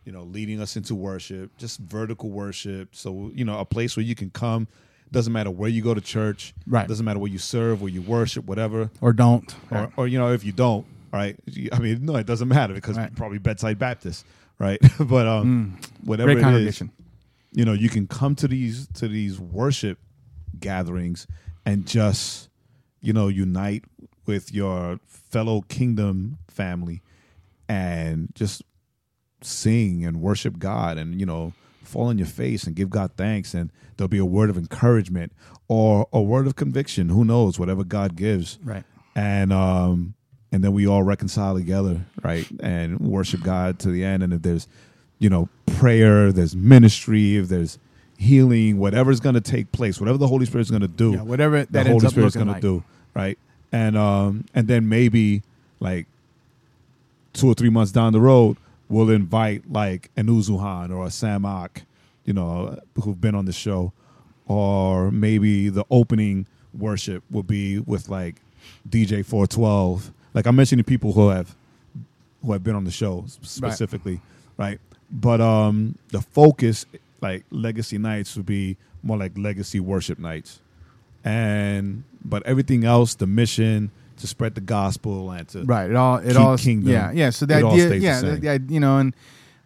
you 0.06 0.12
know, 0.12 0.24
leading 0.24 0.62
us 0.62 0.76
into 0.76 0.96
worship, 0.96 1.56
just 1.58 1.80
vertical 1.80 2.30
worship. 2.30 2.96
So, 2.96 3.32
you 3.36 3.46
know, 3.46 3.60
a 3.60 3.66
place 3.66 3.96
where 3.96 4.04
you 4.06 4.16
can 4.16 4.30
come. 4.32 4.68
Doesn't 5.12 5.34
matter 5.34 5.50
where 5.52 5.70
you 5.70 5.82
go 5.82 5.94
to 5.96 6.02
church. 6.02 6.54
Right. 6.68 6.88
Doesn't 6.88 7.04
matter 7.06 7.18
where 7.20 7.32
you 7.32 7.40
serve, 7.40 7.82
where 7.82 7.92
you 7.92 8.02
worship, 8.04 8.46
whatever. 8.46 8.92
Or 9.02 9.12
don't. 9.12 9.54
Or, 9.72 9.92
or 9.98 10.08
you 10.08 10.20
know, 10.20 10.32
if 10.34 10.44
you 10.44 10.52
don't, 10.52 10.86
right? 11.12 11.36
I 11.72 11.80
mean, 11.80 12.06
no, 12.06 12.16
it 12.16 12.28
doesn't 12.28 12.48
matter 12.48 12.76
because 12.76 12.96
Right. 12.98 13.14
probably 13.16 13.40
bedside 13.40 13.80
Baptist, 13.80 14.24
right? 14.60 14.80
but 15.00 15.26
um, 15.28 15.78
whatever 16.04 16.34
Great 16.36 16.46
it 16.46 16.68
is. 16.68 16.84
You 17.52 17.66
know, 17.66 17.74
you 17.74 17.90
can 17.90 18.08
come 18.08 18.36
to 18.36 18.48
these 18.48 18.88
to 18.96 19.08
these 19.08 19.40
worship 19.40 19.98
gatherings 20.60 21.28
and 21.66 21.86
just, 21.86 22.50
you 23.02 23.14
know, 23.14 23.28
unite 23.28 23.86
with 24.26 24.54
your 24.54 25.00
fellow 25.06 25.62
kingdom 25.62 26.38
family 26.48 27.02
and 27.68 28.30
just 28.36 28.62
sing 29.42 30.06
and 30.06 30.22
worship 30.22 30.60
God 30.60 30.98
and, 30.98 31.20
you 31.20 31.26
know, 31.26 31.54
fall 31.84 32.08
on 32.08 32.18
your 32.18 32.28
face 32.28 32.66
and 32.66 32.76
give 32.76 32.90
God 32.90 33.12
thanks 33.18 33.54
and 33.54 33.72
there'll 33.98 34.10
be 34.10 34.20
a 34.20 34.26
word 34.26 34.50
of 34.50 34.58
encouragement 34.58 35.32
or 35.68 36.08
a 36.14 36.22
word 36.22 36.46
of 36.46 36.56
conviction, 36.56 37.10
who 37.10 37.26
knows, 37.26 37.58
whatever 37.58 37.84
God 37.84 38.16
gives. 38.16 38.60
Right. 38.64 38.84
And 39.16 39.52
um 39.52 40.14
and 40.52 40.64
then 40.64 40.74
we 40.74 40.88
all 40.88 41.04
reconcile 41.04 41.56
together, 41.56 42.06
right? 42.24 42.48
And 42.60 43.00
worship 43.00 43.42
God 43.42 43.80
to 43.80 43.90
the 43.90 44.04
end 44.04 44.24
and 44.24 44.34
if 44.34 44.42
there's 44.42 44.68
you 45.20 45.30
know, 45.30 45.50
prayer, 45.78 46.32
there's 46.32 46.56
ministry, 46.56 47.38
if 47.38 47.48
there's 47.50 47.78
healing, 48.18 48.78
whatever's 48.78 49.20
going 49.20 49.36
to 49.36 49.42
take 49.42 49.72
place, 49.72 50.00
whatever 50.00 50.18
the 50.18 50.28
Holy 50.28 50.46
Spirit's 50.46 50.70
going 50.70 50.82
to 50.82 50.88
do, 50.88 51.14
Yeah, 51.14 51.22
whatever 51.22 51.60
that 51.66 51.72
the 51.72 51.84
Holy 51.92 52.08
Spirit's 52.10 52.36
going 52.36 52.48
like. 52.48 52.58
to 52.58 52.62
do, 52.80 52.84
right? 53.14 53.38
And 53.72 53.96
um 53.98 54.46
and 54.54 54.68
then 54.68 54.90
maybe 54.90 55.44
like 55.80 56.08
two 57.34 57.48
or 57.48 57.54
three 57.54 57.70
months 57.70 57.92
down 57.92 58.14
the 58.14 58.20
road, 58.20 58.58
we'll 58.90 59.10
invite 59.10 59.72
like 59.72 60.10
an 60.18 60.28
Uzuhan 60.28 60.94
or 60.96 61.06
a 61.06 61.12
Sam 61.12 61.46
Ak, 61.46 61.84
you 62.26 62.34
know, 62.34 62.78
who've 63.04 63.20
been 63.22 63.36
on 63.36 63.46
the 63.46 63.54
show, 63.54 63.94
or 64.48 65.12
maybe 65.12 65.70
the 65.70 65.86
opening 65.92 66.46
worship 66.78 67.24
will 67.32 67.44
be 67.44 67.80
with 67.80 68.10
like 68.10 68.36
DJ 68.90 69.24
412. 69.26 70.12
Like 70.34 70.46
I'm 70.46 70.56
mentioning 70.56 70.84
people 70.84 71.14
who 71.14 71.30
have 71.30 71.56
who 72.44 72.52
have 72.54 72.64
been 72.64 72.76
on 72.76 72.84
the 72.86 72.92
show 72.92 73.26
specifically, 73.42 74.20
right? 74.58 74.80
But 75.12 75.42
um 75.42 75.98
the 76.10 76.22
focus 76.22 76.86
like 77.22 77.44
legacy 77.52 77.98
nights 77.98 78.36
would 78.36 78.46
be 78.46 78.78
more 79.04 79.18
like 79.18 79.38
legacy 79.38 79.80
worship 79.80 80.20
nights. 80.20 80.60
And 81.24 82.04
but 82.24 82.44
everything 82.46 82.84
else, 82.86 83.16
the 83.16 83.28
mission 83.28 83.92
to 84.18 84.28
spread 84.28 84.56
the 84.56 84.62
gospel 84.62 85.32
and 85.32 85.48
to 85.50 85.64
Right. 85.64 85.90
It 85.90 85.96
all. 85.96 86.18
It 86.18 86.36
all. 86.38 86.58
kingdom, 86.58 86.92
Yeah. 86.92 87.12
Yeah. 87.12 87.30
So 87.30 87.46
the 87.46 87.58
it 87.60 87.64
all 87.64 87.72
idea. 87.74 87.96
yeah. 87.96 88.22
the- 88.22 88.36
the- 88.60 88.74
you 88.74 88.80
know, 88.80 88.98
and 88.98 89.14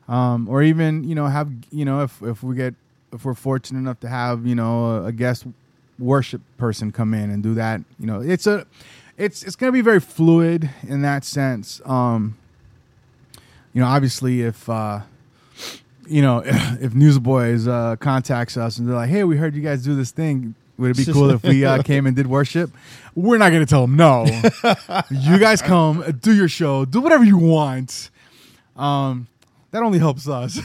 um, 0.08 0.48
or 0.50 0.62
even 0.64 1.04
you 1.04 1.16
know 1.16 1.28
have 1.28 1.50
you 1.72 1.86
know 1.86 2.04
if 2.04 2.22
if 2.22 2.44
we 2.44 2.56
get 2.56 2.76
if 3.12 3.26
we're 3.26 3.34
fortunate 3.34 3.80
enough 3.80 4.00
to 4.02 4.10
have 4.10 4.46
you 4.46 4.56
know 4.56 4.86
a, 4.98 5.06
a 5.06 5.12
guest 5.12 5.46
worship 6.00 6.42
person 6.58 6.92
come 6.92 7.14
in 7.14 7.30
and 7.30 7.44
do 7.44 7.54
that, 7.56 7.82
you 8.00 8.06
know, 8.08 8.20
it's 8.20 8.48
a 8.48 8.66
it's 9.18 9.44
it's 9.44 9.56
going 9.56 9.70
to 9.70 9.74
be 9.74 9.82
very 9.82 10.00
fluid 10.00 10.70
in 10.88 11.02
that 11.04 11.24
sense. 11.24 11.82
Um, 11.86 12.36
you 13.74 13.82
know, 13.82 13.88
obviously 13.88 14.42
if. 14.42 14.70
uh 14.70 15.02
you 16.08 16.22
know, 16.22 16.42
if 16.46 16.94
Newsboys 16.94 17.68
uh, 17.68 17.96
contacts 17.98 18.58
us 18.58 18.78
and 18.78 18.88
they're 18.88 18.96
like, 18.96 19.10
"Hey, 19.10 19.24
we 19.24 19.38
heard 19.38 19.56
you 19.56 19.62
guys 19.62 19.84
do 19.84 19.96
this 19.96 20.12
thing. 20.12 20.56
Would 20.78 20.92
it 20.92 21.06
be 21.06 21.12
cool 21.12 21.30
if 21.30 21.44
we 21.44 21.66
uh, 21.66 21.82
came 21.84 22.06
and 22.06 22.16
did 22.16 22.28
worship?" 22.28 22.72
We're 23.16 23.38
not 23.38 23.50
going 23.50 23.62
to 23.64 23.70
tell 23.70 23.82
them 23.82 23.96
no. 23.96 24.26
you 25.12 25.38
guys 25.38 25.62
come, 25.62 26.04
do 26.20 26.34
your 26.34 26.48
show, 26.48 26.84
do 26.86 27.00
whatever 27.00 27.24
you 27.24 27.38
want. 27.38 28.10
Um, 28.76 29.28
that 29.72 29.84
only 29.84 30.00
helps 30.00 30.28
us. 30.28 30.60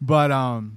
but 0.00 0.30
um, 0.30 0.76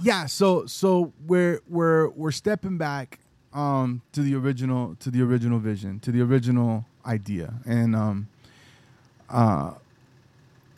yeah. 0.00 0.26
So 0.26 0.66
so 0.66 1.12
we're 1.26 1.60
we're 1.68 2.08
we're 2.10 2.30
stepping 2.30 2.78
back 2.78 3.18
um 3.52 4.00
to 4.12 4.22
the 4.22 4.34
original 4.34 4.94
to 5.00 5.10
the 5.10 5.20
original 5.22 5.58
vision 5.58 6.00
to 6.00 6.10
the 6.10 6.22
original 6.22 6.86
idea 7.04 7.52
and 7.66 7.94
um 7.94 8.26
uh 9.28 9.72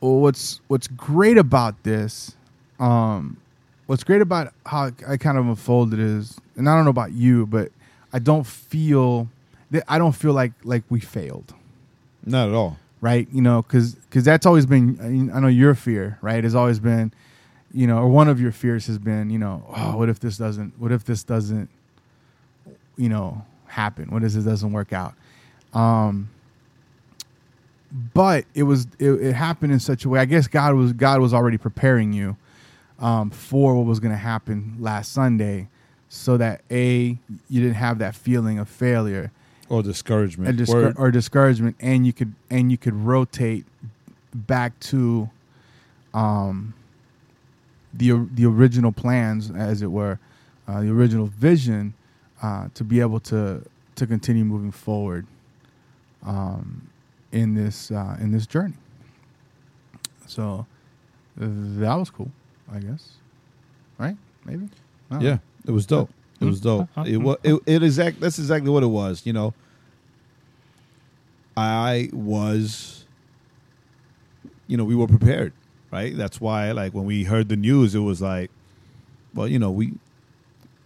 well, 0.05 0.21
what's 0.21 0.61
what's 0.69 0.87
great 0.87 1.39
about 1.39 1.83
this 1.83 2.37
um 2.79 3.39
what's 3.87 4.05
great 4.05 4.21
about 4.21 4.53
how 4.67 4.91
I 5.09 5.17
kind 5.17 5.39
of 5.39 5.47
unfolded 5.47 5.99
is 5.99 6.39
and 6.57 6.69
I 6.69 6.77
don't 6.77 6.85
know 6.85 6.91
about 6.91 7.13
you 7.13 7.47
but 7.47 7.73
I 8.13 8.19
don't 8.19 8.47
feel 8.47 9.31
that 9.71 9.85
I 9.89 9.97
don't 9.97 10.13
feel 10.13 10.35
like 10.35 10.53
like 10.63 10.83
we 10.91 11.01
failed. 11.01 11.55
Not 12.25 12.49
at 12.51 12.55
all. 12.55 12.77
right? 13.01 13.27
You 13.33 13.41
know 13.41 13.63
because 13.63 13.95
because 13.95 14.25
that's 14.25 14.45
always 14.45 14.67
been 14.67 15.31
I 15.35 15.41
know 15.41 15.49
your 15.49 15.75
fear 15.75 16.19
right? 16.21 16.45
Has 16.45 16.55
always 16.55 16.81
been 16.81 17.11
you 17.73 17.87
know 17.87 17.97
or 17.97 18.09
one 18.09 18.29
of 18.29 18.39
your 18.39 18.53
fears 18.53 18.87
has 18.89 18.99
been 18.99 19.31
you 19.31 19.39
know 19.39 19.65
oh 19.75 19.97
what 19.97 20.11
if 20.11 20.21
this 20.21 20.37
doesn't 20.37 20.79
what 20.79 20.93
if 20.93 21.05
this 21.07 21.25
doesn't 21.25 21.71
you 22.99 23.09
know 23.09 23.47
happen? 23.69 24.11
What 24.11 24.23
if 24.23 24.33
this 24.35 24.45
doesn't 24.45 24.73
work 24.73 24.93
out? 24.93 25.15
Um 25.73 26.29
but 28.13 28.45
it 28.55 28.65
was 28.65 28.87
it, 28.99 29.11
it 29.11 29.33
happened 29.35 29.73
in 29.73 29.79
such 29.79 30.05
a 30.05 30.09
way 30.09 30.19
i 30.19 30.25
guess 30.25 30.49
god 30.49 30.75
was 30.75 30.93
god 30.93 31.21
was 31.21 31.33
already 31.33 31.57
preparing 31.57 32.13
you 32.13 32.37
um, 32.99 33.31
for 33.31 33.77
what 33.77 33.87
was 33.87 34.01
going 34.01 34.13
to 34.13 34.19
happen 34.19 34.77
last 34.79 35.13
sunday 35.13 35.69
so 36.15 36.37
that 36.37 36.63
a 36.71 37.19
you 37.49 37.61
didn't 37.61 37.75
have 37.75 37.99
that 37.99 38.15
feeling 38.15 38.61
of 38.61 38.69
failure. 38.69 39.33
Or 40.49 40.53
discouragement. 40.53 40.97
or 40.99 41.11
discouragement 41.11 41.77
and 41.81 42.07
you 42.07 42.13
could 42.13 42.35
and 42.51 42.71
you 42.71 42.79
could 42.79 42.95
rotate 42.95 43.67
back 44.33 44.79
to 44.81 45.29
um 46.13 46.75
the 47.93 48.29
the 48.33 48.47
original 48.47 48.93
plans 48.93 49.51
as 49.51 49.83
it 49.83 49.91
were 49.91 50.21
uh, 50.69 50.81
the 50.83 50.91
original 50.91 51.27
vision 51.27 51.95
uh, 52.43 52.69
to 52.75 52.85
be 52.85 53.01
able 53.01 53.21
to 53.21 53.65
to 53.97 54.07
continue 54.07 54.45
moving 54.45 54.71
forward. 54.71 55.27
Um, 56.25 56.91
in 57.35 57.55
this 57.55 57.91
uh, 57.91 58.17
in 58.21 58.31
this 58.31 58.47
journey. 58.47 58.75
So 60.27 60.67
that 61.37 61.95
was 61.95 62.09
cool, 62.09 62.31
I 62.73 62.79
guess. 62.79 63.15
Right? 63.99 64.17
Maybe. 64.45 64.69
Yeah, 65.11 65.19
know. 65.19 65.41
it 65.67 65.71
was 65.73 65.87
dope. 65.87 66.11
It 66.41 66.47
was 66.47 66.61
dope. 66.61 66.89
It 67.07 67.19
was 67.19 67.37
it, 67.43 67.61
it 67.67 67.83
exact. 67.83 68.21
That's 68.21 68.39
exactly 68.39 68.71
what 68.71 68.83
it 68.83 68.89
was. 68.89 69.27
You 69.27 69.33
know, 69.33 69.55
I 71.57 72.09
was, 72.13 73.05
you 74.67 74.77
know, 74.77 74.85
we 74.85 74.95
were 74.95 75.07
prepared, 75.07 75.53
right? 75.91 76.17
That's 76.17 76.41
why, 76.41 76.73
like, 76.73 76.95
when 76.95 77.05
we 77.05 77.25
heard 77.25 77.49
the 77.49 77.57
news, 77.57 77.95
it 77.95 78.01
was 78.01 78.23
like, 78.23 78.51
well, 79.35 79.49
you 79.49 79.59
know, 79.59 79.71
we. 79.71 79.95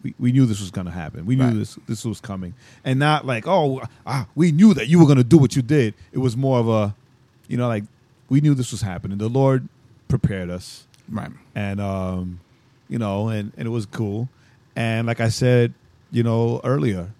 We, 0.03 0.15
we 0.19 0.33
knew 0.33 0.47
this 0.47 0.61
was 0.61 0.71
going 0.71 0.85
to 0.87 0.93
happen. 0.93 1.27
We 1.27 1.35
knew 1.37 1.45
Right. 1.45 1.55
this 1.55 1.79
this 1.89 2.05
was 2.05 2.21
coming, 2.21 2.55
and 2.85 2.99
not 2.99 3.27
like 3.27 3.47
oh 3.49 3.83
ah, 4.07 4.27
we 4.35 4.53
knew 4.53 4.73
that 4.75 4.89
you 4.89 4.99
were 5.01 5.07
going 5.07 5.19
to 5.19 5.25
do 5.25 5.39
what 5.39 5.57
you 5.57 5.63
did. 5.63 5.95
It 6.13 6.19
was 6.19 6.37
more 6.37 6.59
of 6.61 6.69
a, 6.69 6.95
you 7.49 7.57
know, 7.57 7.67
like 7.69 7.85
we 8.29 8.41
knew 8.41 8.55
this 8.55 8.71
was 8.71 8.83
happening. 8.83 9.19
The 9.19 9.29
Lord 9.29 9.69
prepared 10.09 10.51
us, 10.51 10.87
Right. 11.09 11.31
and 11.55 11.81
um, 11.81 12.41
you 12.89 12.99
know, 12.99 13.29
and 13.29 13.53
and 13.57 13.67
it 13.67 13.71
was 13.71 13.87
cool. 13.87 14.29
And 14.77 15.07
like 15.09 15.19
I 15.21 15.29
said, 15.31 15.75
you 16.13 16.23
know, 16.23 16.61
earlier, 16.63 17.11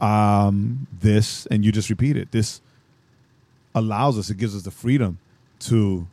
um, 0.00 0.86
this 1.00 1.46
and 1.46 1.64
you 1.64 1.72
just 1.72 1.90
repeated 1.90 2.28
this 2.30 2.60
allows 3.74 4.18
us. 4.18 4.30
It 4.30 4.36
gives 4.38 4.54
us 4.56 4.62
the 4.62 4.70
freedom 4.70 5.18
to 5.60 6.06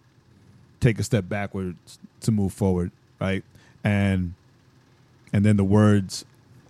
take 0.79 0.99
a 0.99 1.03
step 1.03 1.29
backwards 1.29 1.99
to 2.21 2.31
move 2.31 2.53
forward, 2.53 2.91
right? 3.19 3.43
And 3.83 4.33
and 5.35 5.43
then 5.45 5.57
the 5.57 5.65
words, 5.65 6.23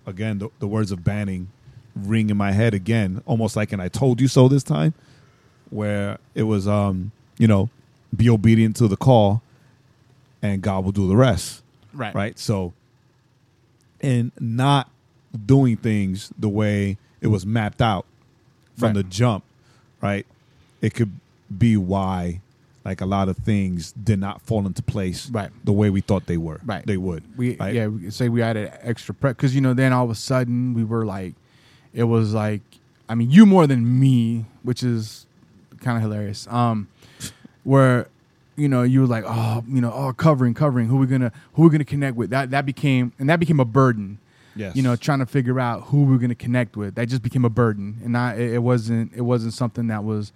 again, 0.08 0.40
the, 0.40 0.50
the 0.58 0.66
words 0.68 0.92
of 0.92 1.04
banning 1.04 1.50
ring 1.96 2.32
in 2.32 2.36
my 2.38 2.52
head 2.52 2.74
again, 2.74 3.22
almost 3.28 3.56
like 3.56 3.72
an 3.72 3.80
"I 3.80 3.90
told 3.90 4.20
you 4.20 4.28
so" 4.28 4.48
this 4.48 4.64
time, 4.64 4.96
where 5.70 6.18
it 6.34 6.44
was, 6.44 6.68
um, 6.68 7.12
you 7.38 7.48
know, 7.48 7.70
be 8.16 8.28
obedient 8.28 8.76
to 8.78 8.88
the 8.88 8.98
call, 8.98 9.44
and 10.42 10.64
God 10.64 10.84
will 10.84 10.92
do 10.92 11.08
the 11.08 11.16
rest 11.16 11.62
Right. 11.94 12.14
right? 12.16 12.40
So, 12.40 12.74
and 14.02 14.32
not 14.40 14.90
doing 15.46 15.78
things 15.78 16.32
the 16.40 16.50
way 16.50 16.98
it 17.22 17.28
was 17.28 17.46
mapped 17.46 17.82
out 17.84 18.06
from 18.78 18.88
Right. 18.88 18.96
the 18.96 19.04
jump, 19.04 19.44
right? 20.02 20.26
It 20.82 20.94
could 20.96 21.12
be 21.56 21.78
why, 21.78 22.42
like 22.86 23.02
a 23.02 23.06
lot 23.06 23.28
of 23.28 23.36
things 23.38 23.92
did 23.94 24.20
not 24.20 24.42
fall 24.44 24.66
into 24.66 24.84
place, 24.84 25.30
Right. 25.32 25.50
The 25.66 25.74
way 25.74 25.90
we 25.90 26.02
thought 26.02 26.28
they 26.28 26.38
were, 26.38 26.62
Right. 26.64 26.86
They 26.86 26.98
would, 26.98 27.24
We 27.36 27.56
right? 27.58 27.74
yeah, 27.74 27.88
we 27.88 28.12
say 28.12 28.30
we 28.30 28.42
added 28.44 28.72
extra 28.82 29.14
prep 29.16 29.36
because 29.36 29.56
you 29.56 29.62
know 29.62 29.74
then 29.74 29.92
all 29.92 30.06
of 30.06 30.12
a 30.12 30.16
sudden 30.16 30.74
we 30.76 30.84
were 30.84 31.06
like, 31.06 31.34
it 31.94 32.04
was 32.04 32.34
like, 32.34 32.62
I 33.10 33.16
mean 33.16 33.32
you 33.32 33.46
more 33.46 33.66
than 33.68 34.00
me, 34.00 34.46
which 34.64 34.84
is 34.84 35.26
kind 35.82 35.98
of 35.98 36.04
hilarious. 36.04 36.48
Um, 36.50 36.88
where 37.64 38.08
you 38.56 38.70
know 38.70 38.84
you 38.84 39.02
were 39.02 39.08
like, 39.08 39.24
oh, 39.28 39.64
you 39.68 39.82
know, 39.82 39.92
oh, 39.92 40.14
covering, 40.14 40.54
covering. 40.54 40.88
Who 40.88 40.98
we 40.98 41.08
gonna 41.08 41.32
who 41.54 41.64
we 41.64 41.70
gonna 41.70 41.84
connect 41.84 42.16
with? 42.16 42.30
That 42.30 42.52
that 42.52 42.66
became 42.66 43.12
and 43.20 43.30
that 43.30 43.40
became 43.40 43.60
a 43.60 43.66
burden. 43.66 44.20
Yes. 44.56 44.76
You 44.76 44.84
know, 44.84 44.96
trying 44.96 45.20
to 45.20 45.26
figure 45.26 45.60
out 45.60 45.86
who 45.86 46.04
we 46.04 46.16
are 46.16 46.20
gonna 46.20 46.36
connect 46.36 46.78
with. 46.78 46.96
That 46.96 47.10
just 47.10 47.22
became 47.22 47.44
a 47.44 47.50
burden, 47.50 48.00
and 48.04 48.16
it, 48.40 48.54
it 48.54 48.60
wasn't 48.60 49.12
it 49.14 49.22
wasn't 49.22 49.54
something 49.54 49.88
that 49.88 50.04
was, 50.04 50.32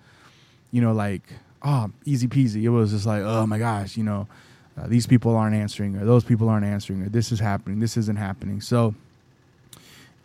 you 0.71 0.81
know, 0.81 0.91
like 0.91 1.23
oh 1.63 1.91
easy 2.05 2.27
peasy. 2.27 2.63
It 2.63 2.69
was 2.69 2.91
just 2.91 3.05
like 3.05 3.21
oh 3.23 3.45
my 3.45 3.59
gosh, 3.59 3.97
you 3.97 4.03
know, 4.03 4.27
uh, 4.77 4.87
these 4.87 5.07
people 5.07 5.35
aren't 5.35 5.55
answering 5.55 5.95
or 5.95 6.05
those 6.05 6.23
people 6.23 6.49
aren't 6.49 6.65
answering 6.65 7.01
or 7.03 7.09
this 7.09 7.31
is 7.31 7.39
happening, 7.39 7.79
this 7.79 7.97
isn't 7.97 8.17
happening. 8.17 8.61
So 8.61 8.95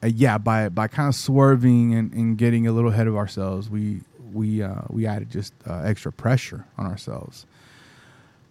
uh, 0.02 0.08
yeah, 0.08 0.38
by 0.38 0.68
by 0.68 0.86
kind 0.88 1.08
of 1.08 1.14
swerving 1.14 1.94
and, 1.94 2.12
and 2.12 2.36
getting 2.36 2.66
a 2.66 2.72
little 2.72 2.90
ahead 2.90 3.06
of 3.06 3.16
ourselves, 3.16 3.70
we 3.70 4.00
we 4.32 4.62
uh, 4.62 4.82
we 4.90 5.06
added 5.06 5.30
just 5.30 5.54
uh, 5.66 5.80
extra 5.84 6.12
pressure 6.12 6.64
on 6.76 6.86
ourselves. 6.86 7.46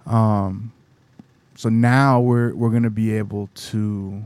Um, 0.06 0.72
so 1.56 1.70
now 1.70 2.20
we're 2.20 2.56
we're 2.56 2.72
gonna 2.72 2.90
be 2.90 3.14
able 3.14 3.50
to, 3.56 4.24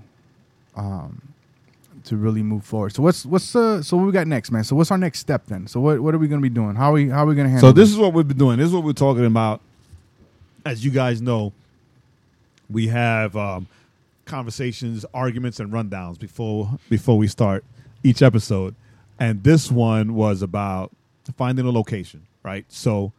um, 0.76 1.22
to 2.06 2.18
really 2.18 2.44
move 2.44 2.64
forward. 2.64 2.94
So 2.94 3.04
what's 3.04 3.26
what's 3.26 3.56
uh 3.56 3.82
so 3.84 3.98
what 3.98 4.06
we 4.06 4.12
got 4.12 4.28
next, 4.28 4.52
man? 4.52 4.64
So 4.64 4.76
what's 4.76 4.92
our 4.92 4.98
next 4.98 5.20
step 5.20 5.46
then? 5.48 5.68
So 5.68 5.80
what 5.80 6.00
what 6.00 6.14
are 6.16 6.18
we 6.18 6.28
gonna 6.28 6.42
be 6.42 6.50
doing? 6.50 6.76
How 6.76 6.92
are 6.92 6.94
we 6.94 7.10
how 7.10 7.24
are 7.24 7.28
we 7.28 7.36
gonna 7.36 7.50
handle? 7.50 7.70
So 7.70 7.74
this 7.74 7.90
is 7.90 7.98
what 7.98 8.14
we've 8.14 8.28
been 8.28 8.38
doing. 8.38 8.58
This 8.58 8.68
is 8.68 8.74
what 8.74 8.84
we're 8.84 8.94
talking 8.94 9.26
about. 9.26 9.62
As 10.66 10.84
you 10.84 10.92
guys 10.92 11.22
know, 11.22 11.54
we 12.70 12.88
have 12.88 13.36
um, 13.38 13.68
conversations, 14.26 15.06
arguments, 15.14 15.60
and 15.60 15.72
rundowns 15.72 16.20
before 16.20 16.78
before 16.90 17.18
we 17.18 17.28
start 17.28 17.64
each 18.04 18.22
episode. 18.22 18.76
And 19.20 19.44
this 19.44 19.72
one 19.72 20.14
was 20.14 20.42
about 20.42 20.92
finding 21.38 21.66
a 21.66 21.72
location, 21.72 22.26
right? 22.44 22.66
So 22.68 23.14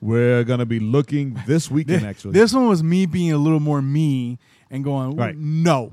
we're 0.00 0.44
gonna 0.44 0.66
be 0.66 0.80
looking 0.80 1.40
this 1.46 1.70
weekend. 1.70 2.04
Actually, 2.06 2.32
This 2.32 2.52
one 2.52 2.68
was 2.68 2.82
me 2.82 3.06
being 3.06 3.32
a 3.32 3.38
little 3.38 3.60
more 3.60 3.80
me 3.80 4.38
and 4.70 4.82
going, 4.82 5.16
Right. 5.16 5.36
no, 5.36 5.92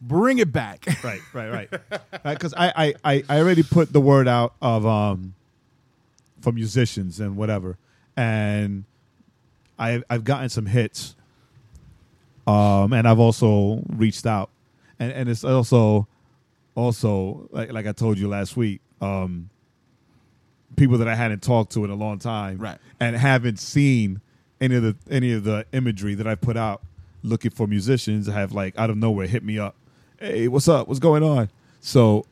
bring 0.00 0.38
it 0.38 0.52
back. 0.52 0.86
right, 1.04 1.20
right, 1.32 1.68
right. 1.70 2.00
Because 2.24 2.54
I, 2.56 2.72
I, 2.76 2.94
I, 3.14 3.24
I 3.28 3.38
already 3.40 3.62
put 3.62 3.92
the 3.92 4.00
word 4.00 4.28
out 4.28 4.54
of 4.60 4.84
um, 4.86 5.34
for 6.40 6.52
musicians 6.52 7.20
and 7.20 7.36
whatever, 7.36 7.76
and 8.16 8.84
I, 9.78 10.02
I've 10.10 10.24
gotten 10.24 10.48
some 10.48 10.66
hits, 10.66 11.14
um, 12.46 12.92
and 12.92 13.06
I've 13.08 13.18
also 13.18 13.82
reached 13.88 14.26
out, 14.26 14.50
and 14.98 15.12
and 15.12 15.28
it's 15.28 15.44
also, 15.44 16.06
also 16.74 17.48
like 17.50 17.72
like 17.72 17.86
I 17.86 17.92
told 17.92 18.18
you 18.18 18.28
last 18.28 18.56
week, 18.56 18.80
um, 19.00 19.50
people 20.76 20.98
that 20.98 21.08
I 21.08 21.14
hadn't 21.14 21.42
talked 21.42 21.72
to 21.72 21.84
in 21.84 21.90
a 21.90 21.94
long 21.96 22.18
time, 22.18 22.58
Right. 22.58 22.78
and 23.00 23.16
haven't 23.16 23.58
seen 23.58 24.20
any 24.60 24.76
of 24.76 24.82
the 24.82 24.96
any 25.10 25.32
of 25.32 25.44
the 25.44 25.66
imagery 25.72 26.14
that 26.14 26.26
I 26.26 26.34
put 26.34 26.56
out 26.56 26.82
looking 27.22 27.50
for 27.50 27.66
musicians 27.66 28.26
have 28.28 28.52
like 28.52 28.78
out 28.78 28.88
of 28.90 28.96
nowhere 28.96 29.26
hit 29.26 29.42
me 29.42 29.58
up. 29.58 29.74
Hey, 30.18 30.48
what's 30.48 30.68
up? 30.68 30.88
What's 30.88 31.00
going 31.00 31.22
on? 31.22 31.50
So 31.80 32.24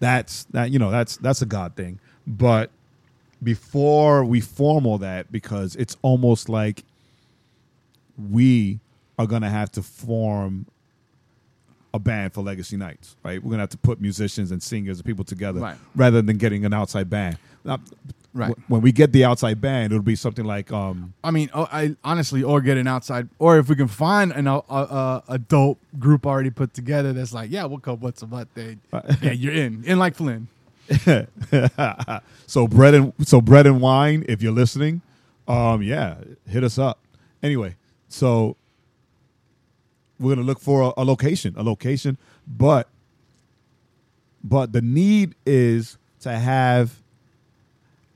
that's 0.00 0.44
that 0.44 0.70
you 0.70 0.78
know 0.78 0.90
that's 0.90 1.16
that's 1.16 1.42
a 1.42 1.46
God 1.46 1.74
thing. 1.74 1.98
But 2.26 2.70
before 3.42 4.24
we 4.24 4.40
form 4.40 4.86
all 4.86 4.98
that, 4.98 5.30
because 5.32 5.74
it's 5.76 5.96
almost 6.02 6.48
like 6.48 6.84
we 8.30 8.78
are 9.18 9.26
gonna 9.26 9.50
have 9.50 9.72
to 9.72 9.82
form 9.82 10.66
a 11.94 11.98
band 11.98 12.32
for 12.32 12.42
Legacy 12.42 12.76
Nights, 12.76 13.16
right? 13.24 13.42
We're 13.42 13.50
gonna 13.50 13.62
have 13.62 13.70
to 13.70 13.78
put 13.78 14.00
musicians 14.00 14.50
and 14.52 14.62
singers 14.62 14.98
and 14.98 15.06
people 15.06 15.24
together 15.24 15.60
Right. 15.60 15.78
rather 15.96 16.22
than 16.22 16.36
getting 16.36 16.64
an 16.64 16.72
outside 16.74 17.10
band. 17.10 17.38
Now, 17.68 17.78
Right. 18.34 18.54
wh- 18.66 18.70
When 18.70 18.82
we 18.82 18.92
get 18.92 19.12
the 19.12 19.24
outside 19.24 19.60
band, 19.60 19.92
it'll 19.92 20.02
be 20.02 20.14
something 20.14 20.44
like 20.44 20.70
um, 20.70 21.14
I 21.24 21.30
mean, 21.30 21.48
oh, 21.54 21.66
I 21.72 21.96
honestly, 22.04 22.42
or 22.42 22.60
get 22.60 22.76
an 22.76 22.86
outside, 22.86 23.28
or 23.38 23.58
if 23.58 23.68
we 23.68 23.74
can 23.76 23.88
find 23.88 24.32
an, 24.32 24.46
a, 24.46 24.56
a, 24.68 25.22
a 25.28 25.38
dope 25.38 25.78
group 25.98 26.26
already 26.26 26.50
put 26.50 26.72
together 26.74 27.12
that's 27.12 27.32
like, 27.32 27.50
yeah, 27.50 27.64
we'll 27.64 27.78
come 27.80 28.00
once 28.00 28.22
a 28.22 28.26
month. 28.26 28.48
Then, 28.54 28.80
yeah, 29.22 29.32
you're 29.32 29.54
in, 29.54 29.82
in 29.84 29.98
like 29.98 30.14
Flynn. 30.14 30.46
so 32.46 32.66
bread 32.68 32.94
and 32.94 33.12
so 33.26 33.40
bread 33.40 33.66
and 33.66 33.80
wine. 33.80 34.24
If 34.28 34.42
you're 34.42 34.52
listening, 34.52 35.02
um, 35.48 35.82
yeah, 35.82 36.16
hit 36.46 36.62
us 36.64 36.78
up. 36.78 36.98
Anyway, 37.42 37.76
so 38.08 38.56
we're 40.18 40.34
gonna 40.34 40.46
look 40.46 40.60
for 40.60 40.82
a, 40.96 41.02
a 41.02 41.04
location, 41.04 41.54
a 41.56 41.62
location, 41.62 42.18
but 42.46 42.88
but 44.44 44.72
the 44.72 44.80
need 44.82 45.34
is 45.46 45.98
to 46.20 46.30
have 46.32 47.02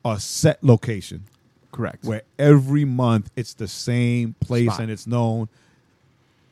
a 0.04 0.18
set 0.20 0.62
location 0.64 1.24
Correct. 1.70 2.04
where 2.04 2.22
every 2.38 2.84
month 2.84 3.30
it's 3.36 3.54
the 3.54 3.68
same 3.68 4.34
place 4.40 4.66
Spot. 4.68 4.80
and 4.80 4.90
it's 4.90 5.06
known 5.06 5.48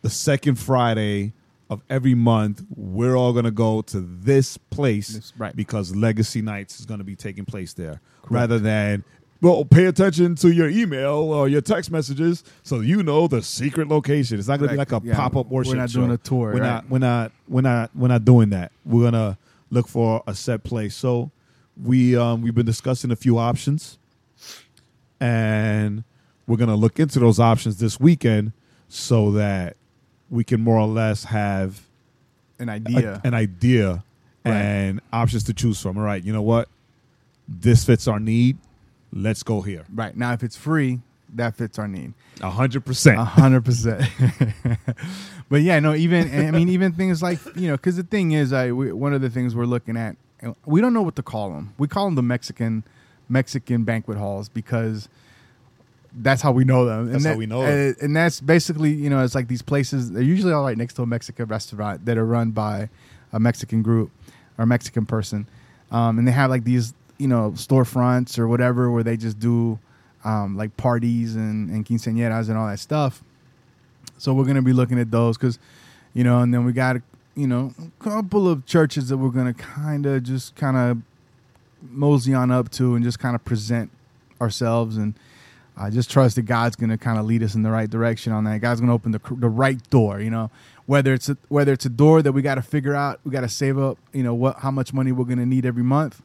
the 0.02 0.10
second 0.10 0.54
Friday 0.56 1.32
of 1.68 1.82
every 1.90 2.14
month 2.14 2.62
we're 2.74 3.16
all 3.16 3.32
going 3.32 3.44
to 3.44 3.50
go 3.50 3.82
to 3.82 4.00
this 4.00 4.56
place 4.56 5.08
This- 5.08 5.32
right. 5.38 5.54
because 5.54 5.94
Legacy 5.94 6.42
Nights 6.42 6.80
is 6.80 6.86
going 6.86 6.98
to 6.98 7.04
be 7.04 7.14
taking 7.16 7.44
place 7.44 7.72
there 7.74 8.00
rather 8.28 8.58
than 8.58 9.04
well 9.42 9.64
pay 9.64 9.86
attention 9.86 10.34
to 10.36 10.50
your 10.52 10.68
email 10.68 11.14
or 11.32 11.48
your 11.48 11.60
text 11.60 11.90
messages 11.90 12.44
so 12.62 12.80
you 12.80 13.02
know 13.02 13.26
the 13.26 13.42
secret 13.42 13.88
location 13.88 14.38
it's 14.38 14.48
not 14.48 14.58
going 14.58 14.68
to 14.68 14.74
be 14.74 14.78
like 14.78 14.92
a 14.92 15.00
Yeah, 15.04 15.14
pop-up 15.16 15.46
we're 15.48 15.62
not 15.74 15.90
show. 15.90 16.00
doing 16.00 16.10
a 16.12 16.16
tour, 16.18 16.52
we're 16.54 16.60
right. 16.60 16.66
not 16.66 16.88
we're 16.90 16.98
not 16.98 17.32
we're 17.48 17.60
not 17.62 17.90
we're 17.94 18.08
not 18.08 18.24
doing 18.24 18.50
that 18.50 18.72
we're 18.84 19.10
going 19.10 19.14
to 19.14 19.36
look 19.70 19.86
for 19.88 20.22
a 20.26 20.34
set 20.34 20.62
place 20.64 20.94
so 20.96 21.30
we 21.82 22.16
um 22.16 22.42
we've 22.42 22.54
been 22.54 22.66
discussing 22.66 23.10
a 23.10 23.16
few 23.16 23.38
options 23.38 23.98
and 25.20 26.04
we're 26.46 26.56
going 26.56 26.68
to 26.68 26.74
look 26.76 26.98
into 26.98 27.18
those 27.18 27.38
options 27.38 27.78
this 27.78 28.00
weekend 28.00 28.52
so 28.88 29.30
that 29.32 29.76
we 30.30 30.44
can 30.44 30.60
more 30.60 30.78
or 30.78 30.86
less 30.86 31.24
have 31.24 31.82
An 32.58 32.68
a- 32.68 32.72
idea. 32.72 33.20
an 33.24 33.34
idea 33.34 34.04
Right. 34.44 34.54
and 34.54 35.00
options 35.12 35.44
to 35.44 35.52
choose 35.52 35.78
from. 35.82 35.98
All 35.98 36.02
right, 36.04 36.24
you 36.24 36.32
know 36.32 36.40
what? 36.40 36.68
This 37.46 37.84
fits 37.84 38.08
our 38.08 38.18
need. 38.18 38.56
Let's 39.12 39.42
go 39.42 39.60
here. 39.60 39.84
right 39.94 40.16
now, 40.16 40.32
if 40.32 40.42
it's 40.42 40.56
free, 40.56 41.00
that 41.34 41.56
fits 41.56 41.78
our 41.78 41.86
need. 41.86 42.14
A 42.40 42.48
hundred 42.48 42.86
percent. 42.86 43.18
A 43.18 43.24
hundred 43.24 43.64
percent. 43.66 44.02
But 45.50 45.62
yeah, 45.62 45.80
no. 45.80 45.94
Even 45.94 46.46
I 46.46 46.52
mean, 46.52 46.68
even 46.68 46.92
things 46.92 47.22
like 47.22 47.38
you 47.56 47.66
know, 47.68 47.74
because 47.76 47.96
the 47.96 48.02
thing 48.04 48.30
is, 48.32 48.52
I 48.52 48.70
we, 48.72 48.92
one 48.92 49.12
of 49.12 49.20
the 49.20 49.28
things 49.28 49.54
we're 49.54 49.64
looking 49.66 49.96
at, 49.96 50.16
we 50.64 50.80
don't 50.80 50.94
know 50.94 51.02
what 51.02 51.16
to 51.16 51.22
call 51.22 51.50
them. 51.50 51.74
We 51.78 51.88
call 51.88 52.06
them 52.06 52.14
the 52.14 52.22
Mexican 52.22 52.84
Mexican 53.28 53.84
banquet 53.84 54.18
halls 54.18 54.48
because 54.48 55.08
that's 56.12 56.42
how 56.42 56.52
we 56.52 56.64
know 56.64 56.84
them. 56.84 57.12
That's 57.12 57.24
and 57.24 57.34
how 57.34 57.38
we 57.38 57.46
know 57.46 57.62
and, 57.62 57.96
and 58.00 58.16
that's 58.16 58.40
basically 58.40 58.90
you 58.90 59.10
know 59.10 59.22
it's 59.22 59.34
like 59.34 59.48
these 59.48 59.62
places. 59.62 60.12
They're 60.12 60.22
usually 60.22 60.52
all 60.52 60.64
right 60.64 60.76
next 60.76 60.94
to 60.94 61.02
a 61.02 61.06
Mexican 61.06 61.46
restaurant 61.46 62.04
that 62.06 62.18
are 62.18 62.26
run 62.26 62.50
by 62.50 62.88
a 63.32 63.38
Mexican 63.38 63.82
group 63.82 64.10
or 64.58 64.66
Mexican 64.66 65.06
person, 65.06 65.46
um, 65.90 66.18
and 66.18 66.26
they 66.26 66.32
have 66.32 66.50
like 66.50 66.64
these 66.64 66.94
you 67.18 67.28
know 67.28 67.52
storefronts 67.52 68.38
or 68.38 68.48
whatever 68.48 68.90
where 68.90 69.02
they 69.02 69.16
just 69.16 69.38
do 69.38 69.78
um, 70.24 70.56
like 70.56 70.76
parties 70.76 71.36
and, 71.36 71.70
and 71.70 71.86
quinceañeras 71.86 72.48
and 72.48 72.58
all 72.58 72.66
that 72.66 72.78
stuff. 72.78 73.22
So 74.18 74.34
we're 74.34 74.44
gonna 74.44 74.62
be 74.62 74.72
looking 74.72 74.98
at 74.98 75.10
those 75.10 75.36
because, 75.38 75.58
you 76.14 76.24
know, 76.24 76.40
and 76.40 76.52
then 76.52 76.64
we 76.64 76.72
got 76.72 76.96
you 77.40 77.46
know 77.46 77.72
a 77.78 78.04
couple 78.04 78.48
of 78.48 78.66
churches 78.66 79.08
that 79.08 79.16
we're 79.16 79.30
gonna 79.30 79.54
kind 79.54 80.04
of 80.04 80.22
just 80.22 80.54
kind 80.56 80.76
of 80.76 80.98
mosey 81.82 82.34
on 82.34 82.50
up 82.50 82.70
to 82.70 82.94
and 82.94 83.02
just 83.02 83.18
kind 83.18 83.34
of 83.34 83.42
present 83.44 83.90
ourselves 84.40 84.98
and 84.98 85.14
I 85.76 85.88
just 85.88 86.10
trust 86.10 86.36
that 86.36 86.42
God's 86.42 86.76
gonna 86.76 86.98
kind 86.98 87.18
of 87.18 87.24
lead 87.24 87.42
us 87.42 87.54
in 87.54 87.62
the 87.62 87.70
right 87.70 87.88
direction 87.88 88.34
on 88.34 88.44
that. 88.44 88.60
God's 88.60 88.80
gonna 88.80 88.92
open 88.92 89.12
the 89.12 89.20
the 89.30 89.48
right 89.48 89.78
door, 89.88 90.20
you 90.20 90.28
know, 90.28 90.50
whether 90.84 91.14
it's 91.14 91.30
a, 91.30 91.38
whether 91.48 91.72
it's 91.72 91.86
a 91.86 91.90
door 91.90 92.20
that 92.20 92.32
we 92.32 92.42
got 92.42 92.56
to 92.56 92.62
figure 92.62 92.94
out, 92.94 93.20
we 93.24 93.30
got 93.30 93.40
to 93.40 93.48
save 93.48 93.78
up, 93.78 93.96
you 94.12 94.22
know, 94.22 94.34
what 94.34 94.58
how 94.58 94.70
much 94.70 94.92
money 94.92 95.10
we're 95.10 95.24
gonna 95.24 95.46
need 95.46 95.64
every 95.64 95.82
month 95.82 96.20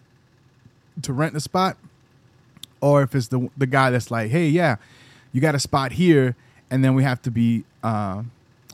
to 1.03 1.13
rent 1.13 1.37
a 1.37 1.39
spot, 1.39 1.77
or 2.81 3.01
if 3.01 3.15
it's 3.15 3.29
the 3.29 3.49
the 3.55 3.67
guy 3.67 3.91
that's 3.91 4.11
like, 4.11 4.29
hey, 4.29 4.47
yeah, 4.49 4.75
you 5.31 5.39
got 5.39 5.55
a 5.55 5.59
spot 5.59 5.93
here, 5.93 6.35
and 6.69 6.83
then 6.83 6.93
we 6.93 7.03
have 7.03 7.21
to 7.21 7.31
be 7.31 7.63
uh, 7.81 8.23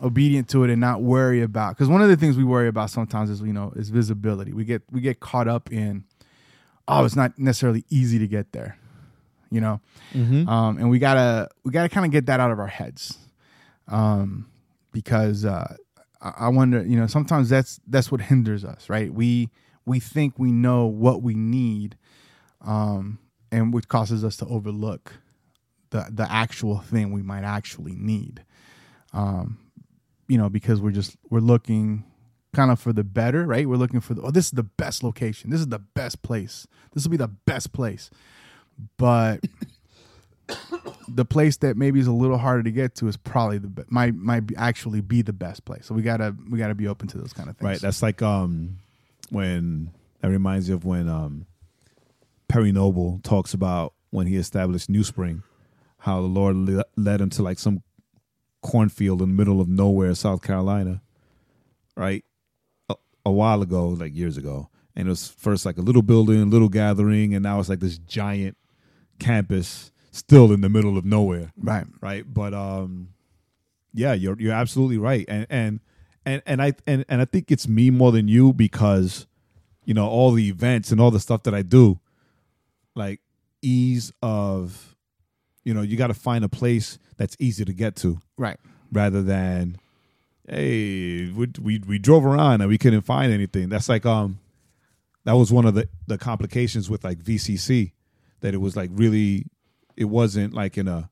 obedient 0.02 0.49
to 0.49 0.64
it 0.64 0.69
and 0.69 0.82
not 0.82 1.02
worry 1.02 1.41
about 1.41 1.76
because 1.76 1.88
one 1.88 2.02
of 2.02 2.10
the 2.10 2.18
things 2.18 2.36
we 2.38 2.44
worry 2.44 2.68
about 2.68 2.90
sometimes 2.90 3.30
is 3.30 3.41
you 3.41 3.53
know 3.53 3.72
is 3.76 3.90
visibility. 3.90 4.53
We 4.53 4.65
get 4.65 4.82
we 4.91 5.02
get 5.02 5.19
caught 5.19 5.48
up 5.48 5.72
in 5.72 6.03
oh, 6.88 7.06
it's 7.06 7.15
not 7.15 7.38
necessarily 7.38 7.86
easy 7.90 8.19
to 8.19 8.28
get 8.28 8.52
there, 8.52 8.78
you 9.49 9.61
know, 9.61 9.80
um, 10.49 10.78
and 10.78 10.90
we 10.90 10.99
gotta 10.99 11.49
we 11.64 11.72
gotta 11.72 11.90
kind 11.90 12.06
of 12.06 12.11
get 12.11 12.26
that 12.26 12.40
out 12.40 12.52
of 12.52 12.60
our 12.60 12.68
heads, 12.68 13.18
um, 13.88 14.48
because 14.91 15.45
uh, 15.45 15.76
I 16.22 16.34
I 16.38 16.48
wonder, 16.49 16.84
you 16.84 16.98
know, 16.98 17.07
sometimes 17.07 17.49
that's 17.49 17.80
that's 17.88 18.11
what 18.11 18.22
hinders 18.22 18.65
us, 18.65 18.90
right? 18.90 19.14
We 19.14 19.49
we 19.86 19.99
think 19.99 20.38
we 20.38 20.52
know 20.52 20.86
what 20.86 21.22
we 21.22 21.34
need, 21.34 21.95
um, 22.61 23.19
and 23.52 23.73
which 23.73 23.88
causes 23.88 24.23
us 24.23 24.36
to 24.38 24.45
overlook 24.48 25.14
the 25.91 26.07
the 26.11 26.30
actual 26.32 26.80
thing 26.80 27.11
we 27.11 27.22
might 27.22 27.44
actually 27.44 27.95
need, 27.95 28.44
um, 29.14 29.60
you 30.32 30.38
know, 30.38 30.48
because 30.48 30.80
we're 30.80 30.91
just 30.91 31.18
we're 31.30 31.41
looking 31.41 32.06
kind 32.53 32.72
of 32.72 32.80
for 32.80 32.94
the 32.94 33.03
better, 33.03 33.45
right? 33.45 33.68
We're 33.68 33.76
looking 33.76 33.99
for 33.99 34.14
the 34.14 34.22
oh, 34.22 34.32
this 34.32 34.45
is 34.45 34.52
the 34.52 34.64
best 34.64 35.03
location, 35.03 35.49
this 35.49 35.60
is 35.60 35.68
the 35.68 35.80
best 35.80 36.22
place, 36.22 36.66
this 36.94 37.03
will 37.03 37.12
be 37.12 37.18
the 37.18 37.28
best 37.28 37.74
place, 37.74 38.10
but 38.95 39.41
the 41.10 41.26
place 41.26 41.58
that 41.58 41.76
maybe 41.76 41.99
is 41.99 42.08
a 42.08 42.14
little 42.14 42.38
harder 42.38 42.64
to 42.64 42.72
get 42.72 42.95
to 42.95 43.10
is 43.10 43.18
probably 43.18 43.58
the 43.58 43.86
might 43.90 44.16
might 44.16 44.48
be 44.48 44.56
actually 44.56 45.02
be 45.02 45.22
the 45.22 45.34
best 45.34 45.66
place. 45.66 45.86
So 45.86 45.94
we 45.94 46.02
gotta 46.02 46.34
we 46.49 46.58
gotta 46.58 46.76
be 46.76 46.88
open 46.88 47.10
to 47.10 47.18
those 47.18 47.34
kind 47.34 47.49
of 47.49 47.58
things. 47.58 47.68
Right. 47.68 47.82
That's 47.82 48.02
like 48.02 48.22
um 48.22 48.78
when 49.32 49.91
that 50.22 50.30
reminds 50.30 50.70
you 50.70 50.76
of 50.76 50.86
when 50.86 51.10
um 51.10 51.45
Perry 52.48 52.72
Noble 52.72 53.20
talks 53.24 53.53
about 53.53 53.95
when 54.12 54.28
he 54.28 54.38
established 54.38 54.90
New 54.90 55.03
Spring, 55.03 55.44
how 55.98 56.22
the 56.22 56.28
Lord 56.28 56.56
le- 56.56 56.86
led 56.95 57.20
him 57.20 57.30
to 57.32 57.44
like 57.44 57.60
some 57.60 57.84
cornfield 58.62 59.22
in 59.22 59.30
the 59.30 59.36
middle 59.36 59.62
of 59.62 59.68
nowhere, 59.68 60.14
South 60.16 60.42
Carolina, 60.42 61.02
right? 61.96 62.24
A, 62.90 62.96
a 63.26 63.32
while 63.32 63.62
ago, 63.62 63.90
like 63.90 64.16
years 64.16 64.38
ago. 64.38 64.70
And 64.96 65.08
it 65.08 65.10
was 65.10 65.28
first 65.28 65.66
like 65.66 65.78
a 65.78 65.82
little 65.82 66.02
building, 66.02 66.50
little 66.50 66.70
gathering, 66.70 67.34
and 67.34 67.44
now 67.44 67.60
it's 67.60 67.70
like 67.70 67.80
this 67.80 67.98
giant 67.98 68.58
campus 69.20 69.92
still 70.12 70.52
in 70.52 70.62
the 70.62 70.70
middle 70.70 70.98
of 70.98 71.06
nowhere 71.06 71.54
right 71.58 71.86
right 72.02 72.34
but 72.34 72.54
um 72.54 73.10
yeah 73.94 74.14
you're 74.14 74.38
you're 74.40 74.54
absolutely 74.54 74.98
right 74.98 75.26
and 75.30 75.48
and 75.50 75.80
and 76.26 76.42
and 76.46 76.62
i 76.62 76.74
and, 76.86 77.06
and 77.08 77.22
i 77.22 77.26
think 77.26 77.50
it's 77.50 77.68
me 77.68 77.90
more 77.90 78.12
than 78.12 78.28
you 78.28 78.52
because 78.52 79.26
you 79.86 79.94
know 79.94 80.08
all 80.08 80.32
the 80.32 80.50
events 80.50 80.92
and 80.92 81.00
all 81.00 81.12
the 81.12 81.20
stuff 81.20 81.44
that 81.44 81.54
i 81.54 81.62
do 81.62 82.00
like 82.94 83.22
ease 83.62 84.12
of 84.22 84.96
you 85.64 85.74
know 85.74 85.82
you 85.82 85.96
got 85.96 86.08
to 86.08 86.14
find 86.14 86.44
a 86.44 86.50
place 86.50 86.98
that's 87.22 87.38
easy 87.39 87.64
to 87.64 87.72
get 87.73 87.95
to 87.98 88.19
Right. 88.35 88.57
rather 88.91 89.22
than 89.22 89.77
hey 90.49 91.30
we, 91.31 91.48
we 91.61 91.80
we 91.88 91.99
drove 91.99 92.26
around 92.26 92.61
and 92.61 92.69
we 92.69 92.77
couldn't 92.80 93.02
find 93.02 93.31
anything 93.31 93.69
that's 93.69 93.88
like 93.88 94.07
um 94.07 94.39
that 95.23 95.34
was 95.34 95.52
one 95.52 95.65
of 95.65 95.76
the 95.76 95.88
the 96.07 96.18
complications 96.18 96.89
with 96.89 97.03
like 97.03 97.19
vcc 97.19 97.91
that 98.39 98.53
it 98.56 98.57
was 98.57 98.76
like 98.76 98.89
really 98.93 99.45
it 99.95 100.06
wasn't 100.06 100.52
like 100.52 100.80
in 100.80 100.88
a 100.88 101.10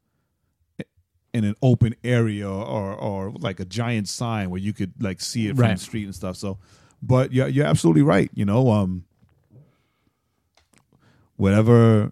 in 1.31 1.43
an 1.43 1.53
open 1.61 1.93
area 2.03 2.49
or 2.49 2.93
or 2.95 3.31
like 3.33 3.59
a 3.59 3.65
giant 3.65 4.07
sign 4.07 4.49
where 4.49 4.59
you 4.59 4.73
could 4.73 4.93
like 4.99 5.21
see 5.21 5.45
it 5.47 5.55
from 5.55 5.65
Right. 5.65 5.77
the 5.77 5.83
street 5.83 6.05
and 6.05 6.15
stuff 6.15 6.35
so 6.37 6.57
but 7.03 7.31
you're, 7.31 7.47
you're 7.47 7.67
absolutely 7.67 8.01
right 8.01 8.31
you 8.33 8.45
know 8.45 8.71
um 8.71 9.05
whatever 11.37 12.11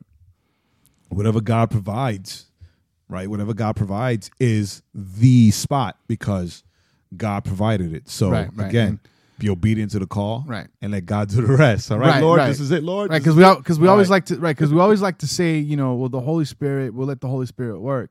whatever 1.10 1.42
god 1.42 1.72
provides 1.72 2.46
right 3.10 3.30
whatever 3.30 3.54
god 3.54 3.76
provides 3.76 4.30
is 4.40 4.82
the 4.94 5.52
spot 5.52 5.98
because 6.08 6.64
god 7.16 7.44
provided 7.46 7.94
it 7.94 8.08
so 8.10 8.30
Right, 8.30 8.50
right. 8.56 8.70
again 8.70 9.00
be 9.40 9.50
obedient 9.50 9.92
to 9.92 10.00
the 10.00 10.08
call 10.08 10.44
Right. 10.48 10.68
and 10.82 10.92
let 10.92 11.06
god 11.06 11.30
do 11.30 11.46
the 11.46 11.56
rest 11.56 11.92
all 11.92 12.00
right, 12.00 12.22
lord 12.22 12.40
this 12.42 12.60
is 12.60 12.72
it 12.72 12.84
lord 12.84 13.10
Right, 13.12 13.22
because 13.22 13.36
we 13.36 13.44
because 13.56 13.80
we 13.80 13.88
always 13.88 14.10
like 14.10 14.26
to 14.26 14.38
right 14.38 14.56
because 14.56 14.74
we 14.74 14.80
always 14.80 15.02
like 15.02 15.20
to 15.20 15.28
say 15.28 15.58
you 15.58 15.78
know 15.78 15.94
well 15.96 16.10
the 16.10 16.20
Holy 16.22 16.46
Spirit 16.46 16.94
we'll 16.94 17.08
let 17.08 17.22
the 17.22 17.28
Holy 17.28 17.46
Spirit 17.46 17.80
work, 17.80 18.10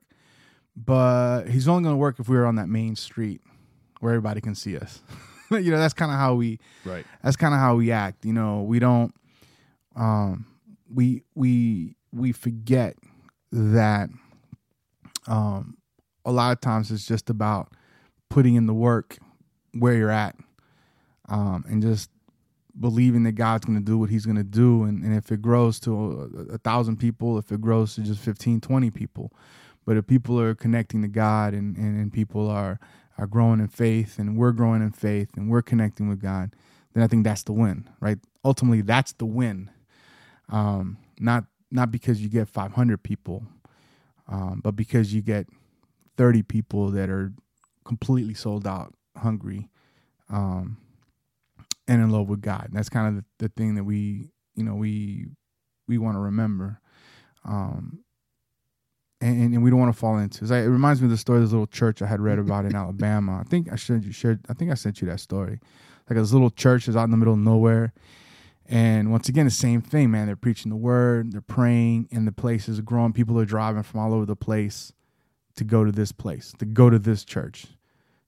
but 0.76 1.44
He's 1.46 1.66
only 1.68 1.82
going 1.82 1.94
to 1.94 1.98
work 1.98 2.18
if 2.20 2.28
we're 2.28 2.44
on 2.46 2.54
that 2.56 2.68
main 2.68 2.96
street 2.96 3.40
where 4.00 4.12
everybody 4.12 4.40
can 4.40 4.54
see 4.54 4.76
us. 4.78 5.00
you 5.50 5.70
know 5.70 5.78
that's 5.78 5.94
kind 5.94 6.10
of 6.12 6.18
how 6.18 6.34
we 6.34 6.58
Right. 6.84 7.04
That's 7.22 7.36
kind 7.36 7.54
of 7.54 7.60
how 7.60 7.76
we 7.76 7.90
act. 7.92 8.24
You 8.24 8.32
know 8.32 8.62
we 8.62 8.78
don't 8.78 9.12
um 9.96 10.46
we 10.92 11.22
we 11.34 11.96
we 12.12 12.32
forget 12.32 12.96
that 13.52 14.10
um 15.26 15.76
a 16.24 16.32
lot 16.32 16.52
of 16.52 16.60
times 16.60 16.90
it's 16.90 17.06
just 17.06 17.30
about 17.30 17.72
putting 18.28 18.56
in 18.56 18.66
the 18.66 18.74
work 18.74 19.16
where 19.72 19.94
you're 19.94 20.10
at 20.10 20.36
um, 21.28 21.64
and 21.68 21.80
just 21.80 22.10
believing 22.78 23.22
that 23.22 23.32
God's 23.32 23.64
going 23.64 23.78
to 23.78 23.84
do 23.84 23.96
what 23.96 24.10
he's 24.10 24.26
going 24.26 24.36
to 24.36 24.44
do. 24.44 24.82
And, 24.84 25.02
and 25.02 25.14
if 25.14 25.30
it 25.32 25.40
grows 25.40 25.80
to 25.80 26.28
a, 26.50 26.54
a 26.54 26.58
thousand 26.58 26.98
people, 26.98 27.38
if 27.38 27.50
it 27.52 27.60
grows 27.60 27.94
to 27.94 28.02
just 28.02 28.20
15, 28.20 28.60
20 28.60 28.90
people, 28.90 29.32
but 29.84 29.96
if 29.96 30.06
people 30.06 30.38
are 30.40 30.54
connecting 30.54 31.00
to 31.02 31.08
God 31.08 31.54
and, 31.54 31.76
and, 31.76 31.98
and 31.98 32.12
people 32.12 32.50
are, 32.50 32.78
are 33.18 33.26
growing 33.26 33.60
in 33.60 33.68
faith 33.68 34.18
and 34.18 34.36
we're 34.36 34.52
growing 34.52 34.82
in 34.82 34.90
faith 34.90 35.30
and 35.36 35.48
we're 35.48 35.62
connecting 35.62 36.08
with 36.08 36.20
God, 36.20 36.54
then 36.92 37.02
I 37.02 37.06
think 37.06 37.24
that's 37.24 37.44
the 37.44 37.52
win, 37.52 37.88
right? 38.00 38.18
Ultimately, 38.44 38.82
that's 38.82 39.12
the 39.12 39.26
win. 39.26 39.70
Um, 40.48 40.98
not, 41.18 41.44
not 41.70 41.90
because 41.90 42.20
you 42.20 42.28
get 42.28 42.48
500 42.48 43.02
people, 43.02 43.44
um, 44.28 44.60
but 44.62 44.76
because 44.76 45.14
you 45.14 45.22
get 45.22 45.46
30 46.16 46.42
people 46.42 46.90
that 46.90 47.10
are 47.10 47.32
completely 47.84 48.34
sold 48.34 48.66
out, 48.66 48.94
hungry, 49.16 49.68
um, 50.28 50.78
and 51.88 52.02
in 52.02 52.10
love 52.10 52.28
with 52.28 52.40
God. 52.40 52.66
And 52.66 52.76
that's 52.76 52.88
kind 52.88 53.08
of 53.08 53.16
the, 53.16 53.46
the 53.46 53.48
thing 53.50 53.76
that 53.76 53.84
we, 53.84 54.30
you 54.54 54.64
know, 54.64 54.74
we 54.74 55.26
we 55.86 55.98
want 55.98 56.16
to 56.16 56.20
remember. 56.20 56.80
Um, 57.44 58.00
and, 59.20 59.54
and 59.54 59.64
we 59.64 59.70
don't 59.70 59.78
want 59.78 59.94
to 59.94 59.98
fall 59.98 60.18
into. 60.18 60.44
Like, 60.44 60.64
it 60.64 60.68
reminds 60.68 61.00
me 61.00 61.06
of 61.06 61.10
the 61.10 61.16
story 61.16 61.38
of 61.38 61.44
this 61.44 61.52
little 61.52 61.66
church 61.66 62.02
I 62.02 62.06
had 62.06 62.20
read 62.20 62.38
about 62.38 62.66
in 62.66 62.74
Alabama. 62.74 63.40
I 63.40 63.48
think 63.48 63.68
I 63.68 63.76
you 63.94 64.12
shared. 64.12 64.40
I 64.48 64.52
think 64.52 64.70
I 64.70 64.74
sent 64.74 65.00
you 65.00 65.08
that 65.08 65.20
story. 65.20 65.60
Like 66.08 66.18
this 66.18 66.32
little 66.32 66.50
church 66.50 66.86
is 66.88 66.96
out 66.96 67.04
in 67.04 67.10
the 67.10 67.16
middle 67.16 67.34
of 67.34 67.40
nowhere, 67.40 67.92
and 68.68 69.10
once 69.12 69.28
again 69.28 69.44
the 69.44 69.50
same 69.50 69.80
thing, 69.80 70.10
man. 70.10 70.26
They're 70.26 70.36
preaching 70.36 70.70
the 70.70 70.76
word, 70.76 71.32
they're 71.32 71.40
praying, 71.40 72.08
and 72.10 72.26
the 72.26 72.32
place 72.32 72.68
is 72.68 72.80
growing. 72.80 73.12
People 73.12 73.38
are 73.38 73.44
driving 73.44 73.82
from 73.82 74.00
all 74.00 74.12
over 74.12 74.26
the 74.26 74.36
place 74.36 74.92
to 75.56 75.64
go 75.64 75.84
to 75.84 75.92
this 75.92 76.12
place, 76.12 76.52
to 76.58 76.64
go 76.64 76.90
to 76.90 76.98
this 76.98 77.24
church, 77.24 77.66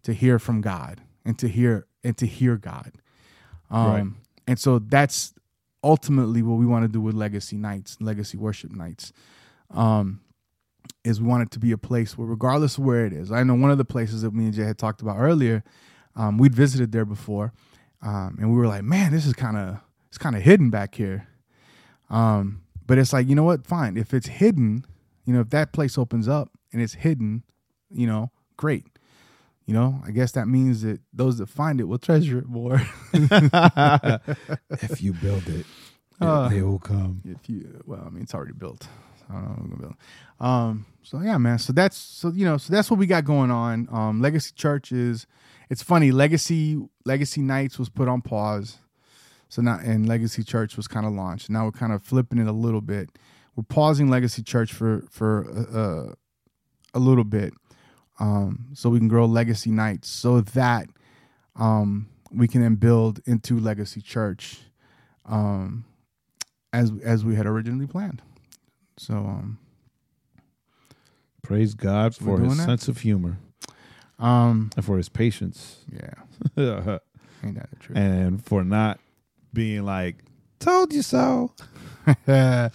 to 0.02 0.12
hear 0.12 0.38
from 0.38 0.60
God, 0.60 1.02
and 1.24 1.38
to 1.38 1.48
hear 1.48 1.86
and 2.04 2.16
to 2.16 2.26
hear 2.26 2.56
God. 2.56 2.92
Um, 3.70 3.86
Right. 3.86 4.04
And 4.46 4.58
so 4.58 4.78
that's 4.78 5.34
ultimately 5.84 6.42
what 6.42 6.54
we 6.54 6.66
want 6.66 6.84
to 6.84 6.88
do 6.88 7.00
with 7.00 7.14
Legacy 7.14 7.56
Nights, 7.58 7.98
Legacy 8.00 8.38
Worship 8.38 8.72
Nights. 8.72 9.12
Um, 9.70 10.20
is 11.04 11.20
we 11.20 11.28
want 11.28 11.42
it 11.42 11.50
to 11.50 11.58
be 11.58 11.72
a 11.72 11.78
place 11.78 12.16
where, 12.16 12.26
regardless 12.26 12.78
of 12.78 12.84
where 12.84 13.04
it 13.04 13.12
is, 13.12 13.30
I 13.30 13.42
know 13.42 13.54
one 13.54 13.70
of 13.70 13.78
the 13.78 13.84
places 13.84 14.22
that 14.22 14.32
me 14.32 14.46
and 14.46 14.54
Jae 14.54 14.66
had 14.66 14.78
talked 14.78 15.02
about 15.02 15.18
earlier, 15.18 15.62
um, 16.16 16.38
we'd 16.38 16.54
visited 16.54 16.92
there 16.92 17.04
before, 17.04 17.52
um, 18.00 18.38
and 18.40 18.50
we 18.50 18.56
were 18.56 18.66
like, 18.66 18.84
man, 18.84 19.12
this 19.12 19.26
is 19.26 19.34
kind 19.34 19.56
of 19.56 19.80
it's 20.08 20.18
kind 20.18 20.34
of 20.36 20.42
hidden 20.42 20.70
back 20.70 20.94
here. 20.94 21.28
Um, 22.10 22.62
but 22.86 22.98
it's 22.98 23.12
like, 23.12 23.28
you 23.28 23.34
know 23.34 23.44
what? 23.44 23.66
Fine. 23.66 23.96
If 23.96 24.12
it's 24.14 24.26
hidden, 24.28 24.84
you 25.24 25.32
know, 25.34 25.40
if 25.40 25.50
that 25.50 25.72
place 25.72 25.98
opens 25.98 26.26
up 26.28 26.50
and 26.72 26.80
it's 26.82 26.94
hidden, 26.94 27.42
you 27.90 28.06
know, 28.06 28.30
great. 28.56 28.86
You 29.66 29.74
know, 29.74 30.00
I 30.06 30.12
guess 30.12 30.32
that 30.32 30.48
means 30.48 30.80
that 30.82 31.00
those 31.12 31.36
that 31.38 31.48
find 31.48 31.78
it 31.80 31.84
will 31.84 31.98
treasure 32.08 32.38
it 32.38 32.46
more. 32.48 32.80
if 34.82 35.02
you 35.02 35.12
build 35.14 35.46
it 35.48 35.66
Uh, 36.20 36.48
they 36.48 36.62
will 36.62 36.80
come. 36.80 37.22
if 37.24 37.48
you 37.48 37.80
well 37.86 38.02
i 38.04 38.10
mean 38.10 38.24
it's 38.24 38.34
already 38.34 38.50
built 38.52 38.88
i 39.30 39.34
don't 39.34 39.44
know 39.44 39.50
what 39.50 39.70
gonna 39.70 39.76
build 39.76 39.94
um 40.40 40.84
so 41.04 41.20
yeah 41.20 41.38
man 41.38 41.60
so 41.60 41.72
that's 41.72 41.96
so 41.96 42.30
you 42.30 42.44
know 42.44 42.56
so 42.56 42.72
that's 42.72 42.90
what 42.90 42.98
we 42.98 43.06
got 43.06 43.24
going 43.24 43.52
on 43.52 43.86
um 43.92 44.20
legacy 44.20 44.50
church 44.56 44.90
is 44.90 45.28
it's 45.70 45.80
funny 45.80 46.10
legacy 46.10 46.76
legacy 47.04 47.40
nights 47.40 47.78
was 47.78 47.88
put 47.88 48.08
on 48.08 48.20
pause 48.20 48.78
so 49.48 49.62
now 49.62 49.78
and 49.82 50.06
legacy 50.08 50.42
church 50.42 50.76
was 50.76 50.86
kind 50.88 51.06
of 51.06 51.12
launched 51.12 51.48
now 51.50 51.64
we're 51.64 51.72
kind 51.72 51.92
of 51.92 52.02
flipping 52.02 52.38
it 52.38 52.46
a 52.46 52.52
little 52.52 52.80
bit 52.80 53.10
we're 53.56 53.62
pausing 53.64 54.08
legacy 54.10 54.42
church 54.42 54.72
for 54.72 55.04
for 55.10 55.46
uh, 55.74 56.14
a 56.94 56.98
little 56.98 57.24
bit 57.24 57.52
um 58.20 58.66
so 58.74 58.88
we 58.90 58.98
can 58.98 59.08
grow 59.08 59.24
legacy 59.26 59.70
nights 59.70 60.08
so 60.08 60.40
that 60.40 60.88
um 61.56 62.08
we 62.30 62.46
can 62.48 62.60
then 62.62 62.74
build 62.74 63.20
into 63.26 63.58
legacy 63.58 64.00
church 64.00 64.60
um 65.24 65.84
as 66.72 66.92
as 67.02 67.24
we 67.24 67.34
had 67.34 67.46
originally 67.46 67.86
planned. 67.86 68.20
So 68.98 69.14
um 69.14 69.58
Praise 71.42 71.72
God 71.74 72.14
for 72.14 72.38
his 72.40 72.58
that? 72.58 72.64
sense 72.66 72.88
of 72.88 72.98
humor 72.98 73.38
um 74.18 74.70
and 74.76 74.84
for 74.84 74.96
his 74.98 75.08
patience. 75.08 75.78
yeah, 75.90 76.14
and 76.56 77.00
ain't 77.44 77.54
that 77.54 77.70
the 77.70 77.76
truth? 77.80 77.96
for 78.44 78.62
not 78.64 79.00
being 79.58 79.84
like, 79.84 80.22
told 80.60 80.92
you 80.92 81.02
so. 81.02 81.52
but 82.26 82.72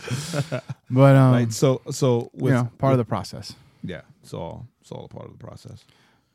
um 0.92 1.32
right. 1.32 1.52
So 1.52 1.82
so 1.90 2.30
you 2.36 2.50
know, 2.50 2.70
part 2.78 2.92
of 2.92 2.98
the 2.98 3.06
process. 3.06 3.56
Yeah, 3.84 4.02
it's 4.22 4.34
all 4.34 4.68
it's 4.82 4.92
all 4.92 5.06
a 5.06 5.08
part 5.08 5.26
of 5.26 5.32
the 5.32 5.44
process. 5.44 5.86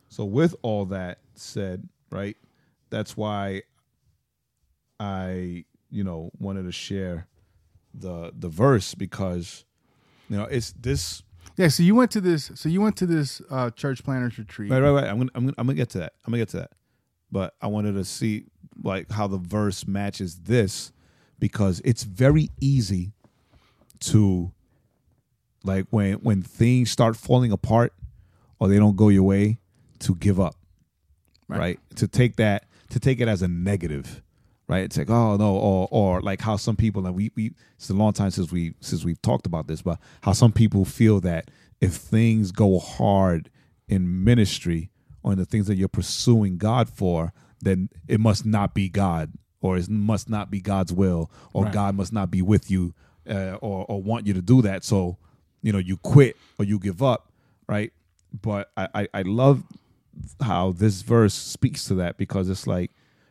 So 0.09 0.25
with 0.25 0.57
all 0.63 0.87
that 0.87 1.19
said, 1.35 1.87
right, 2.11 2.37
that's 2.89 3.15
why 3.15 3.63
I, 4.99 5.67
you 5.91 6.03
know, 6.03 6.31
wanted 6.41 6.65
to 6.65 6.73
share 6.73 7.29
the 7.93 8.33
the 8.37 8.49
verse 8.49 8.95
because 8.95 9.67
you 10.31 10.39
know, 10.39 10.45
it's 10.45 10.73
this 10.73 11.23
Yeah, 11.59 11.69
so 11.69 11.83
you 11.83 11.95
went 11.95 12.11
to 12.13 12.23
this 12.23 12.51
so 12.55 12.71
you 12.71 12.81
went 12.81 12.97
to 12.97 13.07
this 13.07 13.43
uh 13.51 13.71
church 13.71 14.03
planners 14.03 14.39
retreat. 14.39 14.73
right, 14.73 14.81
right, 14.81 14.91
right. 14.91 15.05
I'm 15.05 15.19
gonna 15.19 15.31
I'm 15.35 15.45
gonna 15.45 15.55
I'm 15.59 15.67
gonna 15.67 15.77
get 15.77 15.91
to 15.91 15.99
that. 15.99 16.15
I'm 16.25 16.33
gonna 16.33 16.41
get 16.41 16.49
to 16.51 16.57
that. 16.59 16.73
But 17.31 17.55
I 17.61 17.67
wanted 17.67 17.93
to 17.93 18.05
see 18.07 18.47
like 18.83 19.11
how 19.11 19.27
the 19.27 19.39
verse 19.39 19.87
matches 19.87 20.37
this 20.45 20.93
because 21.39 21.81
it's 21.85 22.03
very 22.03 22.51
easy 22.61 23.13
to 24.01 24.53
like 25.65 25.87
when 25.91 26.15
when 26.15 26.43
things 26.43 26.91
start 26.91 27.17
falling 27.17 27.53
apart 27.53 27.93
or 28.61 28.69
they 28.69 28.79
don't 28.79 28.97
go 28.97 29.09
your 29.09 29.25
way 29.25 29.59
to 30.01 30.15
give 30.15 30.39
up 30.39 30.55
right, 31.49 31.81
to 31.97 32.07
take 32.07 32.37
that 32.37 32.67
to 32.91 33.01
take 33.01 33.21
it 33.21 33.29
as 33.29 33.43
a 33.43 33.49
negative 33.49 34.23
right? 34.69 34.85
It's 34.85 34.99
like 34.99 35.11
oh 35.11 35.37
no 35.37 35.57
or 35.57 35.89
or 35.91 36.21
like 36.21 36.41
how 36.41 36.57
some 36.57 36.77
people 36.77 37.07
and 37.07 37.15
we 37.15 37.33
we 37.35 37.53
it's 37.77 37.91
a 37.91 37.95
long 37.95 38.13
time 38.13 38.31
since 38.31 38.53
we 38.53 38.75
since 38.81 39.05
we've 39.05 39.21
talked 39.23 39.47
about 39.47 39.67
this 39.67 39.83
but 39.83 39.99
how 40.23 40.33
some 40.33 40.53
people 40.53 40.85
feel 40.85 41.21
that 41.21 41.51
if 41.81 41.95
things 41.95 42.53
go 42.53 42.79
hard 42.79 43.51
in 43.89 44.25
ministry 44.25 44.91
or 45.23 45.33
in 45.33 45.39
the 45.39 45.47
things 45.47 45.67
that 45.67 45.77
you're 45.77 45.89
pursuing 45.89 46.59
god 46.59 46.89
for 46.89 47.33
then 47.61 47.89
it 48.07 48.21
must 48.21 48.47
not 48.47 48.75
be 48.75 48.89
god 48.89 49.33
or 49.61 49.77
it 49.77 49.89
must 49.89 50.29
not 50.31 50.51
be 50.51 50.61
god's 50.61 50.93
will 50.93 51.31
or 51.53 51.65
Right. 51.65 51.73
god 51.73 51.95
must 51.97 52.13
not 52.13 52.31
be 52.31 52.43
with 52.43 52.71
you 52.71 52.95
uh, 53.29 53.55
or 53.61 53.85
or 53.89 54.03
want 54.03 54.27
you 54.27 54.33
to 54.35 54.43
do 54.43 54.63
that. 54.63 54.85
So 54.85 55.19
you 55.63 55.73
know 55.73 55.79
you 55.79 55.97
quit 55.99 56.37
or 56.59 56.65
you 56.65 56.79
give 56.79 57.03
up 57.03 57.33
right? 57.69 57.93
But 58.43 58.71
I, 58.77 58.89
I 58.95 59.09
i 59.15 59.23
love 59.23 59.63
how 60.43 60.73
this 60.73 61.03
verse 61.03 61.35
speaks 61.35 61.85
to 61.87 61.95
that 61.97 62.17
because 62.19 62.49
it's 62.49 62.67
like 62.67 62.91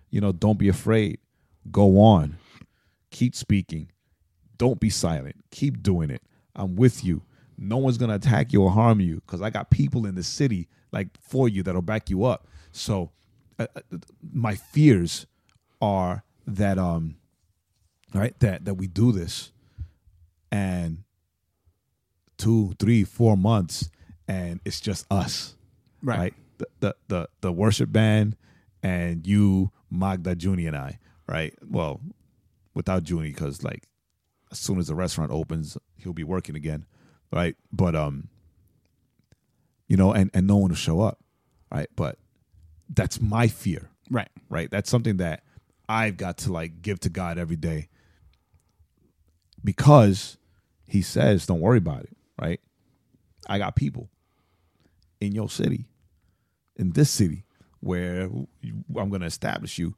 you 0.10 0.22
know 0.22 0.32
don't 0.32 0.60
be 0.60 0.70
afraid. 0.70 1.20
Go 1.72 1.99
on. 1.99 2.38
Keep 3.12 3.36
speaking. 3.36 3.90
Don't 4.58 4.80
be 4.80 4.90
silent. 4.90 5.36
Keep 5.52 5.84
doing 5.84 6.10
it. 6.10 6.22
I'm 6.56 6.76
with 6.76 7.04
you. 7.04 7.22
No 7.58 7.78
one's 7.78 7.98
gonna 7.98 8.16
attack 8.16 8.54
you 8.54 8.64
or 8.64 8.72
harm 8.72 8.99
you 8.99 9.16
because 9.16 9.41
i 9.41 9.49
got 9.49 9.70
people 9.72 10.06
in 10.06 10.16
the 10.16 10.24
city 10.24 10.68
like 10.91 11.08
for 11.20 11.48
you 11.49 11.64
that'll 11.64 11.82
back 11.82 12.10
you 12.10 12.24
up. 12.26 12.48
So 12.72 13.12
uh, 13.60 13.68
uh, 13.76 13.82
my 14.34 14.56
fears 14.56 15.26
are 15.82 16.24
that 16.46 16.78
um 16.78 17.16
right 18.14 18.40
that 18.40 18.66
that 18.66 18.76
we 18.76 18.88
do 18.88 19.12
this 19.12 19.52
and 20.52 21.04
two 22.38 22.74
three 22.80 23.04
four 23.04 23.36
months 23.38 23.90
and 24.28 24.60
it's 24.66 24.80
just 24.80 25.06
us 25.12 25.56
Right. 26.02 26.34
the, 26.58 26.68
the 26.80 26.96
the 27.08 27.30
the 27.42 27.52
worship 27.52 27.92
band 27.92 28.36
and 28.84 29.26
you 29.28 29.72
magda 29.90 30.36
junie 30.40 30.68
and 30.68 30.76
i 30.78 31.00
right? 31.28 31.54
Well 31.68 32.00
without 32.74 33.10
junie 33.10 33.30
because 33.32 33.64
like 33.64 33.88
as 34.52 34.60
soon 34.60 34.78
as 34.80 34.88
the 34.88 34.96
restaurant 34.96 35.32
opens 35.32 35.78
he'll 35.98 36.14
be 36.14 36.24
working 36.24 36.56
again 36.56 36.86
right? 37.32 37.56
But 37.74 37.96
um 37.96 38.30
you 39.88 39.98
know 39.98 40.14
and 40.14 40.30
and 40.34 40.48
no 40.48 40.58
one 40.58 40.70
will 40.70 40.76
show 40.76 41.02
up 41.02 41.20
right? 41.72 41.88
But 41.96 42.18
that's 42.89 43.22
my 43.22 43.47
fear. 43.47 43.89
Right. 44.09 44.30
right? 44.49 44.69
That's 44.72 44.89
something 44.89 45.18
that 45.18 45.43
i've 45.89 46.18
got 46.18 46.38
to 46.38 46.51
like 46.51 46.81
give 46.81 46.99
to 47.01 47.09
god 47.09 47.38
every 47.38 47.55
day. 47.55 47.88
Because 49.64 50.38
he 50.88 51.01
says 51.01 51.45
don't 51.45 51.61
worry 51.61 51.77
about 51.77 52.03
it 52.03 52.18
right? 52.39 52.59
I 53.47 53.57
got 53.57 53.76
people 53.76 54.09
in 55.19 55.34
your 55.34 55.49
city 55.49 55.85
in 56.76 56.91
this 56.91 57.09
city 57.09 57.43
where 57.80 58.30
i'm 58.95 59.09
going 59.09 59.22
to 59.22 59.27
establish 59.27 59.77
you 59.77 59.95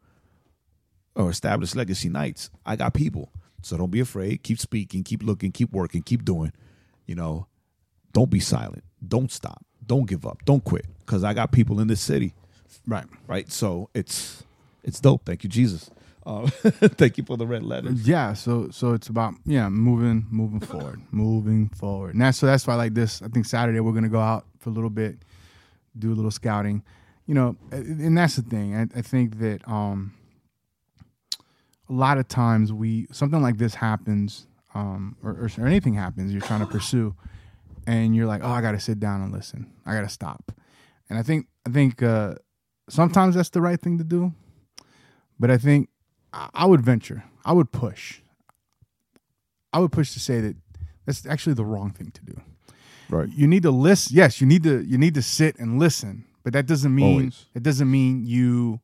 or 1.15 1.29
establish 1.29 1.75
legacy 1.75 2.09
nights. 2.09 2.49
I 2.65 2.75
got 2.75 2.93
people. 2.93 3.31
So 3.61 3.75
don't 3.75 3.91
be 3.91 3.99
afraid. 3.99 4.41
Keep 4.43 4.59
speaking. 4.59 5.03
Keep 5.03 5.23
looking. 5.23 5.51
Keep 5.51 5.73
working. 5.73 6.01
Keep 6.01 6.23
doing. 6.23 6.53
You 7.05 7.15
know 7.15 7.47
don't 8.13 8.29
be 8.29 8.39
silent. 8.39 8.83
Don't 9.05 9.31
stop. 9.31 9.65
Don't 9.85 10.07
give 10.07 10.25
up. 10.25 10.43
Don't 10.45 10.63
quit. 10.63 10.85
Because 10.99 11.23
i 11.23 11.33
got 11.33 11.51
people 11.51 11.79
in 11.79 11.87
this 11.87 12.01
city 12.01 12.33
Right. 12.87 13.05
right 13.27 13.51
so 13.51 13.89
it's 13.93 14.43
it's 14.83 14.99
dope 14.99 15.25
thank 15.25 15.43
you 15.43 15.49
jesus 15.49 15.89
uh, 16.25 16.47
thank 16.99 17.17
you 17.17 17.23
for 17.23 17.37
the 17.37 17.47
red 17.47 17.63
letters 17.63 18.07
Yeah, 18.07 18.33
so 18.33 18.69
so 18.69 18.93
it's 18.93 19.07
about 19.07 19.33
yeah, 19.45 19.67
moving 19.69 20.27
moving 20.29 20.59
forward, 20.59 21.01
moving 21.11 21.69
forward. 21.69 22.13
And 22.13 22.21
that's 22.21 22.37
so 22.37 22.45
that's 22.45 22.67
why 22.67 22.75
like 22.75 22.93
this. 22.93 23.21
I 23.23 23.29
think 23.29 23.45
Saturday 23.47 23.79
we're 23.79 23.93
gonna 23.93 24.09
go 24.09 24.19
out 24.19 24.45
for 24.59 24.69
a 24.69 24.73
little 24.73 24.91
bit, 24.91 25.17
do 25.97 26.11
a 26.11 26.15
little 26.15 26.29
scouting, 26.29 26.83
you 27.25 27.33
know. 27.33 27.55
And 27.71 28.15
that's 28.15 28.35
the 28.35 28.43
thing. 28.43 28.75
I, 28.75 28.99
I 28.99 29.01
think 29.01 29.39
that 29.39 29.67
um, 29.67 30.13
a 31.89 31.93
lot 31.93 32.17
of 32.19 32.27
times 32.27 32.71
we 32.71 33.07
something 33.11 33.41
like 33.41 33.57
this 33.57 33.73
happens, 33.75 34.45
um, 34.75 35.15
or, 35.23 35.31
or, 35.31 35.49
or 35.57 35.65
anything 35.65 35.93
happens. 35.95 36.31
You're 36.31 36.41
trying 36.41 36.59
to 36.59 36.67
pursue, 36.67 37.15
and 37.87 38.15
you're 38.15 38.27
like, 38.27 38.41
oh, 38.43 38.51
I 38.51 38.61
got 38.61 38.73
to 38.73 38.79
sit 38.79 38.99
down 38.99 39.21
and 39.21 39.31
listen. 39.31 39.71
I 39.85 39.93
got 39.95 40.01
to 40.01 40.09
stop. 40.09 40.51
And 41.09 41.17
I 41.17 41.23
think 41.23 41.47
I 41.65 41.71
think 41.71 42.03
uh, 42.03 42.35
sometimes 42.89 43.35
that's 43.35 43.49
the 43.49 43.61
right 43.61 43.79
thing 43.79 43.97
to 43.97 44.03
do, 44.03 44.33
but 45.39 45.49
I 45.49 45.57
think 45.57 45.89
I 46.33 46.65
would 46.65 46.81
venture, 46.81 47.23
I 47.45 47.53
would 47.53 47.71
push. 47.71 48.21
I 49.71 49.79
would 49.79 49.91
push 49.91 50.13
to 50.13 50.19
say 50.19 50.41
that 50.41 50.55
that's 51.05 51.25
actually 51.25 51.53
the 51.53 51.65
wrong 51.65 51.91
thing 51.91 52.11
to 52.11 52.23
do. 52.25 52.41
right 53.09 53.29
You 53.29 53.47
need 53.47 53.63
to 53.63 53.71
listen. 53.71 54.15
Yes, 54.15 54.41
you 54.41 54.47
need 54.47 54.63
to 54.63 54.81
you 54.83 54.97
need 54.97 55.13
to 55.15 55.21
sit 55.21 55.57
and 55.59 55.79
listen, 55.79 56.25
but 56.43 56.53
that 56.53 56.65
doesn't 56.65 56.93
mean 56.93 57.19
Always. 57.19 57.45
it 57.53 57.63
doesn't 57.63 57.89
mean 57.89 58.25
you 58.25 58.79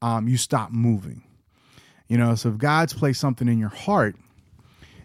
um, 0.00 0.28
you 0.28 0.36
stop 0.36 0.70
moving. 0.70 1.22
You 2.08 2.18
know, 2.18 2.34
so 2.34 2.50
if 2.50 2.58
God's 2.58 2.92
placed 2.92 3.20
something 3.20 3.48
in 3.48 3.58
your 3.58 3.68
heart, 3.70 4.16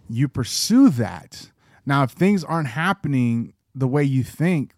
you 0.09 0.27
pursue 0.27 0.89
that. 0.89 1.51
Now, 1.85 2.03
if 2.03 2.11
things 2.11 2.43
aren't 2.43 2.68
happening 2.68 3.53
the 3.73 3.88
way 3.88 4.03
you 4.03 4.23
think, 4.23 4.73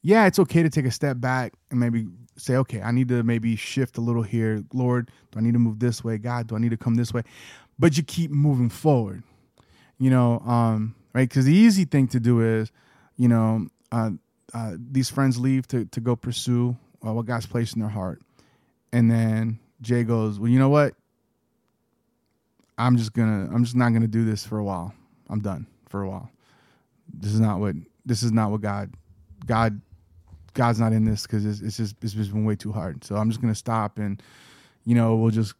yeah, 0.00 0.26
it's 0.26 0.38
okay 0.38 0.62
to 0.62 0.70
take 0.70 0.86
a 0.86 0.90
step 0.90 1.20
back 1.20 1.52
and 1.70 1.78
maybe 1.80 2.06
say, 2.36 2.56
okay, 2.56 2.80
I 2.80 2.90
need 2.90 3.08
to 3.08 3.22
maybe 3.22 3.56
shift 3.56 3.98
a 3.98 4.00
little 4.00 4.22
here. 4.22 4.62
Lord, 4.72 5.10
do 5.30 5.38
I 5.38 5.42
need 5.42 5.52
to 5.52 5.58
move 5.58 5.78
this 5.78 6.02
way? 6.02 6.18
God, 6.18 6.46
do 6.46 6.56
I 6.56 6.58
need 6.58 6.70
to 6.70 6.76
come 6.76 6.94
this 6.94 7.12
way? 7.12 7.22
But 7.78 7.96
you 7.96 8.02
keep 8.02 8.30
moving 8.30 8.68
forward, 8.68 9.22
you 9.98 10.10
know, 10.10 10.40
um, 10.40 10.94
right? 11.12 11.28
Because 11.28 11.44
the 11.44 11.54
easy 11.54 11.84
thing 11.84 12.08
to 12.08 12.20
do 12.20 12.40
is, 12.40 12.70
you 13.16 13.28
know, 13.28 13.66
uh, 13.92 14.10
uh, 14.52 14.76
these 14.78 15.10
friends 15.10 15.38
leave 15.38 15.66
to, 15.68 15.84
to 15.86 16.00
go 16.00 16.14
pursue 16.16 16.76
uh, 17.06 17.12
what 17.12 17.26
God's 17.26 17.46
placed 17.46 17.74
in 17.74 17.80
their 17.80 17.90
heart. 17.90 18.22
And 18.92 19.10
then 19.10 19.58
Jae 19.82 20.06
goes, 20.06 20.38
well, 20.38 20.48
you 20.48 20.58
know 20.58 20.68
what? 20.68 20.94
I'm 22.76 22.96
just 22.96 23.12
gonna 23.12 23.48
I'm 23.54 23.64
just 23.64 23.76
not 23.76 23.92
gonna 23.92 24.08
do 24.08 24.24
this 24.24 24.44
for 24.44 24.58
a 24.58 24.64
while. 24.64 24.92
I'm 25.28 25.40
done 25.40 25.66
for 25.88 26.02
a 26.02 26.08
while. 26.08 26.30
This 27.12 27.32
is 27.32 27.40
not 27.40 27.60
what 27.60 27.76
this 28.04 28.22
is 28.22 28.32
not 28.32 28.50
what 28.50 28.60
God 28.60 28.92
God 29.46 29.80
God's 30.54 30.80
not 30.80 30.92
in 30.92 31.04
this 31.04 31.22
because 31.22 31.44
it's, 31.44 31.60
it's 31.60 31.76
just 31.76 31.96
it's 32.02 32.12
just 32.14 32.32
been 32.32 32.44
way 32.44 32.56
too 32.56 32.72
hard. 32.72 33.04
So 33.04 33.16
I'm 33.16 33.28
just 33.28 33.40
gonna 33.40 33.54
stop 33.54 33.98
and 33.98 34.22
you 34.84 34.94
know 34.94 35.16
we'll 35.16 35.30
just 35.30 35.54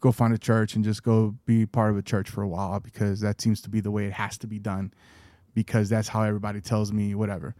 go 0.00 0.12
find 0.12 0.32
a 0.32 0.38
church 0.38 0.74
and 0.76 0.84
just 0.84 1.02
go 1.02 1.34
be 1.44 1.66
part 1.66 1.90
of 1.90 1.96
a 1.98 2.02
church 2.02 2.30
for 2.30 2.42
a 2.42 2.48
while 2.48 2.78
because 2.80 3.20
that 3.20 3.40
seems 3.40 3.60
to 3.62 3.68
be 3.68 3.80
the 3.80 3.90
way 3.90 4.06
it 4.06 4.12
has 4.12 4.38
to 4.38 4.46
be 4.46 4.58
done 4.58 4.92
because 5.54 5.88
that's 5.88 6.08
how 6.08 6.22
everybody 6.22 6.60
tells 6.60 6.92
me 6.92 7.14
whatever. 7.14 7.54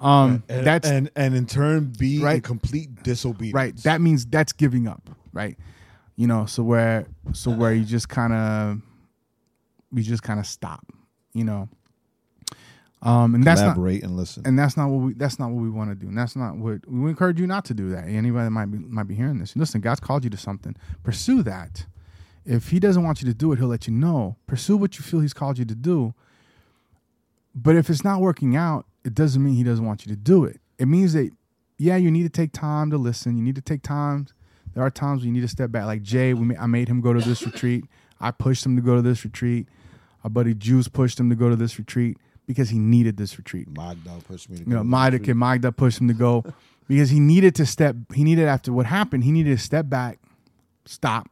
Um, 0.00 0.42
and, 0.48 0.66
that's 0.66 0.88
and 0.88 1.10
and 1.14 1.34
in 1.36 1.46
turn 1.46 1.92
be 1.96 2.16
in 2.16 2.22
Right. 2.22 2.42
complete 2.42 3.02
disobedience 3.04 3.54
right 3.54 3.76
that 3.84 4.00
means 4.00 4.26
that's 4.26 4.52
giving 4.52 4.88
up 4.88 5.08
right 5.32 5.56
you 6.16 6.26
know 6.26 6.44
so 6.46 6.64
where 6.64 7.06
so 7.32 7.52
where 7.52 7.72
you 7.72 7.84
just 7.84 8.08
kind 8.08 8.32
of 8.32 8.80
you 9.92 10.02
just 10.02 10.22
kind 10.22 10.40
of 10.40 10.46
stop, 10.46 10.84
you 11.34 11.44
know. 11.44 11.68
Um, 13.04 13.34
and 13.34 13.42
that's 13.42 13.60
not, 13.60 13.74
Collaborate 13.74 14.04
and 14.04 14.16
listen. 14.16 14.44
and 14.46 14.56
that's 14.56 14.76
not 14.76 14.88
what 14.88 14.98
we 14.98 15.12
that's 15.14 15.38
not 15.38 15.50
what 15.50 15.60
we 15.60 15.68
want 15.68 15.90
to 15.90 15.96
do. 15.96 16.06
And 16.06 16.16
that's 16.16 16.36
not 16.36 16.56
what 16.56 16.86
we 16.88 17.10
encourage 17.10 17.40
you 17.40 17.48
not 17.48 17.64
to 17.64 17.74
do 17.74 17.90
that. 17.90 18.04
Anybody 18.06 18.44
that 18.44 18.50
might 18.50 18.66
be 18.66 18.78
might 18.78 19.08
be 19.08 19.16
hearing 19.16 19.38
this. 19.38 19.56
Listen 19.56 19.80
god's 19.80 19.98
called 19.98 20.22
you 20.22 20.30
to 20.30 20.36
something. 20.36 20.76
Pursue 21.02 21.42
that. 21.42 21.86
If 22.44 22.68
he 22.68 22.78
doesn't 22.78 23.02
want 23.02 23.20
you 23.20 23.26
to 23.26 23.34
do 23.34 23.52
it 23.52 23.58
he'll 23.58 23.66
let 23.66 23.88
you 23.88 23.92
know. 23.92 24.36
Pursue 24.46 24.76
what 24.76 24.98
you 24.98 25.04
feel 25.04 25.18
he's 25.18 25.32
called 25.32 25.58
you 25.58 25.64
to 25.64 25.74
do. 25.74 26.14
But 27.54 27.74
if 27.74 27.90
it's 27.90 28.04
not 28.04 28.20
working 28.20 28.54
out 28.54 28.86
it 29.04 29.14
doesn't 29.14 29.42
mean 29.42 29.54
he 29.54 29.64
doesn't 29.64 29.84
want 29.84 30.06
you 30.06 30.12
to 30.12 30.16
do 30.16 30.44
it. 30.44 30.60
It 30.78 30.86
means 30.86 31.12
that 31.14 31.30
yeah 31.78 31.96
you 31.96 32.08
need 32.08 32.22
to 32.22 32.28
take 32.28 32.52
time 32.52 32.92
to 32.92 32.98
listen. 32.98 33.36
You 33.36 33.42
need 33.42 33.56
to 33.56 33.62
take 33.62 33.82
time 33.82 34.28
there 34.74 34.84
are 34.84 34.90
times 34.90 35.20
when 35.20 35.28
you 35.28 35.32
need 35.32 35.46
to 35.46 35.48
step 35.48 35.72
back. 35.72 35.86
Like 35.86 36.02
Jae 36.02 36.34
we 36.34 36.56
i 36.56 36.66
made 36.66 36.86
him 36.86 37.00
go 37.00 37.12
to 37.12 37.20
this 37.20 37.44
retreat. 37.44 37.84
I 38.20 38.30
pushed 38.30 38.64
him 38.64 38.76
to 38.76 38.82
go 38.82 38.94
to 38.94 39.02
this 39.02 39.24
retreat. 39.24 39.68
Our 40.22 40.30
buddy 40.30 40.54
juice 40.54 40.86
pushed 40.86 41.18
him 41.18 41.28
to 41.30 41.36
go 41.36 41.50
to 41.50 41.56
this 41.56 41.80
retreat 41.80 42.16
because 42.52 42.70
he 42.70 42.78
needed 42.78 43.16
this 43.16 43.36
retreat 43.38 43.68
Magda 43.68 44.10
pushed 44.26 44.48
me 44.50 44.56
to 44.58 44.62
you 44.62 44.68
know, 44.70 44.78
go 44.78 44.84
Magda, 44.84 45.18
kid 45.18 45.34
Magda 45.34 45.72
pushed 45.72 46.00
him 46.00 46.08
to 46.08 46.14
go 46.14 46.44
because 46.88 47.10
he 47.10 47.20
needed 47.20 47.54
to 47.56 47.66
step. 47.66 47.96
He 48.14 48.24
needed 48.24 48.46
after 48.46 48.72
what 48.72 48.86
happened. 48.86 49.24
He 49.24 49.32
needed 49.32 49.56
to 49.58 49.62
step 49.62 49.88
back, 49.88 50.18
stop, 50.84 51.28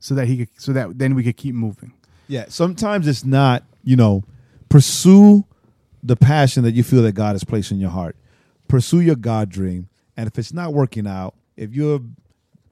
so 0.00 0.14
that 0.14 0.26
he 0.26 0.38
could, 0.38 0.48
so 0.60 0.72
that 0.72 0.98
then 0.98 1.14
we 1.14 1.22
could 1.22 1.36
keep 1.36 1.54
moving. 1.54 1.92
Yeah, 2.28 2.46
sometimes 2.48 3.06
it's 3.06 3.24
not, 3.24 3.64
you 3.82 3.96
know, 3.96 4.24
pursue 4.68 5.44
the 6.02 6.16
passion 6.16 6.62
that 6.64 6.72
you 6.72 6.82
feel 6.82 7.02
that 7.02 7.12
God 7.12 7.32
has 7.32 7.44
placed 7.44 7.70
in 7.70 7.78
your 7.78 7.90
heart. 7.90 8.16
Pursue 8.68 9.00
your 9.00 9.16
God 9.16 9.48
dream. 9.50 9.88
And 10.16 10.26
if 10.26 10.38
it's 10.38 10.52
not 10.52 10.72
working 10.72 11.06
out, 11.06 11.34
if 11.56 11.74
you're 11.74 12.00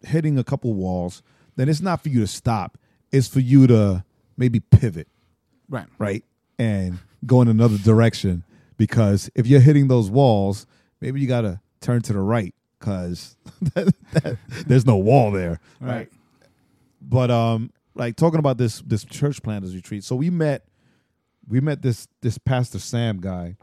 hitting 0.02 0.38
a 0.38 0.44
couple 0.44 0.72
walls, 0.74 1.22
then 1.56 1.68
it's 1.68 1.80
not 1.80 2.02
for 2.02 2.08
you 2.08 2.20
to 2.20 2.26
stop. 2.26 2.78
It's 3.10 3.28
for 3.28 3.40
you 3.40 3.66
to 3.66 4.04
maybe 4.36 4.60
pivot, 4.60 5.08
Right. 5.68 5.86
right? 5.98 6.24
And 6.58 6.98
go 7.24 7.42
in 7.42 7.48
another 7.48 7.78
direction. 7.78 8.44
Because 8.76 9.30
if 9.34 9.46
you're 9.46 9.60
hitting 9.60 9.88
those 9.88 10.10
walls, 10.10 10.66
maybe 11.00 11.20
you 11.20 11.28
got 11.28 11.42
to 11.42 11.60
turn 11.80 12.02
to 12.02 12.12
the 12.12 12.20
right 12.20 12.54
because 12.78 13.36
there's 14.66 14.86
no 14.86 14.96
wall 14.96 15.30
there. 15.30 15.60
Right. 15.80 16.08
But 17.00 17.30
um, 17.30 17.70
like 17.94 18.16
talking 18.16 18.38
about 18.38 18.58
this 18.58 18.80
this 18.80 19.04
church 19.04 19.42
planters 19.42 19.74
retreat. 19.74 20.04
So 20.04 20.16
we 20.16 20.30
met 20.30 20.64
we 21.48 21.60
met 21.60 21.82
this 21.82 22.08
this 22.20 22.38
pastor 22.38 22.78
Sam 22.78 23.20
guy, 23.20 23.56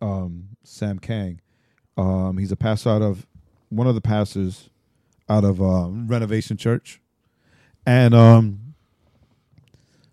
um, 0.00 0.48
Sam 0.62 0.98
Kang. 0.98 1.40
Um, 1.96 2.36
he's 2.38 2.52
a 2.52 2.56
pastor 2.56 2.90
out 2.90 3.02
of 3.02 3.26
one 3.68 3.86
of 3.86 3.94
the 3.94 4.00
pastors 4.00 4.68
out 5.28 5.44
of 5.44 5.60
um, 5.60 6.06
Renovation 6.06 6.56
Church, 6.56 7.00
and 7.84 8.14
um, 8.14 8.65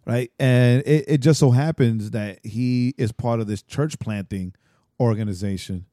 right, 0.06 0.32
and 0.40 0.84
it, 0.86 1.06
it 1.08 1.18
just 1.20 1.40
so 1.40 1.52
happens 1.52 2.12
that 2.12 2.40
he 2.44 2.94
is 2.98 3.12
part 3.12 3.40
of 3.40 3.48
this 3.48 3.62
church 3.62 4.00
planting 4.00 4.54
organization. 5.00 5.86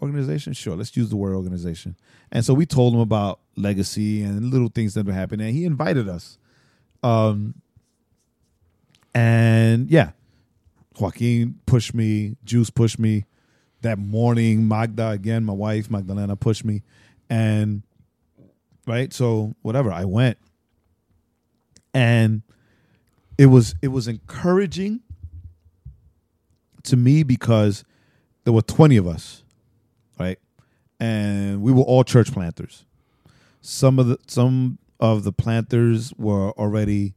Organization, 0.00 0.52
sure. 0.52 0.76
Let's 0.76 0.96
use 0.96 1.10
the 1.10 1.16
word 1.16 1.34
organization. 1.34 1.96
And 2.30 2.44
so 2.44 2.54
we 2.54 2.66
told 2.66 2.94
him 2.94 3.00
about 3.00 3.40
legacy 3.56 4.22
and 4.22 4.50
little 4.50 4.68
things 4.68 4.94
that 4.94 5.06
were 5.06 5.12
happening, 5.12 5.48
and 5.48 5.56
he 5.56 5.64
invited 5.64 6.08
us. 6.08 6.38
Um, 7.02 7.54
and 9.14 9.90
yeah, 9.90 10.10
Joaquin 10.98 11.58
pushed 11.66 11.94
me, 11.94 12.36
Juice 12.44 12.70
pushed 12.70 12.98
me. 12.98 13.24
That 13.82 13.96
morning, 13.96 14.66
Magda 14.66 15.10
again, 15.10 15.44
my 15.44 15.52
wife 15.52 15.88
Magdalena 15.88 16.34
pushed 16.34 16.64
me, 16.64 16.82
and 17.30 17.84
right, 18.88 19.12
so 19.12 19.54
whatever, 19.62 19.92
I 19.92 20.04
went, 20.04 20.36
and 21.94 22.42
it 23.38 23.46
was 23.46 23.76
it 23.80 23.88
was 23.88 24.08
encouraging 24.08 25.00
to 26.82 26.96
me 26.96 27.22
because 27.22 27.84
there 28.44 28.52
were 28.52 28.62
twenty 28.62 28.96
of 28.96 29.06
us, 29.06 29.44
right, 30.18 30.38
and 30.98 31.62
we 31.62 31.72
were 31.72 31.82
all 31.82 32.02
church 32.04 32.32
planters. 32.32 32.84
Some 33.60 33.98
of 33.98 34.08
the 34.08 34.18
some 34.26 34.78
of 35.00 35.22
the 35.22 35.32
planters 35.32 36.12
were 36.18 36.50
already 36.52 37.14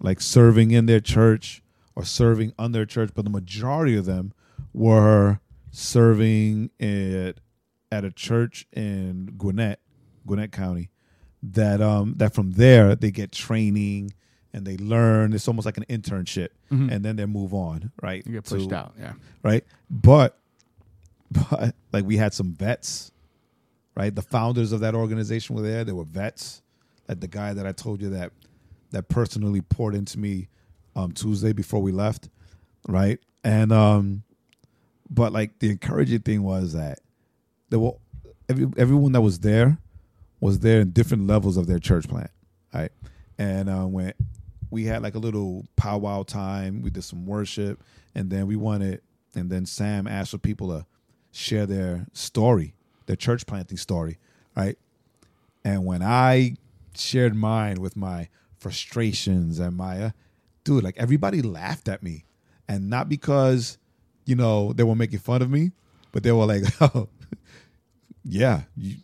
like 0.00 0.20
serving 0.20 0.70
in 0.70 0.86
their 0.86 1.00
church 1.00 1.62
or 1.96 2.04
serving 2.04 2.52
on 2.58 2.72
their 2.72 2.86
church, 2.86 3.10
but 3.14 3.24
the 3.24 3.30
majority 3.30 3.96
of 3.96 4.04
them 4.04 4.32
were 4.72 5.40
serving 5.72 6.70
at 6.78 7.38
at 7.90 8.04
a 8.04 8.12
church 8.12 8.66
in 8.72 9.34
Gwinnett, 9.36 9.80
Gwinnett 10.26 10.52
County. 10.52 10.90
That 11.42 11.80
um 11.80 12.14
that 12.18 12.32
from 12.32 12.52
there 12.52 12.94
they 12.94 13.10
get 13.10 13.32
training 13.32 14.12
and 14.52 14.66
they 14.66 14.76
learn. 14.76 15.32
It's 15.32 15.48
almost 15.48 15.64
like 15.66 15.78
an 15.78 15.84
internship, 15.88 16.48
and 16.70 17.04
then 17.04 17.16
they 17.16 17.26
move 17.26 17.52
on, 17.54 17.90
right? 18.02 18.24
You 18.26 18.32
get 18.34 18.44
pushed 18.44 18.70
to- 18.70 18.76
out. 18.76 18.94
Yeah. 18.98 19.12
right? 19.42 19.64
But 19.90 20.38
but 21.30 21.74
like 21.92 22.04
we 22.04 22.16
had 22.16 22.34
some 22.34 22.52
vets, 22.52 23.12
right? 23.96 24.14
The 24.14 24.22
founders 24.22 24.72
of 24.72 24.80
that 24.80 24.94
organization 24.94 25.56
were 25.56 25.62
there. 25.62 25.84
They 25.84 25.92
were 25.92 26.04
vets. 26.04 26.62
Like 27.08 27.20
the 27.20 27.28
guy 27.28 27.52
that 27.54 27.66
I 27.66 27.72
told 27.72 28.00
you 28.00 28.10
that 28.10 28.32
that 28.90 29.08
personally 29.08 29.60
poured 29.62 29.94
into 29.94 30.18
me 30.18 30.48
um 30.94 31.12
Tuesday 31.12 31.52
before 31.52 31.80
we 31.80 31.92
left, 31.92 32.28
right? 32.88 33.18
And 33.44 33.72
um 33.72 34.22
but 35.10 35.32
like 35.32 35.58
the 35.58 35.70
encouraging 35.70 36.20
thing 36.20 36.42
was 36.42 36.72
that 36.74 37.00
there 37.70 37.78
were 37.78 37.92
every 38.48 38.66
everyone 38.76 39.12
that 39.12 39.20
was 39.20 39.38
there 39.40 39.78
was 40.40 40.58
there 40.60 40.80
in 40.80 40.90
different 40.90 41.26
levels 41.26 41.56
of 41.56 41.66
their 41.66 41.78
church 41.78 42.08
plant, 42.08 42.30
right? 42.74 42.92
And 43.38 43.68
uh, 43.70 43.84
when 43.86 44.12
we 44.72 44.84
had 44.84 45.02
like 45.02 45.14
a 45.14 45.18
little 45.18 45.66
powwow 45.76 46.22
time, 46.22 46.80
we 46.80 46.88
did 46.88 47.04
some 47.04 47.26
worship, 47.26 47.84
and 48.14 48.30
then 48.30 48.46
we 48.46 48.56
wanted, 48.56 49.02
and 49.34 49.50
then 49.50 49.66
Sam 49.66 50.06
asked 50.06 50.30
for 50.30 50.38
people 50.38 50.68
to 50.68 50.86
share 51.30 51.66
their 51.66 52.06
story, 52.14 52.74
their 53.04 53.14
church 53.14 53.46
planting 53.46 53.76
story, 53.76 54.18
right? 54.56 54.78
And 55.62 55.84
when 55.84 56.02
I 56.02 56.56
shared 56.96 57.34
mine 57.36 57.82
with 57.82 57.96
my 57.96 58.28
frustrations 58.56 59.58
and 59.58 59.76
my, 59.76 60.04
uh, 60.04 60.10
dude, 60.64 60.82
like 60.82 60.96
everybody 60.96 61.42
laughed 61.42 61.86
at 61.86 62.02
me, 62.02 62.24
and 62.66 62.88
not 62.88 63.10
because, 63.10 63.76
you 64.24 64.34
know, 64.36 64.72
they 64.72 64.84
were 64.84 64.94
making 64.94 65.18
fun 65.18 65.42
of 65.42 65.50
me, 65.50 65.72
but 66.12 66.22
they 66.22 66.32
were 66.32 66.46
like, 66.46 66.62
oh, 66.80 67.08
yeah, 68.24 68.62
you 68.74 68.96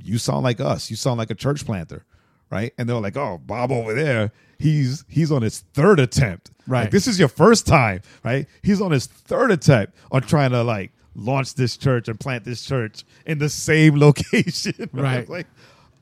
you 0.00 0.16
sound 0.16 0.44
like 0.44 0.60
us. 0.60 0.90
You 0.90 0.96
sound 0.96 1.18
like 1.18 1.30
a 1.30 1.34
church 1.34 1.66
planter, 1.66 2.04
right? 2.50 2.72
And 2.78 2.88
they 2.88 2.92
were 2.92 3.00
like, 3.00 3.16
"Oh, 3.16 3.40
Bob 3.46 3.70
over 3.72 3.94
there, 3.94 4.32
he's 4.58 5.04
he's 5.08 5.30
on 5.32 5.42
his 5.42 5.60
third 5.74 6.00
attempt. 6.00 6.50
Right. 6.66 6.82
Like, 6.82 6.90
this 6.90 7.06
is 7.06 7.18
your 7.18 7.28
first 7.28 7.66
time, 7.66 8.02
right? 8.24 8.46
He's 8.62 8.80
on 8.80 8.90
his 8.90 9.06
third 9.06 9.50
attempt 9.50 9.94
on 10.12 10.22
trying 10.22 10.50
to 10.50 10.62
like 10.62 10.92
launch 11.14 11.54
this 11.54 11.76
church 11.76 12.08
and 12.08 12.18
plant 12.20 12.44
this 12.44 12.64
church 12.64 13.04
in 13.26 13.38
the 13.38 13.48
same 13.48 13.96
location. 14.00 14.90
Right. 14.92 15.28
like, 15.28 15.46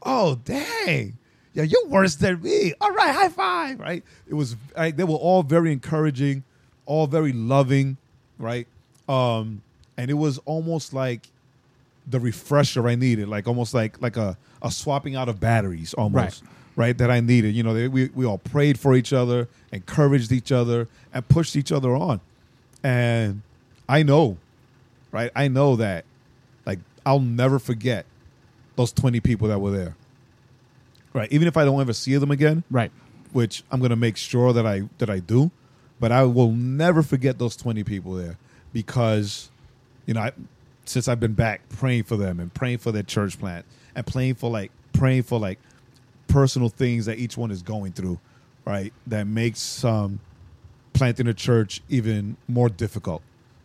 oh 0.02 0.36
dang. 0.44 1.18
Yeah, 1.54 1.62
you're 1.62 1.86
worse 1.86 2.16
than 2.16 2.42
me. 2.42 2.74
All 2.82 2.90
right, 2.92 3.14
high 3.14 3.30
five. 3.30 3.80
Right? 3.80 4.04
It 4.26 4.34
was 4.34 4.56
like 4.76 4.96
they 4.96 5.04
were 5.04 5.14
all 5.14 5.42
very 5.42 5.72
encouraging, 5.72 6.44
all 6.84 7.06
very 7.06 7.32
loving, 7.32 7.96
right? 8.38 8.66
Um, 9.08 9.62
and 9.96 10.10
it 10.10 10.14
was 10.14 10.36
almost 10.44 10.92
like 10.92 11.28
the 12.06 12.20
refresher 12.20 12.86
I 12.88 12.94
needed, 12.94 13.28
like 13.28 13.46
almost 13.48 13.74
like 13.74 14.00
like 14.00 14.16
a, 14.16 14.36
a 14.62 14.70
swapping 14.70 15.16
out 15.16 15.28
of 15.28 15.40
batteries 15.40 15.94
almost. 15.94 16.42
Right. 16.76 16.96
that 16.98 17.10
I 17.10 17.20
needed. 17.20 17.54
You 17.54 17.62
know, 17.62 17.72
they, 17.74 17.88
we 17.88 18.10
we 18.14 18.24
all 18.26 18.38
prayed 18.38 18.78
for 18.78 18.94
each 18.94 19.12
other, 19.12 19.48
encouraged 19.72 20.30
each 20.30 20.52
other, 20.52 20.88
and 21.12 21.26
pushed 21.28 21.56
each 21.56 21.72
other 21.72 21.96
on. 21.96 22.20
And 22.84 23.40
I 23.88 24.02
know, 24.02 24.36
right? 25.10 25.30
I 25.34 25.48
know 25.48 25.76
that 25.76 26.04
like 26.66 26.78
I'll 27.06 27.18
never 27.20 27.58
forget 27.58 28.04
those 28.76 28.92
20 28.92 29.20
people 29.20 29.48
that 29.48 29.58
were 29.58 29.70
there. 29.70 29.96
Right. 31.14 31.32
Even 31.32 31.48
if 31.48 31.56
I 31.56 31.64
don't 31.64 31.80
ever 31.80 31.94
see 31.94 32.14
them 32.18 32.30
again, 32.30 32.62
Right. 32.70 32.92
which 33.32 33.62
I'm 33.70 33.80
gonna 33.80 33.96
make 33.96 34.18
sure 34.18 34.52
that 34.52 34.66
I 34.66 34.82
that 34.98 35.08
I 35.08 35.18
do, 35.20 35.50
but 35.98 36.12
I 36.12 36.24
will 36.24 36.52
never 36.52 37.02
forget 37.02 37.38
those 37.38 37.56
20 37.56 37.84
people 37.84 38.12
there 38.12 38.36
because, 38.74 39.50
you 40.04 40.12
know, 40.12 40.20
I, 40.20 40.32
since 40.86 41.08
I've 41.08 41.20
been 41.20 41.34
back 41.34 41.68
praying 41.68 42.04
for 42.04 42.16
them 42.16 42.40
and 42.40 42.52
praying 42.52 42.78
for 42.78 42.92
their 42.92 43.02
church 43.02 43.38
plant 43.38 43.66
and 43.94 44.06
praying 44.06 44.36
for 44.36 44.50
like 44.50 44.70
praying 44.92 45.24
for 45.24 45.38
like 45.38 45.58
personal 46.28 46.68
things 46.68 47.06
that 47.06 47.18
each 47.18 47.36
one 47.36 47.50
is 47.50 47.62
going 47.62 47.92
through, 47.92 48.18
right? 48.64 48.92
That 49.06 49.26
makes 49.26 49.84
um, 49.84 50.20
planting 50.92 51.26
a 51.26 51.34
church 51.34 51.82
even 51.88 52.36
more 52.48 52.68
difficult. 52.68 53.22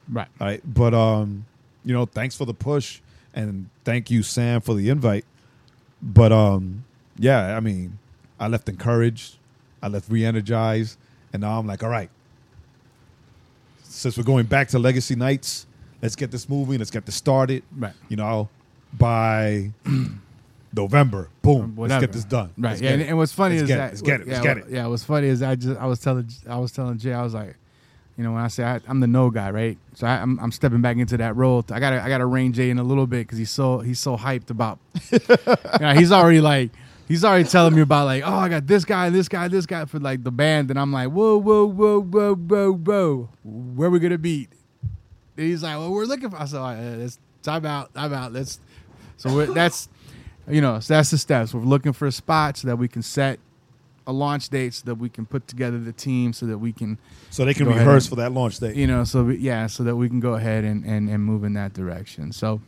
Right. 0.09 0.27
Right. 0.39 0.61
But 0.65 0.93
um, 0.93 1.45
you 1.85 1.93
know, 1.93 2.05
thanks 2.05 2.35
for 2.35 2.45
the 2.45 2.53
push 2.53 3.01
and 3.33 3.69
thank 3.85 4.11
you, 4.11 4.23
Sam, 4.23 4.61
for 4.61 4.75
the 4.75 4.89
invite. 4.89 5.25
But 6.01 6.31
um, 6.31 6.83
yeah, 7.17 7.55
I 7.55 7.59
mean, 7.59 7.99
I 8.39 8.47
left 8.47 8.67
encouraged, 8.67 9.37
I 9.81 9.87
left 9.87 10.09
re-energized, 10.09 10.97
and 11.31 11.41
now 11.41 11.59
I'm 11.59 11.67
like, 11.67 11.83
all 11.83 11.89
right. 11.89 12.09
Since 13.83 14.17
we're 14.17 14.23
going 14.23 14.45
back 14.45 14.69
to 14.69 14.79
Legacy 14.79 15.15
Nights, 15.15 15.67
let's 16.01 16.15
get 16.15 16.31
this 16.31 16.49
moving. 16.49 16.79
Let's 16.79 16.91
get 16.91 17.05
this 17.05 17.15
started. 17.15 17.63
Right. 17.75 17.93
You 18.09 18.17
know, 18.17 18.49
by 18.97 19.71
November, 20.73 21.29
boom, 21.41 21.75
let's 21.77 21.99
get 21.99 22.11
this 22.11 22.23
done. 22.23 22.51
Right. 22.57 22.71
Let's 22.71 22.81
yeah. 22.81 22.91
And, 22.91 23.01
and 23.03 23.17
what's 23.17 23.33
funny 23.33 23.55
Let's 23.55 23.63
is 23.63 23.67
get 23.67 23.77
that 23.77 23.85
it. 23.85 23.89
Let's 23.89 24.01
get 24.01 24.21
it. 24.21 24.27
Yeah, 24.27 24.33
Let's 24.33 24.45
get 24.45 24.57
it. 24.57 24.65
Yeah. 24.69 24.87
What's 24.87 25.03
funny 25.03 25.27
is 25.27 25.41
I 25.41 25.55
just 25.55 25.79
I 25.79 25.85
was 25.85 25.99
telling 25.99 26.29
I 26.49 26.57
was 26.57 26.71
telling 26.71 26.97
Jae 26.97 27.13
I 27.13 27.23
was 27.23 27.33
like, 27.33 27.55
you 28.17 28.23
know, 28.23 28.33
when 28.33 28.41
I 28.41 28.47
say 28.47 28.63
I, 28.63 28.79
I'm 28.87 28.99
the 28.99 29.07
no 29.07 29.29
guy, 29.29 29.51
right? 29.51 29.77
So 29.95 30.07
I, 30.07 30.21
I'm 30.21 30.39
I'm 30.39 30.51
stepping 30.51 30.81
back 30.81 30.97
into 30.97 31.17
that 31.17 31.35
role. 31.35 31.65
I 31.71 31.79
got 31.79 31.91
to 31.91 32.01
I 32.01 32.09
got 32.09 32.19
to 32.19 32.25
rein 32.25 32.53
Jae 32.53 32.69
in 32.69 32.79
a 32.79 32.83
little 32.83 33.07
bit 33.07 33.27
because 33.27 33.37
he's 33.37 33.51
so 33.51 33.79
he's 33.79 33.99
so 33.99 34.17
hyped 34.17 34.49
about. 34.49 34.79
you 35.11 35.19
know, 35.79 35.93
he's 35.93 36.11
already 36.11 36.41
like. 36.41 36.71
He's 37.07 37.25
already 37.25 37.43
telling 37.43 37.75
me 37.75 37.81
about 37.81 38.05
like, 38.05 38.23
oh, 38.25 38.33
I 38.33 38.47
got 38.47 38.67
this 38.67 38.85
guy, 38.85 39.09
this 39.09 39.27
guy, 39.27 39.49
this 39.49 39.65
guy 39.65 39.83
for 39.83 39.99
like 39.99 40.23
the 40.23 40.31
band, 40.31 40.69
and 40.69 40.79
I'm 40.79 40.93
like, 40.93 41.09
whoa, 41.09 41.37
whoa, 41.37 41.65
whoa, 41.65 41.99
whoa, 41.99 42.35
whoa, 42.35 42.71
whoa, 42.71 43.29
where 43.43 43.89
we 43.89 43.99
gonna 43.99 44.17
beat? 44.17 44.47
He's 45.41 45.63
like, 45.63 45.77
well, 45.77 45.91
we're 45.91 46.05
looking 46.05 46.29
for. 46.29 46.37
I 46.37 46.45
said, 46.45 46.57
all 46.59 46.73
right, 46.73 46.97
let's 46.97 47.19
time 47.43 47.65
out, 47.65 47.93
time 47.93 48.13
out. 48.13 48.31
Let's. 48.33 48.59
So 49.17 49.33
we're, 49.33 49.47
that's, 49.53 49.87
you 50.49 50.61
know, 50.61 50.79
so 50.79 50.95
that's 50.95 51.11
the 51.11 51.17
steps. 51.17 51.53
We're 51.53 51.61
looking 51.61 51.93
for 51.93 52.07
a 52.07 52.11
spot 52.11 52.57
so 52.57 52.67
that 52.67 52.75
we 52.77 52.87
can 52.87 53.01
set 53.01 53.39
a 54.07 54.11
launch 54.11 54.49
date, 54.49 54.73
so 54.73 54.83
that 54.85 54.95
we 54.95 55.09
can 55.09 55.25
put 55.27 55.47
together 55.47 55.77
the 55.77 55.91
team, 55.93 56.33
so 56.33 56.47
that 56.47 56.57
we 56.57 56.73
can. 56.73 56.97
So 57.29 57.45
they 57.45 57.53
can 57.53 57.67
rehearse 57.67 58.05
and- 58.05 58.09
for 58.09 58.15
that 58.17 58.31
launch 58.31 58.59
date. 58.59 58.75
You 58.75 58.87
know, 58.87 59.03
so 59.03 59.25
we, 59.25 59.37
yeah, 59.37 59.67
so 59.67 59.83
that 59.83 59.95
we 59.95 60.09
can 60.09 60.19
go 60.19 60.33
ahead 60.33 60.63
and, 60.63 60.83
and 60.85 61.07
and 61.09 61.23
move 61.23 61.43
in 61.43 61.53
that 61.53 61.73
direction. 61.73 62.31
So, 62.31 62.61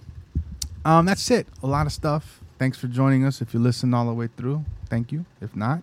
um, 0.85 1.05
that's 1.05 1.29
it. 1.31 1.47
A 1.63 1.67
lot 1.67 1.87
of 1.87 1.91
stuff. 1.91 2.39
Thanks 2.59 2.77
for 2.77 2.87
joining 2.87 3.25
us. 3.25 3.41
If 3.41 3.53
you 3.53 3.59
listen 3.59 3.93
all 3.93 4.05
the 4.05 4.13
way 4.13 4.29
through, 4.37 4.63
thank 4.89 5.11
you. 5.11 5.25
If 5.41 5.55
not, 5.55 5.81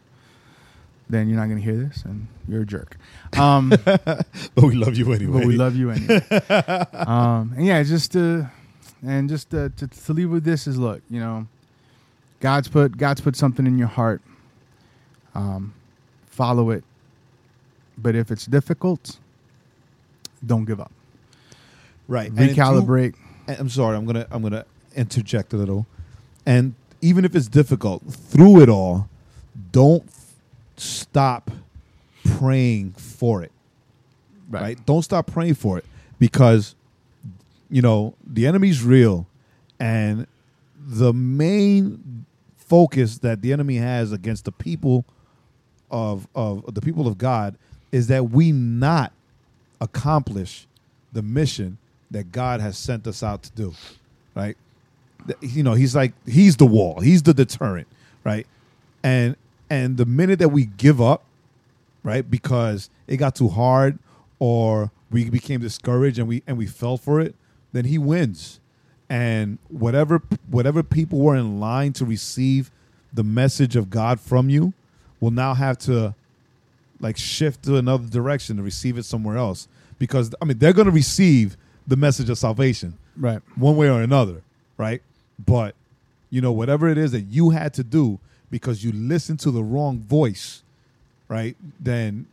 then 1.11 1.29
you're 1.29 1.39
not 1.39 1.47
going 1.47 1.59
to 1.59 1.65
hear 1.65 1.77
this, 1.77 2.03
and 2.05 2.27
you're 2.49 2.63
a 2.63 2.67
jerk. 2.67 2.97
Um, 3.37 3.71
but 3.85 4.27
we 4.57 4.75
love 4.75 4.97
you 4.97 5.13
anyway. 5.13 5.39
But 5.41 5.47
we 5.47 5.57
love 5.57 5.77
you 5.77 5.91
anyway. 5.91 6.21
um, 6.95 7.53
and 7.57 7.67
yeah, 7.67 7.83
just 7.83 8.13
to 8.13 8.51
and 9.03 9.29
just 9.29 9.51
to, 9.51 9.71
to 9.71 9.87
to 9.87 10.13
leave 10.13 10.31
with 10.31 10.45
this 10.45 10.67
is 10.67 10.79
look, 10.79 11.03
you 11.11 11.21
know, 11.21 11.47
God's 12.41 12.69
put 12.69 12.97
God's 12.97 13.21
put 13.21 13.37
something 13.37 13.67
in 13.67 13.79
your 13.79 13.89
heart. 13.89 14.21
Um, 15.35 15.75
follow 16.27 16.71
it, 16.71 16.85
but 17.97 18.15
if 18.15 18.31
it's 18.31 18.47
difficult, 18.47 19.19
don't 20.45 20.65
give 20.65 20.81
up. 20.81 20.93
right 22.09 22.33
through- 22.33 22.49
Recalibrate. 22.49 23.15
I'm 23.49 23.69
sorry, 23.69 23.97
I'm 23.97 24.05
gonna 24.07 24.27
I'm 24.31 24.43
gonna 24.43 24.65
interject 24.95 25.53
a 25.53 25.57
little, 25.57 25.87
and 26.47 26.75
even 27.01 27.25
if 27.25 27.35
it's 27.35 27.49
difficult, 27.49 28.03
through 28.13 28.61
it 28.63 28.69
all, 28.69 29.09
don't 29.73 30.05
stop 30.81 31.51
praying 32.25 32.93
for 32.93 33.43
it. 33.43 33.53
Right. 34.49 34.85
Don't 34.85 35.03
stop 35.03 35.27
praying 35.27 35.55
for 35.55 35.79
it 35.79 35.85
because 36.19 36.75
you 37.71 37.83
know 37.83 38.15
the 38.27 38.47
enemy's 38.47 38.83
real, 38.83 39.27
and 39.79 40.27
the 40.77 41.13
main 41.13 42.27
focus 42.57 43.19
that 43.19 43.43
the 43.43 43.53
enemy 43.53 43.77
has 43.77 44.11
against 44.11 44.45
the 44.45 44.53
people 44.53 45.05
of 45.91 46.27
of 46.35 46.75
the 46.75 46.81
people 46.81 47.07
of 47.07 47.17
God 47.17 47.57
is 47.93 48.09
that 48.09 48.31
we 48.31 48.51
not 48.51 49.13
accomplish 49.81 50.67
the 51.13 51.23
mission 51.23 51.79
that 52.11 52.33
God 52.33 52.61
has 52.61 52.77
sent 52.77 53.07
us 53.07 53.23
out 53.23 53.45
to 53.45 53.53
do. 53.53 53.75
Right? 54.35 54.57
You 55.41 55.63
know, 55.63 55.75
he's 55.75 55.95
like 55.95 56.13
he's 56.27 56.57
the 56.57 56.67
wall. 56.67 57.01
He's 57.01 57.23
the 57.23 57.35
deterrent, 57.35 57.87
right? 58.25 58.49
And 59.05 59.37
and 59.71 59.97
the 59.97 60.05
minute 60.05 60.39
that 60.41 60.49
we 60.51 60.67
give 60.67 61.01
up, 61.01 61.23
right? 62.03 62.29
Because 62.29 62.91
it 63.07 63.17
got 63.17 63.35
too 63.37 63.49
hard 63.49 63.99
or 64.39 64.91
we 65.11 65.31
became 65.31 65.61
discouraged 65.61 66.19
and 66.19 66.29
we 66.29 66.43
and 66.47 66.59
we 66.59 66.67
fell 66.67 66.97
for 66.97 67.21
it, 67.21 67.35
then 67.73 67.85
he 67.87 67.97
wins. 67.99 68.61
And 69.09 69.59
whatever 69.69 70.23
whatever 70.51 70.83
people 70.83 71.19
were 71.21 71.37
in 71.37 71.59
line 71.61 71.93
to 71.95 72.05
receive 72.05 72.71
the 73.13 73.25
message 73.25 73.75
of 73.77 73.91
God 73.91 74.21
from 74.21 74.49
you 74.51 74.73
will 75.21 75.33
now 75.33 75.55
have 75.55 75.79
to 75.79 76.15
like 77.01 77.17
shift 77.17 77.65
to 77.65 77.77
another 77.77 78.07
direction 78.09 78.57
to 78.59 78.63
receive 78.63 78.99
it 78.99 79.05
somewhere 79.05 79.37
else 79.37 79.67
because 79.99 80.33
I 80.41 80.45
mean 80.45 80.59
they're 80.59 80.73
going 80.73 80.87
to 80.87 80.93
receive 80.93 81.57
the 81.87 81.97
message 81.97 82.29
of 82.31 82.39
salvation 82.39 82.95
Right. 83.17 83.41
one 83.57 83.77
way 83.77 83.91
or 83.91 84.01
another, 84.01 84.43
right? 84.79 85.03
But 85.45 85.75
you 86.31 86.41
know 86.41 86.53
whatever 86.53 86.89
it 86.89 86.97
is 86.99 87.11
that 87.13 87.23
you 87.23 87.51
had 87.51 87.75
to 87.75 87.83
do 87.83 88.21
because 88.51 88.85
you 88.85 88.93
listen 88.93 89.37
to 89.39 89.51
the 89.51 89.63
wrong 89.63 90.01
voice, 90.01 90.63
right? 91.29 91.57
Then 91.79 92.27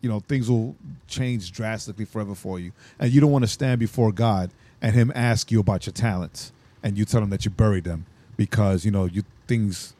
you 0.00 0.08
know 0.08 0.20
things 0.20 0.50
will 0.50 0.76
change 1.08 1.52
drastically 1.52 2.04
forever 2.04 2.34
for 2.34 2.58
you, 2.58 2.72
and 2.98 3.12
you 3.12 3.20
don't 3.20 3.30
want 3.32 3.44
to 3.44 3.50
stand 3.50 3.78
before 3.80 4.12
God 4.12 4.50
and 4.82 4.94
Him 4.94 5.10
ask 5.14 5.50
you 5.50 5.60
about 5.60 5.86
your 5.86 5.92
talents, 5.92 6.52
and 6.82 6.96
you 6.98 7.04
tell 7.04 7.22
Him 7.22 7.30
that 7.30 7.44
you 7.44 7.50
buried 7.50 7.84
them 7.84 8.06
because 8.36 8.84
you 8.84 8.90
know 8.90 9.04
you 9.06 9.22
things 9.46 9.94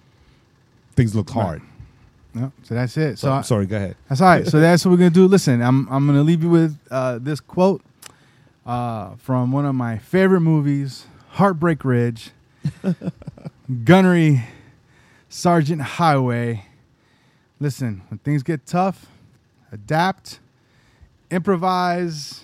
things 0.95 1.15
look 1.15 1.31
hard. 1.31 1.63
No, 2.35 2.53
so 2.65 2.75
that's 2.75 2.97
it. 2.99 3.19
So, 3.19 3.29
So, 3.29 3.33
I'm 3.33 3.43
sorry. 3.45 3.67
Go 3.67 3.77
ahead. 3.77 3.97
That's 4.09 4.21
all 4.21 4.29
right. 4.29 4.47
So 4.47 4.61
that's 4.61 4.85
what 4.85 4.91
we're 4.91 4.99
gonna 4.99 5.11
do. 5.11 5.27
Listen, 5.27 5.63
I'm 5.63 5.89
I'm 5.89 6.07
gonna 6.07 6.23
leave 6.23 6.43
you 6.43 6.51
with 6.51 6.79
uh, 6.91 7.19
this 7.19 7.41
quote 7.41 7.83
uh, 8.67 9.15
from 9.17 9.53
one 9.53 9.65
of 9.65 9.75
my 9.75 9.97
favorite 9.97 10.41
movies, 10.43 11.07
Heartbreak 11.31 11.83
Ridge, 11.85 12.33
Gunnery 13.85 14.45
Sergeant 15.37 15.83
Highway. 15.83 16.65
Listen, 17.61 18.01
when 18.09 18.17
things 18.21 18.43
get 18.43 18.65
tough, 18.65 19.05
adapt, 19.71 20.41
improvise, 21.31 22.43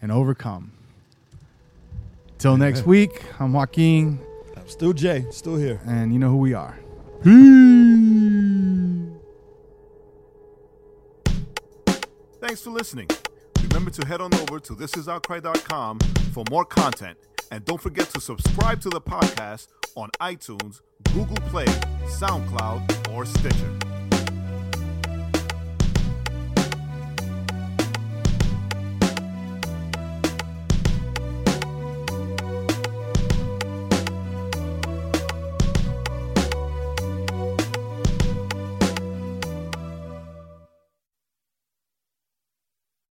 and 0.00 0.10
overcome. 0.10 0.72
Till 2.38 2.56
next 2.56 2.86
week, 2.86 3.22
I'm 3.38 3.52
Joaquin. 3.52 4.18
I'm 4.56 4.66
still 4.68 4.94
Jae, 4.94 5.30
still 5.34 5.56
here. 5.56 5.82
And 5.84 6.14
you 6.14 6.18
know 6.18 6.30
who 6.30 6.38
we 6.38 6.54
are. 6.54 6.78
Thanks 12.40 12.62
for 12.62 12.70
listening. 12.70 13.08
Remember 13.64 13.90
to 13.90 14.06
head 14.06 14.22
on 14.22 14.32
over 14.32 14.58
to 14.60 14.72
thisisoutcry.com 14.72 15.98
for 16.32 16.44
more 16.50 16.64
content. 16.64 17.18
And 17.52 17.62
don't 17.66 17.82
forget 17.82 18.08
to 18.14 18.20
subscribe 18.20 18.80
to 18.80 18.88
the 18.88 19.00
podcast 19.02 19.66
on 19.94 20.08
iTunes, 20.22 20.80
Google 21.12 21.36
Play, 21.50 21.66
SoundCloud, 22.06 23.12
or 23.12 23.26
Stitcher. 23.26 24.01